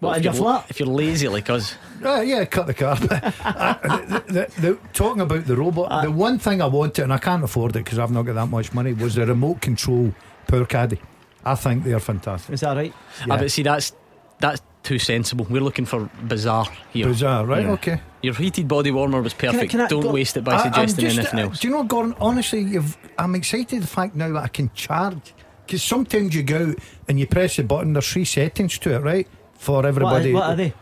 what, 0.00 0.12
if, 0.12 0.16
in 0.16 0.22
your 0.24 0.32
you're, 0.34 0.42
flat? 0.42 0.66
if 0.70 0.80
you're 0.80 0.88
lazy 0.88 1.28
like 1.28 1.48
us, 1.48 1.76
Uh, 2.04 2.20
yeah, 2.20 2.44
cut 2.46 2.66
the 2.66 2.74
carpet. 2.74 3.10
Uh, 3.44 3.74
the, 4.06 4.24
the, 4.26 4.60
the, 4.60 4.78
talking 4.92 5.20
about 5.22 5.44
the 5.44 5.54
robot, 5.56 6.02
the 6.02 6.10
one 6.10 6.36
thing 6.38 6.60
I 6.60 6.66
wanted, 6.66 7.04
and 7.04 7.12
I 7.12 7.18
can't 7.18 7.44
afford 7.44 7.76
it 7.76 7.84
because 7.84 8.00
I've 8.00 8.10
not 8.10 8.22
got 8.22 8.34
that 8.34 8.46
much 8.48 8.72
money, 8.72 8.92
was 8.92 9.14
the 9.14 9.24
remote 9.24 9.60
control 9.60 10.12
power 10.48 10.64
caddy. 10.66 10.98
I 11.44 11.54
think 11.54 11.84
they're 11.84 12.00
fantastic. 12.00 12.54
Is 12.54 12.60
that 12.60 12.76
right? 12.76 12.92
ah, 13.30 13.36
but 13.36 13.50
see 13.52 13.62
that's 13.62 13.92
that's 14.40 14.60
too 14.82 14.98
sensible. 14.98 15.46
We're 15.48 15.62
looking 15.62 15.84
for 15.84 16.10
bizarre 16.24 16.66
here. 16.92 17.06
Bizarre, 17.06 17.46
right? 17.46 17.64
Yeah. 17.64 17.72
Okay. 17.72 18.00
Your 18.22 18.34
heated 18.34 18.68
body 18.68 18.90
warmer 18.90 19.20
was 19.22 19.34
perfect. 19.34 19.70
can 19.70 19.80
I 19.80 19.88
Don't 19.88 20.02
go- 20.02 20.12
waste 20.12 20.36
it 20.36 20.44
by 20.44 20.54
I- 20.56 20.62
suggesting 20.64 21.04
just- 21.06 21.18
anything 21.18 21.38
uh, 21.40 21.42
else. 21.44 21.60
Do 21.60 21.68
you 21.68 21.74
know, 21.74 21.84
Gordon? 21.84 22.14
Honestly, 22.20 22.60
you've, 22.60 22.96
I'm 23.18 23.34
excited 23.34 23.82
the 23.82 23.86
fact 23.86 24.14
now 24.16 24.32
that 24.32 24.42
I 24.44 24.48
can 24.48 24.70
charge 24.74 25.34
because 25.66 25.82
sometimes 25.82 26.34
you 26.34 26.42
go 26.42 26.70
out 26.70 26.76
and 27.08 27.18
you 27.20 27.26
press 27.26 27.56
the 27.56 27.64
button. 27.64 27.92
There's 27.92 28.10
three 28.10 28.24
settings 28.24 28.78
to 28.78 28.94
it, 28.94 28.98
right? 29.00 29.28
For 29.54 29.76
What, 29.76 29.86
everybody. 29.86 30.32
what 30.32 30.42
are 30.44 30.56
they? 30.56 30.72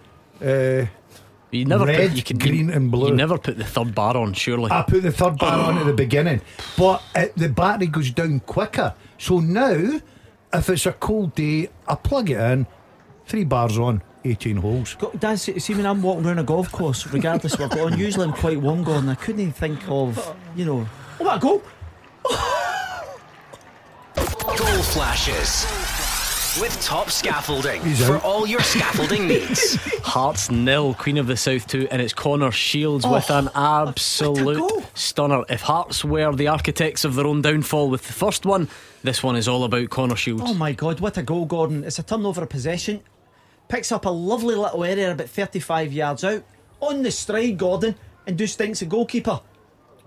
Uh, 0.42 0.86
You 1.50 1.64
never 1.64 1.84
Red, 1.84 2.08
put, 2.10 2.16
you 2.16 2.22
can, 2.22 2.38
green 2.38 2.68
you, 2.68 2.74
and 2.74 2.90
blue. 2.90 3.08
You 3.08 3.14
never 3.14 3.36
put 3.36 3.58
the 3.58 3.64
third 3.64 3.94
bar 3.94 4.16
on, 4.16 4.32
surely. 4.34 4.70
I 4.70 4.82
put 4.82 5.02
the 5.02 5.10
third 5.12 5.36
bar 5.36 5.58
on 5.60 5.78
at 5.78 5.84
the 5.86 5.92
beginning, 5.92 6.40
but 6.78 7.02
it, 7.14 7.36
the 7.36 7.48
battery 7.48 7.88
goes 7.88 8.10
down 8.12 8.40
quicker. 8.40 8.94
So 9.18 9.40
now, 9.40 10.00
if 10.52 10.68
it's 10.70 10.86
a 10.86 10.92
cold 10.92 11.34
day, 11.34 11.68
I 11.88 11.96
plug 11.96 12.30
it 12.30 12.38
in, 12.40 12.66
three 13.30 13.44
bars 13.44 13.78
on, 13.78 14.02
18 14.24 14.56
holes. 14.56 14.96
Go, 14.96 15.12
Dad, 15.12 15.38
see, 15.38 15.58
see 15.60 15.74
when 15.74 15.86
I'm 15.86 16.02
walking 16.02 16.26
around 16.26 16.40
a 16.40 16.42
golf 16.42 16.70
course, 16.72 17.06
regardless 17.06 17.54
of 17.54 17.60
what 17.60 17.70
going, 17.70 17.96
usually 17.96 18.26
I'm 18.26 18.32
quite 18.32 18.60
warm 18.60 18.82
going. 18.82 19.08
I 19.08 19.14
couldn't 19.14 19.40
even 19.40 19.52
think 19.52 19.80
of, 19.88 20.36
you 20.56 20.64
know, 20.64 20.86
oh, 21.20 21.24
what 21.24 21.36
a 21.36 21.40
goal! 21.40 21.62
Goal 24.56 24.82
flashes. 24.82 25.64
With 26.60 26.82
top 26.82 27.10
scaffolding 27.10 27.80
He's 27.82 28.04
for 28.04 28.16
out. 28.16 28.24
all 28.24 28.44
your 28.44 28.60
scaffolding 28.60 29.28
needs. 29.28 29.76
Hearts 30.02 30.50
nil, 30.50 30.94
Queen 30.94 31.16
of 31.16 31.28
the 31.28 31.36
South 31.36 31.68
2, 31.68 31.86
and 31.92 32.02
it's 32.02 32.12
Connor 32.12 32.50
Shields 32.50 33.06
with 33.06 33.30
oh, 33.30 33.38
an 33.38 33.48
absolute 33.54 34.84
stunner. 34.94 35.44
If 35.48 35.60
Hearts 35.60 36.04
were 36.04 36.34
the 36.34 36.48
architects 36.48 37.04
of 37.04 37.14
their 37.14 37.26
own 37.28 37.40
downfall 37.40 37.88
with 37.88 38.04
the 38.08 38.12
first 38.12 38.44
one, 38.44 38.68
this 39.04 39.22
one 39.22 39.36
is 39.36 39.46
all 39.46 39.62
about 39.62 39.90
Connor 39.90 40.16
Shields. 40.16 40.42
Oh 40.44 40.54
my 40.54 40.72
God, 40.72 40.98
what 40.98 41.16
a 41.16 41.22
goal, 41.22 41.46
Gordon! 41.46 41.84
It's 41.84 42.00
a 42.00 42.02
turnover 42.02 42.42
of 42.42 42.48
possession. 42.48 43.00
Picks 43.70 43.90
up 43.92 44.04
a 44.04 44.10
lovely 44.10 44.54
little 44.54 44.84
area 44.84 45.10
about 45.12 45.28
35 45.30 45.92
yards 45.92 46.24
out 46.24 46.42
on 46.80 47.02
the 47.02 47.10
stride, 47.10 47.56
Gordon, 47.56 47.94
and 48.26 48.36
just 48.36 48.58
thinks 48.58 48.80
the 48.80 48.86
goalkeeper. 48.86 49.40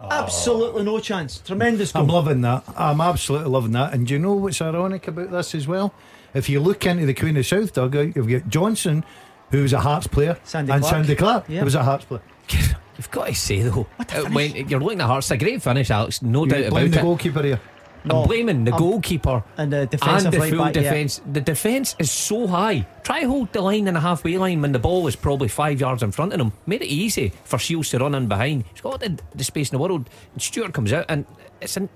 Absolutely 0.01 0.83
no 0.83 0.99
chance. 0.99 1.39
Tremendous 1.39 1.91
goal. 1.91 2.03
I'm 2.03 2.07
loving 2.09 2.41
that. 2.41 2.63
I'm 2.75 2.99
absolutely 3.01 3.49
loving 3.49 3.71
that. 3.71 3.93
And 3.93 4.05
do 4.05 4.13
you 4.13 4.19
know 4.19 4.33
what's 4.33 4.61
ironic 4.61 5.07
about 5.07 5.31
this 5.31 5.55
as 5.55 5.67
well? 5.67 5.93
If 6.33 6.49
you 6.49 6.59
look 6.59 6.85
into 6.85 7.05
the 7.05 7.13
Queen 7.13 7.37
of 7.37 7.45
South 7.45 7.73
dugout, 7.73 8.15
you've 8.15 8.27
got 8.29 8.49
Johnson, 8.49 9.05
who 9.51 9.61
was 9.61 9.71
a 9.73 9.79
Hearts 9.79 10.07
player, 10.07 10.37
Sandy 10.43 10.71
and 10.73 10.81
Clark. 10.81 10.93
Sandy 10.95 11.15
Clark, 11.15 11.45
Yeah. 11.47 11.59
who 11.59 11.65
was 11.65 11.75
a 11.75 11.83
Hearts 11.83 12.05
player. 12.05 12.21
You've 12.95 13.09
got 13.09 13.25
to 13.27 13.33
say 13.33 13.61
though, 13.63 13.87
a 13.97 14.01
uh, 14.01 14.05
finish. 14.05 14.33
when 14.33 14.69
you're 14.69 14.79
looking 14.79 15.01
at 15.01 15.07
Hearts, 15.07 15.31
a 15.31 15.37
great 15.37 15.63
finish, 15.63 15.89
Alex. 15.89 16.21
No 16.21 16.45
doubt 16.45 16.59
about 16.59 16.69
blame 16.71 16.85
it. 16.87 16.89
the 16.91 17.01
goalkeeper 17.01 17.41
here. 17.41 17.59
No, 18.05 18.21
I'm 18.21 18.27
blaming 18.27 18.63
the 18.65 18.71
I'm- 18.71 18.79
goalkeeper 18.79 19.43
and 19.57 19.71
the 19.71 19.81
and 19.81 19.89
defensive 19.89 20.31
the 20.31 20.39
right 20.39 20.49
full 20.49 20.59
back, 20.59 20.75
yeah. 20.75 20.81
defence. 20.83 21.21
The 21.31 21.41
defence 21.41 21.95
is 21.99 22.11
so 22.11 22.47
high. 22.47 22.85
Try 23.03 23.21
hold 23.21 23.51
the 23.53 23.61
line 23.61 23.87
in 23.87 23.93
the 23.93 23.99
halfway 23.99 24.37
line 24.37 24.61
when 24.61 24.71
the 24.71 24.79
ball 24.79 25.07
is 25.07 25.15
probably 25.15 25.47
five 25.47 25.79
yards 25.79 26.03
in 26.03 26.11
front 26.11 26.33
of 26.33 26.39
him. 26.39 26.51
Made 26.65 26.81
it 26.81 26.87
easy 26.87 27.31
for 27.43 27.57
Shields 27.59 27.89
to 27.91 27.99
run 27.99 28.15
in 28.15 28.27
behind. 28.27 28.65
He's 28.71 28.81
got 28.81 28.99
the, 28.99 29.17
the 29.35 29.43
space 29.43 29.69
in 29.71 29.77
the 29.77 29.81
world. 29.81 30.09
And 30.33 30.41
Stewart 30.41 30.73
comes 30.73 30.91
out 30.93 31.05
and 31.09 31.25
it's 31.61 31.77
an, 31.77 31.89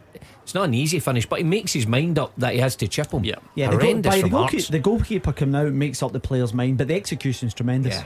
it's 0.43 0.53
not 0.53 0.63
an 0.65 0.73
easy 0.73 0.99
finish, 0.99 1.25
but 1.25 1.39
he 1.39 1.43
makes 1.43 1.73
his 1.73 1.87
mind 1.87 2.17
up 2.17 2.31
that 2.37 2.53
he 2.53 2.59
has 2.59 2.75
to 2.77 2.87
chip 2.87 3.11
him. 3.11 3.23
Yeah. 3.25 3.35
Yeah, 3.55 3.69
the, 3.69 3.77
goal, 3.77 3.81
Horrendous 3.81 4.15
by 4.15 4.21
the, 4.21 4.29
goalkeeper, 4.29 4.51
Hearts. 4.57 4.67
the 4.69 4.79
goalkeeper 4.79 5.33
coming 5.33 5.55
out 5.55 5.73
makes 5.73 6.01
up 6.01 6.13
the 6.13 6.19
player's 6.19 6.53
mind, 6.53 6.77
but 6.77 6.87
the 6.87 6.95
execution's 6.95 7.53
tremendous. 7.53 7.95
Yeah. 7.95 8.05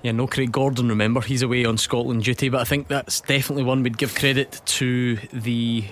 Yeah, 0.00 0.12
no 0.12 0.28
Craig 0.28 0.52
Gordon, 0.52 0.88
remember, 0.90 1.20
he's 1.20 1.42
away 1.42 1.64
on 1.64 1.76
Scotland 1.76 2.22
duty, 2.22 2.50
but 2.50 2.60
I 2.60 2.64
think 2.64 2.86
that's 2.86 3.20
definitely 3.20 3.64
one 3.64 3.82
we'd 3.82 3.98
give 3.98 4.14
credit 4.14 4.60
to 4.64 5.16
the 5.32 5.84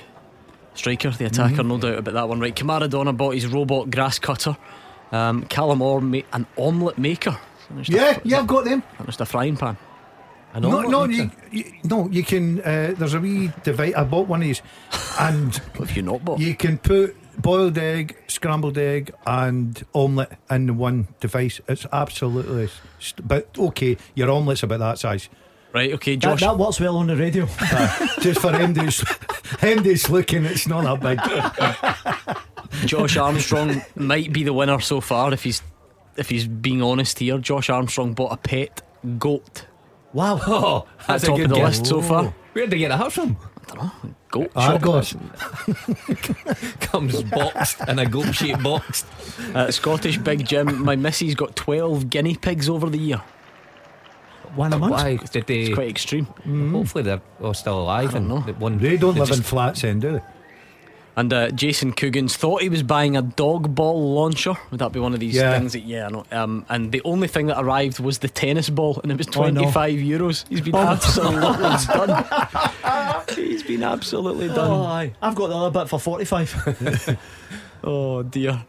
striker, 0.79 1.11
the 1.11 1.27
attacker, 1.27 1.57
Mm-hmm. 1.63 1.69
no 1.69 1.79
doubt 1.79 1.99
about 1.99 2.15
that 2.15 2.29
one. 2.29 2.41
Right, 2.41 2.55
Kamaradona 2.55 3.17
bought 3.17 3.35
his 3.35 3.47
robot 3.47 3.91
grass 3.91 4.19
cutter. 4.19 4.57
Um, 5.13 5.45
Callum 5.45 5.83
Orr, 5.83 6.01
ma- 6.01 6.21
an 6.33 6.47
omelette 6.59 6.99
maker. 6.99 7.39
Just 7.79 7.91
a- 7.91 7.93
Yeah, 7.93 8.19
yeah, 8.25 8.39
I've 8.41 8.47
got 8.47 8.65
them. 8.65 8.83
Just 9.07 9.21
a 9.21 9.27
frying 9.27 9.57
pan. 9.57 9.77
I 10.55 10.61
No, 10.61 10.81
know. 10.83 10.89
no, 10.89 11.05
you, 11.05 11.31
you, 11.51 11.65
no, 11.85 12.09
you 12.09 12.23
can. 12.23 12.61
Uh, 12.61 12.95
there's 12.97 13.15
a 13.15 13.21
wee 13.21 13.51
device. 13.63 13.95
I 13.95 14.05
bought 14.05 14.27
one 14.29 14.41
of 14.41 14.47
these, 14.47 14.63
and 15.21 15.55
What 15.77 15.89
have 15.89 15.97
you 15.97 16.03
not 16.03 16.25
bought? 16.25 16.39
you 16.41 16.55
can 16.55 16.79
put 16.79 17.15
boiled 17.41 17.77
egg, 17.77 18.17
scrambled 18.29 18.79
egg, 18.79 19.13
and 19.27 19.85
omelette 19.95 20.39
in 20.51 20.67
the 20.67 20.73
one 20.73 21.09
device. 21.21 21.61
It's 21.69 21.85
absolutely. 21.93 22.69
St- 22.99 23.27
but 23.29 23.49
okay, 23.59 23.97
your 24.15 24.29
omelette's 24.31 24.63
about 24.63 24.79
that 24.79 24.99
size. 24.99 25.29
Right, 25.73 25.93
okay, 25.95 26.15
That, 26.17 26.21
Josh. 26.23 26.41
that 26.41 26.57
works 26.57 26.81
well 26.81 26.97
on 26.97 27.07
the 27.09 27.17
radio. 27.17 27.47
Just 28.21 28.41
for 28.41 28.53
him 28.57 28.75
who's 28.75 29.01
him 29.61 29.83
who's 29.85 30.09
looking, 30.09 30.45
it's 30.47 30.67
not 30.67 31.01
that 31.01 32.37
big. 32.73 32.87
Josh 32.89 33.17
Armstrong 33.17 33.83
might 33.95 34.33
be 34.33 34.43
the 34.43 34.53
winner 34.55 34.81
so 34.81 35.01
far 35.01 35.33
if 35.35 35.43
he's 35.45 35.63
if 36.17 36.31
he's 36.31 36.47
being 36.47 36.83
honest 36.83 37.19
here. 37.19 37.39
Josh 37.39 37.69
Armstrong 37.69 38.15
bought 38.15 38.33
a 38.33 38.37
pet 38.39 38.81
goat. 39.19 39.67
Wow, 40.15 40.41
oh, 40.47 40.87
that's 41.07 41.25
top 41.25 41.35
a 41.35 41.37
good 41.37 41.45
of 41.47 41.51
the 41.51 41.57
guess. 41.57 41.79
list 41.81 41.87
so 41.87 42.01
far. 42.01 42.33
Where 42.55 42.65
did 42.65 42.71
they 42.71 42.79
get 42.79 42.89
that 42.89 43.13
from? 43.13 43.37
I 43.69 43.75
don't 43.75 43.85
know. 43.85 44.15
Goat 44.31 44.53
Argos. 44.57 45.15
Comes 46.81 47.23
boxed 47.25 47.81
in 47.89 47.99
a 47.99 48.07
goat 48.07 48.33
shaped 48.35 48.63
box. 48.63 49.05
Uh, 49.55 49.71
Scottish 49.71 50.19
Big 50.19 50.47
Jim. 50.47 50.83
My 50.85 50.97
missus 50.97 51.35
got 51.35 51.55
12 51.57 52.09
guinea 52.11 52.37
pigs 52.37 52.69
over 52.69 52.89
the 52.89 52.99
year. 52.99 53.21
One 54.55 54.73
a 54.73 54.79
month. 54.79 54.93
Why 54.93 55.17
did 55.17 55.47
they? 55.47 55.61
It's 55.63 55.75
quite 55.75 55.89
extreme. 55.91 56.27
Hopefully 56.73 57.05
they're 57.05 57.21
all 57.43 57.55
still 57.55 57.81
alive. 57.81 58.11
I 58.11 58.13
don't 58.19 58.31
and 58.31 58.47
know. 58.47 58.53
one 58.55 58.79
They 58.79 58.97
don't 58.97 59.15
they 59.15 59.21
live 59.21 59.31
in 59.31 59.37
just- 59.37 59.49
flats, 59.49 59.83
then, 59.83 60.01
do 60.01 60.13
they? 60.13 60.21
And 61.19 61.33
uh, 61.33 61.51
Jason 61.51 61.95
Coogans 61.95 62.33
thought 62.37 62.61
he 62.61 62.69
was 62.69 62.83
buying 62.83 63.17
a 63.17 63.23
dog 63.23 63.75
ball 63.75 64.13
launcher. 64.13 64.53
Would 64.71 64.81
that 64.81 64.93
be 64.93 65.01
one 65.01 65.15
of 65.15 65.21
these 65.21 65.35
Yeah. 65.35 65.59
things 65.59 65.73
that, 65.73 65.81
yeah, 65.81 66.05
I 66.07 66.11
know. 66.11 66.25
Um, 66.31 66.67
and 66.69 66.93
the 66.93 67.01
only 67.07 67.27
thing 67.27 67.47
that 67.47 67.59
arrived 67.59 67.99
was 68.01 68.19
the 68.19 68.29
tennis 68.29 68.69
ball, 68.69 69.01
and 69.03 69.11
it 69.11 69.17
was 69.17 69.27
Oh, 69.35 69.49
no. 69.49 69.63
25 69.63 69.95
euros. 69.95 70.45
He's 70.51 70.61
been 70.61 70.75
absolutely 70.75 71.41
done. 71.41 72.25
He's 73.35 73.63
been 73.63 73.83
absolutely 73.83 74.51
Oh, 74.51 74.55
done. 74.55 74.71
aye. 74.87 75.15
I've 75.23 75.35
got 75.35 75.47
the 75.49 75.57
other 75.57 75.81
bit 75.81 75.89
for 75.89 75.99
45. 75.99 77.17
Oh 77.85 78.23
dear. 78.23 78.63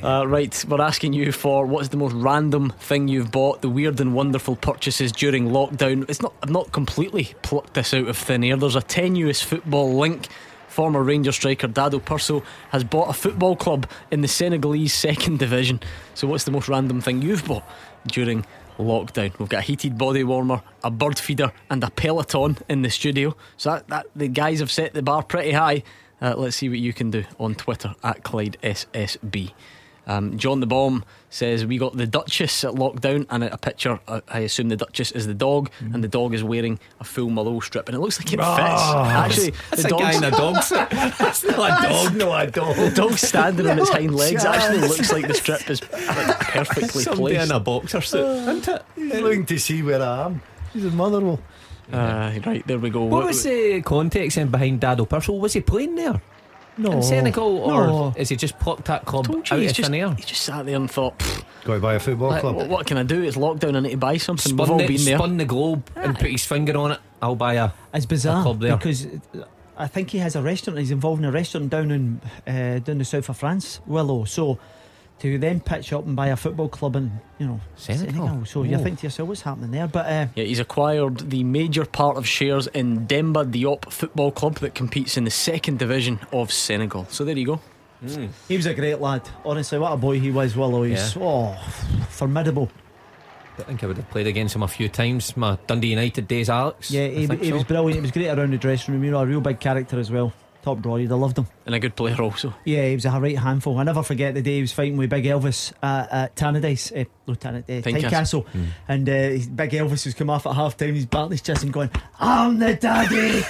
Uh, 0.00 0.24
right, 0.26 0.64
we're 0.68 0.80
asking 0.80 1.12
you 1.12 1.32
for 1.32 1.66
what's 1.66 1.88
the 1.88 1.96
most 1.96 2.14
random 2.14 2.70
thing 2.78 3.08
you've 3.08 3.30
bought, 3.30 3.60
the 3.60 3.68
weird 3.68 4.00
and 4.00 4.14
wonderful 4.14 4.56
purchases 4.56 5.12
during 5.12 5.48
lockdown. 5.48 6.08
It's 6.08 6.22
not 6.22 6.32
I've 6.42 6.50
not 6.50 6.72
completely 6.72 7.34
plucked 7.42 7.74
this 7.74 7.92
out 7.92 8.08
of 8.08 8.16
thin 8.16 8.44
air. 8.44 8.56
There's 8.56 8.76
a 8.76 8.82
tenuous 8.82 9.42
football 9.42 9.94
link. 9.94 10.28
Former 10.68 11.02
Ranger 11.02 11.32
striker 11.32 11.66
Dado 11.66 11.98
Pršo 11.98 12.42
has 12.70 12.82
bought 12.82 13.10
a 13.10 13.12
football 13.12 13.56
club 13.56 13.86
in 14.10 14.22
the 14.22 14.28
Senegalese 14.28 14.94
second 14.94 15.38
division. 15.38 15.80
So, 16.14 16.26
what's 16.26 16.44
the 16.44 16.50
most 16.50 16.68
random 16.68 17.02
thing 17.02 17.20
you've 17.20 17.44
bought 17.44 17.64
during 18.06 18.46
lockdown? 18.78 19.38
We've 19.38 19.50
got 19.50 19.58
a 19.58 19.66
heated 19.66 19.98
body 19.98 20.24
warmer, 20.24 20.62
a 20.82 20.90
bird 20.90 21.18
feeder, 21.18 21.52
and 21.68 21.84
a 21.84 21.90
peloton 21.90 22.56
in 22.70 22.80
the 22.80 22.88
studio. 22.88 23.36
So, 23.58 23.72
that, 23.72 23.88
that 23.88 24.06
the 24.16 24.28
guys 24.28 24.60
have 24.60 24.70
set 24.70 24.94
the 24.94 25.02
bar 25.02 25.22
pretty 25.22 25.52
high. 25.52 25.82
Uh, 26.22 26.34
let's 26.38 26.56
see 26.56 26.70
what 26.70 26.78
you 26.78 26.94
can 26.94 27.10
do 27.10 27.24
on 27.38 27.54
Twitter 27.54 27.94
at 28.02 28.22
Clyde 28.22 28.56
SSB. 28.62 29.52
Um, 30.06 30.36
John 30.36 30.58
the 30.60 30.66
Bomb 30.66 31.04
says 31.30 31.64
we 31.64 31.78
got 31.78 31.96
the 31.96 32.06
Duchess 32.06 32.64
at 32.64 32.74
lockdown 32.74 33.24
and 33.30 33.44
a 33.44 33.56
picture. 33.56 34.00
Uh, 34.08 34.20
I 34.28 34.40
assume 34.40 34.68
the 34.68 34.76
Duchess 34.76 35.12
is 35.12 35.26
the 35.28 35.34
dog, 35.34 35.70
and 35.80 36.02
the 36.02 36.08
dog 36.08 36.34
is 36.34 36.42
wearing 36.42 36.80
a 37.00 37.04
full 37.04 37.30
Malone 37.30 37.60
strip, 37.60 37.88
and 37.88 37.94
it 37.96 38.00
looks 38.00 38.18
like 38.18 38.26
it 38.32 38.36
fits. 38.38 38.40
Actually, 38.42 39.52
That's 39.70 39.82
the 39.84 39.94
a 39.94 39.98
guy 39.98 40.12
dog's, 40.12 40.16
in 40.16 40.24
a 40.24 40.30
dog 40.30 40.62
suit. 40.64 40.90
That's 40.90 41.44
not 41.44 41.84
a 41.84 41.88
dog. 41.88 42.16
No, 42.16 42.32
I 42.32 42.46
don't. 42.46 42.76
the 42.76 42.90
dog's 42.90 43.20
standing 43.20 43.66
on 43.68 43.78
its 43.78 43.90
hind 43.90 44.14
legs. 44.14 44.44
It 44.44 44.48
actually 44.48 44.80
looks 44.88 45.12
like 45.12 45.28
the 45.28 45.34
strip 45.34 45.70
is 45.70 45.80
like, 45.92 46.38
perfectly 46.40 47.02
Somebody 47.04 47.36
placed. 47.36 47.50
in 47.50 47.56
a 47.56 47.60
boxer 47.60 48.00
suit, 48.00 48.24
isn't 48.26 48.68
it? 48.68 48.82
He's 48.96 49.14
looking 49.20 49.46
to 49.46 49.58
see 49.58 49.82
where 49.82 50.02
I 50.02 50.26
am. 50.26 50.42
He's 50.72 50.84
a 50.84 50.90
mother 50.90 51.20
will. 51.20 51.40
Uh, 51.92 52.32
right, 52.46 52.66
there 52.66 52.78
we 52.78 52.90
go. 52.90 53.04
What 53.04 53.26
was 53.26 53.42
the 53.44 53.82
context 53.82 54.36
then 54.36 54.48
behind 54.48 54.80
Dado 54.80 55.04
Pršo? 55.04 55.38
Was 55.38 55.52
he 55.52 55.60
playing 55.60 55.94
there 55.94 56.20
No. 56.78 56.92
in 56.92 57.02
Senegal, 57.02 57.58
or 57.58 57.86
No. 57.86 58.14
is 58.16 58.28
he 58.30 58.36
just 58.36 58.58
plucked 58.58 58.86
that 58.86 59.04
club 59.04 59.26
Told 59.26 59.48
you, 59.50 59.56
out 59.56 59.60
he's 59.60 59.70
of 59.72 59.76
just, 59.76 59.90
thin 59.90 60.00
air? 60.00 60.14
he 60.14 60.22
just 60.22 60.42
sat 60.42 60.64
there 60.66 60.76
and 60.76 60.90
thought, 60.90 61.18
"Pfft, 61.18 61.44
Got 61.64 61.74
to 61.74 61.80
buy 61.80 61.94
a 61.94 62.00
football 62.00 62.30
like, 62.30 62.40
club. 62.40 62.56
what, 62.56 62.68
what 62.68 62.86
can 62.86 62.96
I 62.96 63.02
do? 63.02 63.22
It's 63.22 63.36
lockdown. 63.36 63.76
I 63.76 63.80
need 63.80 63.90
to 63.90 63.96
buy 63.98 64.16
something. 64.16 64.56
We've 64.56 64.66
Spun, 64.66 64.70
all 64.70 64.78
the, 64.78 64.86
been 64.88 65.04
there. 65.04 65.18
spun 65.18 65.36
the 65.36 65.44
globe 65.44 65.88
and 65.96 66.18
put 66.18 66.30
his 66.30 66.44
finger 66.44 66.76
on 66.78 66.92
it. 66.92 66.98
I'll 67.20 67.36
buy 67.36 67.54
a. 67.54 67.70
It's 67.94 68.06
bizarre 68.06 68.42
club 68.42 68.60
there. 68.60 68.76
because 68.76 69.06
I 69.76 69.86
think 69.86 70.10
he 70.10 70.18
has 70.18 70.34
a 70.34 70.42
restaurant. 70.42 70.78
He's 70.78 70.90
involved 70.90 71.20
in 71.22 71.24
a 71.28 71.32
restaurant 71.32 71.70
down 71.70 71.90
in 71.90 72.20
uh, 72.46 72.78
down 72.80 72.98
the 72.98 73.04
south 73.04 73.28
of 73.28 73.36
France, 73.36 73.80
Willow. 73.86 74.24
So 74.24 74.58
to 75.22 75.38
then 75.38 75.60
pitch 75.60 75.92
up 75.92 76.04
and 76.06 76.14
buy 76.16 76.28
a 76.28 76.36
football 76.36 76.68
club 76.68 76.96
in 76.96 77.10
you 77.38 77.46
know 77.46 77.60
Senegal. 77.76 78.44
So 78.44 78.62
you 78.64 78.76
Oh. 78.76 78.82
think 78.82 78.98
to 79.00 79.06
yourself, 79.06 79.28
what's 79.28 79.42
happening 79.42 79.70
there? 79.70 79.86
But 79.86 80.06
uh, 80.06 80.26
Yeah, 80.34 80.44
he's 80.44 80.60
acquired 80.60 81.30
the 81.30 81.42
major 81.44 81.84
part 81.84 82.16
of 82.16 82.26
shares 82.26 82.66
in 82.68 83.06
Demba 83.06 83.44
Diop 83.44 83.90
Football 83.92 84.32
Club 84.32 84.56
that 84.56 84.74
competes 84.74 85.16
in 85.16 85.24
the 85.24 85.30
second 85.30 85.78
division 85.78 86.18
of 86.32 86.52
Senegal. 86.52 87.06
So 87.10 87.24
there 87.24 87.36
you 87.38 87.46
go. 87.46 87.60
he 88.48 88.56
was 88.56 88.66
a 88.66 88.74
great 88.74 89.00
lad. 89.00 89.22
Honestly, 89.44 89.78
what 89.78 89.92
a 89.92 89.96
boy 89.96 90.18
he 90.18 90.30
was. 90.30 90.56
Willow. 90.56 90.82
He's 90.82 91.16
oh 91.16 91.54
formidable. 92.10 92.68
I 93.58 93.62
think 93.64 93.84
I 93.84 93.86
would 93.86 93.98
have 93.98 94.10
played 94.10 94.26
against 94.26 94.56
him 94.56 94.62
a 94.62 94.68
few 94.68 94.88
times. 94.88 95.36
My 95.36 95.58
Dundee 95.66 95.88
United 95.88 96.26
days, 96.26 96.48
Alex. 96.48 96.90
Yeah, 96.90 97.06
he, 97.08 97.26
he 97.26 97.48
so. 97.50 97.54
was 97.54 97.64
brilliant. 97.64 97.94
He 97.94 98.00
was 98.00 98.10
great 98.10 98.28
around 98.28 98.52
the 98.52 98.58
dressing 98.58 98.94
room. 98.94 99.04
You 99.04 99.10
know, 99.12 99.20
a 99.20 99.26
real 99.26 99.40
big 99.42 99.60
character 99.60 100.00
as 100.00 100.10
well. 100.10 100.32
Top 100.62 100.80
draw. 100.80 100.96
You'd 100.96 101.10
have 101.10 101.18
loved 101.18 101.38
him. 101.38 101.48
And 101.66 101.74
a 101.74 101.80
good 101.80 101.96
player 101.96 102.20
also. 102.22 102.54
Yeah, 102.64 102.86
he 102.86 102.94
was 102.94 103.04
a 103.04 103.10
right 103.10 103.36
handful. 103.36 103.78
I 103.78 103.82
never 103.82 104.04
forget 104.04 104.34
the 104.34 104.42
day 104.42 104.56
he 104.56 104.60
was 104.60 104.72
fighting 104.72 104.96
with 104.96 105.10
Big 105.10 105.24
Elvis 105.24 105.72
at, 105.82 106.12
at 106.12 106.36
Tannadice, 106.36 107.00
uh, 107.00 107.04
Lieutenant 107.26 107.64
uh, 107.68 107.72
Tynecastle. 107.72 108.44
Tynecastle, 108.44 108.66
and 108.86 109.08
uh, 109.08 109.12
Big 109.56 109.70
Elvis 109.70 110.04
was 110.04 110.14
come 110.14 110.30
off 110.30 110.46
at 110.46 110.54
half 110.54 110.76
time. 110.76 110.94
He's 110.94 111.06
batting 111.06 111.32
his 111.32 111.42
chest 111.42 111.64
and 111.64 111.72
going, 111.72 111.90
"I'm 112.20 112.60
the 112.60 112.74
daddy," 112.76 113.42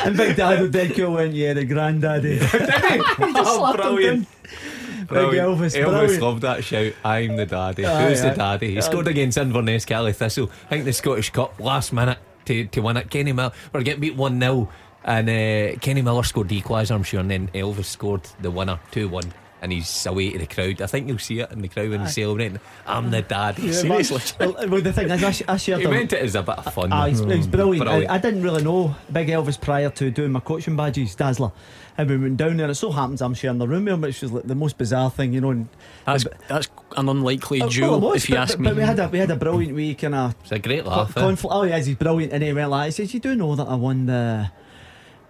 and 0.04 0.16
Big 0.16 0.36
Dad 0.36 0.70
dead 0.70 0.94
cool 0.94 1.14
went, 1.14 1.32
"Yeah, 1.32 1.54
the 1.54 1.64
granddaddy." 1.64 2.38
oh, 2.52 3.74
brilliant. 3.76 4.28
Big 4.98 5.08
Brilliant. 5.08 5.48
Elvis, 5.48 5.80
Elvis 5.80 5.88
brilliant. 5.88 6.22
loved 6.22 6.42
that 6.42 6.64
shout. 6.64 6.92
I'm 7.04 7.36
the 7.36 7.46
daddy. 7.46 7.86
Aye, 7.86 8.08
Who's 8.08 8.22
the 8.22 8.30
daddy? 8.30 8.74
He 8.74 8.80
scored 8.80 9.06
against 9.06 9.38
Inverness 9.38 9.84
Caley 9.84 10.12
Thistle. 10.12 10.50
I 10.66 10.68
think 10.68 10.84
the 10.84 10.92
Scottish 10.92 11.30
Cup 11.30 11.60
last 11.60 11.92
minute 11.92 12.18
to, 12.46 12.66
to 12.66 12.80
win 12.80 12.96
it. 12.96 13.08
Kenny 13.10 13.32
Miller 13.32 13.52
we're 13.72 13.82
getting 13.82 14.00
beat 14.00 14.16
one 14.16 14.40
0 14.40 14.68
and 15.06 15.28
uh, 15.28 15.78
Kenny 15.80 16.02
Miller 16.02 16.22
scored 16.24 16.48
the 16.48 16.60
equaliser, 16.60 16.94
I'm 16.94 17.02
sure, 17.04 17.20
and 17.20 17.30
then 17.30 17.48
Elvis 17.54 17.86
scored 17.86 18.22
the 18.40 18.50
winner 18.50 18.78
two 18.90 19.08
one. 19.08 19.32
And 19.62 19.72
he's 19.72 20.04
away 20.04 20.30
to 20.32 20.38
the 20.38 20.46
crowd. 20.46 20.82
I 20.82 20.86
think 20.86 21.08
you'll 21.08 21.18
see 21.18 21.40
it 21.40 21.50
in 21.50 21.62
the 21.62 21.68
crowd 21.68 21.88
when 21.88 22.00
he's 22.02 22.12
celebrating. 22.14 22.60
I'm 22.86 23.10
the 23.10 23.22
daddy. 23.22 23.72
Seriously. 23.72 24.20
Well, 24.38 24.54
well, 24.68 24.82
the 24.82 24.92
thing 24.92 25.10
is, 25.10 25.24
I, 25.24 25.30
sh- 25.30 25.42
I 25.48 25.56
shared 25.56 25.80
He 25.80 25.86
a- 25.86 25.90
meant 25.90 26.12
it 26.12 26.22
as 26.22 26.34
a 26.34 26.42
bit 26.42 26.58
of 26.58 26.74
fun. 26.74 26.92
Ah, 26.92 27.06
he's, 27.06 27.20
he's 27.20 27.46
brilliant. 27.46 27.82
Brilliant. 27.86 28.10
I, 28.10 28.14
I 28.16 28.18
didn't 28.18 28.42
really 28.42 28.62
know 28.62 28.94
Big 29.10 29.28
Elvis 29.28 29.58
prior 29.58 29.88
to 29.88 30.10
doing 30.10 30.30
my 30.30 30.40
coaching 30.40 30.76
badges, 30.76 31.14
Dazzler. 31.14 31.52
And 31.96 32.08
we 32.10 32.18
went 32.18 32.36
down 32.36 32.58
there. 32.58 32.68
It 32.70 32.74
so 32.74 32.92
happens 32.92 33.22
I'm 33.22 33.32
sharing 33.32 33.56
the 33.56 33.66
room 33.66 33.86
with 33.86 33.94
him, 33.94 34.00
which 34.02 34.20
was 34.20 34.30
like 34.30 34.44
the 34.46 34.54
most 34.54 34.76
bizarre 34.76 35.10
thing, 35.10 35.32
you 35.32 35.40
know. 35.40 35.50
And, 35.52 35.68
That's 36.04 36.26
that's 36.48 36.68
an 36.94 37.08
unlikely 37.08 37.60
duel, 37.60 37.98
well, 37.98 38.10
was, 38.12 38.24
if 38.24 38.28
you 38.28 38.34
but, 38.36 38.40
ask 38.42 38.52
but, 38.52 38.60
me. 38.60 38.68
But 38.68 38.76
we 38.76 38.82
had 38.82 38.98
a 39.00 39.08
we 39.08 39.18
had 39.18 39.30
a 39.30 39.36
brilliant 39.36 39.74
week 39.74 39.98
kind 40.00 40.14
of 40.14 40.34
It's 40.42 40.52
a 40.52 40.58
great 40.58 40.84
laugh. 40.84 41.16
eh? 41.16 41.20
conflict. 41.20 41.54
Oh 41.56 41.62
yes, 41.62 41.86
he's 41.86 41.96
brilliant. 41.96 42.34
And 42.34 42.42
he 42.44 42.52
went 42.52 42.68
like, 42.70 42.84
he 42.86 42.90
says, 42.90 43.14
"You 43.14 43.20
do 43.20 43.34
know 43.34 43.56
that 43.56 43.66
I 43.66 43.74
won 43.74 44.04
the 44.04 44.50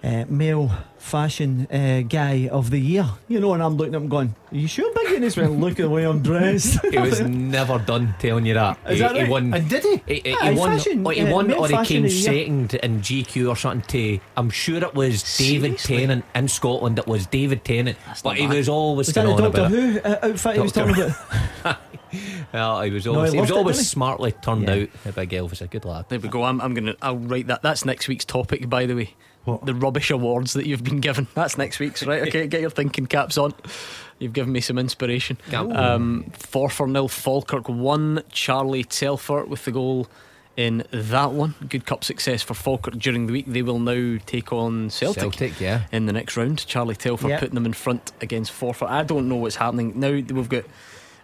uh, 0.07 0.25
male 0.29 0.71
fashion 0.99 1.67
uh, 1.71 2.03
guy 2.09 2.49
of 2.51 2.71
the 2.71 2.79
year?" 2.81 3.07
You 3.29 3.41
know, 3.41 3.53
and 3.55 3.63
I'm 3.63 3.77
looking 3.77 3.95
at 3.95 4.01
him 4.03 4.09
going, 4.09 4.35
"Are 4.53 4.57
you 4.57 4.69
sure, 4.69 4.93
Big?" 4.95 5.15
And 5.15 5.25
he's 5.25 5.37
went, 5.37 5.59
"Look 5.59 5.73
at 5.73 5.77
the 5.79 5.91
way 5.91 6.05
I'm 6.07 6.23
dressed." 6.23 6.79
He 6.93 6.99
was 6.99 7.21
never 7.23 7.79
done 7.79 8.15
telling 8.19 8.47
you 8.47 8.55
that. 8.55 8.79
Is 8.89 8.99
he, 8.99 8.99
that 9.01 9.15
he 9.17 9.23
right? 9.23 9.31
won. 9.31 9.55
And 9.55 9.69
did 9.69 9.83
he? 9.83 10.03
He, 10.07 10.21
he, 10.25 10.33
Aye, 10.35 10.53
he 10.53 10.59
won, 10.59 10.71
fashion, 10.79 11.07
or 11.07 11.13
he 11.13 11.21
uh, 11.23 11.33
won, 11.35 11.53
or 11.53 11.67
he 11.69 11.85
came 11.85 12.05
of 12.05 12.11
the 12.11 12.17
year. 12.17 12.23
second 12.23 12.75
in 12.75 13.01
GQ 13.01 13.49
or 13.51 13.57
something. 13.57 13.83
To 14.19 14.21
I'm 14.37 14.51
sure 14.51 14.79
it 14.83 14.95
was 14.95 15.23
David 15.39 15.79
Seriously? 15.81 15.97
Tennant 15.99 16.25
in 16.35 16.49
Scotland. 16.49 16.99
It 16.99 17.07
was 17.07 17.27
David 17.27 17.65
Tennant, 17.65 17.99
That's 18.07 18.23
but 18.23 18.37
he 18.37 18.47
bad. 18.47 18.57
was 18.57 18.69
always 18.69 19.07
Was 19.09 19.15
that 19.15 19.27
on 19.27 19.39
Doctor 19.41 19.59
about. 19.61 19.71
Who 19.71 20.01
uh, 20.01 20.19
outfit 20.23 20.55
he 20.55 20.61
was 20.61 20.73
talking 20.73 21.03
about? 21.03 21.79
Well, 22.53 22.81
he 22.83 22.91
was 22.91 23.05
No, 23.05 23.17
always, 23.17 23.33
he 23.33 23.37
he 23.37 23.41
was 23.41 23.51
loved 23.51 23.57
it, 23.59 23.61
always 23.61 23.79
he? 23.79 23.85
smartly 23.85 24.33
turned 24.33 24.63
Yeah. 24.63 24.75
out. 24.75 24.89
The 25.05 25.13
big 25.13 25.31
Elvis, 25.31 25.61
a 25.61 25.67
good 25.67 25.85
lad. 25.85 26.07
There 26.09 26.21
we 26.21 26.29
go. 26.29 26.45
I'm, 26.45 26.61
I'm 26.61 26.73
gonna. 26.73 26.95
I'll 27.03 27.19
write 27.19 27.49
that. 27.49 27.63
That's 27.63 27.85
next 27.85 28.09
week's 28.09 28.25
topic, 28.25 28.71
by 28.71 28.87
the 28.87 28.95
way. 28.95 29.15
What? 29.47 29.65
The 29.65 29.75
rubbish 29.75 30.11
awards 30.11 30.53
that 30.55 30.67
you've 30.67 30.85
been 30.85 31.01
given. 31.01 31.27
That's 31.35 31.57
next 31.57 31.79
week's, 31.79 32.05
right? 32.05 32.23
Okay, 32.29 32.47
get 32.47 32.61
your 32.61 32.71
thinking 32.71 33.07
caps 33.07 33.39
on. 33.39 33.55
You've 34.19 34.33
given 34.33 34.53
me 34.53 34.61
some 34.61 34.77
inspiration. 34.77 35.39
Um, 35.53 36.25
Forfar 36.33 36.91
nil. 36.91 37.09
Falkirk 37.09 37.69
one. 37.69 38.23
Charlie 38.31 38.85
Telfer 38.85 39.45
with 39.45 39.65
the 39.65 39.73
goal 39.73 40.09
in 40.57 40.85
that 40.91 41.33
one. 41.33 41.55
Good 41.69 41.87
cup 41.87 42.03
success 42.03 42.43
for 42.43 42.55
Falkirk 42.55 42.99
during 42.99 43.27
the 43.27 43.33
week. 43.33 43.47
They 43.47 43.63
will 43.63 43.79
now 43.79 44.19
take 44.27 44.53
on 44.53 44.91
Celtic. 44.91 45.21
Celtic, 45.23 45.61
yeah. 45.61 45.83
in 45.93 46.07
the 46.07 46.13
next 46.13 46.37
round. 46.37 46.67
Charlie 46.67 46.97
Telfer 46.97 47.29
Yep. 47.29 47.41
putting 47.41 47.55
them 47.55 47.67
in 47.67 47.73
front 47.73 48.13
against 48.21 48.53
Forfar. 48.53 48.89
I 48.89 49.05
don't 49.05 49.29
know 49.29 49.37
what's 49.37 49.57
happening 49.57 49.93
now. 49.95 50.11
We've 50.11 50.49
got 50.49 50.65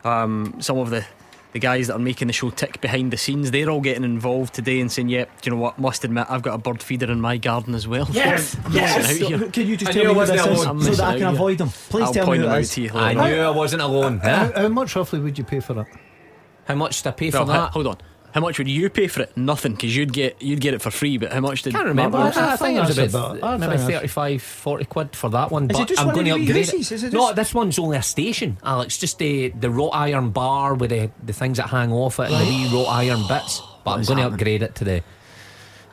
um, 0.05 0.57
some 0.61 0.79
of 0.79 0.91
the 0.91 1.05
the 1.53 1.59
guys 1.59 1.87
that 1.89 1.95
are 1.97 1.99
making 1.99 2.27
the 2.29 2.33
show 2.33 2.51
tick 2.51 2.81
behind 2.81 3.13
the 3.13 3.17
scenes, 3.17 3.51
they're 3.51 3.69
all 3.71 3.81
getting 3.81 4.05
involved 4.05 4.55
today 4.55 4.81
and 4.81 4.91
saying, 4.91 5.09
"Yep, 5.09 5.43
do 5.43 5.51
you 5.51 5.57
know 5.57 5.61
what? 5.63 5.79
Must 5.79 6.03
admit, 6.05 6.27
I've 6.31 6.43
got 6.43 6.55
a 6.55 6.59
bird 6.59 6.83
feeder 6.83 7.11
in 7.11 7.21
my 7.21 7.37
garden 7.37 7.75
as 7.75 7.87
well." 7.87 8.09
Yes, 8.13 8.57
I'm 8.65 8.73
yes. 8.73 9.11
out 9.11 9.17
here. 9.29 9.39
So, 9.39 9.51
Can 9.51 9.67
you 9.67 9.77
just 9.77 9.91
I 9.91 9.93
tell 9.93 10.05
me 10.07 10.15
who 10.15 10.27
this 10.27 10.47
is. 10.47 10.65
I'm 10.67 10.83
so 10.83 10.91
that 10.93 11.01
I 11.05 11.13
can 11.13 11.19
here. 11.21 11.29
avoid 11.29 11.59
them? 11.59 11.69
Please 11.69 12.05
I'll 12.05 12.13
tell 12.15 12.25
me 12.25 12.27
point 12.27 12.39
who 12.41 12.47
them 12.47 12.53
out 12.55 12.61
is. 12.61 12.71
to 12.71 12.81
you 12.83 12.91
I 12.95 13.09
later 13.09 13.21
on. 13.21 13.31
knew 13.31 13.41
I 13.41 13.51
wasn't 13.51 13.83
alone. 13.83 14.19
How, 14.19 14.37
Huh? 14.47 14.53
how 14.57 14.69
much 14.69 14.97
roughly 14.97 15.21
would 15.21 15.37
you 15.39 15.45
pay 15.45 15.61
for 15.61 15.81
it? 15.83 15.87
How 16.65 16.75
much 16.75 17.03
did 17.03 17.09
I 17.09 17.13
pay 17.13 17.31
for 17.31 17.45
that? 17.45 17.71
hold 17.73 17.87
on. 17.87 17.97
How 18.33 18.41
much 18.41 18.57
would 18.59 18.69
you 18.69 18.89
pay 18.89 19.09
for 19.09 19.23
it? 19.23 19.37
Nothing, 19.37 19.73
because 19.73 19.95
you'd 19.95 20.13
get 20.13 20.41
you'd 20.41 20.61
get 20.61 20.73
it 20.75 20.81
for 20.81 20.91
free. 20.91 21.19
But 21.19 21.33
how 21.33 21.41
much 21.41 21.63
did 21.63 21.75
can't 21.75 21.87
remember. 21.87 22.17
Mark 22.19 22.37
I, 22.37 22.41
Wilson- 22.41 22.53
I 22.53 22.57
think 22.57 22.79
it 22.79 22.81
was 22.81 22.97
that's 22.97 23.13
about, 23.15 23.37
about- 23.37 23.55
I 23.55 23.57
maybe 23.59 23.77
think 23.77 23.91
35, 23.93 24.43
40 24.43 24.85
quid 24.87 25.17
for 25.17 25.31
that 25.31 25.51
one. 25.51 25.65
Is 25.71 25.77
it 25.77 25.81
but 25.81 25.89
just 25.89 26.01
I'm 26.01 26.07
one 26.07 26.15
going 26.15 26.27
to 26.27 26.33
of 26.33 26.39
the 26.39 26.45
upgrade 26.45 26.57
Reese's? 26.73 26.93
it. 26.93 26.95
Is 26.95 27.05
it 27.05 27.13
No, 27.13 27.33
this 27.35 27.53
one's 27.55 27.79
only 27.79 27.99
a 27.99 28.03
station, 28.03 28.57
Alex. 28.65 28.97
Just 28.99 29.19
the 29.19 29.49
the 29.51 29.71
wrought 29.71 29.91
iron 29.95 30.31
bar 30.31 30.75
with 30.75 30.91
the, 30.91 31.11
the 31.23 31.33
things 31.33 31.59
that 31.59 31.69
hang 31.69 31.93
off 31.93 32.19
it 32.21 32.31
and 32.31 32.41
the 32.41 32.51
wee 32.51 32.69
wrought 32.73 32.89
iron 32.89 33.27
bits. 33.29 33.61
But 33.85 33.93
I'm 33.93 34.01
is 34.01 34.09
going 34.09 34.19
to 34.19 34.27
upgrade 34.27 34.63
it 34.63 34.75
to 34.77 34.85
the 34.85 35.03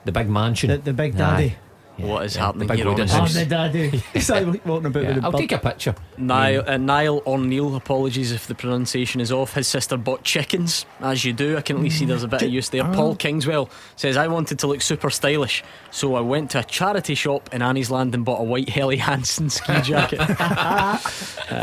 the 0.06 0.12
big 0.14 0.30
mansion. 0.30 0.70
The, 0.70 0.78
the 0.78 0.94
big 0.94 1.20
Aye. 1.20 1.58
Daddy. 2.00 2.12
What 2.12 2.26
is 2.26 2.36
Yeah, 2.36 2.46
happening 2.46 2.68
the 2.68 2.74
big 2.74 2.78
here? 2.80 2.88
wooden 2.90 3.10
honestly? 3.10 3.20
house. 3.20 3.36
Oh, 3.36 3.40
the 3.40 3.46
daddy. 3.46 4.04
He's 4.14 4.30
like 4.30 4.66
walking 4.66 4.86
about 4.88 5.04
Yeah, 5.04 5.10
with 5.10 5.18
the 5.18 5.24
I'll 5.26 5.32
bird. 5.32 5.38
take 5.40 5.52
a 5.52 5.58
picture. 5.58 5.96
Niall, 6.18 6.64
uh, 6.68 6.78
Niall 6.78 7.22
O'Neill, 7.26 7.76
apologies 7.76 8.32
if 8.32 8.48
the 8.48 8.56
pronunciation 8.56 9.22
is 9.22 9.32
off. 9.32 9.54
His 9.54 9.68
sister 9.68 9.98
bought 9.98 10.24
chickens, 10.24 10.86
as 11.00 11.24
you 11.26 11.34
do. 11.34 11.58
I 11.58 11.62
can 11.62 11.78
at 11.78 11.84
least 11.84 12.00
see 12.00 12.06
there's 12.06 12.24
a 12.24 12.28
bit 12.28 12.42
of 12.42 12.50
use 12.50 12.70
there. 12.70 12.84
Paul 12.84 13.16
Kingswell 13.16 13.70
says, 13.96 14.18
I 14.18 14.28
wanted 14.28 14.60
to 14.60 14.68
look 14.68 14.82
super 14.82 15.10
stylish, 15.10 15.64
so 15.92 16.16
I 16.16 16.22
went 16.22 16.52
to 16.52 16.60
a 16.60 16.64
charity 16.64 17.16
shop 17.16 17.54
in 17.54 17.62
Anniesland 17.62 18.14
and 18.14 18.24
bought 18.26 18.42
a 18.42 18.44
white 18.44 18.70
Helly 18.70 18.98
Hansen 18.98 19.50
ski 19.50 19.82
jacket. 19.84 20.20
uh, 20.40 20.98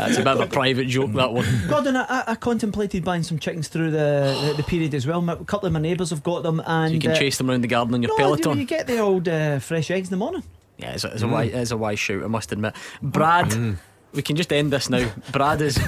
it's 0.09 0.17
a 0.17 0.23
bit 0.23 0.27
of 0.27 0.39
a 0.41 0.47
private 0.47 0.87
joke, 0.87 1.11
that 1.13 1.31
one. 1.31 1.45
Gordon, 1.67 1.95
I, 1.95 2.05
I- 2.09 2.23
I 2.27 2.35
contemplated 2.35 3.03
buying 3.03 3.23
some 3.23 3.39
chickens 3.39 3.67
through 3.67 3.91
the, 3.91 4.37
the, 4.47 4.53
the 4.57 4.63
period 4.63 4.93
as 4.93 5.07
well. 5.07 5.21
My- 5.21 5.33
A 5.33 5.45
couple 5.45 5.67
of 5.67 5.73
my 5.73 5.79
neighbours 5.79 6.09
have 6.09 6.23
got 6.23 6.43
them, 6.43 6.61
and 6.65 6.93
You 6.93 6.99
can 6.99 7.11
uh, 7.11 7.15
chase 7.15 7.37
them 7.37 7.49
around 7.49 7.61
the 7.61 7.67
garden 7.67 7.93
on 7.93 8.01
your 8.01 8.09
no, 8.09 8.15
you, 8.15 8.23
peloton. 8.37 8.59
you 8.59 8.65
get 8.65 8.87
the 8.87 8.97
old 8.99 9.27
uh, 9.27 9.59
fresh 9.59 9.89
eggs 9.91 10.07
in 10.07 10.11
the 10.11 10.17
morning. 10.17 10.26
Yeah, 10.77 10.93
it's 10.93 11.03
a, 11.03 11.07
it's, 11.11 11.23
a 11.23 11.25
mm. 11.25 11.31
wise, 11.31 11.53
it's 11.53 11.71
a 11.71 11.77
wise 11.77 11.99
shout, 11.99 12.23
I 12.23 12.27
must 12.27 12.51
admit. 12.51 12.75
Brad, 13.01 13.47
mm. 13.47 13.77
we 14.13 14.21
can 14.21 14.35
just 14.35 14.53
end 14.53 14.71
this 14.71 14.89
now. 14.89 15.09
Brad 15.31 15.61
is. 15.61 15.79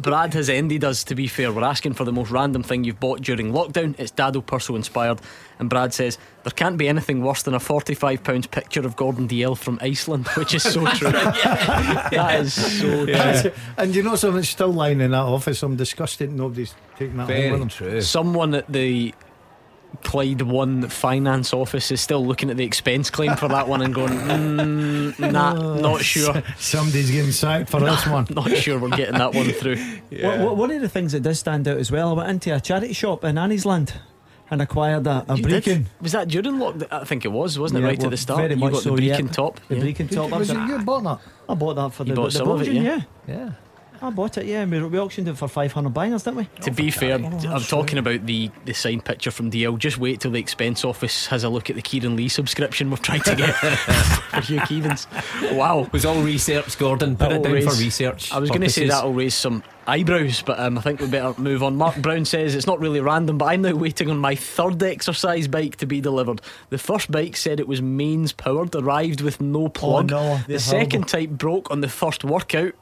Brad 0.00 0.32
has 0.32 0.48
ended 0.48 0.82
us, 0.82 1.04
to 1.04 1.14
be 1.14 1.26
fair. 1.26 1.52
We're 1.52 1.62
asking 1.62 1.92
for 1.92 2.04
the 2.04 2.12
most 2.12 2.30
random 2.30 2.62
thing 2.62 2.84
you've 2.84 2.98
bought 2.98 3.20
during 3.20 3.52
lockdown. 3.52 3.94
It's 3.98 4.10
Dado 4.10 4.40
Pršo 4.40 4.74
inspired. 4.74 5.20
And 5.58 5.68
Brad 5.68 5.92
says, 5.92 6.16
There 6.42 6.52
can't 6.52 6.78
be 6.78 6.88
anything 6.88 7.22
worse 7.22 7.42
than 7.42 7.52
a 7.52 7.58
£45 7.58 8.50
picture 8.50 8.80
of 8.80 8.96
Gordon 8.96 9.28
Dalziel 9.28 9.58
from 9.58 9.78
Iceland, 9.82 10.26
which 10.28 10.54
is 10.54 10.62
so 10.62 10.86
true. 10.94 11.10
that 11.12 12.40
is 12.40 12.54
so 12.54 13.04
true. 13.04 13.52
and 13.76 13.94
you 13.94 14.02
know 14.02 14.16
something 14.16 14.42
still 14.42 14.72
lying 14.72 15.02
in 15.02 15.10
that 15.10 15.18
office. 15.18 15.62
I'm 15.62 15.76
disgusted 15.76 16.32
nobody's 16.32 16.74
taking 16.96 17.18
that 17.18 17.28
home 17.28 17.50
with 17.50 17.60
them. 17.60 17.68
true. 17.68 18.00
Someone 18.00 18.54
at 18.54 18.72
the 18.72 19.14
Clyde 20.02 20.42
One 20.42 20.88
finance 20.88 21.52
office 21.52 21.90
is 21.90 22.00
still 22.00 22.24
looking 22.26 22.50
at 22.50 22.56
the 22.56 22.64
expense 22.64 23.10
claim 23.10 23.36
for 23.36 23.48
that 23.48 23.68
one 23.68 23.82
and 23.82 23.94
going, 23.94 24.12
mm, 24.12 25.32
Nah, 25.32 25.52
not 25.80 26.00
sure. 26.00 26.42
Somebody's 26.58 27.10
getting 27.10 27.32
sacked 27.32 27.70
for 27.70 27.80
this 27.80 28.06
one. 28.06 28.26
Not 28.30 28.50
sure 28.56 28.78
we're 28.78 28.88
getting 28.90 29.18
that 29.18 29.34
one 29.34 29.50
through. 29.52 29.76
One- 30.22 30.42
one- 30.44 30.58
One 30.58 30.70
of 30.70 30.80
the 30.80 30.88
things 30.88 31.12
that 31.12 31.20
does 31.22 31.38
stand 31.38 31.66
out 31.68 31.76
as 31.78 31.90
well, 31.92 32.10
I 32.10 32.12
went 32.14 32.30
into 32.30 32.54
a 32.54 32.60
charity 32.60 32.92
shop 32.92 33.24
in 33.24 33.36
Anniesland 33.36 33.92
and 34.50 34.60
acquired 34.62 35.06
a, 35.06 35.24
a 35.28 35.36
You 35.36 35.42
did? 35.44 35.64
Brecon. 35.64 35.86
Was 36.00 36.12
that 36.12 36.28
during 36.28 36.54
lockdown? 36.54 36.88
I 36.90 37.04
think 37.04 37.24
it 37.24 37.28
was, 37.32 37.58
wasn't 37.58 37.84
it? 37.84 37.86
Right 37.86 37.98
well, 37.98 38.06
at 38.08 38.10
the 38.10 38.16
start. 38.16 38.40
very 38.40 38.54
you 38.54 38.60
much 38.60 38.72
got 38.72 38.82
so, 38.82 38.96
the 38.96 39.02
yeah. 39.02 39.14
Brecon 39.16 39.28
top. 39.32 39.60
The 39.68 39.74
yeah. 39.76 39.80
Brecon 39.82 40.08
top. 40.08 40.30
Was 40.30 40.50
it 40.50 40.56
I, 40.56 40.66
you 40.68 40.78
bought 40.78 41.04
that? 41.04 41.20
I 41.48 41.54
bought 41.54 41.74
that 41.74 41.92
for 41.92 42.02
You 42.04 42.08
the, 42.10 42.14
bought 42.16 42.32
the 42.32 42.38
some 42.38 42.48
Belgian, 42.48 42.76
yeah? 42.76 42.82
yeah. 42.82 43.00
Yeah. 43.28 43.50
I 44.02 44.08
bought 44.10 44.38
it, 44.38 44.46
yeah. 44.46 44.64
We, 44.64 44.82
we 44.82 44.98
auctioned 44.98 45.28
it 45.28 45.36
for 45.36 45.46
500 45.46 45.92
bangers, 45.92 46.22
didn't 46.22 46.38
we? 46.38 46.48
To 46.62 46.70
be 46.70 46.90
fair, 46.90 47.16
I'm 47.16 47.60
talking 47.62 47.98
about 47.98 48.24
the, 48.24 48.50
the 48.64 48.72
signed 48.72 49.04
picture 49.04 49.30
from 49.30 49.50
DL. 49.50 49.78
Just 49.78 49.98
wait 49.98 50.20
till 50.20 50.30
the 50.30 50.38
expense 50.40 50.84
office 50.84 51.26
has 51.26 51.44
a 51.44 51.48
look 51.50 51.68
at 51.68 51.76
the 51.76 51.82
Kieran 51.82 52.16
Lee 52.16 52.28
subscription 52.28 52.88
we've 52.88 53.02
tried 53.02 53.24
to 53.24 53.34
get 53.36 53.54
for 53.54 54.40
Hugh 54.40 54.60
Keevins. 54.60 55.06
Wow. 55.54 55.80
It 55.80 55.92
was 55.92 56.06
all 56.06 56.22
research, 56.22 56.78
Gordon. 56.78 57.10
Put 57.16 57.28
That'll 57.28 57.38
it 57.38 57.42
down 57.44 57.52
raise- 57.52 57.76
for 57.76 57.82
research. 57.82 58.32
I 58.32 58.38
was 58.38 58.48
going 58.48 58.62
to 58.62 58.70
say 58.70 58.88
that'll 58.88 59.12
raise 59.12 59.34
some 59.34 59.62
eyebrows, 59.86 60.42
but 60.42 60.58
um, 60.58 60.78
I 60.78 60.80
think 60.80 61.00
we 61.00 61.06
better 61.08 61.38
move 61.40 61.62
on. 61.62 61.76
Mark 61.76 61.96
Brown 61.96 62.24
says 62.24 62.54
it's 62.54 62.66
not 62.66 62.80
really 62.80 63.00
random, 63.00 63.36
but 63.36 63.46
I'm 63.46 63.62
now 63.62 63.74
waiting 63.74 64.08
on 64.08 64.18
my 64.18 64.34
third 64.34 64.82
exercise 64.82 65.46
bike 65.48 65.76
to 65.76 65.86
be 65.86 66.00
delivered. 66.00 66.40
The 66.70 66.78
first 66.78 67.10
bike 67.10 67.36
said 67.36 67.60
it 67.60 67.68
was 67.68 67.82
mains 67.82 68.32
powered, 68.32 68.74
arrived 68.74 69.20
with 69.20 69.40
no 69.40 69.68
plug. 69.68 70.10
no, 70.10 70.36
the 70.38 70.44
they're 70.48 70.58
second 70.58 71.08
type 71.08 71.30
broke 71.30 71.70
on 71.70 71.80
the 71.82 71.88
first 71.88 72.24
workout. 72.24 72.72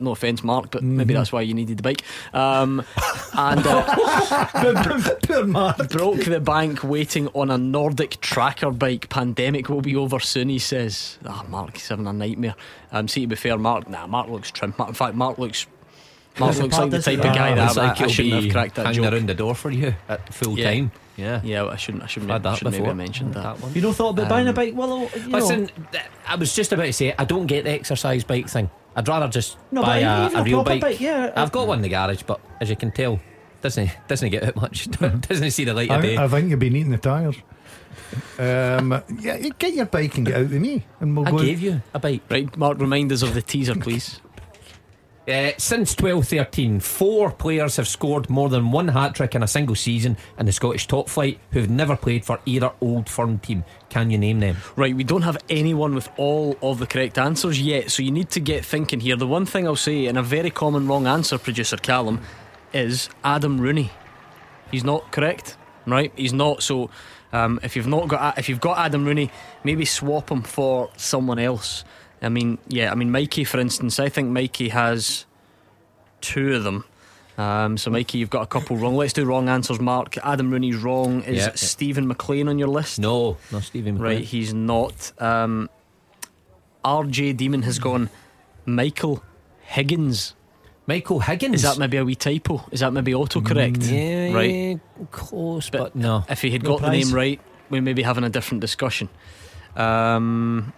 No 0.00 0.10
offence, 0.10 0.42
Mark, 0.42 0.70
but 0.72 0.82
maybe 0.82 1.14
that's 1.14 1.30
why 1.32 1.42
you 1.42 1.54
needed 1.54 1.78
the 1.78 1.82
bike. 1.82 2.02
Um, 2.32 2.82
and 3.34 3.64
uh, 3.66 3.84
broke 5.90 6.24
the 6.24 6.40
bank 6.44 6.82
waiting 6.84 7.28
on 7.28 7.50
a 7.50 7.58
Nordic 7.58 8.20
tracker 8.20 8.70
bike. 8.70 9.08
Pandemic 9.08 9.68
will 9.68 9.80
be 9.82 9.94
over 9.96 10.18
soon, 10.20 10.48
he 10.48 10.58
says. 10.58 11.18
Ah, 11.24 11.44
Mark, 11.48 11.74
he's 11.74 11.88
having 11.88 12.06
a 12.06 12.12
nightmare. 12.12 12.54
Um, 12.92 13.08
see, 13.08 13.22
to 13.22 13.26
be 13.28 13.36
fair, 13.36 13.56
Mark, 13.58 13.88
nah, 13.88 14.06
Mark 14.06 14.28
looks 14.28 14.50
trim. 14.50 14.74
Mark, 14.78 14.88
in 14.90 14.94
fact, 14.94 15.14
Mark 15.14 15.38
looks. 15.38 15.66
Mark 16.40 16.50
That's 16.56 16.62
looks 16.62 16.78
like 16.78 16.90
the 16.90 17.00
type 17.00 17.18
of 17.18 17.24
guy 17.26 17.52
Ah, 17.52 17.54
that 17.54 17.62
looks 17.62 17.76
I, 17.76 17.86
like 17.86 17.92
I 17.92 17.98
he'll 18.00 18.08
shouldn't 18.08 18.34
be 18.34 18.42
have 18.48 18.52
cracked 18.52 18.74
that 18.74 18.86
hanging 18.86 19.02
joke. 19.04 19.12
around 19.12 19.28
the 19.28 19.34
door 19.34 19.54
for 19.54 19.70
you 19.70 19.94
at 20.08 20.34
full 20.34 20.58
Yeah. 20.58 20.72
time. 20.72 20.90
Yeah. 21.16 21.40
Yeah, 21.44 21.66
I 21.66 21.76
shouldn't. 21.76 22.02
I 22.02 22.06
shouldn't. 22.08 22.32
Had 22.32 22.42
that 22.42 22.58
should 22.58 22.64
maybe 22.64 22.78
before. 22.78 22.88
have 22.88 22.96
mentioned 22.96 23.34
that. 23.34 23.60
one. 23.60 23.72
You 23.72 23.82
know, 23.82 23.92
thought 23.92 24.18
about 24.18 24.28
buying 24.28 24.46
a 24.48 24.50
Um, 24.50 24.54
bike? 24.56 24.72
Well, 24.74 25.08
you 25.14 25.28
know, 25.28 25.38
Listen, 25.38 25.70
th- 25.92 26.02
I 26.26 26.34
was 26.34 26.52
just 26.52 26.72
about 26.72 26.86
to 26.86 26.92
say 26.92 27.14
I 27.16 27.24
don't 27.24 27.46
get 27.46 27.62
the 27.62 27.70
exercise 27.70 28.24
bike 28.24 28.48
thing. 28.48 28.68
I'd 28.96 29.08
rather 29.08 29.28
just 29.28 29.56
No, 29.72 29.82
buy 29.82 29.98
a, 29.98 30.08
a 30.08 30.40
a 30.40 30.42
real 30.44 30.58
proper 30.62 30.70
bike. 30.70 30.80
bike, 30.80 31.00
yeah. 31.00 31.32
I've 31.36 31.50
got 31.52 31.66
one 31.66 31.78
in 31.78 31.82
the 31.82 31.88
garage, 31.88 32.22
but 32.22 32.40
as 32.60 32.70
you 32.70 32.76
can 32.76 32.90
tell, 32.92 33.20
doesn't 33.60 33.90
doesn't 34.08 34.30
get 34.30 34.44
out 34.44 34.56
much. 34.56 34.88
doesn't 35.28 35.50
see 35.50 35.64
the 35.64 35.74
light 35.74 35.90
of 35.90 36.02
day. 36.02 36.16
I, 36.16 36.24
I 36.24 36.28
think 36.28 36.50
you've 36.50 36.58
been 36.60 36.76
eating 36.76 36.92
the 36.92 36.98
tyres. 36.98 37.36
Um, 38.38 39.02
yeah, 39.20 39.38
get 39.58 39.74
your 39.74 39.86
bike 39.86 40.16
and 40.16 40.26
get 40.26 40.36
out 40.36 40.42
with 40.50 40.60
me, 40.60 40.84
and 41.00 41.16
we'll 41.16 41.26
I 41.26 41.30
go. 41.32 41.38
gave 41.38 41.60
you 41.60 41.82
a 41.92 41.98
bike. 41.98 42.22
Right, 42.28 42.56
Mark, 42.56 42.78
remind 42.78 43.10
us 43.12 43.22
of 43.22 43.34
the 43.34 43.42
teaser, 43.42 43.74
please. 43.74 44.20
Uh, 45.26 45.52
since 45.56 45.94
12 45.94 46.28
13, 46.28 46.80
four 46.80 47.30
players 47.30 47.76
have 47.76 47.88
scored 47.88 48.28
more 48.28 48.50
than 48.50 48.70
one 48.70 48.88
hat 48.88 49.14
trick 49.14 49.34
in 49.34 49.42
a 49.42 49.48
single 49.48 49.74
season 49.74 50.18
in 50.38 50.44
the 50.44 50.52
Scottish 50.52 50.86
top 50.86 51.08
flight 51.08 51.40
who've 51.50 51.70
never 51.70 51.96
played 51.96 52.22
for 52.22 52.38
either 52.44 52.70
old 52.82 53.08
firm 53.08 53.38
team. 53.38 53.64
Can 53.88 54.10
you 54.10 54.18
name 54.18 54.40
them? 54.40 54.58
Right, 54.76 54.94
we 54.94 55.02
don't 55.02 55.22
have 55.22 55.38
anyone 55.48 55.94
with 55.94 56.10
all 56.18 56.58
of 56.60 56.78
the 56.78 56.86
correct 56.86 57.16
answers 57.16 57.58
yet, 57.58 57.90
so 57.90 58.02
you 58.02 58.10
need 58.10 58.28
to 58.30 58.40
get 58.40 58.66
thinking 58.66 59.00
here. 59.00 59.16
The 59.16 59.26
one 59.26 59.46
thing 59.46 59.66
I'll 59.66 59.76
say, 59.76 60.06
and 60.06 60.18
a 60.18 60.22
very 60.22 60.50
common 60.50 60.86
wrong 60.86 61.06
answer, 61.06 61.38
producer 61.38 61.78
Callum, 61.78 62.20
is 62.74 63.08
Adam 63.24 63.58
Rooney. 63.58 63.92
He's 64.70 64.84
not 64.84 65.10
correct, 65.10 65.56
right? 65.86 66.12
He's 66.16 66.34
not. 66.34 66.62
So, 66.62 66.90
um, 67.32 67.60
if 67.62 67.76
you've 67.76 67.86
not 67.86 68.08
got 68.08 68.38
if 68.38 68.50
you've 68.50 68.60
got 68.60 68.76
Adam 68.76 69.06
Rooney, 69.06 69.30
maybe 69.62 69.86
swap 69.86 70.30
him 70.30 70.42
for 70.42 70.90
someone 70.98 71.38
else. 71.38 71.82
I 72.24 72.28
mean, 72.28 72.58
yeah, 72.68 72.90
I 72.90 72.94
mean 72.94 73.10
Mikey, 73.10 73.44
for 73.44 73.58
instance. 73.60 73.98
I 74.00 74.08
think 74.08 74.30
Mikey 74.30 74.70
has 74.70 75.26
two 76.20 76.54
of 76.54 76.64
them. 76.64 76.84
Um, 77.36 77.76
so, 77.76 77.90
Mikey, 77.90 78.18
you've 78.18 78.30
got 78.30 78.42
a 78.42 78.46
couple 78.46 78.76
wrong. 78.76 78.96
Let's 78.96 79.12
do 79.12 79.24
wrong 79.24 79.48
answers. 79.48 79.80
Mark, 79.80 80.16
Adam 80.18 80.50
Rooney's 80.52 80.76
wrong. 80.76 81.22
Is 81.22 81.38
Yeah. 81.38 81.52
Stephen 81.56 82.06
McLean 82.06 82.48
on 82.48 82.58
your 82.58 82.68
list? 82.68 83.00
No, 83.00 83.36
no, 83.50 83.58
Stephen. 83.60 83.98
Right, 83.98 84.22
he's 84.24 84.54
not. 84.54 85.12
Um, 85.20 85.68
RJ 86.84 87.36
Demon 87.36 87.62
has 87.62 87.78
gone 87.78 88.08
Michael 88.66 89.22
Higgins. 89.62 90.34
Michael 90.86 91.20
Higgins. 91.20 91.56
Is 91.56 91.62
that 91.62 91.78
maybe 91.78 91.96
a 91.96 92.04
wee 92.04 92.14
typo? 92.14 92.62
Is 92.70 92.80
that 92.80 92.92
maybe 92.92 93.12
autocorrect? 93.12 93.90
Yeah, 93.90 94.34
Right. 94.36 94.78
Close, 95.10 95.70
But 95.70 95.78
but, 95.78 95.96
no. 95.96 96.24
If 96.28 96.42
he 96.42 96.50
had 96.50 96.62
No 96.62 96.70
got 96.78 96.82
the 96.82 96.90
name 96.90 97.10
right, 97.10 97.40
we 97.70 97.80
may 97.80 97.94
be 97.94 98.02
having 98.02 98.22
a 98.22 98.28
different 98.28 98.60
discussion. 98.60 99.08
Um, 99.76 100.72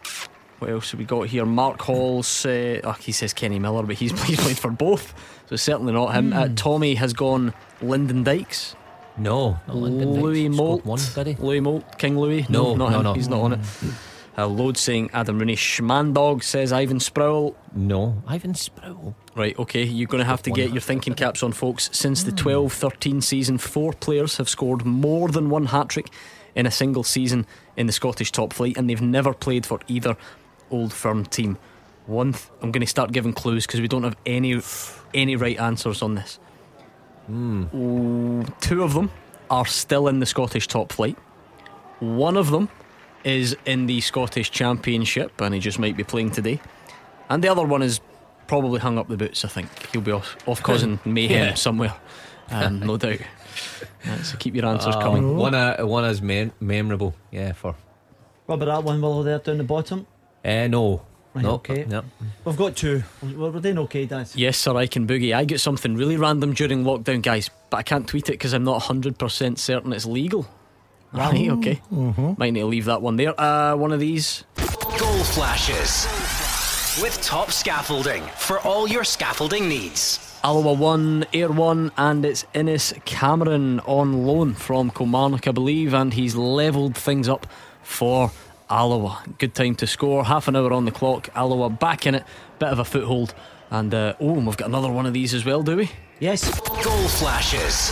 what 0.58 0.70
else 0.70 0.90
have 0.90 0.98
we 0.98 1.04
got 1.04 1.28
here? 1.28 1.44
Mark 1.44 1.80
Hall's. 1.82 2.46
Uh, 2.46 2.80
oh, 2.84 2.92
he 2.92 3.12
says 3.12 3.32
Kenny 3.32 3.58
Miller, 3.58 3.82
but 3.82 3.96
he's, 3.96 4.20
he's 4.26 4.40
played 4.40 4.58
for 4.58 4.70
both, 4.70 5.14
so 5.48 5.56
certainly 5.56 5.92
not 5.92 6.14
him. 6.14 6.32
Uh, 6.32 6.48
Tommy 6.54 6.94
has 6.94 7.12
gone 7.12 7.52
Lyndon 7.82 8.24
Dykes. 8.24 8.74
No, 9.18 9.58
not 9.66 9.76
Lyndon 9.76 10.20
Louis 10.20 10.52
Scored 10.52 10.84
Moult. 10.84 10.84
one. 10.84 11.36
Louis 11.38 11.60
Moult. 11.60 11.98
King 11.98 12.18
Louis. 12.18 12.46
No, 12.48 12.74
not 12.74 12.90
no, 12.90 12.96
him. 12.98 13.02
no. 13.04 13.12
He's 13.14 13.28
not 13.28 13.40
on 13.40 13.52
it. 13.54 13.60
Uh, 14.38 14.46
Load 14.46 14.76
saying 14.76 15.08
Adam 15.14 15.38
Rooney. 15.38 15.56
Schmandog 15.56 16.42
says 16.42 16.70
Ivan 16.70 17.00
Sproul. 17.00 17.56
No, 17.74 18.22
Ivan 18.26 18.54
Sproul. 18.54 19.16
Right, 19.34 19.58
okay, 19.58 19.82
you're 19.82 20.08
going 20.08 20.22
to 20.22 20.26
have 20.26 20.42
to 20.42 20.50
get 20.50 20.72
your 20.72 20.82
thinking 20.82 21.14
caps 21.14 21.42
on, 21.42 21.52
folks. 21.52 21.88
Since 21.92 22.24
the 22.24 22.32
12 22.32 22.72
13 22.72 23.20
season, 23.22 23.58
four 23.58 23.92
players 23.94 24.36
have 24.36 24.48
scored 24.48 24.84
more 24.84 25.28
than 25.28 25.48
one 25.48 25.66
hat 25.66 25.88
trick 25.88 26.10
in 26.54 26.66
a 26.66 26.70
single 26.70 27.02
season 27.02 27.46
in 27.76 27.86
the 27.86 27.92
Scottish 27.92 28.32
top 28.32 28.52
flight, 28.52 28.76
and 28.76 28.88
they've 28.90 29.00
never 29.00 29.32
played 29.32 29.64
for 29.64 29.80
either 29.88 30.16
old 30.70 30.93
firm 30.93 31.24
team. 31.24 31.59
One, 32.06 32.32
th- 32.32 32.44
I'm 32.62 32.70
going 32.72 32.82
to 32.82 32.86
start 32.86 33.12
giving 33.12 33.32
clues 33.32 33.66
because 33.66 33.80
we 33.80 33.88
don't 33.88 34.05
have 34.05 34.16
any 34.26 34.60
any 35.14 35.36
right 35.36 35.59
answers 35.59 36.02
on 36.02 36.14
this. 36.14 36.38
Ooh, 37.30 38.44
two 38.60 38.82
of 38.82 38.94
them 38.94 39.10
are 39.51 39.66
still 39.66 40.09
in 40.09 40.20
the 40.20 40.26
Scottish 40.26 40.68
top 40.68 40.93
flight. 40.93 41.16
One 42.01 42.36
of 42.36 42.51
them 42.51 42.68
is 43.24 43.56
in 43.64 43.86
the 43.86 44.01
Scottish 44.01 44.51
Championship, 44.51 45.40
and 45.40 45.55
he 45.55 45.60
just 45.60 45.78
might 45.78 45.97
be 45.97 46.05
playing 46.05 46.30
today. 46.30 46.60
And 47.28 47.43
the 47.43 47.48
other 47.48 47.64
one 47.64 47.82
is 47.82 48.01
probably 48.47 48.78
hung 48.78 48.98
up 48.98 49.09
the 49.09 49.16
boots. 49.16 49.44
I 49.44 49.48
think 49.48 49.68
he'll 49.90 50.01
be 50.02 50.12
off, 50.12 50.36
off 50.47 50.62
causing 50.62 51.01
mayhem 51.05 51.48
Yeah. 51.48 51.55
somewhere. 51.55 51.94
um, 52.51 52.80
no 52.80 52.97
doubt. 52.98 53.18
Right, 54.06 54.20
so 54.24 54.36
keep 54.36 54.55
your 54.55 54.66
answers 54.66 54.94
coming. 54.97 55.24
Um, 55.24 55.36
one, 55.36 55.55
uh, 55.55 55.78
one 55.84 56.05
is 56.05 56.22
mem- 56.22 56.52
memorable, 56.60 57.14
yeah. 57.32 57.52
For 57.52 57.74
What 58.44 58.56
about 58.56 58.66
that 58.66 58.84
one, 58.84 59.01
Willow, 59.01 59.24
there 59.24 59.38
down 59.40 59.59
the 59.59 59.64
bottom? 59.64 60.06
Uh, 60.47 60.68
no, 60.68 61.02
Right, 61.35 61.43
no, 61.44 61.51
okay. 61.56 61.85
no. 61.86 62.02
We've 62.47 62.56
got 62.56 62.77
two. 62.77 63.02
We're, 63.23 63.51
we're 63.51 63.60
doing 63.60 63.77
okay, 63.81 64.06
Daz. 64.06 64.35
Yes, 64.36 64.56
sir, 64.56 64.74
I 64.74 64.86
can 64.86 65.06
boogie. 65.06 65.35
I 65.35 65.44
get 65.44 65.60
something 65.60 65.94
really 65.94 66.16
random 66.16 66.55
during 66.55 66.82
lockdown, 66.82 67.20
guys, 67.20 67.51
but 67.68 67.77
I 67.77 67.82
can't 67.82 68.09
tweet 68.09 68.31
it 68.31 68.32
because 68.32 68.55
I'm 68.55 68.64
not 68.64 68.81
100% 68.81 69.59
certain 69.59 69.93
it's 69.93 70.06
legal. 70.06 70.47
Right, 71.12 71.51
okay. 71.51 71.82
Might 71.90 72.55
need 72.55 72.60
to 72.60 72.66
leave 72.66 72.86
that 72.86 73.02
one 73.02 73.16
there. 73.16 73.39
Uh, 73.39 73.77
one 73.77 73.93
of 73.93 74.01
these. 74.01 74.44
Goal 74.98 75.24
flashes 75.24 76.06
with 77.02 77.20
top 77.23 77.51
scaffolding 77.51 78.23
for 78.36 78.59
all 78.60 78.89
your 78.89 79.05
scaffolding 79.05 79.68
needs. 79.68 80.39
Alloa 80.43 80.73
1, 80.73 81.27
Ayr 81.35 81.51
1, 81.51 81.93
and 81.98 82.24
it's 82.24 82.47
Innes 82.55 82.94
Cameron 83.05 83.81
on 83.81 84.27
loan 84.27 84.55
from 84.55 84.90
Kilmarnock, 84.90 85.47
I 85.48 85.52
believe, 85.52 85.93
and 85.93 86.14
he's 86.14 86.35
levelled 86.35 86.97
things 86.97 87.28
up 87.28 87.47
for 87.82 88.31
Alloa. 88.70 89.22
Good 89.38 89.55
time 89.55 89.74
to 89.76 89.86
score, 89.86 90.24
half 90.24 90.48
an 90.48 90.56
hour 90.56 90.72
on 90.72 90.84
the 90.84 90.90
clock. 90.90 91.28
Alloa 91.34 91.70
back 91.70 92.06
in 92.06 92.14
it, 92.14 92.24
bit 92.59 92.68
of 92.68 92.78
a 92.78 92.84
foothold. 92.84 93.34
And 93.70 93.93
uh, 93.94 94.14
oh, 94.20 94.36
and 94.36 94.47
we've 94.47 94.56
got 94.56 94.68
another 94.68 94.90
one 94.90 95.06
of 95.06 95.12
these 95.12 95.34
as 95.34 95.44
well, 95.44 95.62
do 95.62 95.76
we? 95.76 95.90
Yes. 96.20 96.60
Goal 96.60 97.09
flashes 97.09 97.90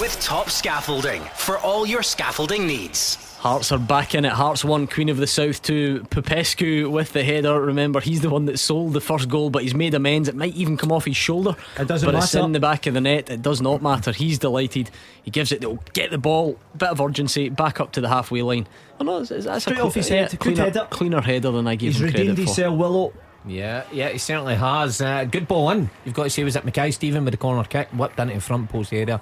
with 0.00 0.18
top 0.20 0.50
scaffolding 0.50 1.22
for 1.36 1.58
all 1.58 1.86
your 1.86 2.02
scaffolding 2.02 2.66
needs. 2.66 3.29
Hearts 3.40 3.72
are 3.72 3.78
back 3.78 4.14
in 4.14 4.26
it. 4.26 4.32
Hearts 4.32 4.66
1, 4.66 4.86
Queen 4.88 5.08
of 5.08 5.16
the 5.16 5.26
South 5.26 5.62
2. 5.62 6.08
Popescu 6.10 6.90
with 6.90 7.14
the 7.14 7.24
header. 7.24 7.58
Remember, 7.58 7.98
he's 7.98 8.20
the 8.20 8.28
one 8.28 8.44
that 8.44 8.58
sold 8.58 8.92
the 8.92 9.00
first 9.00 9.30
goal, 9.30 9.48
but 9.48 9.62
he's 9.62 9.74
made 9.74 9.94
amends. 9.94 10.28
It 10.28 10.34
might 10.34 10.54
even 10.54 10.76
come 10.76 10.92
off 10.92 11.06
his 11.06 11.16
shoulder. 11.16 11.56
It 11.78 11.88
doesn't 11.88 12.06
but 12.06 12.22
it's 12.22 12.34
in 12.34 12.52
the 12.52 12.60
back 12.60 12.86
of 12.86 12.92
the 12.92 13.00
net. 13.00 13.30
It 13.30 13.40
does 13.40 13.62
not 13.62 13.80
matter. 13.80 14.12
He's 14.12 14.38
delighted. 14.38 14.90
He 15.22 15.30
gives 15.30 15.52
it, 15.52 15.62
they'll 15.62 15.82
get 15.94 16.10
the 16.10 16.18
ball, 16.18 16.58
bit 16.76 16.90
of 16.90 17.00
urgency, 17.00 17.48
back 17.48 17.80
up 17.80 17.92
to 17.92 18.02
the 18.02 18.08
halfway 18.08 18.42
line. 18.42 18.68
Oh, 19.00 19.04
no, 19.04 19.24
that's, 19.24 19.46
that's 19.46 19.64
Straight 19.64 19.78
a 19.78 19.84
off 19.84 19.94
his 19.94 20.08
head. 20.10 20.28
Good 20.32 20.40
Cleaner, 20.40 20.64
header. 20.64 20.86
cleaner 20.90 21.20
header 21.22 21.50
than 21.50 21.66
I 21.66 21.76
gave 21.76 21.92
He's 21.94 22.02
him 22.02 22.10
credit 22.10 22.34
for. 22.34 22.40
He's 22.42 22.48
himself, 22.56 22.78
Willow. 22.78 23.12
Yeah, 23.46 23.84
yeah, 23.90 24.10
he 24.10 24.18
certainly 24.18 24.56
has. 24.56 25.00
Uh, 25.00 25.24
good 25.24 25.48
ball 25.48 25.70
in. 25.70 25.88
You've 26.04 26.14
got 26.14 26.24
to 26.24 26.30
say, 26.30 26.44
was 26.44 26.56
it 26.56 26.64
Mackay-Steven 26.66 27.24
with 27.24 27.32
the 27.32 27.38
corner 27.38 27.64
kick, 27.64 27.88
whipped 27.88 28.18
into 28.20 28.34
the 28.34 28.40
front 28.42 28.68
post 28.68 28.92
area, 28.92 29.18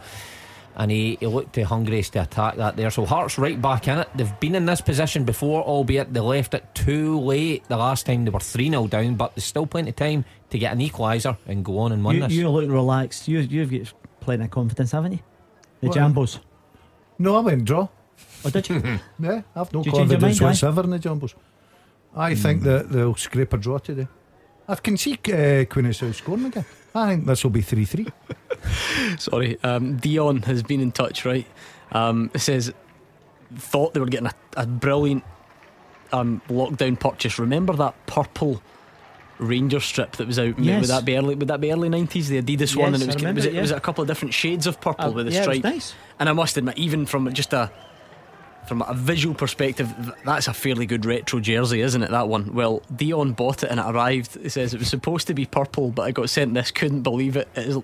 and 0.78 0.90
he, 0.90 1.16
he 1.20 1.26
looked 1.26 1.54
too 1.54 1.64
hungry 1.64 2.02
to 2.02 2.22
attack 2.22 2.56
that 2.56 2.76
there. 2.76 2.90
So 2.90 3.04
Hearts 3.04 3.36
right 3.38 3.60
back 3.60 3.88
in 3.88 3.98
it. 3.98 4.08
They've 4.14 4.40
been 4.40 4.54
in 4.54 4.64
this 4.64 4.80
position 4.80 5.24
before, 5.24 5.62
albeit 5.64 6.14
they 6.14 6.20
left 6.20 6.54
it 6.54 6.64
too 6.74 7.18
late 7.20 7.64
the 7.68 7.76
last 7.76 8.06
time 8.06 8.24
they 8.24 8.30
were 8.30 8.40
3 8.40 8.70
0 8.70 8.86
down, 8.86 9.16
but 9.16 9.34
there's 9.34 9.44
still 9.44 9.66
plenty 9.66 9.90
of 9.90 9.96
time 9.96 10.24
to 10.50 10.58
get 10.58 10.72
an 10.72 10.78
equaliser 10.80 11.36
and 11.46 11.64
go 11.64 11.78
on 11.78 11.92
and 11.92 12.04
win 12.04 12.16
You, 12.16 12.22
this. 12.22 12.32
you're 12.32 12.48
looking 12.48 12.72
relaxed. 12.72 13.28
You, 13.28 13.40
you've 13.40 13.70
got 13.70 13.92
plenty 14.20 14.44
of 14.44 14.50
confidence, 14.50 14.92
haven't 14.92 15.12
you? 15.12 15.18
The 15.80 15.88
What? 15.88 15.96
Jambos. 15.96 16.38
No, 17.18 17.36
I 17.36 17.40
went 17.40 17.64
draw. 17.64 17.88
Oh, 18.44 18.50
did 18.50 18.68
you? 18.68 18.80
Yeah, 19.18 19.42
I've 19.56 19.72
no 19.74 19.82
Did 19.82 19.92
you 19.92 19.98
change 19.98 20.10
your 20.10 20.20
confidence 20.20 20.22
mind, 20.22 20.42
aye? 20.42 20.44
whatsoever 20.46 20.82
in 20.84 20.90
the 20.90 20.98
Jambos. 21.00 21.34
I 22.16 22.34
think 22.36 22.62
that 22.62 22.90
they'll 22.90 23.14
scrape 23.16 23.52
a 23.52 23.56
draw 23.58 23.78
today. 23.78 24.06
I 24.68 24.74
can 24.76 24.96
see 24.96 25.14
uh, 25.14 25.64
Queen 25.64 25.86
of 25.86 25.96
South 25.96 26.14
scoring 26.16 26.46
again. 26.46 26.64
I 26.98 27.08
think 27.14 27.26
this 27.26 27.42
will 27.44 27.50
be 27.50 27.62
3 27.62 27.84
3. 27.84 28.06
Sorry, 29.18 29.58
um, 29.62 29.96
Dion 29.96 30.42
has 30.42 30.62
been 30.62 30.80
in 30.80 30.92
touch, 30.92 31.24
right? 31.24 31.46
Um, 31.92 32.30
it 32.34 32.40
says, 32.40 32.72
thought 33.56 33.94
they 33.94 34.00
were 34.00 34.06
getting 34.06 34.26
a, 34.28 34.34
a 34.56 34.66
brilliant 34.66 35.24
um, 36.12 36.40
lockdown 36.48 36.98
purchase. 36.98 37.38
Remember 37.38 37.72
that 37.74 37.94
purple 38.06 38.62
Ranger 39.38 39.78
strip 39.80 40.12
that 40.16 40.26
was 40.26 40.38
out? 40.38 40.58
Yes. 40.58 40.80
Would 40.80 40.90
that 40.90 41.04
be 41.04 41.16
early? 41.16 41.34
Would 41.36 41.48
that 41.48 41.60
be 41.60 41.70
early 41.72 41.88
nineties? 41.88 42.28
The 42.28 42.42
Adidas 42.42 42.74
one, 42.74 42.92
and 42.94 43.02
it 43.02 43.04
I 43.04 43.06
was 43.06 43.16
remember 43.16 43.38
was 43.38 43.46
it, 43.46 43.52
yeah. 43.54 43.60
was 43.60 43.70
it 43.70 43.76
a 43.76 43.80
couple 43.80 44.02
of 44.02 44.08
different 44.08 44.34
shades 44.34 44.66
of 44.66 44.80
purple 44.80 45.06
Uh, 45.06 45.12
with 45.12 45.26
the 45.26 45.32
yeah, 45.32 45.44
it 45.44 45.48
was 45.48 45.58
stripe? 45.58 45.74
nice. 45.74 45.94
And 46.18 46.28
I 46.28 46.32
must 46.32 46.56
admit, 46.56 46.76
even 46.76 47.06
from 47.06 47.32
just 47.32 47.52
a 47.52 47.70
from 48.68 48.82
a 48.82 48.94
visual 48.94 49.34
perspective, 49.34 49.92
that's 50.24 50.46
a 50.46 50.52
fairly 50.52 50.86
good 50.86 51.04
retro 51.06 51.40
jersey, 51.40 51.80
isn't 51.80 52.02
it? 52.02 52.10
That 52.10 52.28
one. 52.28 52.52
Well, 52.54 52.82
Dion 52.94 53.32
bought 53.32 53.62
it 53.62 53.70
and 53.70 53.80
it 53.80 53.86
arrived. 53.86 54.36
It 54.36 54.50
says 54.50 54.74
it 54.74 54.78
was 54.78 54.88
supposed 54.88 55.26
to 55.28 55.34
be 55.34 55.46
purple, 55.46 55.90
but 55.90 56.02
I 56.02 56.10
got 56.10 56.28
sent 56.30 56.54
this. 56.54 56.70
Couldn't 56.70 57.02
believe 57.02 57.36
it. 57.36 57.48
It 57.56 57.66
is 57.66 57.78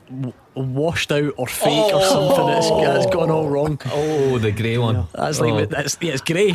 washed 0.55 1.11
out 1.11 1.33
or 1.37 1.47
fake 1.47 1.93
or 1.95 2.03
something. 2.03 2.49
It's, 2.51 2.67
oh. 2.71 2.97
it's 2.97 3.15
gone 3.15 3.31
all 3.31 3.49
wrong. 3.49 3.81
Oh, 3.87 4.39
the 4.39 4.53
grey 4.53 4.79
one. 4.79 5.09
That's 5.15 5.41
Oh. 5.41 5.45
like 5.47 5.71
that's 5.71 5.97
yeah, 6.01 6.13
it's 6.13 6.23
grey. 6.23 6.55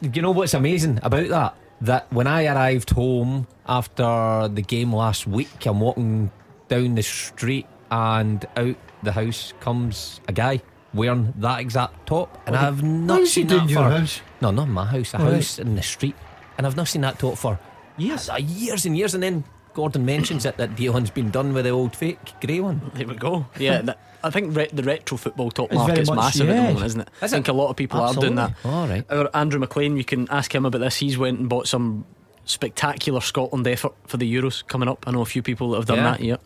You 0.00 0.22
know 0.22 0.30
what's 0.32 0.54
amazing 0.54 0.98
about 1.02 1.28
that? 1.28 1.56
That 1.82 2.12
when 2.12 2.26
I 2.26 2.46
arrived 2.46 2.90
home 2.90 3.46
after 3.66 4.48
the 4.52 4.62
game 4.62 4.92
last 4.94 5.26
week, 5.26 5.66
I'm 5.66 5.80
walking 5.80 6.30
down 6.68 6.94
the 6.94 7.02
street 7.02 7.66
and 7.90 8.44
out 8.56 8.76
the 9.02 9.12
house 9.12 9.52
comes 9.60 10.20
a 10.26 10.32
guy 10.32 10.62
wearing 10.94 11.32
that 11.38 11.60
exact 11.60 12.06
top, 12.06 12.40
and 12.46 12.56
I've 12.56 12.82
not 12.82 13.20
How's 13.20 13.32
seen 13.32 13.46
that 13.48 13.68
your 13.68 13.82
for 13.84 13.90
house? 13.90 14.20
no, 14.40 14.50
not 14.50 14.68
my 14.68 14.84
house, 14.86 15.14
a 15.14 15.18
right. 15.18 15.34
house 15.34 15.58
in 15.58 15.74
the 15.76 15.82
street, 15.82 16.16
and 16.58 16.66
I've 16.66 16.76
not 16.76 16.88
seen 16.88 17.02
that 17.02 17.18
top 17.18 17.36
for 17.38 17.58
Yes. 17.98 18.28
uh, 18.28 18.36
years 18.36 18.86
and 18.86 18.96
years, 18.96 19.14
and 19.14 19.22
then. 19.22 19.44
Gordon 19.74 20.06
mentions 20.06 20.46
it 20.46 20.56
that 20.56 20.74
Dion's 20.74 21.10
been 21.10 21.30
done 21.30 21.52
with 21.52 21.66
the 21.66 21.70
old 21.70 21.94
fake 21.94 22.18
grey 22.40 22.60
one. 22.60 22.80
There 22.94 23.06
we 23.06 23.14
go. 23.14 23.44
Yeah, 23.58 23.82
that, 23.82 23.98
I 24.24 24.30
think 24.30 24.56
re- 24.56 24.70
the 24.72 24.82
retro 24.82 25.18
football 25.18 25.50
top 25.50 25.66
It's 25.70 25.74
market's 25.76 26.08
much- 26.08 26.16
massive 26.16 26.48
at 26.48 26.56
the 26.56 26.62
moment, 26.62 26.86
isn't 26.86 27.00
it? 27.02 27.08
I 27.20 27.28
think 27.28 27.46
it? 27.46 27.50
a 27.50 27.54
lot 27.54 27.68
of 27.68 27.76
people 27.76 28.00
are 28.00 28.14
doing 28.14 28.36
that. 28.36 28.52
Absolutely. 28.64 28.72
All 28.80 28.88
right. 28.88 29.04
Our 29.10 29.36
Andrew 29.36 29.60
McLean, 29.60 29.98
you 29.98 30.04
can 30.04 30.30
ask 30.30 30.54
him 30.54 30.64
about 30.64 30.78
this. 30.78 30.96
He's 30.96 31.18
went 31.18 31.40
and 31.40 31.50
bought 31.50 31.68
some 31.68 32.06
spectacular 32.46 33.20
Scotland 33.20 33.66
effort 33.66 33.92
for 34.06 34.16
the 34.16 34.34
Euros 34.34 34.66
coming 34.66 34.88
up. 34.88 35.04
I 35.06 35.10
know 35.10 35.20
a 35.20 35.26
few 35.26 35.42
people 35.42 35.72
that 35.72 35.76
have 35.78 35.86
done 35.86 35.98
Yeah. 35.98 36.10
that. 36.12 36.20
Yep. 36.20 36.42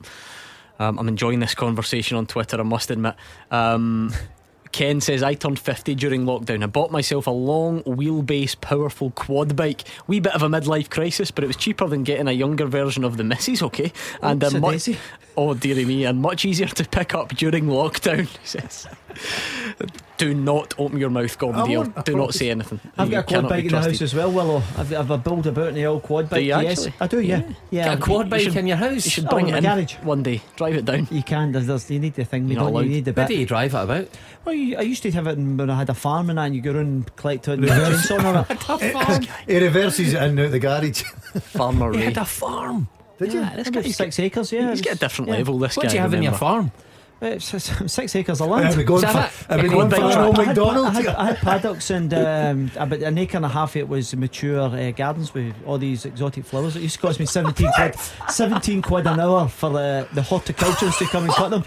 Um, 0.80 0.98
I'm 0.98 1.08
enjoying 1.08 1.40
this 1.40 1.54
conversation 1.54 2.16
on 2.16 2.26
Twitter. 2.26 2.58
I 2.58 2.64
must 2.64 2.90
admit. 2.90 3.14
Um, 3.50 4.12
Ken 4.72 5.00
says 5.00 5.22
I 5.22 5.34
turned 5.34 5.58
50 5.58 5.94
during 5.96 6.24
lockdown. 6.24 6.62
I 6.62 6.66
bought 6.66 6.90
myself 6.90 7.26
a 7.26 7.30
long 7.30 7.82
wheelbase, 7.82 8.60
powerful 8.60 9.10
quad 9.10 9.56
bike. 9.56 9.82
Wee 10.06 10.20
bit 10.20 10.34
of 10.34 10.42
a 10.42 10.48
midlife 10.48 10.88
crisis, 10.88 11.30
but 11.30 11.44
it 11.44 11.48
was 11.48 11.56
cheaper 11.56 11.86
than 11.86 12.04
getting 12.04 12.28
a 12.28 12.32
younger 12.32 12.66
version 12.66 13.04
of 13.04 13.16
the 13.16 13.24
Misses. 13.24 13.62
Okay, 13.62 13.92
and 14.22 14.42
Oops, 14.42 14.54
a 14.54 14.60
daisy. 14.60 14.98
Oh 15.36 15.54
dearie 15.54 15.84
me, 15.84 16.04
and 16.04 16.20
much 16.20 16.44
easier 16.44 16.66
to 16.68 16.84
pick 16.88 17.14
up 17.14 17.34
during 17.36 17.66
lockdown. 17.66 18.28
He 18.40 18.46
says. 18.46 18.86
Do 20.18 20.34
not 20.34 20.74
open 20.78 20.98
your 20.98 21.10
mouth, 21.10 21.36
Gordon 21.38 21.62
I 21.62 21.66
Deal. 21.66 21.84
Do 21.84 22.14
not 22.16 22.34
say 22.34 22.50
anything. 22.50 22.78
I've 22.98 23.08
You 23.08 23.14
got 23.16 23.24
a 23.24 23.26
quad 23.40 23.48
bike 23.48 23.64
in 23.64 23.70
the 23.72 23.80
house 23.80 24.02
as 24.02 24.14
well, 24.14 24.30
Willow. 24.30 24.62
I've, 24.76 24.92
I've 24.92 25.10
a 25.10 25.16
build 25.18 25.46
about 25.46 25.68
in 25.68 25.74
the 25.74 25.86
old 25.86 26.02
quad 26.02 26.28
bike. 26.28 26.42
you 26.42 26.48
yes. 26.48 26.86
I 27.00 27.06
do. 27.06 27.20
Yeah, 27.20 27.42
yeah. 27.70 27.86
Got 27.86 27.98
a 27.98 28.00
quad 28.02 28.26
you 28.26 28.30
bike 28.30 28.40
should- 28.42 28.56
in 28.56 28.66
your 28.66 28.76
house. 28.76 29.04
You 29.06 29.10
should 29.10 29.26
Oh, 29.26 29.30
bring 29.30 29.48
in 29.48 29.54
it 29.56 29.62
my 29.64 29.70
in 29.70 29.76
garage. 29.86 29.94
one 30.04 30.22
day. 30.22 30.42
Drive 30.56 30.76
it 30.76 30.84
down. 30.84 31.08
You 31.10 31.22
can. 31.22 31.52
There's, 31.52 31.66
there's, 31.66 31.90
you 31.90 31.98
need 31.98 32.14
the 32.14 32.24
thing. 32.24 32.46
You, 32.48 32.54
You're 32.54 32.64
not 32.64 32.72
don't, 32.72 32.84
you 32.84 32.90
need 32.90 33.04
the 33.06 33.12
Where 33.12 33.26
bit. 33.26 33.34
do 33.34 33.40
you 33.40 33.46
drive 33.46 33.74
it 33.74 33.78
about? 33.82 34.08
Well, 34.44 34.54
you, 34.54 34.76
I 34.76 34.82
used 34.82 35.02
to 35.04 35.10
have 35.12 35.26
it 35.26 35.36
when 35.38 35.70
I 35.70 35.76
had 35.76 35.88
a 35.90 35.94
farm 35.94 36.28
and 36.30 36.38
that, 36.38 36.44
and 36.44 36.54
you 36.54 36.60
go 36.60 36.72
around 36.72 36.86
and 36.86 37.16
collect 37.16 37.48
it 37.48 37.52
and 37.58 37.62
put 37.66 37.70
a 37.70 37.80
chainsaw 37.80 38.46
on 38.78 39.22
it. 39.22 39.28
He 39.46 39.58
reverses 39.58 40.12
it 40.12 40.18
in 40.22 40.22
and 40.38 40.40
out 40.40 40.50
the 40.52 40.58
garage. 40.60 41.02
Farmer 41.02 41.92
You 41.94 42.02
had 42.02 42.18
a 42.18 42.24
farm. 42.26 42.88
Did 43.20 43.34
you? 43.34 43.40
Yeah, 43.40 43.54
this 43.56 43.68
About 43.68 43.84
guy's 43.84 43.96
six 43.96 44.18
acres, 44.18 44.52
yeah. 44.52 44.70
He's 44.70 44.80
got 44.80 44.94
a 44.96 44.98
different 44.98 45.30
yeah. 45.30 45.36
level. 45.38 45.58
This 45.58 45.76
What 45.76 45.84
guy. 45.84 45.88
do 45.90 45.94
you 45.96 46.00
have 46.00 46.14
in 46.14 46.22
your 46.22 46.32
farm? 46.32 46.72
It's, 47.22 47.52
it's 47.52 47.92
six 47.92 48.16
acres 48.16 48.40
of 48.40 48.46
Are 48.50 48.62
land. 48.62 48.74
we 48.78 48.82
going 48.82 49.04
Is 49.04 49.10
for, 49.12 49.18
are 49.52 49.58
we 49.58 49.66
it? 49.66 49.70
going 49.70 49.90
for 49.90 49.96
Big 49.96 50.04
an 50.06 50.12
truck. 50.12 50.26
old 50.26 50.38
I 50.38 50.42
had, 50.42 50.46
McDonald? 50.56 50.86
I 50.86 50.90
had, 50.92 51.06
I 51.08 51.24
had 51.26 51.36
paddocks 51.36 51.90
and 51.90 52.14
um, 52.14 52.70
about 52.76 53.00
an 53.00 53.18
acre 53.18 53.36
and 53.36 53.44
a 53.44 53.48
half 53.50 53.76
it 53.76 53.86
was 53.86 54.16
mature 54.16 54.58
uh, 54.60 54.90
gardens 54.92 55.34
with 55.34 55.54
all 55.66 55.76
these 55.76 56.06
exotic 56.06 56.46
flowers. 56.46 56.76
It 56.76 56.80
used 56.82 56.94
to 56.94 57.00
cost 57.02 57.20
me 57.20 57.26
17 57.26 57.72
quid, 57.74 57.94
17 58.30 58.80
quid 58.80 59.06
an 59.06 59.20
hour 59.20 59.48
for 59.48 59.68
the, 59.68 60.08
the 60.14 60.22
horticulturists 60.22 60.98
to 61.00 61.04
come 61.08 61.24
and 61.24 61.32
cut 61.34 61.50
them. 61.50 61.64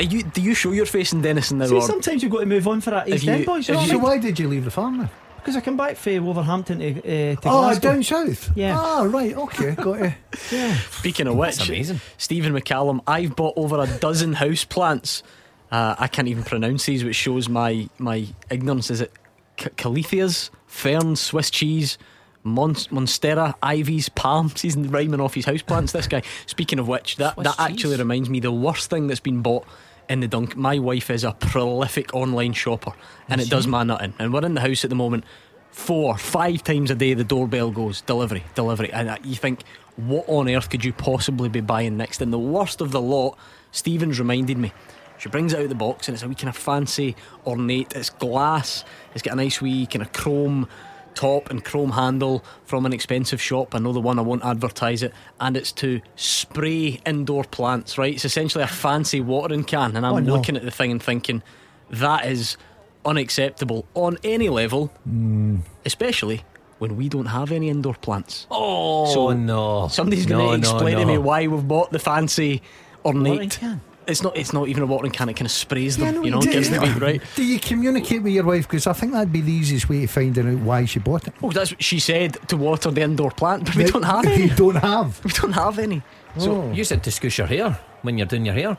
Are 0.00 0.04
you, 0.04 0.22
do 0.22 0.40
you 0.40 0.54
show 0.54 0.72
your 0.72 0.86
face 0.86 1.12
in 1.12 1.20
Dennistoun 1.20 1.56
now? 1.58 1.66
See, 1.66 1.74
or 1.74 1.82
sometimes 1.82 2.22
you've 2.22 2.32
got 2.32 2.40
to 2.40 2.46
move 2.46 2.66
on 2.66 2.80
for 2.80 2.92
that 2.92 3.10
East 3.10 3.24
you- 3.24 3.32
End 3.32 3.44
boys, 3.44 3.68
you 3.68 3.74
know 3.74 3.80
if 3.82 3.88
what 3.88 3.94
I 3.94 3.98
So 3.98 4.02
why 4.02 4.18
did 4.18 4.38
you 4.38 4.48
leave 4.48 4.64
the 4.64 4.70
farm 4.70 4.96
then? 4.96 5.10
Because 5.42 5.56
I 5.56 5.60
come 5.60 5.76
back 5.76 5.96
from 5.96 6.24
Wolverhampton 6.24 6.78
to, 6.78 6.90
uh, 7.00 7.34
to 7.34 7.48
Oh, 7.48 7.62
Glasgow. 7.62 7.92
down 7.92 8.02
south. 8.04 8.50
Yeah. 8.56 8.76
Ah, 8.78 9.02
right. 9.02 9.34
Okay, 9.36 9.74
got 9.74 9.98
you. 10.00 10.14
Yeah. 10.52 10.76
Speaking 10.92 11.26
of 11.26 11.34
which, 11.36 11.68
amazing. 11.68 12.00
Stephen 12.16 12.52
McCallum, 12.52 13.00
I've 13.08 13.34
bought 13.34 13.54
over 13.56 13.80
a 13.80 13.86
dozen 13.98 14.34
house 14.34 14.64
plants. 14.64 15.22
Uh, 15.70 15.96
I 15.98 16.06
can't 16.06 16.28
even 16.28 16.44
pronounce 16.44 16.86
these, 16.86 17.02
which 17.04 17.16
shows 17.16 17.48
my 17.48 17.88
my 17.98 18.26
ignorance. 18.50 18.90
Is 18.90 19.00
it 19.00 19.12
C- 19.58 19.70
calatheas, 19.70 20.50
ferns, 20.66 21.20
Swiss 21.20 21.50
cheese, 21.50 21.98
Mon- 22.44 22.74
monstera, 22.74 23.54
ivies, 23.62 24.08
palms? 24.10 24.60
He's 24.62 24.76
rhyming 24.76 25.20
off 25.20 25.34
his 25.34 25.46
house 25.46 25.62
plants. 25.62 25.92
This 25.92 26.06
guy. 26.06 26.22
Speaking 26.46 26.78
of 26.78 26.86
which, 26.88 27.16
that 27.16 27.34
Swiss 27.34 27.46
that 27.48 27.58
actually 27.58 27.96
reminds 27.96 28.30
me 28.30 28.38
the 28.38 28.52
worst 28.52 28.90
thing 28.90 29.06
that's 29.08 29.18
been 29.20 29.42
bought. 29.42 29.66
In 30.12 30.20
the 30.20 30.28
dunk, 30.28 30.56
my 30.56 30.78
wife 30.78 31.08
is 31.08 31.24
a 31.24 31.32
prolific 31.32 32.14
online 32.14 32.52
shopper, 32.52 32.92
and 33.30 33.40
it 33.40 33.48
does 33.48 33.66
my 33.66 33.82
nutting. 33.82 34.12
And 34.18 34.30
we're 34.30 34.44
in 34.44 34.52
the 34.52 34.60
house 34.60 34.84
at 34.84 34.90
the 34.90 34.94
moment. 34.94 35.24
Four, 35.70 36.18
five 36.18 36.62
times 36.62 36.90
a 36.90 36.94
day, 36.94 37.14
the 37.14 37.24
doorbell 37.24 37.70
goes 37.70 38.02
delivery, 38.02 38.44
delivery, 38.54 38.92
and 38.92 39.18
you 39.24 39.36
think, 39.36 39.62
what 39.96 40.26
on 40.28 40.50
earth 40.50 40.68
could 40.68 40.84
you 40.84 40.92
possibly 40.92 41.48
be 41.48 41.62
buying 41.62 41.96
next? 41.96 42.20
And 42.20 42.30
the 42.30 42.38
worst 42.38 42.82
of 42.82 42.92
the 42.92 43.00
lot, 43.00 43.38
Stephen's 43.70 44.18
reminded 44.18 44.58
me. 44.58 44.74
She 45.16 45.30
brings 45.30 45.54
it 45.54 45.56
out 45.56 45.62
of 45.62 45.70
the 45.70 45.74
box, 45.74 46.08
and 46.08 46.14
it's 46.14 46.22
a 46.22 46.28
wee 46.28 46.34
kind 46.34 46.50
of 46.50 46.58
fancy, 46.58 47.16
ornate. 47.46 47.94
It's 47.94 48.10
glass. 48.10 48.84
It's 49.14 49.22
got 49.22 49.32
a 49.32 49.36
nice 49.36 49.62
wee 49.62 49.86
kind 49.86 50.02
of 50.02 50.12
chrome 50.12 50.68
top 51.14 51.50
and 51.50 51.64
chrome 51.64 51.90
handle 51.92 52.44
from 52.64 52.86
an 52.86 52.92
expensive 52.92 53.40
shop. 53.40 53.74
I 53.74 53.78
know 53.78 53.92
the 53.92 54.00
one, 54.00 54.18
I 54.18 54.22
won't 54.22 54.44
advertise 54.44 55.02
it. 55.02 55.12
And 55.40 55.56
it's 55.56 55.72
to 55.72 56.00
spray 56.16 57.00
indoor 57.06 57.44
plants, 57.44 57.98
right? 57.98 58.14
It's 58.14 58.24
essentially 58.24 58.64
a 58.64 58.68
fancy 58.68 59.20
watering 59.20 59.64
can. 59.64 59.96
And 59.96 60.04
I'm 60.06 60.14
Oh, 60.14 60.18
no. 60.18 60.34
looking 60.34 60.56
at 60.56 60.62
the 60.64 60.70
thing 60.70 60.90
and 60.90 61.02
thinking, 61.02 61.42
that 61.90 62.24
is 62.26 62.56
unacceptable 63.04 63.86
on 63.94 64.18
any 64.24 64.48
level, 64.48 64.92
mm. 65.08 65.60
especially 65.84 66.44
when 66.78 66.96
we 66.96 67.08
don't 67.08 67.26
have 67.26 67.52
any 67.52 67.68
indoor 67.68 67.94
plants. 67.94 68.46
Oh 68.50 69.12
So, 69.12 69.32
no! 69.32 69.88
Somebody's 69.88 70.26
going 70.26 70.38
No, 70.46 70.52
to 70.52 70.58
no, 70.58 70.70
explain 70.76 70.98
to 70.98 71.06
me 71.06 71.18
why 71.18 71.46
we've 71.46 71.66
bought 71.66 71.92
the 71.92 71.98
fancy 71.98 72.62
ornate. 73.04 73.30
Watering 73.30 73.48
can? 73.50 73.80
It's 74.06 74.22
not. 74.22 74.36
It's 74.36 74.52
not 74.52 74.68
even 74.68 74.82
a 74.82 74.86
watering 74.86 75.12
can. 75.12 75.28
It 75.28 75.34
kind 75.34 75.46
of 75.46 75.52
sprays 75.52 75.96
them. 75.96 76.06
Yeah, 76.06 76.10
no, 76.12 76.24
you 76.24 76.30
know, 76.30 76.40
do- 76.40 76.50
gives 76.52 76.70
them 76.70 76.98
right. 76.98 77.22
Do 77.36 77.44
you 77.44 77.58
communicate 77.60 78.22
with 78.22 78.32
your 78.32 78.44
wife? 78.44 78.68
Because 78.68 78.86
I 78.86 78.92
think 78.92 79.12
that'd 79.12 79.32
be 79.32 79.40
the 79.40 79.52
easiest 79.52 79.88
way 79.88 80.00
to 80.02 80.06
finding 80.06 80.48
out 80.52 80.58
why 80.60 80.84
she 80.84 80.98
bought 80.98 81.28
it. 81.28 81.34
Oh, 81.42 81.50
that's 81.52 81.70
what 81.72 81.82
she 81.82 81.98
said 82.00 82.36
to 82.48 82.56
water 82.56 82.90
the 82.90 83.02
indoor 83.02 83.30
plant, 83.30 83.64
but 83.66 83.76
we 83.76 83.84
don't 83.84 84.02
have 84.02 84.24
You 84.26 84.32
any. 84.32 84.48
don't 84.48 84.74
have. 84.76 85.24
We 85.24 85.30
don't 85.30 85.52
have 85.52 85.78
any. 85.78 86.02
So 86.38 86.62
Oh. 86.62 86.72
use 86.72 86.90
it 86.92 87.02
to 87.04 87.10
scoosh 87.10 87.38
your 87.38 87.46
hair 87.46 87.78
when 88.02 88.18
you're 88.18 88.26
doing 88.26 88.44
your 88.46 88.54
hair. 88.54 88.76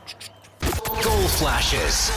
Goal 0.62 1.28
flashes 1.28 2.12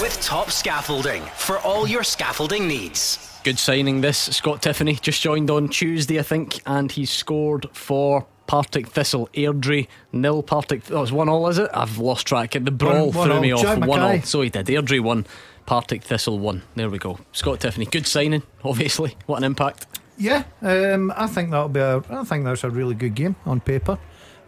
with 0.00 0.18
top 0.22 0.50
scaffolding 0.50 1.22
for 1.36 1.58
all 1.58 1.86
your 1.86 2.02
scaffolding 2.02 2.66
needs. 2.66 3.18
Good 3.44 3.58
signing 3.58 4.00
this. 4.00 4.18
Scott 4.18 4.62
Tiffoney 4.62 5.00
just 5.00 5.20
joined 5.22 5.50
on 5.50 5.68
Tuesday, 5.68 6.18
I 6.18 6.22
think, 6.22 6.60
and 6.66 6.90
he 6.90 7.04
scored 7.06 7.66
for 7.72 8.26
Partick 8.48 8.88
Thistle. 8.88 9.28
Airdrie 9.34 9.86
nil. 10.12 10.42
Partick. 10.42 10.90
Oh, 10.90 11.02
it's 11.02 11.12
one 11.12 11.28
all, 11.28 11.46
is 11.48 11.58
it? 11.58 11.70
I've 11.72 11.98
lost 11.98 12.26
track. 12.26 12.52
The 12.52 12.60
brawl 12.72 13.12
One- 13.12 13.14
one 13.14 13.26
threw 13.28 13.34
all. 13.36 13.40
me 13.42 13.52
off. 13.52 13.62
Jack 13.62 13.78
One 13.86 14.00
all. 14.00 14.08
Mackay. 14.08 14.26
So 14.26 14.40
he 14.40 14.48
did. 14.50 14.66
Airdrie 14.66 15.00
one. 15.00 15.24
Partick 15.66 16.02
Thistle 16.02 16.38
one. 16.40 16.62
There 16.74 16.88
we 16.90 16.98
go. 16.98 17.18
Scott 17.32 17.60
Tiffoney. 17.60 17.88
Good 17.90 18.06
signing. 18.08 18.42
Obviously, 18.64 19.16
what 19.26 19.36
an 19.36 19.44
impact. 19.44 19.86
Yeah, 20.16 20.42
um, 20.62 21.12
I 21.16 21.28
think 21.28 21.50
that'll 21.52 21.68
be. 21.68 21.78
A, 21.78 22.02
I 22.10 22.24
think 22.24 22.44
that's 22.44 22.64
a 22.64 22.70
really 22.70 22.94
good 22.96 23.14
game 23.14 23.36
on 23.46 23.60
paper. 23.60 23.98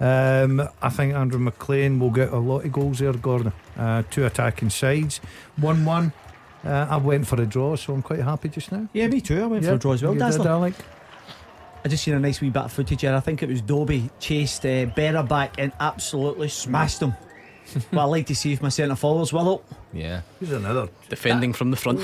Um, 0.01 0.67
I 0.81 0.89
think 0.89 1.13
Andrew 1.15 1.39
McLean 1.39 2.01
will 2.01 2.11
get 2.11 2.33
a 2.33 2.39
lot 2.39 2.65
of 2.65 2.73
goals 2.73 2.99
there, 3.01 3.13
Gordon. 3.13 3.53
Uh, 3.79 4.03
two 4.11 4.25
attacking 4.25 4.71
sides, 4.71 5.21
one-one. 5.59 6.13
Uh, 6.65 6.87
I 6.91 6.97
went 6.97 7.27
for 7.27 7.41
a 7.41 7.47
draw, 7.47 7.77
so 7.77 7.93
I'm 7.95 8.03
quite 8.03 8.21
happy 8.21 8.49
just 8.49 8.73
now. 8.73 8.89
Yeah, 8.95 9.07
me 9.09 9.21
too. 9.21 9.43
I 9.43 9.47
went 9.47 9.65
for 9.65 9.75
a 9.75 9.79
draw 9.79 9.93
as 9.93 10.03
well. 10.03 10.13
you 10.15 10.19
did, 10.19 10.25
Dazzler. 10.25 10.49
Alec? 10.49 10.75
I 11.85 11.89
just 11.89 12.05
seen 12.05 12.15
a 12.15 12.20
nice 12.20 12.40
wee 12.40 12.51
bit 12.51 12.62
of 12.62 12.73
footage 12.73 13.01
here. 13.01 13.15
I 13.15 13.20
think 13.20 13.43
it 13.43 13.48
was 13.48 13.62
Dobbie 13.62 14.11
chased 14.19 14.65
uh, 14.65 14.86
Berra 14.86 15.27
back 15.27 15.55
and 15.59 15.73
absolutely 15.81 16.48
smashed 16.48 17.01
him. 17.01 17.15
but 17.93 18.01
I'd 18.01 18.05
like 18.07 18.27
to 18.27 18.35
see 18.35 18.52
if 18.52 18.62
my 18.62 18.69
centre 18.69 18.97
forwards 18.97 19.32
will 19.32 19.55
up. 19.55 19.65
Yeah. 19.93 20.23
Here's 20.39 20.52
another. 20.52 20.89
Defending 21.09 21.52
from 21.52 21.70
the 21.70 21.77
front. 21.77 22.01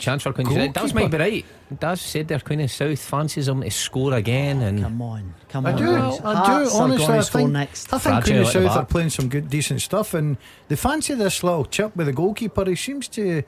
Chance 0.00 0.22
for 0.22 0.32
Queen 0.32 0.46
of 0.46 0.52
South. 0.52 0.72
Daz 0.72 0.94
might 0.94 1.10
be 1.10 1.16
right. 1.16 1.44
Daz 1.78 2.00
said 2.00 2.28
their 2.28 2.40
Queen 2.40 2.60
of 2.60 2.70
South 2.70 2.98
fancies 2.98 3.48
him 3.48 3.62
to 3.62 3.70
score 3.70 4.14
again 4.14 4.62
and 4.62 4.82
Come 4.82 5.02
on, 5.02 5.34
come 5.48 5.66
I 5.66 5.72
on. 5.72 5.78
do, 5.78 5.84
boys. 5.84 6.20
I 6.20 6.34
Hearts 6.34 6.72
do. 6.72 6.78
Honestly, 6.78 7.14
I 7.14 7.22
think, 7.22 7.50
next. 7.50 7.92
I 7.92 7.98
think 7.98 8.24
Queen 8.24 8.36
of 8.36 8.46
at 8.46 8.52
the 8.52 8.68
South 8.68 8.76
are 8.76 8.84
playing 8.84 9.10
some 9.10 9.28
good, 9.28 9.48
decent 9.48 9.80
stuff, 9.82 10.14
and 10.14 10.36
they 10.68 10.76
fancy 10.76 11.14
this 11.14 11.42
little 11.42 11.64
chip 11.64 11.96
with 11.96 12.06
the 12.06 12.12
goalkeeper. 12.12 12.64
He 12.64 12.76
seems 12.76 13.08
to 13.08 13.42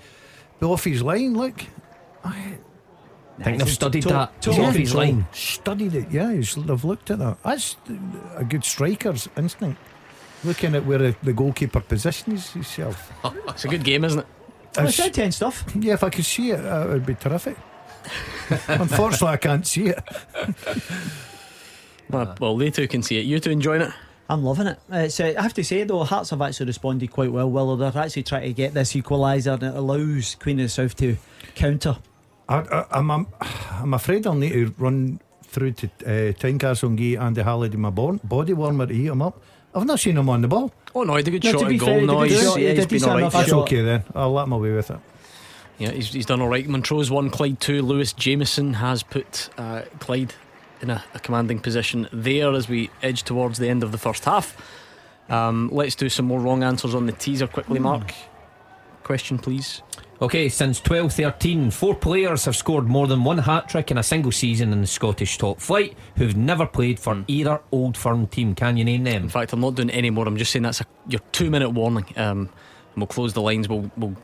be 0.60 0.66
off 0.66 0.84
his 0.84 1.02
line. 1.02 1.34
Look, 1.34 1.64
I 2.24 2.58
think 3.44 3.58
they've 3.58 3.68
studied 3.68 4.02
to- 4.02 4.08
that. 4.08 4.42
to- 4.42 4.52
He's 4.52 4.74
his 4.76 4.94
line. 4.94 5.26
Studied 5.32 5.94
it, 5.94 6.10
yeah. 6.10 6.32
He's, 6.32 6.54
they've 6.54 6.84
looked 6.84 7.10
at 7.10 7.18
that. 7.20 7.42
That's 7.42 7.76
a 8.36 8.44
good 8.44 8.64
striker's 8.64 9.28
instinct. 9.36 9.80
Looking 10.44 10.74
at 10.76 10.84
where 10.86 10.98
the, 10.98 11.16
the 11.22 11.32
goalkeeper 11.32 11.80
positions 11.80 12.50
himself. 12.52 13.12
It's 13.48 13.64
a 13.64 13.68
good 13.68 13.84
game, 13.84 14.04
isn't 14.04 14.20
it? 14.20 14.26
Oh, 14.76 14.82
It's- 14.82 14.98
it's 14.98 15.06
intense 15.08 15.36
stuff. 15.36 15.64
yeah, 15.78 15.94
if 15.94 16.04
I 16.04 16.10
could 16.10 16.24
see 16.24 16.50
it, 16.52 16.60
uh, 16.64 16.86
it 16.86 16.92
would 16.92 17.06
be 17.06 17.14
terrific. 17.14 17.56
Unfortunately, 18.68 19.28
I 19.28 19.36
can't 19.36 19.66
see 19.66 19.88
it. 19.88 19.98
Uh, 22.12 22.34
well, 22.40 22.56
they 22.56 22.70
two 22.70 22.88
can 22.88 23.02
see 23.02 23.18
it. 23.18 23.26
You 23.26 23.38
two 23.40 23.50
enjoying 23.50 23.82
it? 23.82 23.90
I'm 24.30 24.42
loving 24.44 24.66
it. 24.66 24.78
It's, 24.90 25.20
uh, 25.20 25.34
I 25.38 25.42
have 25.42 25.54
to 25.54 25.64
say 25.64 25.84
though, 25.84 26.04
Hearts 26.04 26.30
have 26.30 26.40
actually 26.42 26.66
responded 26.66 27.10
quite 27.10 27.32
well. 27.32 27.50
Well, 27.50 27.76
they're 27.76 27.96
actually 27.96 28.22
trying 28.24 28.42
to 28.42 28.52
get 28.52 28.74
this 28.74 28.92
equaliser, 28.92 29.54
and 29.54 29.62
it 29.62 29.74
allows 29.74 30.34
Queen 30.36 30.58
of 30.60 30.64
the 30.64 30.68
South 30.68 30.94
to 30.96 31.16
counter. 31.54 31.96
I, 32.48 32.56
I, 32.60 32.84
I'm, 32.92 33.10
I'm, 33.10 33.26
I'm 33.72 33.94
afraid 33.94 34.26
I'll 34.26 34.34
need 34.34 34.52
to 34.52 34.74
run 34.78 35.20
through 35.44 35.72
to 35.72 35.86
uh, 35.86 36.32
Tynecastle 36.32 36.88
and 36.88 36.98
give 36.98 37.20
Andy 37.20 37.42
Halliday 37.42 37.76
my 37.76 37.90
bon- 37.90 38.20
body 38.24 38.52
warmer 38.52 38.86
to 38.86 38.94
heat 38.94 39.06
him 39.06 39.22
up. 39.22 39.40
I've 39.74 39.84
not 39.86 40.00
seen 40.00 40.16
him 40.16 40.28
on 40.28 40.40
the 40.42 40.48
ball. 40.48 40.72
Oh 40.94 41.02
no, 41.02 41.12
he 41.14 41.18
had 41.18 41.28
a 41.28 41.30
good 41.30 41.44
No, 41.44 41.52
shot 41.52 41.58
to 41.60 41.66
at 41.66 41.78
goal. 41.78 41.88
fair, 41.88 42.00
no, 42.06 42.22
did 42.22 42.30
he's, 42.30 42.40
good 42.40 42.46
shot. 42.48 42.56
He 42.58 42.62
yeah, 42.64 42.70
he's 42.70 42.78
did 42.80 42.88
been 42.88 42.96
decent 42.96 43.10
alright. 43.10 43.22
enough 43.22 43.34
Yeah. 43.34 43.40
That's 43.40 43.50
shot. 43.50 43.62
okay 43.62 43.82
then. 43.82 44.04
I'll 44.14 44.32
let 44.32 44.44
him 44.44 44.52
away 44.52 44.72
with 44.72 44.90
it. 44.90 44.98
Yeah, 45.78 45.90
he's, 45.92 46.12
he's 46.12 46.26
done 46.26 46.40
all 46.40 46.48
right. 46.48 46.66
Montrose 46.66 47.10
one, 47.10 47.30
Clyde 47.30 47.60
two. 47.60 47.82
Lewis 47.82 48.12
Jameson 48.12 48.74
has 48.74 49.02
put 49.02 49.50
uh, 49.58 49.82
Clyde 50.00 50.34
in 50.80 50.90
a, 50.90 51.04
a 51.14 51.20
commanding 51.20 51.60
position 51.60 52.08
there 52.12 52.52
as 52.54 52.68
we 52.68 52.90
edge 53.02 53.22
towards 53.24 53.58
the 53.58 53.68
end 53.68 53.82
of 53.82 53.92
the 53.92 53.98
first 53.98 54.24
half. 54.24 54.56
Um, 55.28 55.68
let's 55.72 55.94
do 55.94 56.08
some 56.08 56.24
more 56.24 56.40
wrong 56.40 56.62
answers 56.62 56.94
on 56.94 57.06
the 57.06 57.12
teaser 57.12 57.46
quickly, 57.46 57.78
Mark. 57.78 58.12
Question, 59.04 59.38
please. 59.38 59.82
Okay, 60.20 60.48
since 60.48 60.80
12 60.80 61.12
13, 61.12 61.70
four 61.70 61.94
players 61.94 62.44
have 62.46 62.56
scored 62.56 62.88
more 62.88 63.06
than 63.06 63.22
one 63.22 63.38
hat 63.38 63.68
trick 63.68 63.92
in 63.92 63.98
a 63.98 64.02
single 64.02 64.32
season 64.32 64.72
in 64.72 64.80
the 64.80 64.86
Scottish 64.86 65.38
top 65.38 65.60
flight 65.60 65.96
who've 66.16 66.36
never 66.36 66.66
played 66.66 66.98
for 66.98 67.24
either 67.28 67.60
old 67.70 67.96
firm 67.96 68.26
team. 68.26 68.52
Can 68.56 68.76
you 68.76 68.84
name 68.84 69.04
them? 69.04 69.22
In 69.22 69.28
fact, 69.28 69.52
I'm 69.52 69.60
not 69.60 69.76
doing 69.76 69.90
any 69.90 70.10
more. 70.10 70.26
I'm 70.26 70.36
just 70.36 70.50
saying 70.50 70.64
that's 70.64 70.80
a, 70.80 70.86
your 71.06 71.20
two 71.30 71.50
minute 71.50 71.70
warning. 71.70 72.04
Um, 72.16 72.50
and 72.94 72.96
we'll 72.96 73.06
close 73.06 73.32
the 73.32 73.42
lines. 73.42 73.68
We'll, 73.68 73.88
we'll 73.96 74.16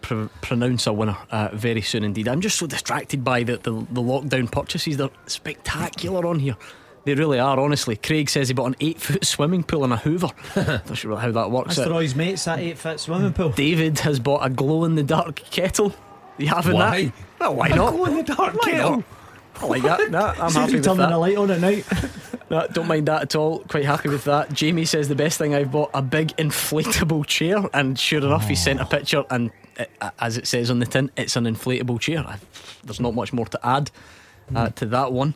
pr- 0.00 0.26
pronounce 0.40 0.88
a 0.88 0.92
winner 0.92 1.16
uh, 1.30 1.50
very 1.52 1.82
soon 1.82 2.02
indeed. 2.02 2.26
I'm 2.26 2.40
just 2.40 2.58
so 2.58 2.66
distracted 2.66 3.22
by 3.22 3.44
the, 3.44 3.58
the, 3.58 3.70
the 3.70 4.02
lockdown 4.02 4.50
purchases. 4.50 4.96
They're 4.96 5.08
spectacular 5.26 6.26
on 6.26 6.40
here. 6.40 6.56
They 7.08 7.14
really 7.14 7.38
are, 7.38 7.58
honestly. 7.58 7.96
Craig 7.96 8.28
says 8.28 8.48
he 8.48 8.54
bought 8.54 8.66
an 8.66 8.76
eight 8.80 9.00
foot 9.00 9.24
swimming 9.24 9.62
pool 9.62 9.82
and 9.82 9.94
a 9.94 9.96
Hoover. 9.96 10.28
Not 10.56 10.94
sure 10.94 11.16
how 11.16 11.30
that 11.30 11.50
works. 11.50 11.76
That's 11.76 11.78
eh? 11.78 11.90
out. 11.90 11.90
Roy's 11.90 12.14
mates, 12.14 12.44
that 12.44 12.58
eight 12.58 12.76
foot 12.76 13.00
swimming 13.00 13.32
pool. 13.32 13.48
David 13.48 13.98
has 14.00 14.20
bought 14.20 14.44
a 14.44 14.50
glow 14.50 14.84
in 14.84 14.94
the 14.94 15.02
dark 15.02 15.36
kettle. 15.36 15.94
You 16.36 16.48
having 16.48 16.74
Why? 16.74 17.04
that? 17.04 17.12
Well, 17.40 17.54
why 17.54 17.68
not? 17.68 17.94
glow 17.94 18.04
in 18.04 18.16
the 18.16 18.22
dark 18.24 18.52
Why 18.56 18.70
kettle? 18.72 18.96
not? 18.96 19.04
I 19.56 19.66
like 19.66 19.82
that. 19.84 20.10
Nah, 20.10 20.34
I'm 20.38 20.52
happy 20.52 20.74
with 20.74 20.84
turning 20.84 20.98
that. 20.98 21.08
the 21.08 21.16
light 21.16 21.38
on 21.38 21.50
at 21.50 21.60
night. 21.60 21.86
No, 22.50 22.66
don't 22.66 22.86
mind 22.86 23.08
that 23.08 23.22
at 23.22 23.34
all. 23.36 23.58
Quite 23.60 23.84
happy 23.84 24.08
with 24.08 24.24
that. 24.24 24.54
Jamie 24.54 24.86
says 24.86 25.08
the 25.08 25.14
best 25.14 25.36
thing 25.36 25.54
I've 25.54 25.70
bought 25.70 25.90
a 25.92 26.00
big 26.00 26.28
inflatable 26.38 27.26
chair, 27.26 27.62
and 27.74 27.98
sure 27.98 28.24
enough, 28.24 28.48
he 28.48 28.54
sent 28.54 28.80
a 28.80 28.84
oh. 28.84 28.86
picture, 28.86 29.24
and 29.28 29.50
it, 29.76 29.90
as 30.18 30.38
it 30.38 30.46
says 30.46 30.70
on 30.70 30.78
the 30.78 30.86
tin, 30.86 31.10
it's 31.14 31.36
an 31.36 31.44
inflatable 31.44 32.00
chair. 32.00 32.20
I, 32.26 32.38
there's 32.84 33.00
not 33.00 33.14
much 33.14 33.34
more 33.34 33.44
to 33.44 33.66
add 33.66 33.90
uh, 34.54 34.68
hmm. 34.68 34.72
to 34.76 34.86
that 34.86 35.12
one. 35.12 35.34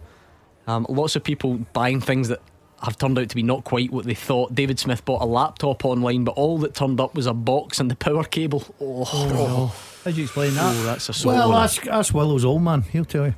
Um, 0.66 0.86
lots 0.88 1.16
of 1.16 1.24
people 1.24 1.54
buying 1.72 2.00
things 2.00 2.28
that 2.28 2.40
have 2.82 2.98
turned 2.98 3.18
out 3.18 3.28
to 3.28 3.34
be 3.36 3.42
not 3.42 3.64
quite 3.64 3.92
what 3.92 4.04
they 4.04 4.14
thought. 4.14 4.54
David 4.54 4.78
Smith 4.78 5.04
bought 5.04 5.22
a 5.22 5.26
laptop 5.26 5.84
online, 5.84 6.24
but 6.24 6.32
all 6.32 6.58
that 6.58 6.74
turned 6.74 7.00
up 7.00 7.14
was 7.14 7.26
a 7.26 7.32
box 7.34 7.78
and 7.80 7.90
the 7.90 7.94
power 7.96 8.24
cable. 8.24 8.64
Oh, 8.80 9.74
How'd 10.04 10.14
you 10.16 10.24
explain 10.24 10.54
that? 10.54 10.74
oh, 10.74 10.82
that's 10.84 11.08
a. 11.08 11.26
Well, 11.26 11.50
winner. 11.50 11.60
ask, 11.60 11.86
ask 11.86 12.12
Willow's 12.12 12.44
old 12.44 12.62
man. 12.62 12.82
He'll 12.82 13.04
tell 13.04 13.26
you. 13.26 13.34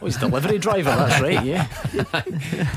Oh, 0.00 0.06
he's 0.06 0.16
a 0.16 0.20
delivery 0.20 0.58
driver. 0.58 0.90
That's 0.90 1.20
right. 1.26 1.44
Yeah. 1.44 1.66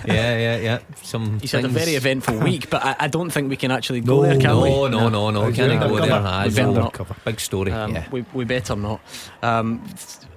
yeah, 0.05 0.37
yeah, 0.37 0.57
yeah. 0.57 0.79
Some 1.03 1.39
He's 1.39 1.51
had 1.51 1.65
a 1.65 1.67
very 1.67 1.95
eventful 1.95 2.37
week, 2.39 2.69
but 2.69 2.83
I, 2.83 2.95
I 3.01 3.07
don't 3.07 3.29
think 3.29 3.49
we 3.49 3.55
can 3.57 3.71
actually 3.71 4.01
go 4.01 4.17
No, 4.17 4.21
there, 4.23 4.39
can 4.39 4.61
we? 4.61 4.69
No, 4.69 4.87
no, 4.87 5.09
no, 5.09 5.29
no. 5.29 5.45
Is 5.47 5.55
Can't 5.55 5.79
go 5.79 5.97
there. 5.99 6.09
Nah, 6.21 6.43
We 6.45 6.49
better 6.49 6.67
under- 6.67 6.79
not. 6.81 7.25
Big 7.25 7.39
story. 7.39 7.71
Um, 7.71 7.93
yeah. 7.95 8.07
we, 8.11 8.25
we 8.33 8.45
better 8.45 8.75
not. 8.75 9.01
Um, 9.41 9.83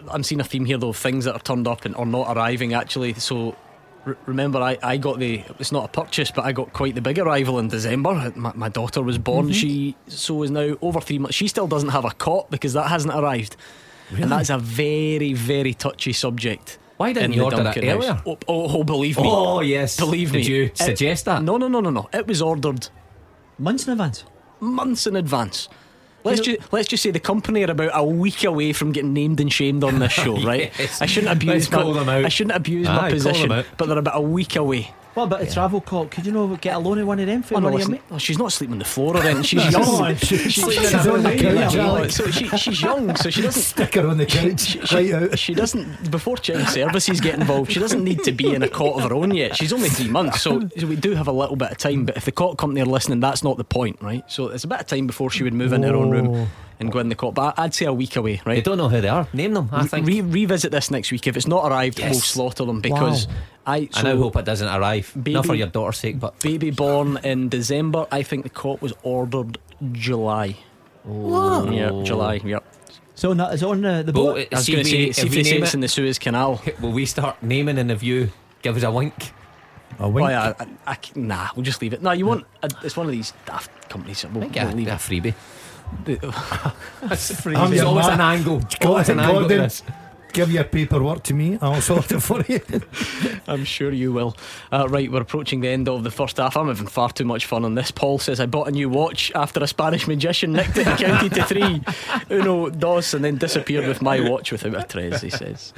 I'm 0.08 0.22
seeing 0.22 0.40
a 0.40 0.44
theme 0.44 0.64
here 0.64 0.78
though 0.78 0.88
of 0.90 0.96
things 0.96 1.24
that 1.26 1.34
are 1.34 1.40
turned 1.40 1.68
up 1.68 1.84
and 1.84 1.94
are 1.96 2.06
not 2.06 2.34
arriving 2.36 2.74
actually. 2.74 3.14
So 3.14 3.56
r- 4.06 4.16
remember, 4.26 4.58
I, 4.60 4.78
I 4.82 4.96
got 4.96 5.18
the 5.18 5.44
it's 5.58 5.72
not 5.72 5.84
a 5.84 5.88
purchase, 5.88 6.30
but 6.30 6.44
I 6.44 6.52
got 6.52 6.72
quite 6.72 6.94
the 6.94 7.00
big 7.00 7.18
arrival 7.18 7.58
in 7.58 7.68
December. 7.68 8.32
My, 8.34 8.52
my 8.54 8.68
daughter 8.68 9.02
was 9.02 9.18
born. 9.18 9.46
Mm-hmm. 9.46 9.52
She 9.52 9.96
so 10.08 10.42
is 10.42 10.50
now 10.50 10.76
over 10.82 11.00
three 11.00 11.18
months. 11.18 11.36
She 11.36 11.48
still 11.48 11.68
doesn't 11.68 11.90
have 11.90 12.04
a 12.04 12.10
cot 12.10 12.50
because 12.50 12.72
that 12.72 12.88
hasn't 12.88 13.14
arrived, 13.14 13.56
and 14.20 14.30
that's 14.30 14.50
a 14.50 14.58
very 14.58 15.32
very 15.32 15.74
touchy 15.74 16.12
subject. 16.12 16.78
Why 16.98 17.12
didn't 17.12 17.32
you 17.32 17.42
order 17.42 17.60
it 17.60 17.64
Duncan 17.64 17.84
house. 17.84 17.96
earlier? 17.96 18.22
Oh, 18.26 18.38
oh, 18.46 18.78
oh, 18.78 18.84
believe 18.84 19.16
me. 19.18 19.24
Oh, 19.26 19.60
yes. 19.60 19.96
Believe 19.96 20.30
Did 20.30 20.46
me. 20.46 20.54
you 20.54 20.62
It- 20.66 20.78
suggest 20.78 21.24
that? 21.24 21.42
No, 21.42 21.56
no, 21.56 21.66
no, 21.66 21.80
no, 21.80 21.90
no. 21.90 22.08
It 22.12 22.26
was 22.28 22.40
ordered 22.40 22.88
Months 23.58 23.86
in 23.86 23.92
advance. 23.92 24.24
months 24.60 25.06
in 25.08 25.16
advance. 25.16 25.68
Let's 26.24 26.46
You 26.46 26.52
know- 26.52 26.58
just 26.58 26.72
let's 26.72 26.88
just 26.88 27.02
say 27.02 27.10
the 27.10 27.18
company 27.18 27.64
are 27.64 27.70
about 27.72 27.90
a 27.94 28.04
week 28.04 28.44
away 28.44 28.72
from 28.72 28.92
getting 28.92 29.12
named 29.12 29.40
and 29.40 29.52
shamed 29.52 29.82
on 29.82 29.98
this 29.98 30.12
show, 30.12 30.36
right? 30.50 30.70
Yes. 30.78 31.02
I 31.02 31.06
shouldn't 31.06 31.32
abuse 31.32 31.72
Let's 31.72 32.06
my. 32.06 32.16
I 32.24 32.28
shouldn't 32.28 32.54
abuse 32.54 32.86
Aye, 32.86 32.96
my 33.02 33.10
position, 33.10 33.48
but 33.48 33.86
they're 33.88 33.98
about 33.98 34.16
a 34.16 34.20
week 34.20 34.54
away. 34.54 34.92
What 35.14 35.24
about 35.24 35.42
a 35.42 35.52
travel 35.52 35.80
call? 35.82 36.06
Could 36.06 36.24
you 36.24 36.32
know 36.32 36.56
get 36.56 36.74
a 36.74 36.78
loan 36.78 36.98
of 36.98 37.06
one 37.06 37.20
of 37.20 37.26
them 37.26 37.42
for 37.42 37.56
Oh, 37.56 37.58
no, 37.60 37.64
one 37.70 37.74
of 37.74 37.80
your 37.80 37.88
listen, 37.90 38.04
oh, 38.10 38.18
she's 38.18 38.38
not 38.38 38.50
sleeping 38.50 38.72
on 38.72 38.78
the 38.78 38.84
floor 38.86 39.14
or 39.16 39.22
anything. 39.22 39.42
She's 39.62 39.70
young. 39.72 40.16
She's, 40.16 40.52
She's 40.52 41.06
on 41.06 41.22
the 41.22 41.36
couch, 41.36 41.76
Alex. 41.76 42.14
so 42.14 42.30
she, 42.30 42.48
she's 42.56 42.80
young, 42.80 43.14
so 43.16 43.28
she 43.28 43.42
doesn't. 43.42 43.62
Stick 43.62 43.94
her 43.94 44.08
on 44.08 44.16
the 44.16 44.24
couch. 44.26 44.60
She, 44.60 44.86
she, 44.86 44.94
right 45.12 45.12
out. 45.14 45.38
she 45.38 45.54
doesn't 45.54 46.10
before 46.10 46.36
child 46.38 46.66
services 46.68 47.20
get 47.20 47.34
involved. 47.34 47.70
She 47.72 47.78
doesn't 47.80 48.02
need 48.02 48.22
to 48.24 48.32
be 48.32 48.54
in 48.54 48.62
a 48.62 48.68
cot 48.68 48.96
of 49.02 49.10
her 49.10 49.14
own 49.14 49.32
yet. 49.34 49.54
She's 49.56 49.72
only 49.72 49.90
three 49.90 50.08
months, 50.08 50.40
so, 50.40 50.68
so 50.78 50.86
we 50.86 50.96
do 50.96 51.14
have 51.14 51.28
a 51.28 51.32
little 51.32 51.56
bit 51.56 51.70
of 51.72 51.78
time. 51.78 52.06
But 52.06 52.16
if 52.16 52.24
the 52.24 52.32
cot 52.32 52.56
company 52.56 52.80
are 52.80 52.86
listening, 52.86 53.20
that's 53.20 53.44
not 53.44 53.58
the 53.58 53.64
point, 53.64 54.00
right? 54.00 54.24
So 54.30 54.48
it's 54.48 54.64
a 54.64 54.68
bit 54.68 54.80
of 54.80 54.86
time 54.86 55.06
before 55.06 55.30
she 55.30 55.42
would 55.42 55.54
move 55.54 55.72
into 55.74 55.88
her 55.88 55.94
own 55.94 56.10
room. 56.10 56.28
Oh. 56.34 56.48
And 56.82 56.92
go 56.92 56.98
in 56.98 57.08
the 57.08 57.14
cup. 57.14 57.34
But 57.34 57.58
I'd 57.58 57.72
say 57.74 57.86
a 57.86 57.92
week 57.92 58.16
away, 58.16 58.42
right? 58.44 58.56
They 58.56 58.60
don't 58.60 58.76
know 58.76 58.88
who 58.90 59.00
they 59.00 59.08
are. 59.08 59.26
Name 59.32 59.54
them. 59.54 59.68
I 59.72 59.86
think. 59.86 60.06
Re- 60.06 60.20
revisit 60.20 60.70
this 60.70 60.90
next 60.90 61.10
week. 61.10 61.26
If 61.26 61.36
it's 61.36 61.46
not 61.46 61.64
arrived, 61.66 61.98
Yes. 61.98 62.10
we'll 62.12 62.20
slaughter 62.20 62.64
them 62.66 62.80
because 62.80 63.26
Wow. 63.26 63.32
I. 63.66 63.88
I 63.94 64.02
now 64.02 64.16
hope 64.16 64.36
it 64.36 64.44
doesn't 64.44 64.68
arrive. 64.68 65.10
Not 65.16 65.46
for 65.46 65.54
your 65.54 65.68
daughter's 65.68 65.98
sake, 65.98 66.20
but 66.20 66.38
baby 66.40 66.70
born 66.70 67.18
in 67.24 67.48
December. 67.48 68.06
I 68.12 68.22
think 68.22 68.42
the 68.44 68.50
cop 68.50 68.82
was 68.82 68.92
ordered 69.02 69.56
July. 69.92 70.56
What? 71.04 71.72
Yeah, 71.72 72.02
July. 72.04 72.40
Yep. 72.44 72.64
So 73.14 73.32
no, 73.34 73.50
it's 73.50 73.62
on 73.62 73.84
uh, 73.84 74.02
the 74.02 74.12
boat. 74.12 74.38
it- 74.38 74.54
I 74.54 74.56
was 74.58 74.68
going 74.68 74.84
to 74.84 74.90
if 74.90 74.92
we- 74.92 75.12
say, 75.12 75.12
see 75.12 75.20
if 75.22 75.26
if 75.26 75.30
we 75.30 75.36
they 75.38 75.44
say 75.44 75.52
name 75.54 75.62
it's 75.62 75.72
it- 75.72 75.76
in 75.76 75.80
the 75.80 75.88
Suez 75.88 76.18
Canal. 76.18 76.60
will 76.80 76.92
we 76.92 77.06
start 77.06 77.42
naming 77.42 77.78
and 77.78 77.90
if 77.90 78.02
you 78.02 78.30
give 78.62 78.76
us 78.76 78.82
a 78.82 78.90
wink? 78.90 79.14
A 79.98 80.08
wink. 80.08 80.26
Oh, 80.26 80.30
yeah, 80.30 80.52
I, 80.58 80.66
I, 80.92 80.94
c- 80.94 81.12
nah, 81.20 81.48
we'll 81.54 81.64
just 81.64 81.82
leave 81.82 81.92
it. 81.92 82.00
No, 82.02 82.12
you 82.12 82.24
want 82.26 82.46
a, 82.62 82.70
it's 82.82 82.96
one 82.96 83.06
of 83.06 83.12
these 83.12 83.32
daft 83.44 83.70
companies. 83.90 84.24
We'll, 84.32 84.44
Yeah, 84.50 84.66
we'll 84.68 84.76
leave 84.76 84.88
a 84.88 84.92
it. 84.92 84.98
freebie. 84.98 85.34
I'm 86.06 86.06
There's 87.08 87.72
your 87.74 87.86
always 87.86 88.06
an 88.08 88.20
angle. 88.20 88.62
Always 88.84 89.08
an 89.08 89.20
angle 89.20 89.34
to 89.34 89.40
Gordon, 89.48 89.58
this. 89.58 89.82
give 90.32 90.50
your 90.50 90.64
paperwork 90.64 91.22
to 91.24 91.34
me. 91.34 91.58
I'll 91.60 91.80
sort 91.80 92.10
it 92.12 92.20
for 92.20 92.42
you. 92.48 92.60
I'm 93.46 93.64
sure 93.64 93.92
you 93.92 94.12
will. 94.12 94.36
Uh, 94.72 94.88
right, 94.88 95.10
we're 95.10 95.20
approaching 95.20 95.60
the 95.60 95.68
end 95.68 95.88
of 95.88 96.02
the 96.04 96.10
first 96.10 96.38
half. 96.38 96.56
I'm 96.56 96.68
having 96.68 96.86
far 96.86 97.10
too 97.10 97.24
much 97.24 97.46
fun 97.46 97.64
on 97.64 97.74
this. 97.74 97.90
Paul 97.90 98.18
says 98.18 98.40
I 98.40 98.46
bought 98.46 98.68
a 98.68 98.70
new 98.70 98.88
watch 98.88 99.30
after 99.34 99.62
a 99.62 99.66
Spanish 99.66 100.06
magician 100.08 100.52
nicked 100.52 100.76
it 100.78 100.86
and 100.86 100.98
counted 100.98 101.34
to 101.34 101.44
three. 101.44 101.82
Uno, 102.36 102.70
dos, 102.70 103.14
and 103.14 103.24
then 103.24 103.36
disappeared 103.36 103.86
with 103.86 104.02
my 104.02 104.28
watch 104.28 104.52
without 104.52 104.74
a 104.74 104.82
trace, 104.84 105.20
He 105.20 105.30
says. 105.30 105.72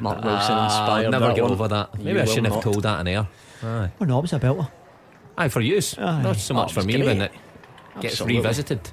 Mark 0.00 0.24
Wilson 0.24 0.54
Ah, 0.54 0.64
inspired. 0.64 1.04
I'll 1.06 1.10
never 1.12 1.26
that 1.28 1.34
get 1.36 1.42
one. 1.44 1.52
over 1.52 1.68
that. 1.68 1.90
You 1.98 2.04
Maybe 2.04 2.20
I 2.20 2.24
shouldn't 2.24 2.46
have 2.46 2.54
not. 2.56 2.62
told 2.62 2.82
that 2.82 3.00
in 3.00 3.08
air. 3.08 3.28
Aye. 3.62 3.90
Oh 4.00 4.04
no, 4.04 4.18
it 4.18 4.22
was 4.22 4.32
a 4.32 4.38
belter. 4.40 4.70
Aye, 5.36 5.48
for 5.48 5.60
you. 5.60 5.80
Aye. 5.98 6.22
Not 6.22 6.36
so 6.36 6.54
much 6.54 6.70
Oh, 6.76 6.80
for 6.80 6.86
me 6.86 6.94
great. 6.94 7.06
when 7.06 7.20
it 7.22 7.32
gets 8.00 8.14
Absolutely. 8.14 8.36
revisited. 8.38 8.90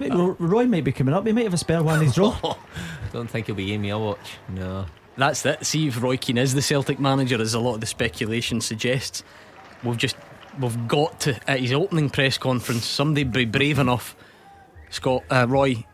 Ro- 0.00 0.36
Roy 0.38 0.66
might 0.66 0.84
be 0.84 0.92
coming 0.92 1.14
up. 1.14 1.26
He 1.26 1.32
might 1.32 1.44
have 1.44 1.54
a 1.54 1.58
spare 1.58 1.82
one 1.82 1.98
in 1.98 2.04
his 2.06 2.14
drawer. 2.14 2.56
Don't 3.12 3.28
think 3.30 3.46
he'll 3.46 3.54
be 3.54 3.66
giving 3.66 3.82
me 3.82 3.90
a 3.90 3.98
watch. 3.98 4.38
No. 4.48 4.86
That's 5.16 5.44
it. 5.46 5.64
See 5.64 5.86
if 5.88 6.02
Roy 6.02 6.16
Keane 6.16 6.38
is 6.38 6.54
the 6.54 6.62
Celtic 6.62 6.98
manager, 6.98 7.40
as 7.40 7.54
a 7.54 7.60
lot 7.60 7.74
of 7.74 7.80
the 7.80 7.86
speculation 7.86 8.60
suggests. 8.60 9.22
We've 9.84 9.96
just 9.96 10.16
we've 10.58 10.88
got 10.88 11.20
to 11.20 11.38
at 11.50 11.60
his 11.60 11.72
opening 11.72 12.10
press 12.10 12.38
conference. 12.38 12.84
Somebody 12.86 13.24
be 13.24 13.44
brave 13.44 13.78
enough. 13.78 14.16
Scott 14.90 15.22
uh, 15.30 15.46
Roy, 15.48 15.84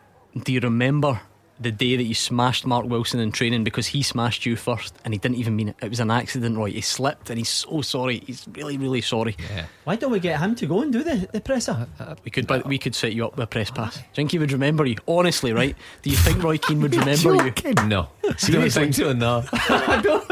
do 0.45 0.53
you 0.53 0.61
remember 0.61 1.21
the 1.61 1.71
day 1.71 1.95
that 1.97 2.05
you 2.05 2.15
smashed 2.15 2.65
Mark 2.67 2.87
Wilson 2.87 3.21
in 3.21 3.31
training 3.33 3.65
because 3.65 3.87
he 3.89 4.03
smashed 4.03 4.47
you 4.47 4.57
first 4.57 4.95
and 5.05 5.13
he 5.13 5.19
didn't 5.19 5.37
even 5.37 5.55
mean 5.57 5.69
it? 5.69 5.77
It 5.83 5.91
was 5.91 6.01
an 6.01 6.11
accident, 6.11 6.57
Roy. 6.57 6.71
He 6.71 6.81
slipped 6.81 7.29
and 7.29 7.39
he's 7.39 7.51
so 7.51 7.83
sorry. 7.83 8.23
He's 8.27 8.47
really, 8.53 8.79
really 8.79 9.01
sorry. 9.03 9.37
Yeah. 9.51 9.67
Why 9.85 9.97
don't 9.97 10.11
we 10.11 10.21
get 10.21 10.41
him 10.41 10.55
to 10.57 10.67
go 10.67 10.81
and 10.83 10.93
do 10.93 11.03
the, 11.03 11.29
the 11.33 11.41
presser? 11.41 11.87
We 12.25 12.31
could, 12.31 12.47
but 12.47 12.67
we 12.67 12.79
could 12.79 12.95
set 12.95 13.13
you 13.13 13.27
up 13.27 13.37
with 13.37 13.45
a 13.45 13.47
press 13.47 13.71
pass. 13.71 13.95
Do 13.97 14.01
you 14.01 14.07
think 14.15 14.31
he 14.33 14.39
would 14.39 14.53
remember 14.53 14.87
you? 14.87 14.97
Honestly, 15.07 15.53
right? 15.53 15.77
Do 16.03 16.11
you 16.11 16.17
think 16.17 16.43
Roy 16.43 16.57
Keane 16.59 16.81
would 16.81 16.95
remember 16.97 17.35
you? 17.45 17.53
No. 17.87 18.09
Don't 18.23 18.41
Seriously? 18.41 18.83
think 18.85 18.95
so, 18.95 19.13
no. 19.13 19.45
I 19.53 20.01
don't. 20.05 20.25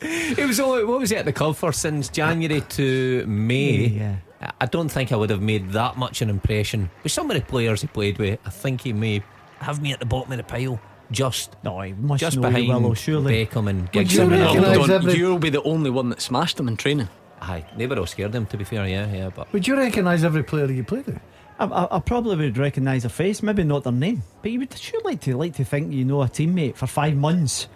It 0.00 0.46
was 0.46 0.60
only, 0.60 0.84
what 0.84 1.00
was 1.00 1.10
he 1.10 1.16
at 1.16 1.24
the 1.24 1.32
club 1.32 1.56
for 1.56 1.72
since 1.72 2.08
January 2.08 2.60
to 2.60 3.24
May? 3.26 3.86
Yeah. 3.88 4.16
I- 4.40 4.52
I 4.62 4.64
don't 4.66 4.88
think 4.88 5.12
I 5.12 5.16
would 5.16 5.28
have 5.28 5.42
made 5.42 5.72
that 5.72 5.98
much 5.98 6.22
an 6.22 6.30
impression. 6.30 6.88
With 7.02 7.12
some 7.12 7.30
of 7.30 7.36
the 7.36 7.42
players 7.42 7.82
he 7.82 7.88
played 7.88 8.16
with, 8.18 8.38
I 8.46 8.48
think 8.50 8.80
he 8.80 8.92
may 8.94 9.22
have 9.60 9.80
me 9.82 9.92
at 9.92 10.00
the 10.00 10.06
bottom 10.06 10.32
of 10.32 10.38
the 10.38 10.44
pile. 10.44 10.80
Just 11.10 11.56
No, 11.64 11.80
he 11.80 11.92
must 11.92 12.20
just 12.20 12.36
know 12.36 12.42
behind 12.42 12.66
you, 12.66 12.72
Willow, 12.72 12.94
surely. 12.94 13.44
Beckham 13.46 13.68
and 13.68 13.82
Would 13.82 13.92
Gigson. 13.92 14.30
You 14.54 14.64
and 14.82 14.90
every... 14.92 15.14
You'll 15.16 15.38
be 15.38 15.50
the 15.50 15.62
only 15.62 15.90
one 15.90 16.08
that 16.10 16.20
smashed 16.22 16.56
them 16.56 16.68
in 16.68 16.76
training. 16.76 17.08
Aye, 17.42 17.64
they 17.76 17.86
were 17.88 17.98
all 17.98 18.06
scared 18.06 18.32
him, 18.34 18.46
to 18.46 18.56
be 18.56 18.64
fair, 18.64 18.86
yeah, 18.86 19.12
yeah. 19.12 19.30
But 19.34 19.52
Would 19.52 19.66
you 19.66 19.76
recognise 19.76 20.22
every 20.24 20.44
player 20.44 20.70
you 20.70 20.84
played 20.84 21.06
with? 21.06 21.18
I, 21.58 21.64
I, 21.64 21.96
I 21.96 21.98
probably 22.00 22.36
would 22.36 22.56
recognise 22.58 23.04
a 23.04 23.08
face, 23.08 23.42
maybe 23.42 23.64
not 23.64 23.82
their 23.84 23.92
name, 23.92 24.22
but 24.40 24.50
you 24.52 24.60
would 24.60 24.76
sure 24.78 25.00
like 25.02 25.20
to 25.22 25.36
like 25.36 25.54
to 25.56 25.64
think 25.64 25.92
you 25.92 26.04
know 26.04 26.22
a 26.22 26.26
teammate 26.28 26.76
for 26.76 26.86
five 26.86 27.16
months. 27.16 27.66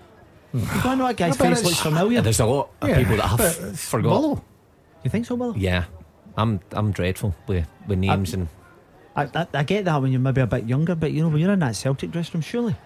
you 0.52 0.60
don't 0.82 0.98
know 0.98 1.06
that 1.08 1.16
guy's 1.16 1.36
face 1.36 1.64
looks 1.64 1.80
familiar. 1.80 2.16
yeah, 2.16 2.20
there's 2.20 2.40
a 2.40 2.46
lot 2.46 2.70
of 2.80 2.88
Yeah, 2.88 2.98
people 2.98 3.16
that 3.16 3.36
but 3.36 3.40
have 3.56 3.70
it's 3.70 3.88
forgot. 3.88 4.10
Willow. 4.10 4.44
you 5.02 5.10
think 5.10 5.26
so, 5.26 5.34
Willow? 5.34 5.54
Yeah, 5.56 5.84
I'm 6.36 6.60
I'm 6.72 6.92
dreadful 6.92 7.34
with, 7.48 7.66
with 7.88 7.98
names 7.98 8.32
and 8.32 8.48
I, 9.16 9.24
I, 9.34 9.46
I 9.54 9.62
get 9.62 9.84
that 9.84 10.00
when 10.02 10.10
you're 10.12 10.20
maybe 10.20 10.40
a 10.40 10.46
bit 10.46 10.64
younger, 10.64 10.94
but 10.94 11.12
you 11.12 11.22
know 11.22 11.28
when 11.28 11.40
you're 11.40 11.52
in 11.52 11.58
that 11.60 11.76
Celtic 11.76 12.10
dressing 12.10 12.34
room, 12.34 12.42
surely. 12.42 12.76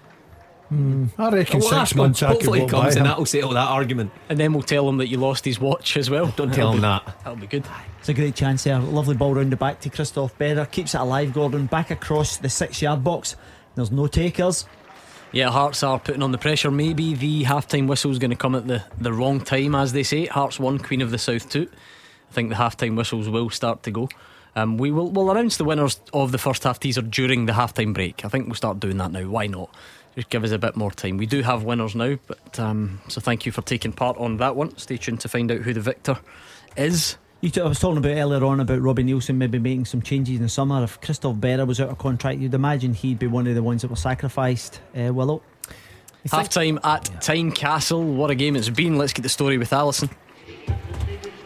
Hmm. 0.68 1.06
I 1.16 1.30
reckon 1.30 1.60
Well, 1.60 1.68
six 1.70 1.78
ask 1.80 1.92
him. 1.92 1.98
months 1.98 2.22
I 2.22 2.28
Hopefully 2.28 2.58
he 2.58 2.62
walk 2.64 2.72
by 2.72 2.80
comes 2.82 2.94
him. 2.96 2.98
and 3.02 3.10
that'll 3.10 3.24
settle 3.24 3.50
that 3.54 3.68
argument. 3.68 4.10
And 4.28 4.38
then 4.38 4.52
we'll 4.52 4.62
tell 4.62 4.86
him 4.86 4.98
that 4.98 5.08
you 5.08 5.16
lost 5.16 5.46
his 5.46 5.58
watch 5.58 5.96
as 5.96 6.10
well. 6.10 6.26
Don't 6.36 6.52
tell 6.52 6.72
him 6.72 6.82
that. 6.82 7.06
That'll 7.24 7.36
be 7.36 7.46
good. 7.46 7.64
It's 8.00 8.10
a 8.10 8.14
great 8.14 8.34
chance 8.34 8.64
there. 8.64 8.78
Lovely 8.78 9.16
ball 9.16 9.32
round 9.34 9.50
the 9.50 9.56
back 9.56 9.80
to 9.80 9.88
Christophe 9.90 10.36
Berra. 10.38 10.70
Keeps 10.70 10.94
it 10.94 11.00
alive, 11.00 11.32
Gordon. 11.32 11.64
Back 11.66 11.90
across 11.90 12.36
the 12.36 12.50
six 12.50 12.82
yard 12.82 13.02
box. 13.02 13.34
There's 13.76 13.90
no 13.90 14.08
takers. 14.08 14.66
Yeah, 15.32 15.50
Hearts 15.50 15.82
are 15.82 15.98
putting 15.98 16.22
on 16.22 16.32
the 16.32 16.38
pressure. 16.38 16.70
Maybe 16.70 17.14
the 17.14 17.44
halftime 17.44 17.86
whistle's 17.86 18.18
going 18.18 18.30
to 18.30 18.36
come 18.36 18.54
at 18.54 18.66
the, 18.66 18.82
the 19.00 19.12
wrong 19.12 19.40
time, 19.40 19.74
as 19.74 19.92
they 19.94 20.02
say. 20.02 20.26
Hearts 20.26 20.58
1, 20.60 20.78
Queen 20.80 21.00
of 21.02 21.10
the 21.10 21.18
South 21.18 21.48
2. 21.50 21.66
I 22.30 22.32
think 22.34 22.48
the 22.50 22.54
halftime 22.56 22.94
whistles 22.96 23.28
will 23.28 23.48
start 23.50 23.82
to 23.84 23.90
go. 23.90 24.08
Um, 24.58 24.76
we 24.76 24.90
will 24.90 25.10
we'll 25.10 25.30
announce 25.30 25.56
the 25.56 25.64
winners 25.64 26.00
of 26.12 26.32
the 26.32 26.38
first 26.38 26.64
half 26.64 26.80
teaser 26.80 27.02
during 27.02 27.46
the 27.46 27.52
halftime 27.52 27.94
break. 27.94 28.24
I 28.24 28.28
think 28.28 28.46
we'll 28.46 28.56
start 28.56 28.80
doing 28.80 28.96
that 28.96 29.12
now. 29.12 29.28
Why 29.28 29.46
not? 29.46 29.72
Just 30.16 30.30
give 30.30 30.42
us 30.42 30.50
a 30.50 30.58
bit 30.58 30.74
more 30.74 30.90
time. 30.90 31.16
We 31.16 31.26
do 31.26 31.42
have 31.42 31.62
winners 31.62 31.94
now, 31.94 32.18
but 32.26 32.58
um, 32.58 33.00
so 33.06 33.20
thank 33.20 33.46
you 33.46 33.52
for 33.52 33.62
taking 33.62 33.92
part 33.92 34.16
on 34.16 34.38
that 34.38 34.56
one. 34.56 34.76
Stay 34.76 34.96
tuned 34.96 35.20
to 35.20 35.28
find 35.28 35.52
out 35.52 35.60
who 35.60 35.72
the 35.72 35.80
victor 35.80 36.18
is. 36.76 37.16
You 37.40 37.50
t- 37.50 37.60
I 37.60 37.68
was 37.68 37.78
talking 37.78 37.98
about 37.98 38.16
earlier 38.16 38.44
on 38.44 38.58
about 38.58 38.80
Robbie 38.80 39.04
Neilson 39.04 39.36
maybe 39.36 39.60
making 39.60 39.84
some 39.84 40.02
changes 40.02 40.34
in 40.34 40.42
the 40.42 40.48
summer. 40.48 40.82
If 40.82 41.00
Christophe 41.00 41.36
Berra 41.36 41.64
was 41.64 41.80
out 41.80 41.90
of 41.90 41.98
contract, 41.98 42.40
you'd 42.40 42.54
imagine 42.54 42.94
he'd 42.94 43.20
be 43.20 43.28
one 43.28 43.46
of 43.46 43.54
the 43.54 43.62
ones 43.62 43.82
that 43.82 43.90
were 43.90 43.96
sacrificed. 43.96 44.80
Uh, 44.92 45.14
Willow. 45.14 45.40
Half 46.32 46.48
time 46.48 46.80
at 46.82 47.04
Tynecastle. 47.20 48.02
What 48.02 48.30
a 48.30 48.34
game 48.34 48.56
it's 48.56 48.68
been. 48.68 48.98
Let's 48.98 49.12
get 49.12 49.22
the 49.22 49.28
story 49.28 49.56
with 49.56 49.72
Alison. 49.72 50.10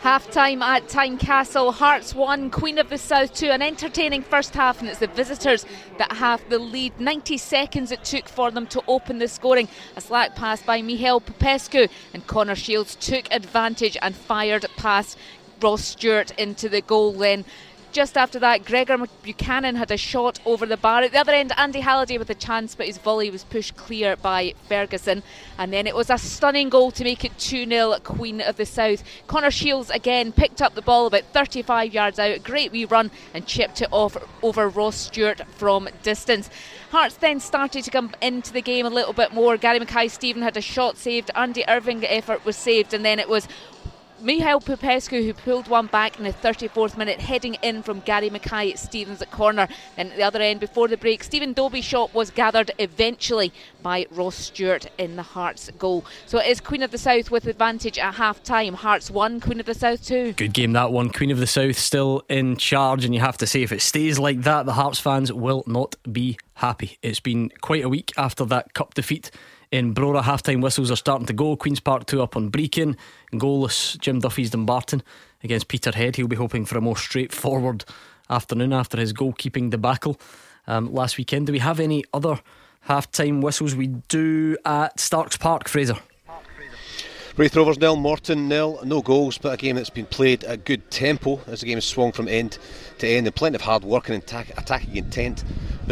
Half 0.02 0.32
time 0.32 0.62
at 0.62 0.88
Tynecastle, 0.88 1.74
Hearts 1.74 2.12
1, 2.12 2.50
Queen 2.50 2.78
of 2.78 2.88
the 2.88 2.98
South 2.98 3.32
2. 3.34 3.50
An 3.50 3.62
entertaining 3.62 4.22
first 4.22 4.52
half, 4.52 4.80
and 4.80 4.88
it's 4.88 4.98
the 4.98 5.06
visitors 5.06 5.64
that 5.98 6.10
have 6.10 6.42
the 6.48 6.58
lead. 6.58 6.98
90 6.98 7.38
seconds 7.38 7.92
it 7.92 8.02
took 8.02 8.28
for 8.28 8.50
them 8.50 8.66
to 8.66 8.82
open 8.88 9.18
the 9.18 9.28
scoring. 9.28 9.68
A 9.94 10.00
slack 10.00 10.34
pass 10.34 10.60
by 10.60 10.82
Mihai 10.82 11.24
Popescu, 11.24 11.86
and 12.12 12.26
Connor 12.26 12.56
Shields 12.56 12.96
took 12.96 13.32
advantage 13.32 13.96
and 14.02 14.16
fired 14.16 14.66
past 14.76 15.16
Ross 15.60 15.84
Stewart 15.84 16.32
into 16.32 16.68
the 16.68 16.80
goal 16.80 17.12
then. 17.12 17.44
Just 17.92 18.16
after 18.16 18.38
that, 18.38 18.64
Gregor 18.64 18.96
Buchanan 19.22 19.76
had 19.76 19.90
a 19.90 19.98
shot 19.98 20.40
over 20.46 20.64
the 20.64 20.78
bar. 20.78 21.02
At 21.02 21.12
the 21.12 21.18
other 21.18 21.32
end, 21.32 21.52
Andy 21.58 21.80
Halliday 21.80 22.16
with 22.16 22.30
a 22.30 22.34
chance, 22.34 22.74
but 22.74 22.86
his 22.86 22.96
volley 22.96 23.30
was 23.30 23.44
pushed 23.44 23.76
clear 23.76 24.16
by 24.16 24.54
Ferguson. 24.66 25.22
And 25.58 25.74
then 25.74 25.86
it 25.86 25.94
was 25.94 26.08
a 26.08 26.16
stunning 26.16 26.70
goal 26.70 26.90
to 26.92 27.04
make 27.04 27.22
it 27.22 27.38
2 27.38 27.66
0 27.66 27.98
Queen 28.02 28.40
of 28.40 28.56
the 28.56 28.64
South. 28.64 29.04
Connor 29.26 29.50
Shields 29.50 29.90
again 29.90 30.32
picked 30.32 30.62
up 30.62 30.74
the 30.74 30.80
ball 30.80 31.06
about 31.06 31.24
35 31.34 31.92
yards 31.92 32.18
out. 32.18 32.42
Great 32.42 32.72
wee 32.72 32.86
run 32.86 33.10
and 33.34 33.46
chipped 33.46 33.82
it 33.82 33.88
off 33.92 34.16
over 34.42 34.70
Ross 34.70 34.96
Stewart 34.96 35.42
from 35.58 35.86
distance. 36.02 36.48
Hearts 36.92 37.16
then 37.16 37.40
started 37.40 37.84
to 37.84 37.90
come 37.90 38.12
into 38.22 38.54
the 38.54 38.62
game 38.62 38.86
a 38.86 38.90
little 38.90 39.12
bit 39.12 39.34
more. 39.34 39.58
Gary 39.58 39.78
Mackay-Steven 39.78 40.42
had 40.42 40.56
a 40.56 40.62
shot 40.62 40.96
saved. 40.96 41.30
Andy 41.34 41.62
Irving 41.68 42.06
effort 42.06 42.46
was 42.46 42.56
saved. 42.56 42.94
And 42.94 43.04
then 43.04 43.18
it 43.18 43.28
was 43.28 43.46
Mihai 44.22 44.64
Popescu, 44.64 45.20
who 45.24 45.34
pulled 45.34 45.66
one 45.66 45.88
back 45.88 46.16
in 46.16 46.22
the 46.24 46.32
34th 46.32 46.96
minute, 46.96 47.20
heading 47.20 47.54
in 47.54 47.82
from 47.82 47.98
Gary 48.00 48.30
Mackay 48.30 48.70
at 48.70 48.78
Stevens 48.78 49.20
at 49.20 49.32
corner. 49.32 49.66
Then 49.96 50.12
at 50.12 50.16
the 50.16 50.22
other 50.22 50.40
end, 50.40 50.60
before 50.60 50.86
the 50.86 50.96
break, 50.96 51.24
Stephen 51.24 51.52
Dobie's 51.52 51.84
shot 51.84 52.14
was 52.14 52.30
gathered 52.30 52.70
eventually 52.78 53.52
by 53.82 54.06
Ross 54.12 54.36
Stewart 54.36 54.86
in 54.96 55.16
the 55.16 55.24
Hearts 55.24 55.68
goal. 55.76 56.04
So 56.26 56.38
it 56.38 56.46
is 56.46 56.60
Queen 56.60 56.84
of 56.84 56.92
the 56.92 56.98
South 56.98 57.32
with 57.32 57.48
advantage 57.48 57.98
at 57.98 58.14
half 58.14 58.44
time. 58.44 58.74
Hearts 58.74 59.10
1, 59.10 59.40
Queen 59.40 59.58
of 59.58 59.66
the 59.66 59.74
South 59.74 60.06
2. 60.06 60.34
Good 60.34 60.54
game 60.54 60.72
that 60.74 60.92
one. 60.92 61.10
Queen 61.10 61.32
of 61.32 61.38
the 61.38 61.46
South 61.48 61.76
still 61.76 62.22
in 62.28 62.56
charge, 62.56 63.04
and 63.04 63.12
you 63.12 63.20
have 63.20 63.38
to 63.38 63.46
say 63.46 63.62
if 63.62 63.72
it 63.72 63.82
stays 63.82 64.20
like 64.20 64.42
that, 64.42 64.66
the 64.66 64.74
Hearts 64.74 65.00
fans 65.00 65.32
will 65.32 65.64
not 65.66 65.96
be 66.12 66.38
happy. 66.54 66.96
It's 67.02 67.18
been 67.18 67.50
quite 67.60 67.82
a 67.82 67.88
week 67.88 68.12
after 68.16 68.44
that 68.44 68.72
cup 68.72 68.94
defeat. 68.94 69.32
In 69.72 69.94
Brora, 69.94 70.22
half-time 70.22 70.60
whistles 70.60 70.90
are 70.90 70.96
starting 70.96 71.26
to 71.26 71.32
go. 71.32 71.56
Queen's 71.56 71.80
Park 71.80 72.04
2 72.04 72.20
up 72.20 72.36
on 72.36 72.50
Brechin. 72.50 72.94
Goalless 73.32 73.98
Jim 73.98 74.20
Duffy's 74.20 74.50
Dumbarton 74.50 75.02
against 75.42 75.68
Peterhead. 75.68 76.14
He'll 76.14 76.28
be 76.28 76.36
hoping 76.36 76.66
for 76.66 76.76
a 76.76 76.82
more 76.82 76.98
straightforward 76.98 77.86
afternoon 78.28 78.74
after 78.74 79.00
his 79.00 79.14
goalkeeping 79.14 79.70
debacle 79.70 80.20
um, 80.66 80.92
last 80.92 81.16
weekend. 81.16 81.46
Do 81.46 81.54
we 81.54 81.58
have 81.60 81.80
any 81.80 82.04
other 82.12 82.38
half-time 82.82 83.40
whistles? 83.40 83.74
We 83.74 83.86
do 83.86 84.58
at 84.66 85.00
Starks 85.00 85.38
Park, 85.38 85.70
Fraser. 85.70 85.96
Raith 87.38 87.56
Rovers 87.56 87.78
nil, 87.78 87.96
Morton 87.96 88.46
nil, 88.46 88.78
no 88.84 89.00
goals, 89.00 89.38
but 89.38 89.54
a 89.54 89.56
game 89.56 89.76
that's 89.76 89.88
been 89.88 90.04
played 90.04 90.44
at 90.44 90.66
good 90.66 90.90
tempo 90.90 91.40
as 91.46 91.60
the 91.60 91.66
game 91.66 91.78
has 91.78 91.86
swung 91.86 92.12
from 92.12 92.28
end 92.28 92.58
to 92.98 93.08
end 93.08 93.26
and 93.26 93.34
plenty 93.34 93.54
of 93.54 93.62
hard 93.62 93.84
work 93.84 94.10
and 94.10 94.22
attack, 94.22 94.50
attacking 94.58 94.96
intent. 94.96 95.42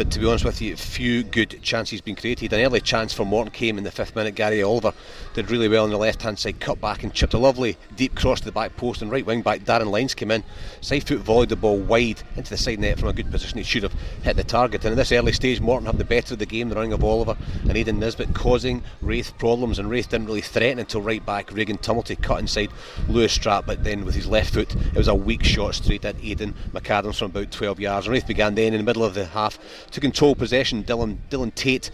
But 0.01 0.09
to 0.13 0.19
be 0.19 0.25
honest 0.25 0.45
with 0.45 0.63
you, 0.63 0.75
few 0.75 1.21
good 1.21 1.61
chances 1.61 2.01
been 2.01 2.15
created. 2.15 2.51
An 2.53 2.65
early 2.65 2.81
chance 2.81 3.13
for 3.13 3.23
Morton 3.23 3.51
came 3.51 3.77
in 3.77 3.83
the 3.83 3.91
fifth 3.91 4.15
minute. 4.15 4.33
Gary 4.33 4.63
Oliver 4.63 4.95
did 5.35 5.51
really 5.51 5.67
well 5.67 5.83
on 5.83 5.91
the 5.91 5.97
left 5.97 6.23
hand 6.23 6.39
side, 6.39 6.59
cut 6.59 6.81
back 6.81 7.03
and 7.03 7.13
chipped 7.13 7.35
a 7.35 7.37
lovely 7.37 7.77
deep 7.95 8.15
cross 8.15 8.39
to 8.39 8.45
the 8.45 8.51
back 8.51 8.75
post, 8.77 9.03
and 9.03 9.11
right 9.11 9.23
wing 9.27 9.43
back 9.43 9.59
Darren 9.59 9.91
Lyons 9.91 10.15
came 10.15 10.31
in, 10.31 10.43
side 10.81 11.07
foot 11.07 11.19
volleyed 11.19 11.49
the 11.49 11.55
ball 11.55 11.77
wide 11.77 12.23
into 12.35 12.49
the 12.49 12.57
side 12.57 12.79
net 12.79 12.97
from 12.97 13.09
a 13.09 13.13
good 13.13 13.29
position. 13.29 13.59
He 13.59 13.63
should 13.63 13.83
have 13.83 13.93
hit 14.23 14.37
the 14.37 14.43
target. 14.43 14.83
And 14.85 14.93
in 14.93 14.97
this 14.97 15.11
early 15.11 15.33
stage, 15.33 15.61
Morton 15.61 15.85
had 15.85 15.99
the 15.99 16.03
better 16.03 16.33
of 16.33 16.39
the 16.39 16.47
game, 16.47 16.69
the 16.69 16.75
running 16.75 16.93
of 16.93 17.03
Oliver 17.03 17.37
and 17.61 17.77
Aidan 17.77 17.99
Nesbitt 17.99 18.33
causing 18.33 18.81
Raith 19.01 19.37
problems, 19.37 19.77
and 19.77 19.87
Raith 19.87 20.09
didn't 20.09 20.25
really 20.25 20.41
threaten 20.41 20.79
until 20.79 21.03
right 21.03 21.23
back 21.23 21.51
Reghan 21.51 21.79
Tumilty 21.79 22.19
cut 22.19 22.39
inside 22.39 22.71
Lewis 23.07 23.37
Strapp, 23.37 23.67
but 23.67 23.83
then 23.83 24.03
with 24.03 24.15
his 24.15 24.25
left 24.25 24.55
foot, 24.55 24.75
it 24.75 24.97
was 24.97 25.07
a 25.07 25.13
weak 25.13 25.43
shot 25.43 25.75
straight 25.75 26.05
at 26.05 26.15
Aidan 26.23 26.55
McAdams 26.73 27.19
from 27.19 27.29
about 27.29 27.51
12 27.51 27.79
yards. 27.79 28.07
And 28.07 28.13
Raith 28.13 28.25
began 28.25 28.55
then 28.55 28.73
in 28.73 28.79
the 28.79 28.83
middle 28.83 29.03
of 29.03 29.13
the 29.13 29.25
half 29.25 29.59
to 29.91 29.99
control 29.99 30.35
possession. 30.35 30.83
Dylan 30.83 31.17
Dylan 31.29 31.53
Tait 31.55 31.91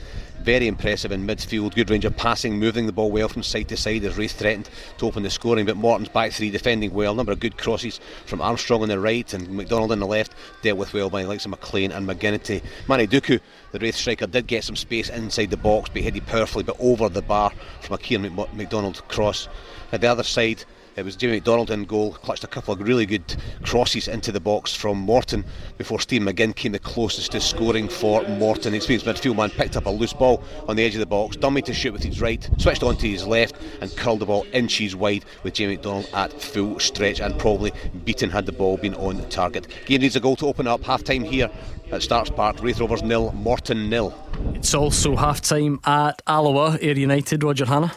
very 0.48 0.68
impressive 0.68 1.12
in 1.12 1.28
midfield. 1.28 1.76
Good 1.76 1.90
range 1.90 2.06
of 2.06 2.16
passing, 2.16 2.58
moving 2.58 2.86
the 2.86 2.94
ball 2.94 3.12
well 3.12 3.28
from 3.28 3.44
side 3.44 3.68
to 3.68 3.76
side 3.76 4.06
as 4.06 4.18
Raith 4.18 4.32
threatened 4.32 4.70
to 4.98 5.06
open 5.06 5.24
the 5.24 5.30
scoring. 5.30 5.66
But 5.66 5.76
Morton's 5.76 6.08
back 6.08 6.32
three 6.32 6.52
defending 6.52 6.94
well. 6.94 7.16
Number 7.16 7.34
of 7.34 7.40
good 7.40 7.58
crosses 7.58 8.00
from 8.26 8.42
Armstrong 8.42 8.84
on 8.84 8.88
the 8.88 9.00
right 9.00 9.34
and 9.34 9.50
McDonald 9.50 9.92
on 9.92 10.00
the 10.00 10.08
left, 10.08 10.36
dealt 10.62 10.78
with 10.78 10.94
well 10.94 11.10
by 11.10 11.24
the 11.24 11.28
likes 11.28 11.44
of 11.44 11.52
McLean 11.52 11.92
and 11.92 12.08
McGinnity. 12.08 12.64
Manny 12.88 13.08
Duku, 13.08 13.42
the 13.72 13.80
Raith 13.80 13.96
striker, 13.96 14.28
did 14.28 14.48
get 14.48 14.64
some 14.64 14.76
space 14.78 15.10
inside 15.10 15.50
the 15.50 15.58
box, 15.58 15.90
but 15.92 16.04
headed 16.04 16.26
powerfully 16.28 16.64
but 16.64 16.78
over 16.80 17.10
the 17.10 17.22
bar 17.22 17.52
from 17.82 17.96
a 17.96 17.98
Kieran 17.98 18.34
McDonald 18.54 19.06
cross. 19.10 19.50
At 19.92 20.02
the 20.02 20.08
other 20.08 20.24
side, 20.24 20.64
it 20.98 21.06
was 21.06 21.16
Jimmy 21.16 21.34
McDonald 21.34 21.70
in 21.70 21.86
goal, 21.86 22.14
clutched 22.14 22.44
a 22.44 22.48
couple 22.48 22.74
of 22.74 22.82
really 22.82 23.06
good 23.06 23.36
crosses 23.64 24.08
into 24.08 24.32
the 24.32 24.40
box 24.40 24.74
from 24.76 24.98
Morton 24.98 25.46
before 25.78 26.00
Steve 26.00 26.24
McGinn 26.24 26.56
came 26.56 26.72
the 26.72 26.80
closest 26.80 27.32
to 27.34 27.40
scoring 27.40 27.88
for 27.88 28.28
Morton. 28.28 28.74
Experienced 28.74 29.06
midfield 29.06 29.38
man 29.38 29.52
picked 29.52 29.78
up 29.78 29.86
a 29.86 29.90
loose 29.92 30.14
ball 30.14 30.44
on 30.68 30.76
the 30.76 30.84
edge 30.84 30.96
of 30.96 31.00
the 31.00 31.06
box, 31.06 31.36
dummy 31.38 31.62
to 31.62 31.74
shoot 31.74 31.94
with 31.94 32.04
his 32.04 32.20
right, 32.20 32.50
switched 32.58 32.82
on 32.82 32.98
to 32.98 33.08
his 33.08 33.28
left 33.28 33.56
and 33.80 33.96
curled 33.96 34.22
the 34.22 34.26
ball 34.26 34.46
inches 34.54 34.96
wide 34.96 35.24
with 35.44 35.54
Jimmy 35.54 35.76
McDonald 35.76 36.10
at 36.14 36.34
full 36.34 36.80
stretch 36.80 37.20
and 37.20 37.38
probably 37.38 37.72
beaten 38.04 38.32
had 38.32 38.48
the 38.48 38.52
ball 38.52 38.78
been 38.78 38.96
on 38.96 39.18
target. 39.30 39.68
Game 39.86 40.02
needs 40.02 40.16
a 40.16 40.20
goal 40.20 40.36
to 40.38 40.48
open 40.48 40.66
up. 40.66 40.84
Half 40.84 41.04
time 41.04 41.24
here 41.24 41.52
at 41.92 42.02
Starks 42.02 42.32
Park. 42.32 42.64
Raith 42.64 42.80
Rovers 42.80 43.04
nil, 43.04 43.32
Morton 43.34 43.88
nil. 43.88 44.16
It's 44.56 44.74
also 44.74 45.16
half 45.16 45.42
time 45.42 45.80
at 45.86 46.24
Alloa, 46.26 46.80
Ayr 46.82 46.98
United. 46.98 47.44
Roger 47.44 47.66
Hannah. 47.66 47.94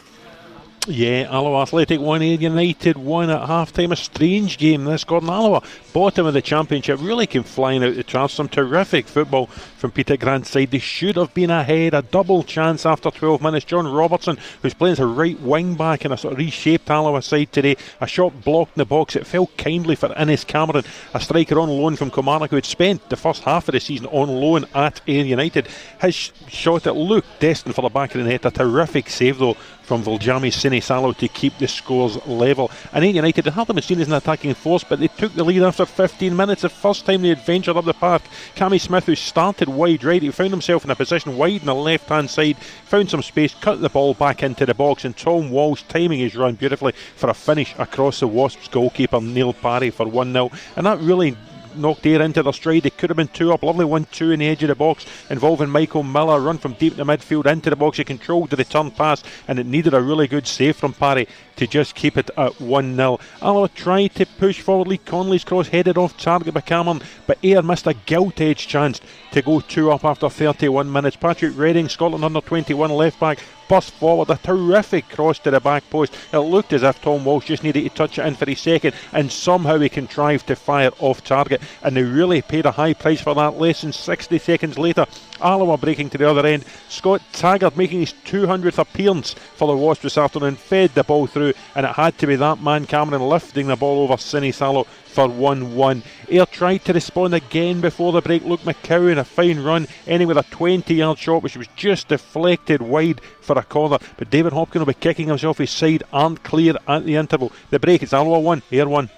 Yeah, 0.87 1.27
Alloa 1.29 1.61
Athletic 1.61 1.99
1 1.99 2.23
Ayr 2.23 2.39
United 2.39 2.97
1 2.97 3.29
at 3.29 3.47
half 3.47 3.71
time. 3.71 3.91
A 3.91 3.95
strange 3.95 4.57
game 4.57 4.85
this. 4.85 5.03
Gordon 5.03 5.29
Alloa, 5.29 5.61
bottom 5.93 6.25
of 6.25 6.33
the 6.33 6.41
championship, 6.41 6.99
really 6.99 7.27
came 7.27 7.43
flying 7.43 7.83
out 7.83 7.93
the 7.93 8.01
tracks. 8.01 8.33
Some 8.33 8.49
terrific 8.49 9.05
football 9.05 9.45
from 9.45 9.91
Peter 9.91 10.17
Grant's 10.17 10.49
side. 10.49 10.71
They 10.71 10.79
should 10.79 11.17
have 11.17 11.35
been 11.35 11.51
ahead. 11.51 11.93
A 11.93 12.01
double 12.01 12.41
chance 12.41 12.83
after 12.83 13.11
12 13.11 13.43
minutes. 13.43 13.65
John 13.65 13.87
Robertson, 13.87 14.39
who's 14.63 14.73
playing 14.73 14.93
as 14.93 14.99
a 14.99 15.05
right 15.05 15.39
wing 15.39 15.75
back 15.75 16.03
in 16.03 16.11
a 16.11 16.17
sort 16.17 16.31
of 16.31 16.39
reshaped 16.39 16.89
Alloa 16.89 17.21
side 17.21 17.51
today. 17.51 17.77
A 17.99 18.07
shot 18.07 18.41
blocked 18.43 18.75
in 18.75 18.81
the 18.81 18.85
box. 18.85 19.15
It 19.15 19.27
fell 19.27 19.51
kindly 19.57 19.95
for 19.95 20.11
Innes 20.17 20.43
Cameron, 20.43 20.83
a 21.13 21.19
striker 21.19 21.59
on 21.59 21.69
loan 21.69 21.95
from 21.95 22.09
Kilmarnock 22.09 22.49
who 22.49 22.55
had 22.55 22.65
spent 22.65 23.07
the 23.07 23.17
first 23.17 23.43
half 23.43 23.67
of 23.67 23.73
the 23.73 23.79
season 23.79 24.07
on 24.07 24.29
loan 24.29 24.65
at 24.73 24.99
Ayr 25.07 25.25
United. 25.25 25.67
His 26.01 26.31
shot, 26.47 26.87
it 26.87 26.93
looked 26.93 27.39
destined 27.39 27.75
for 27.75 27.83
the 27.83 27.89
back 27.89 28.15
of 28.15 28.23
the 28.23 28.27
net. 28.27 28.45
A 28.45 28.49
terrific 28.49 29.09
save 29.09 29.37
though 29.37 29.57
from 29.83 30.03
Viljami 30.03 30.53
Sinisalo 30.71 31.15
to 31.17 31.27
keep 31.27 31.57
the 31.57 31.67
scores 31.67 32.25
level. 32.25 32.71
And 32.93 33.03
Ayr 33.03 33.11
United 33.11 33.45
had 33.45 33.67
been 33.67 33.81
seen 33.81 33.99
as 33.99 34.07
an 34.07 34.13
attacking 34.13 34.53
force, 34.53 34.83
but 34.83 34.99
they 34.99 35.07
took 35.07 35.33
the 35.33 35.43
lead 35.43 35.63
after 35.63 35.85
15 35.85 36.35
minutes. 36.35 36.61
The 36.61 36.69
first 36.69 37.05
time 37.05 37.21
they 37.21 37.29
had 37.29 37.45
ventured 37.45 37.77
up 37.77 37.85
the 37.85 37.93
park. 37.93 38.21
Cammy 38.55 38.79
Smith, 38.79 39.05
who 39.05 39.15
started 39.15 39.69
wide 39.69 40.03
right, 40.03 40.21
he 40.21 40.31
found 40.31 40.51
himself 40.51 40.85
in 40.85 40.91
a 40.91 40.95
position 40.95 41.37
wide 41.37 41.61
on 41.61 41.67
the 41.67 41.75
left 41.75 42.09
hand 42.09 42.29
side, 42.29 42.57
found 42.57 43.09
some 43.09 43.21
space, 43.21 43.53
cut 43.59 43.81
the 43.81 43.89
ball 43.89 44.13
back 44.13 44.43
into 44.43 44.65
the 44.65 44.73
box, 44.73 45.05
and 45.05 45.15
Tom 45.15 45.51
Walsh 45.51 45.83
timing 45.87 46.19
his 46.19 46.35
run 46.35 46.55
beautifully 46.55 46.93
for 47.15 47.29
a 47.29 47.33
finish 47.33 47.75
across 47.77 48.19
the 48.19 48.27
Wasps 48.27 48.67
goalkeeper 48.67 49.21
Neil 49.21 49.53
Parry 49.53 49.89
for 49.89 50.07
1 50.07 50.33
0. 50.33 50.51
And 50.75 50.85
that 50.85 50.99
really 50.99 51.35
knocked 51.75 52.05
Ayr 52.05 52.21
into 52.21 52.43
their 52.43 52.53
stride. 52.53 52.83
They 52.83 52.89
could 52.89 53.09
have 53.09 53.17
been 53.17 53.27
two 53.27 53.53
up. 53.53 53.63
Lovely 53.63 53.85
one 53.85 54.05
two 54.11 54.31
in 54.31 54.39
the 54.39 54.47
edge 54.47 54.63
of 54.63 54.69
the 54.69 54.75
box 54.75 55.05
involving 55.29 55.69
Michael 55.69 56.03
Miller. 56.03 56.39
Run 56.39 56.57
from 56.57 56.73
deep 56.73 56.97
in 56.97 57.05
the 57.05 57.11
midfield 57.11 57.45
into 57.45 57.69
the 57.69 57.75
box. 57.75 57.97
He 57.97 58.03
controlled 58.03 58.49
the 58.49 58.57
return 58.57 58.91
pass 58.91 59.23
and 59.47 59.59
it 59.59 59.65
needed 59.65 59.93
a 59.93 60.01
really 60.01 60.27
good 60.27 60.47
save 60.47 60.75
from 60.75 60.93
Parry 60.93 61.27
to 61.61 61.67
just 61.67 61.93
keep 61.93 62.17
it 62.17 62.31
at 62.37 62.59
1 62.59 62.95
0. 62.95 63.19
Alloa 63.39 63.69
tried 63.69 64.15
to 64.15 64.25
push 64.25 64.59
forward. 64.59 64.87
Lee 64.87 64.97
Conley's 64.97 65.43
cross 65.43 65.67
headed 65.67 65.95
off 65.95 66.17
target 66.17 66.55
by 66.55 66.61
Cameron, 66.61 67.03
but 67.27 67.37
Ayr 67.43 67.61
missed 67.61 67.85
a 67.85 67.93
gilt 67.93 68.41
edged 68.41 68.67
chance 68.67 68.99
to 69.31 69.43
go 69.43 69.59
two 69.59 69.91
up 69.91 70.03
after 70.03 70.27
31 70.27 70.91
minutes. 70.91 71.15
Patrick 71.15 71.55
Reading, 71.55 71.87
Scotland 71.87 72.25
under 72.25 72.41
21 72.41 72.89
left 72.89 73.19
back, 73.19 73.37
burst 73.69 73.91
forward, 73.93 74.29
a 74.31 74.37
terrific 74.37 75.07
cross 75.07 75.37
to 75.39 75.51
the 75.51 75.59
back 75.59 75.87
post. 75.89 76.17
It 76.33 76.39
looked 76.39 76.73
as 76.73 76.83
if 76.83 76.99
Tom 77.01 77.23
Walsh 77.23 77.45
just 77.45 77.63
needed 77.63 77.83
to 77.83 77.89
touch 77.89 78.17
it 78.17 78.25
in 78.25 78.35
for 78.35 78.45
his 78.45 78.59
second, 78.59 78.95
and 79.13 79.31
somehow 79.31 79.77
he 79.77 79.87
contrived 79.87 80.47
to 80.47 80.55
fire 80.55 80.91
off 80.99 81.23
target. 81.23 81.61
And 81.83 81.95
they 81.95 82.03
really 82.03 82.41
paid 82.41 82.65
a 82.65 82.71
high 82.71 82.93
price 82.93 83.21
for 83.21 83.33
that. 83.35 83.59
Less 83.59 83.81
than 83.81 83.93
60 83.93 84.39
seconds 84.39 84.77
later, 84.77 85.05
Alloa 85.39 85.77
breaking 85.77 86.09
to 86.09 86.17
the 86.17 86.29
other 86.29 86.45
end. 86.45 86.65
Scott 86.89 87.21
Taggart 87.31 87.77
making 87.77 88.01
his 88.01 88.13
200th 88.25 88.77
appearance 88.77 89.33
for 89.33 89.67
the 89.67 89.77
Wasps 89.77 90.03
this 90.03 90.17
afternoon, 90.17 90.55
fed 90.55 90.93
the 90.93 91.03
ball 91.03 91.27
through, 91.27 91.50
and 91.75 91.85
it 91.85 91.93
had 91.93 92.17
to 92.19 92.27
be 92.27 92.35
that 92.35 92.61
man 92.61 92.85
Cameron 92.85 93.21
lifting 93.21 93.67
the 93.67 93.75
ball 93.75 94.03
over 94.03 94.15
Sinisalo 94.15 94.85
for 94.85 95.27
1 95.27 95.75
1. 95.75 96.03
Ayr 96.29 96.45
tried 96.45 96.85
to 96.85 96.93
respond 96.93 97.33
again 97.33 97.81
before 97.81 98.11
the 98.11 98.21
break. 98.21 98.43
Luke 98.43 98.61
McCowan, 98.61 99.17
a 99.17 99.23
fine 99.23 99.61
run, 99.61 99.87
ending 100.07 100.27
with 100.27 100.37
a 100.37 100.43
20 100.43 100.93
yard 100.93 101.17
shot, 101.17 101.43
which 101.43 101.57
was 101.57 101.67
just 101.75 102.07
deflected 102.07 102.81
wide 102.81 103.21
for 103.41 103.57
a 103.57 103.63
corner. 103.63 103.97
But 104.17 104.29
David 104.29 104.53
Hopkin 104.53 104.79
will 104.79 104.85
be 104.85 104.93
kicking 104.93 105.27
himself 105.27 105.57
his 105.57 105.71
side, 105.71 106.03
aren't 106.13 106.43
clear 106.43 106.75
at 106.87 107.05
the 107.05 107.15
interval. 107.15 107.51
The 107.69 107.79
break, 107.79 108.03
it's 108.03 108.13
Alloa 108.13 108.39
1, 108.39 108.63
Ayr 108.71 108.87
1. 108.87 109.09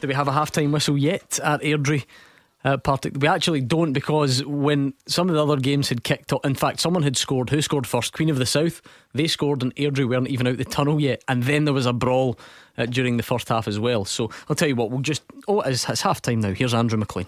Do 0.00 0.08
we 0.08 0.14
have 0.14 0.28
a 0.28 0.32
half 0.32 0.50
time 0.50 0.72
whistle 0.72 0.98
yet 0.98 1.38
at 1.42 1.62
Airdrie? 1.62 2.04
Uh, 2.64 2.76
Partick. 2.76 3.16
We 3.18 3.26
actually 3.26 3.60
don't 3.60 3.92
because 3.92 4.44
when 4.44 4.94
some 5.06 5.28
of 5.28 5.34
the 5.34 5.42
other 5.42 5.56
games 5.56 5.88
had 5.88 6.04
kicked 6.04 6.32
off, 6.32 6.44
in 6.44 6.54
fact, 6.54 6.80
someone 6.80 7.02
had 7.02 7.16
scored. 7.16 7.50
Who 7.50 7.60
scored 7.60 7.86
first? 7.86 8.12
Queen 8.12 8.30
of 8.30 8.38
the 8.38 8.46
South. 8.46 8.80
They 9.14 9.26
scored, 9.26 9.62
and 9.62 9.74
Airdrie 9.74 10.08
weren't 10.08 10.28
even 10.28 10.46
out 10.46 10.58
the 10.58 10.64
tunnel 10.64 11.00
yet. 11.00 11.24
And 11.26 11.42
then 11.42 11.64
there 11.64 11.74
was 11.74 11.86
a 11.86 11.92
brawl 11.92 12.38
uh, 12.78 12.86
during 12.86 13.16
the 13.16 13.24
first 13.24 13.48
half 13.48 13.66
as 13.66 13.80
well. 13.80 14.04
So 14.04 14.30
I'll 14.48 14.56
tell 14.56 14.68
you 14.68 14.76
what, 14.76 14.90
we'll 14.90 15.00
just. 15.00 15.22
Oh, 15.48 15.60
it's, 15.62 15.88
it's 15.88 16.02
half 16.02 16.22
time 16.22 16.40
now. 16.40 16.52
Here's 16.52 16.74
Andrew 16.74 16.98
McLean. 16.98 17.26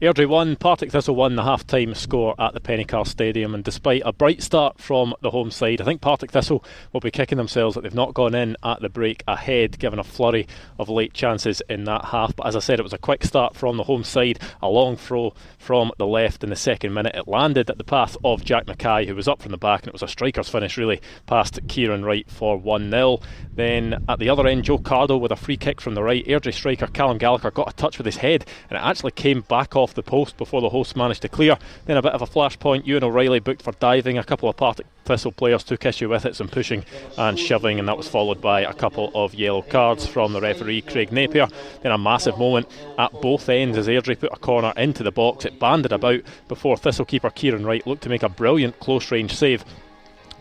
Airdrie 0.00 0.28
won, 0.28 0.54
Partick 0.54 0.92
Thistle 0.92 1.16
won 1.16 1.34
the 1.34 1.42
half 1.42 1.66
time 1.66 1.92
score 1.92 2.32
at 2.38 2.54
the 2.54 2.60
Pennycar 2.60 3.04
Stadium. 3.04 3.52
And 3.52 3.64
despite 3.64 4.02
a 4.04 4.12
bright 4.12 4.40
start 4.44 4.80
from 4.80 5.12
the 5.22 5.30
home 5.32 5.50
side, 5.50 5.80
I 5.80 5.84
think 5.84 6.00
Partick 6.00 6.30
Thistle 6.30 6.64
will 6.92 7.00
be 7.00 7.10
kicking 7.10 7.36
themselves 7.36 7.74
that 7.74 7.80
they've 7.80 7.92
not 7.92 8.14
gone 8.14 8.32
in 8.32 8.56
at 8.62 8.80
the 8.80 8.88
break 8.88 9.24
ahead, 9.26 9.76
given 9.80 9.98
a 9.98 10.04
flurry 10.04 10.46
of 10.78 10.88
late 10.88 11.14
chances 11.14 11.62
in 11.68 11.82
that 11.84 12.04
half. 12.04 12.36
But 12.36 12.46
as 12.46 12.54
I 12.54 12.60
said, 12.60 12.78
it 12.78 12.84
was 12.84 12.92
a 12.92 12.98
quick 12.98 13.24
start 13.24 13.56
from 13.56 13.76
the 13.76 13.82
home 13.82 14.04
side, 14.04 14.38
a 14.62 14.68
long 14.68 14.96
throw 14.96 15.34
from 15.58 15.90
the 15.98 16.06
left 16.06 16.44
in 16.44 16.50
the 16.50 16.54
second 16.54 16.94
minute. 16.94 17.16
It 17.16 17.26
landed 17.26 17.68
at 17.68 17.78
the 17.78 17.82
path 17.82 18.16
of 18.22 18.44
Jack 18.44 18.68
Mackay, 18.68 19.06
who 19.06 19.16
was 19.16 19.26
up 19.26 19.42
from 19.42 19.50
the 19.50 19.58
back, 19.58 19.80
and 19.80 19.88
it 19.88 19.94
was 19.94 20.04
a 20.04 20.06
striker's 20.06 20.48
finish 20.48 20.78
really 20.78 21.00
past 21.26 21.58
Kieran 21.66 22.04
Wright 22.04 22.30
for 22.30 22.56
1 22.56 22.88
0. 22.88 23.18
Then 23.52 24.04
at 24.08 24.20
the 24.20 24.28
other 24.28 24.46
end, 24.46 24.62
Joe 24.62 24.78
Cardo 24.78 25.18
with 25.18 25.32
a 25.32 25.36
free 25.36 25.56
kick 25.56 25.80
from 25.80 25.96
the 25.96 26.04
right. 26.04 26.24
Airdrie 26.24 26.54
striker 26.54 26.86
Callum 26.86 27.18
Gallagher 27.18 27.50
got 27.50 27.72
a 27.72 27.74
touch 27.74 27.98
with 27.98 28.06
his 28.06 28.18
head, 28.18 28.46
and 28.70 28.78
it 28.78 28.82
actually 28.84 29.10
came 29.10 29.40
back 29.40 29.74
off 29.74 29.87
off 29.88 29.94
the 29.94 30.02
post 30.02 30.36
before 30.36 30.60
the 30.60 30.68
hosts 30.68 30.94
managed 30.94 31.22
to 31.22 31.28
clear. 31.28 31.56
Then 31.86 31.96
a 31.96 32.02
bit 32.02 32.12
of 32.12 32.22
a 32.22 32.26
flashpoint. 32.26 32.86
Ewan 32.86 33.04
O'Reilly 33.04 33.40
booked 33.40 33.62
for 33.62 33.72
diving. 33.72 34.18
A 34.18 34.24
couple 34.24 34.48
of 34.48 34.56
Partick 34.56 34.86
Thistle 35.04 35.32
players 35.32 35.64
took 35.64 35.86
issue 35.86 36.10
with 36.10 36.26
it, 36.26 36.36
some 36.36 36.48
pushing 36.48 36.84
and 37.16 37.38
shoving, 37.38 37.78
and 37.78 37.88
that 37.88 37.96
was 37.96 38.08
followed 38.08 38.40
by 38.40 38.60
a 38.60 38.74
couple 38.74 39.10
of 39.14 39.34
yellow 39.34 39.62
cards 39.62 40.06
from 40.06 40.34
the 40.34 40.40
referee 40.40 40.82
Craig 40.82 41.10
Napier. 41.10 41.48
Then 41.82 41.92
a 41.92 41.98
massive 41.98 42.38
moment 42.38 42.68
at 42.98 43.12
both 43.12 43.48
ends 43.48 43.78
as 43.78 43.88
Airdrie 43.88 44.20
put 44.20 44.32
a 44.32 44.36
corner 44.36 44.72
into 44.76 45.02
the 45.02 45.10
box. 45.10 45.46
It 45.46 45.58
banded 45.58 45.92
about 45.92 46.20
before 46.48 46.76
Thistle 46.76 47.06
keeper 47.06 47.30
Kieran 47.30 47.64
Wright 47.64 47.86
looked 47.86 48.02
to 48.02 48.10
make 48.10 48.22
a 48.22 48.28
brilliant 48.28 48.78
close 48.80 49.10
range 49.10 49.34
save. 49.34 49.64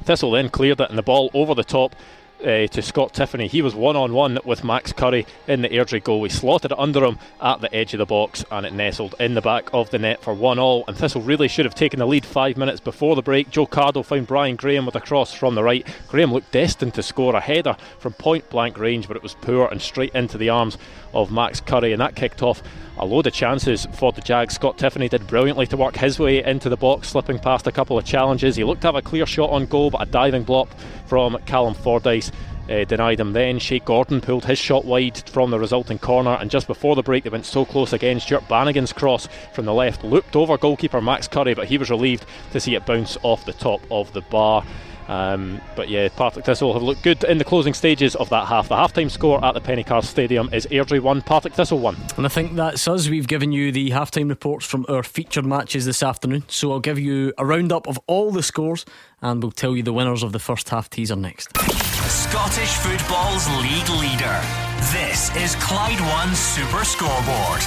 Thistle 0.03 0.31
then 0.31 0.49
cleared 0.49 0.81
it 0.81 0.89
and 0.89 0.97
the 0.97 1.03
ball 1.03 1.31
over 1.33 1.55
the 1.55 1.63
top 1.63 1.95
uh, 2.41 2.67
to 2.67 2.81
Scott 2.81 3.13
Tiffoney. 3.13 3.47
He 3.47 3.61
was 3.61 3.75
one 3.75 3.95
on 3.95 4.13
one 4.13 4.39
with 4.45 4.63
Max 4.63 4.93
Currie 4.93 5.25
in 5.47 5.61
the 5.61 5.69
Airdrie 5.69 6.03
goal. 6.03 6.21
We 6.21 6.29
slotted 6.29 6.71
it 6.71 6.79
under 6.79 7.03
him 7.03 7.19
at 7.41 7.61
the 7.61 7.73
edge 7.73 7.93
of 7.93 7.97
the 7.99 8.05
box 8.05 8.45
and 8.51 8.65
it 8.65 8.73
nestled 8.73 9.15
in 9.19 9.33
the 9.33 9.41
back 9.41 9.69
of 9.73 9.89
the 9.89 9.99
net 9.99 10.21
for 10.21 10.33
one 10.33 10.59
all. 10.59 10.83
And 10.87 10.97
Thistle 10.97 11.21
really 11.21 11.47
should 11.47 11.65
have 11.65 11.75
taken 11.75 11.99
the 11.99 12.07
lead 12.07 12.25
five 12.25 12.57
minutes 12.57 12.79
before 12.79 13.15
the 13.15 13.21
break. 13.21 13.49
Joe 13.49 13.67
Cardo 13.67 14.03
found 14.03 14.27
Brian 14.27 14.55
Graham 14.55 14.85
with 14.85 14.95
a 14.95 15.01
cross 15.01 15.33
from 15.33 15.55
the 15.55 15.63
right. 15.63 15.85
Graham 16.07 16.31
looked 16.31 16.51
destined 16.51 16.93
to 16.95 17.03
score 17.03 17.35
a 17.35 17.41
header 17.41 17.75
from 17.99 18.13
point 18.13 18.49
blank 18.49 18.77
range, 18.77 19.07
but 19.07 19.17
it 19.17 19.23
was 19.23 19.33
poor 19.35 19.67
and 19.67 19.81
straight 19.81 20.13
into 20.13 20.37
the 20.37 20.49
arms 20.49 20.77
of 21.13 21.31
Max 21.31 21.59
Currie, 21.59 21.93
and 21.93 22.01
that 22.01 22.15
kicked 22.15 22.41
off 22.41 22.61
a 22.99 23.05
load 23.05 23.27
of 23.27 23.33
chances 23.33 23.87
for 23.93 24.11
the 24.11 24.21
Jags. 24.21 24.55
Scott 24.55 24.77
Tiffoney 24.77 25.09
did 25.09 25.27
brilliantly 25.27 25.67
to 25.67 25.77
work 25.77 25.95
his 25.95 26.19
way 26.19 26.43
into 26.43 26.69
the 26.69 26.77
box, 26.77 27.09
slipping 27.09 27.39
past 27.39 27.67
a 27.67 27.71
couple 27.71 27.97
of 27.97 28.05
challenges. 28.05 28.55
He 28.55 28.63
looked 28.63 28.81
to 28.81 28.87
have 28.87 28.95
a 28.95 29.01
clear 29.01 29.25
shot 29.25 29.49
on 29.51 29.65
goal, 29.67 29.91
but 29.91 30.01
a 30.01 30.11
diving 30.11 30.43
block 30.43 30.69
from 31.05 31.37
Callum 31.45 31.73
Fordyce 31.73 32.31
uh, 32.69 32.85
denied 32.85 33.19
him 33.19 33.33
then. 33.33 33.59
Shea 33.59 33.79
Gordon 33.79 34.21
pulled 34.21 34.45
his 34.45 34.59
shot 34.59 34.85
wide 34.85 35.17
from 35.29 35.51
the 35.51 35.59
resulting 35.59 35.99
corner, 35.99 36.37
and 36.39 36.51
just 36.51 36.67
before 36.67 36.95
the 36.95 37.03
break, 37.03 37.23
they 37.23 37.29
went 37.29 37.45
so 37.45 37.65
close 37.65 37.93
again. 37.93 38.19
Stuart 38.19 38.47
Bannigan's 38.47 38.93
cross 38.93 39.27
from 39.53 39.65
the 39.65 39.73
left 39.73 40.03
looped 40.03 40.35
over 40.35 40.57
goalkeeper 40.57 41.01
Max 41.01 41.27
Currie, 41.27 41.53
but 41.53 41.67
he 41.67 41.77
was 41.77 41.89
relieved 41.89 42.25
to 42.51 42.59
see 42.59 42.75
it 42.75 42.85
bounce 42.85 43.17
off 43.23 43.45
the 43.45 43.53
top 43.53 43.81
of 43.91 44.11
the 44.13 44.21
bar. 44.21 44.63
Um, 45.07 45.61
but 45.75 45.89
yeah, 45.89 46.09
Partick 46.09 46.45
Thistle 46.45 46.73
have 46.73 46.83
looked 46.83 47.03
good 47.03 47.23
in 47.23 47.37
the 47.37 47.43
closing 47.43 47.73
stages 47.73 48.15
of 48.15 48.29
that 48.29 48.47
half. 48.47 48.67
The 48.67 48.75
half-time 48.75 49.09
score 49.09 49.43
at 49.43 49.53
the 49.53 49.61
Pennycar 49.61 50.03
Stadium 50.03 50.49
is 50.53 50.65
Airdrie 50.67 50.99
1, 50.99 51.21
Partick 51.21 51.53
Thistle 51.53 51.79
1. 51.79 51.95
And 52.17 52.25
I 52.25 52.29
think 52.29 52.55
that's 52.55 52.87
us. 52.87 53.07
We've 53.07 53.27
given 53.27 53.51
you 53.51 53.71
the 53.71 53.91
halftime 53.91 54.29
reports 54.29 54.65
from 54.65 54.85
our 54.89 55.03
featured 55.03 55.45
matches 55.45 55.85
this 55.85 56.03
afternoon. 56.03 56.43
So 56.47 56.71
I'll 56.71 56.79
give 56.79 56.99
you 56.99 57.33
a 57.37 57.45
roundup 57.45 57.87
of 57.87 57.99
all 58.07 58.31
the 58.31 58.43
scores 58.43 58.85
and 59.21 59.41
we'll 59.41 59.51
tell 59.51 59.75
you 59.75 59.83
the 59.83 59.93
winners 59.93 60.23
of 60.23 60.33
the 60.33 60.39
first 60.39 60.69
half 60.69 60.89
teaser 60.89 61.15
next. 61.15 61.53
Scottish 62.09 62.73
football's 62.75 63.49
league 63.61 63.89
leader. 63.89 64.41
This 64.93 65.35
is 65.35 65.55
Clyde 65.55 65.99
One 65.99 66.33
Super 66.33 66.85
Scoreboard. 66.85 67.61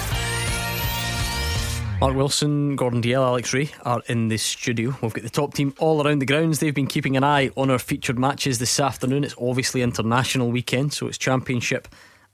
Mark 2.01 2.17
Wilson, 2.17 2.75
Gordon 2.75 3.03
Dalziel, 3.03 3.27
Alex 3.27 3.53
Rae 3.53 3.71
are 3.85 4.03
in 4.07 4.29
the 4.29 4.39
studio. 4.39 4.97
We've 5.03 5.13
got 5.13 5.25
the 5.25 5.31
top 5.31 5.53
team 5.53 5.75
all 5.79 6.03
around 6.03 6.21
the 6.21 6.27
grounds. 6.27 6.59
They've 6.59 6.75
been 6.75 6.87
keeping 6.87 7.19
an 7.19 7.25
eye 7.25 7.51
on 7.55 7.71
our 7.71 7.79
featured 7.79 8.19
matches 8.19 8.59
this 8.59 8.81
afternoon. 8.81 9.25
It's 9.25 9.35
obviously 9.39 9.83
international 9.83 10.51
weekend, 10.51 10.95
so 10.95 11.07
it's 11.07 11.19
championship 11.19 11.87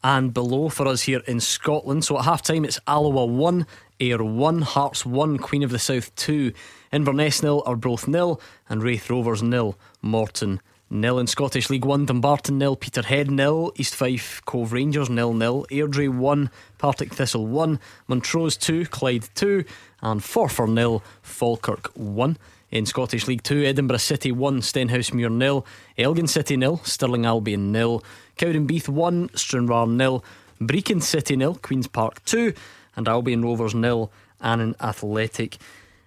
and 0.05 0.33
below 0.33 0.69
for 0.69 0.87
us 0.87 1.03
here 1.03 1.23
in 1.27 1.41
Scotland. 1.41 2.05
So 2.05 2.19
at 2.19 2.25
half 2.25 2.43
time, 2.43 2.65
it's 2.65 2.79
Alloa 2.87 3.27
1, 3.27 3.67
Ayr 3.99 4.23
1, 4.23 4.63
Hearts 4.63 5.05
1, 5.05 5.39
Queen 5.39 5.65
of 5.65 5.71
the 5.71 5.81
South 5.81 6.15
2, 6.15 6.53
Inverness 6.93 7.43
nil, 7.43 7.65
Arbroath 7.67 8.07
nil, 8.07 8.41
and 8.69 8.81
Raith 8.81 9.11
Rovers 9.11 9.43
nil, 9.43 9.77
Morton 10.03 10.61
nil 10.91 11.19
in 11.19 11.27
Scottish 11.27 11.71
League 11.71 11.85
One. 11.85 12.07
Dumbarton 12.07 12.59
nil, 12.59 12.77
Peterhead 12.77 13.31
nil, 13.31 13.73
East 13.77 13.95
Fife 13.95 14.43
Cove 14.45 14.73
Rangers 14.73 15.11
nil 15.11 15.33
nil, 15.33 15.67
Airdrie 15.71 16.15
one, 16.15 16.51
Partick 16.79 17.13
Thistle 17.13 17.47
one, 17.47 17.81
Montrose 18.09 18.57
two, 18.57 18.87
Clyde 18.87 19.29
two, 19.35 19.65
and 20.03 20.21
Forfar 20.21 20.69
nil, 20.69 21.03
Falkirk 21.23 21.89
one. 21.95 22.37
In 22.71 22.85
Scottish 22.85 23.29
League 23.29 23.45
Two, 23.45 23.65
Edinburgh 23.65 23.99
City 23.99 24.33
one, 24.33 24.61
Stenhousemuir 24.61 25.31
nil, 25.31 25.65
Elgin 25.97 26.27
City 26.27 26.57
nil, 26.57 26.79
Stirling 26.79 27.25
Albion 27.25 27.71
nil, 27.71 28.03
Cowdenbeath 28.37 28.89
one, 28.89 29.31
Stranraer 29.35 29.87
nil, 29.87 30.25
Brechin 30.61 31.01
City 31.01 31.37
nil, 31.37 31.55
Queens 31.55 31.87
Park 31.87 32.25
two, 32.25 32.53
and 32.97 33.07
Albion 33.07 33.43
Rovers 33.43 33.75
nil, 33.75 34.11
Annan 34.41 34.75
Athletic 34.81 35.59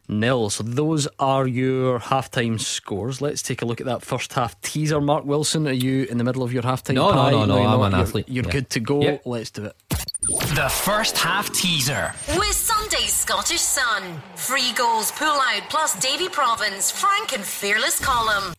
nil. 0.09 0.49
So 0.49 0.63
those 0.63 1.07
are 1.19 1.47
your 1.47 1.99
halftime 1.99 2.59
scores. 2.59 3.21
Let's 3.21 3.41
take 3.41 3.61
a 3.61 3.65
look 3.65 3.79
at 3.79 3.85
that 3.85 4.01
first 4.01 4.33
half 4.33 4.59
teaser. 4.61 4.99
Mark 4.99 5.23
Wilson, 5.25 5.67
are 5.67 5.71
you 5.71 6.05
in 6.05 6.17
the 6.17 6.23
middle 6.23 6.43
of 6.43 6.51
your 6.51 6.63
halftime? 6.63 6.95
No, 6.95 7.11
pie? 7.13 7.31
no, 7.31 7.45
no, 7.45 7.45
no. 7.45 7.57
you're 7.61 7.67
I'm 7.67 7.79
not. 7.79 7.85
an 7.85 7.91
You're- 7.91 8.01
athlete. 8.03 8.25
You're 8.27 8.45
Yeah. 8.45 8.51
good 8.51 8.69
to 8.71 8.79
go. 8.79 9.01
Yeah. 9.01 9.17
Let's 9.25 9.51
do 9.51 9.65
it. 9.65 9.75
The 10.55 10.69
first 10.69 11.17
half 11.17 11.51
teaser. 11.53 12.13
With 12.37 12.51
Sunday's 12.53 13.13
Scottish 13.13 13.61
Sun. 13.61 14.21
Free 14.35 14.73
goals 14.73 15.11
pull 15.11 15.27
out 15.27 15.61
plus 15.69 15.97
Davy 15.99 16.27
Provan's, 16.27 16.91
Frank 16.91 17.33
and 17.33 17.43
Fearless 17.43 17.99
column. 17.99 18.53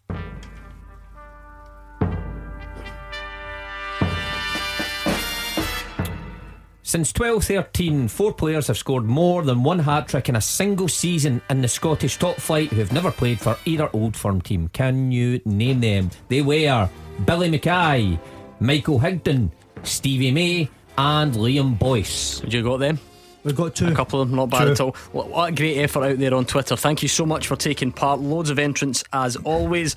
Since 6.91 7.13
12 7.13 7.45
13, 7.45 8.09
four 8.09 8.33
players 8.33 8.67
have 8.67 8.77
scored 8.77 9.05
more 9.05 9.45
than 9.45 9.63
one 9.63 9.79
hat 9.79 10.09
trick 10.09 10.29
in 10.29 10.35
a 10.35 10.41
single 10.41 10.89
season 10.89 11.41
in 11.49 11.63
the 11.63 11.69
Scottish 11.69 12.17
top 12.17 12.35
flight 12.35 12.71
who 12.71 12.81
have 12.81 12.93
never 12.93 13.13
played 13.13 13.39
for 13.39 13.57
either 13.65 13.89
old 13.93 14.17
firm 14.17 14.41
team. 14.41 14.69
Can 14.73 15.13
you 15.13 15.41
name 15.45 15.79
them? 15.79 16.11
They 16.27 16.43
were 16.43 16.91
Billy 17.25 17.49
Mackay, 17.49 18.19
Michael 18.59 18.99
Higdon, 18.99 19.53
Stevie 19.85 20.33
May, 20.33 20.69
and 20.99 21.33
Liam 21.35 21.79
Boyce. 21.79 22.41
Have 22.41 22.53
you 22.53 22.65
got 22.65 22.79
them? 22.79 22.99
We've 23.45 23.55
got 23.55 23.77
two. 23.77 23.87
A 23.87 23.95
couple 23.95 24.21
of 24.21 24.29
them, 24.29 24.39
not 24.39 24.51
bad 24.51 24.65
Two. 24.65 24.71
at 24.73 24.81
all. 24.81 24.97
What 25.13 25.29
what 25.29 25.53
a 25.53 25.55
great 25.55 25.79
effort 25.79 26.03
out 26.03 26.19
there 26.19 26.35
on 26.35 26.45
Twitter. 26.45 26.75
Thank 26.75 27.03
you 27.03 27.09
so 27.09 27.25
much 27.25 27.47
for 27.47 27.55
taking 27.55 27.93
part. 27.93 28.19
Loads 28.19 28.51
of 28.51 28.59
entrants 28.59 29.05
as 29.13 29.37
always. 29.37 29.95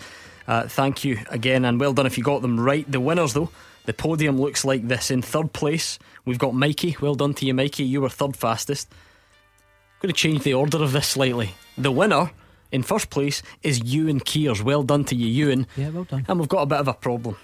Uh, 0.48 0.68
thank 0.68 1.03
you 1.03 1.18
again, 1.32 1.65
and 1.65 1.80
well 1.80 1.94
done 1.94 2.06
if 2.06 2.20
you 2.20 2.24
got 2.24 2.44
them 2.44 2.60
right. 2.60 2.86
The 2.91 2.99
winners, 2.99 3.34
though, 3.34 3.49
the 3.86 3.94
podium 3.94 4.40
looks 4.40 4.64
like 4.64 4.88
this. 4.88 5.10
In 5.10 5.24
third 5.24 5.53
place, 5.53 5.98
we've 6.26 6.38
got 6.40 6.54
Mikey. 6.54 6.98
Well 7.02 7.16
done 7.16 7.34
to 7.36 7.45
you, 7.45 7.54
Mikey. 7.54 7.84
You 7.84 8.02
were 8.02 8.10
third 8.10 8.36
fastest. 8.36 8.88
I'm 8.91 10.08
going 10.08 10.14
to 10.14 10.20
change 10.20 10.44
the 10.44 10.54
order 10.54 10.84
of 10.84 10.91
this 10.91 11.08
slightly. 11.08 11.52
The 11.78 11.91
winner 11.91 12.32
in 12.72 12.84
first 12.84 13.10
place 13.10 13.41
is 13.62 13.84
Ewan 13.84 14.20
Keers. 14.20 14.62
Well 14.62 14.84
done 14.84 15.06
to 15.06 15.16
you, 15.16 15.28
Ewan. 15.28 15.68
Yeah, 15.78 15.90
well 15.90 16.04
done. 16.04 16.26
And 16.28 16.40
we've 16.40 16.50
got 16.50 16.62
a 16.64 16.66
bit 16.66 16.80
of 16.80 16.88
a 16.88 16.94
problem 16.94 17.38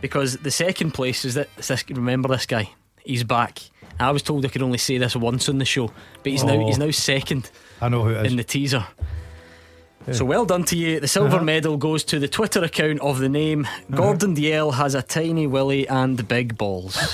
because 0.00 0.36
the 0.38 0.50
second 0.50 0.92
place 0.92 1.24
is 1.24 1.34
that 1.34 1.48
is 1.58 1.68
this, 1.68 1.84
remember 1.90 2.28
this 2.28 2.46
guy. 2.46 2.70
He's 3.04 3.24
back. 3.24 3.58
I 3.98 4.10
was 4.12 4.22
told 4.22 4.44
I 4.44 4.48
could 4.48 4.62
only 4.62 4.78
say 4.78 4.98
this 4.98 5.16
once 5.16 5.48
on 5.48 5.58
the 5.58 5.64
show, 5.64 5.90
but 6.22 6.30
he's 6.30 6.44
now 6.44 6.52
Oh. 6.54 6.66
he's 6.66 6.78
now 6.78 6.90
second 6.92 7.50
I 7.80 7.88
know 7.88 8.04
who 8.04 8.10
it 8.10 8.26
is. 8.26 8.32
in 8.32 8.36
the 8.36 8.44
teaser. 8.44 8.86
So 10.12 10.24
well 10.24 10.44
done 10.46 10.64
to 10.64 10.76
you. 10.76 11.00
The 11.00 11.08
silver 11.08 11.36
Uh-huh. 11.36 11.44
medal 11.44 11.76
goes 11.76 12.04
to 12.04 12.18
the 12.18 12.28
Twitter 12.28 12.62
account 12.64 13.00
of 13.00 13.18
the 13.18 13.28
name. 13.28 13.66
Gordon 13.90 14.34
Dalziel 14.34 14.74
has 14.74 14.94
a 14.94 15.02
tiny 15.02 15.46
willy 15.46 15.86
and 15.88 16.26
big 16.28 16.56
balls. 16.56 16.96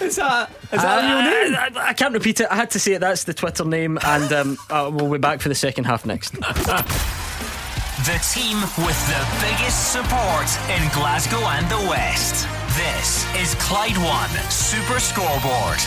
Is 0.00 0.16
that, 0.16 0.50
I, 0.72 1.70
I- 1.74 1.88
I 1.88 1.92
can't 1.92 2.14
repeat 2.14 2.40
it. 2.40 2.46
I 2.50 2.56
had 2.56 2.70
to 2.70 2.78
say 2.78 2.92
it. 2.94 3.00
That's 3.00 3.24
the 3.24 3.34
Twitter 3.34 3.64
name, 3.64 3.98
and 4.04 4.32
um, 4.32 4.56
uh, 4.70 4.90
we'll 4.92 5.10
be 5.10 5.18
back 5.18 5.40
for 5.40 5.48
the 5.48 5.54
second 5.54 5.84
half 5.84 6.04
next. 6.06 6.34
The 8.02 8.18
team 8.34 8.58
with 8.84 8.98
the 9.06 9.22
biggest 9.46 9.92
support 9.92 10.48
in 10.74 10.82
Glasgow 10.92 11.38
and 11.38 11.68
the 11.70 11.88
West. 11.88 12.48
This 12.76 13.24
is 13.40 13.54
Clyde 13.62 13.96
One 13.98 14.28
Super 14.50 14.98
Scoreboard. 14.98 15.78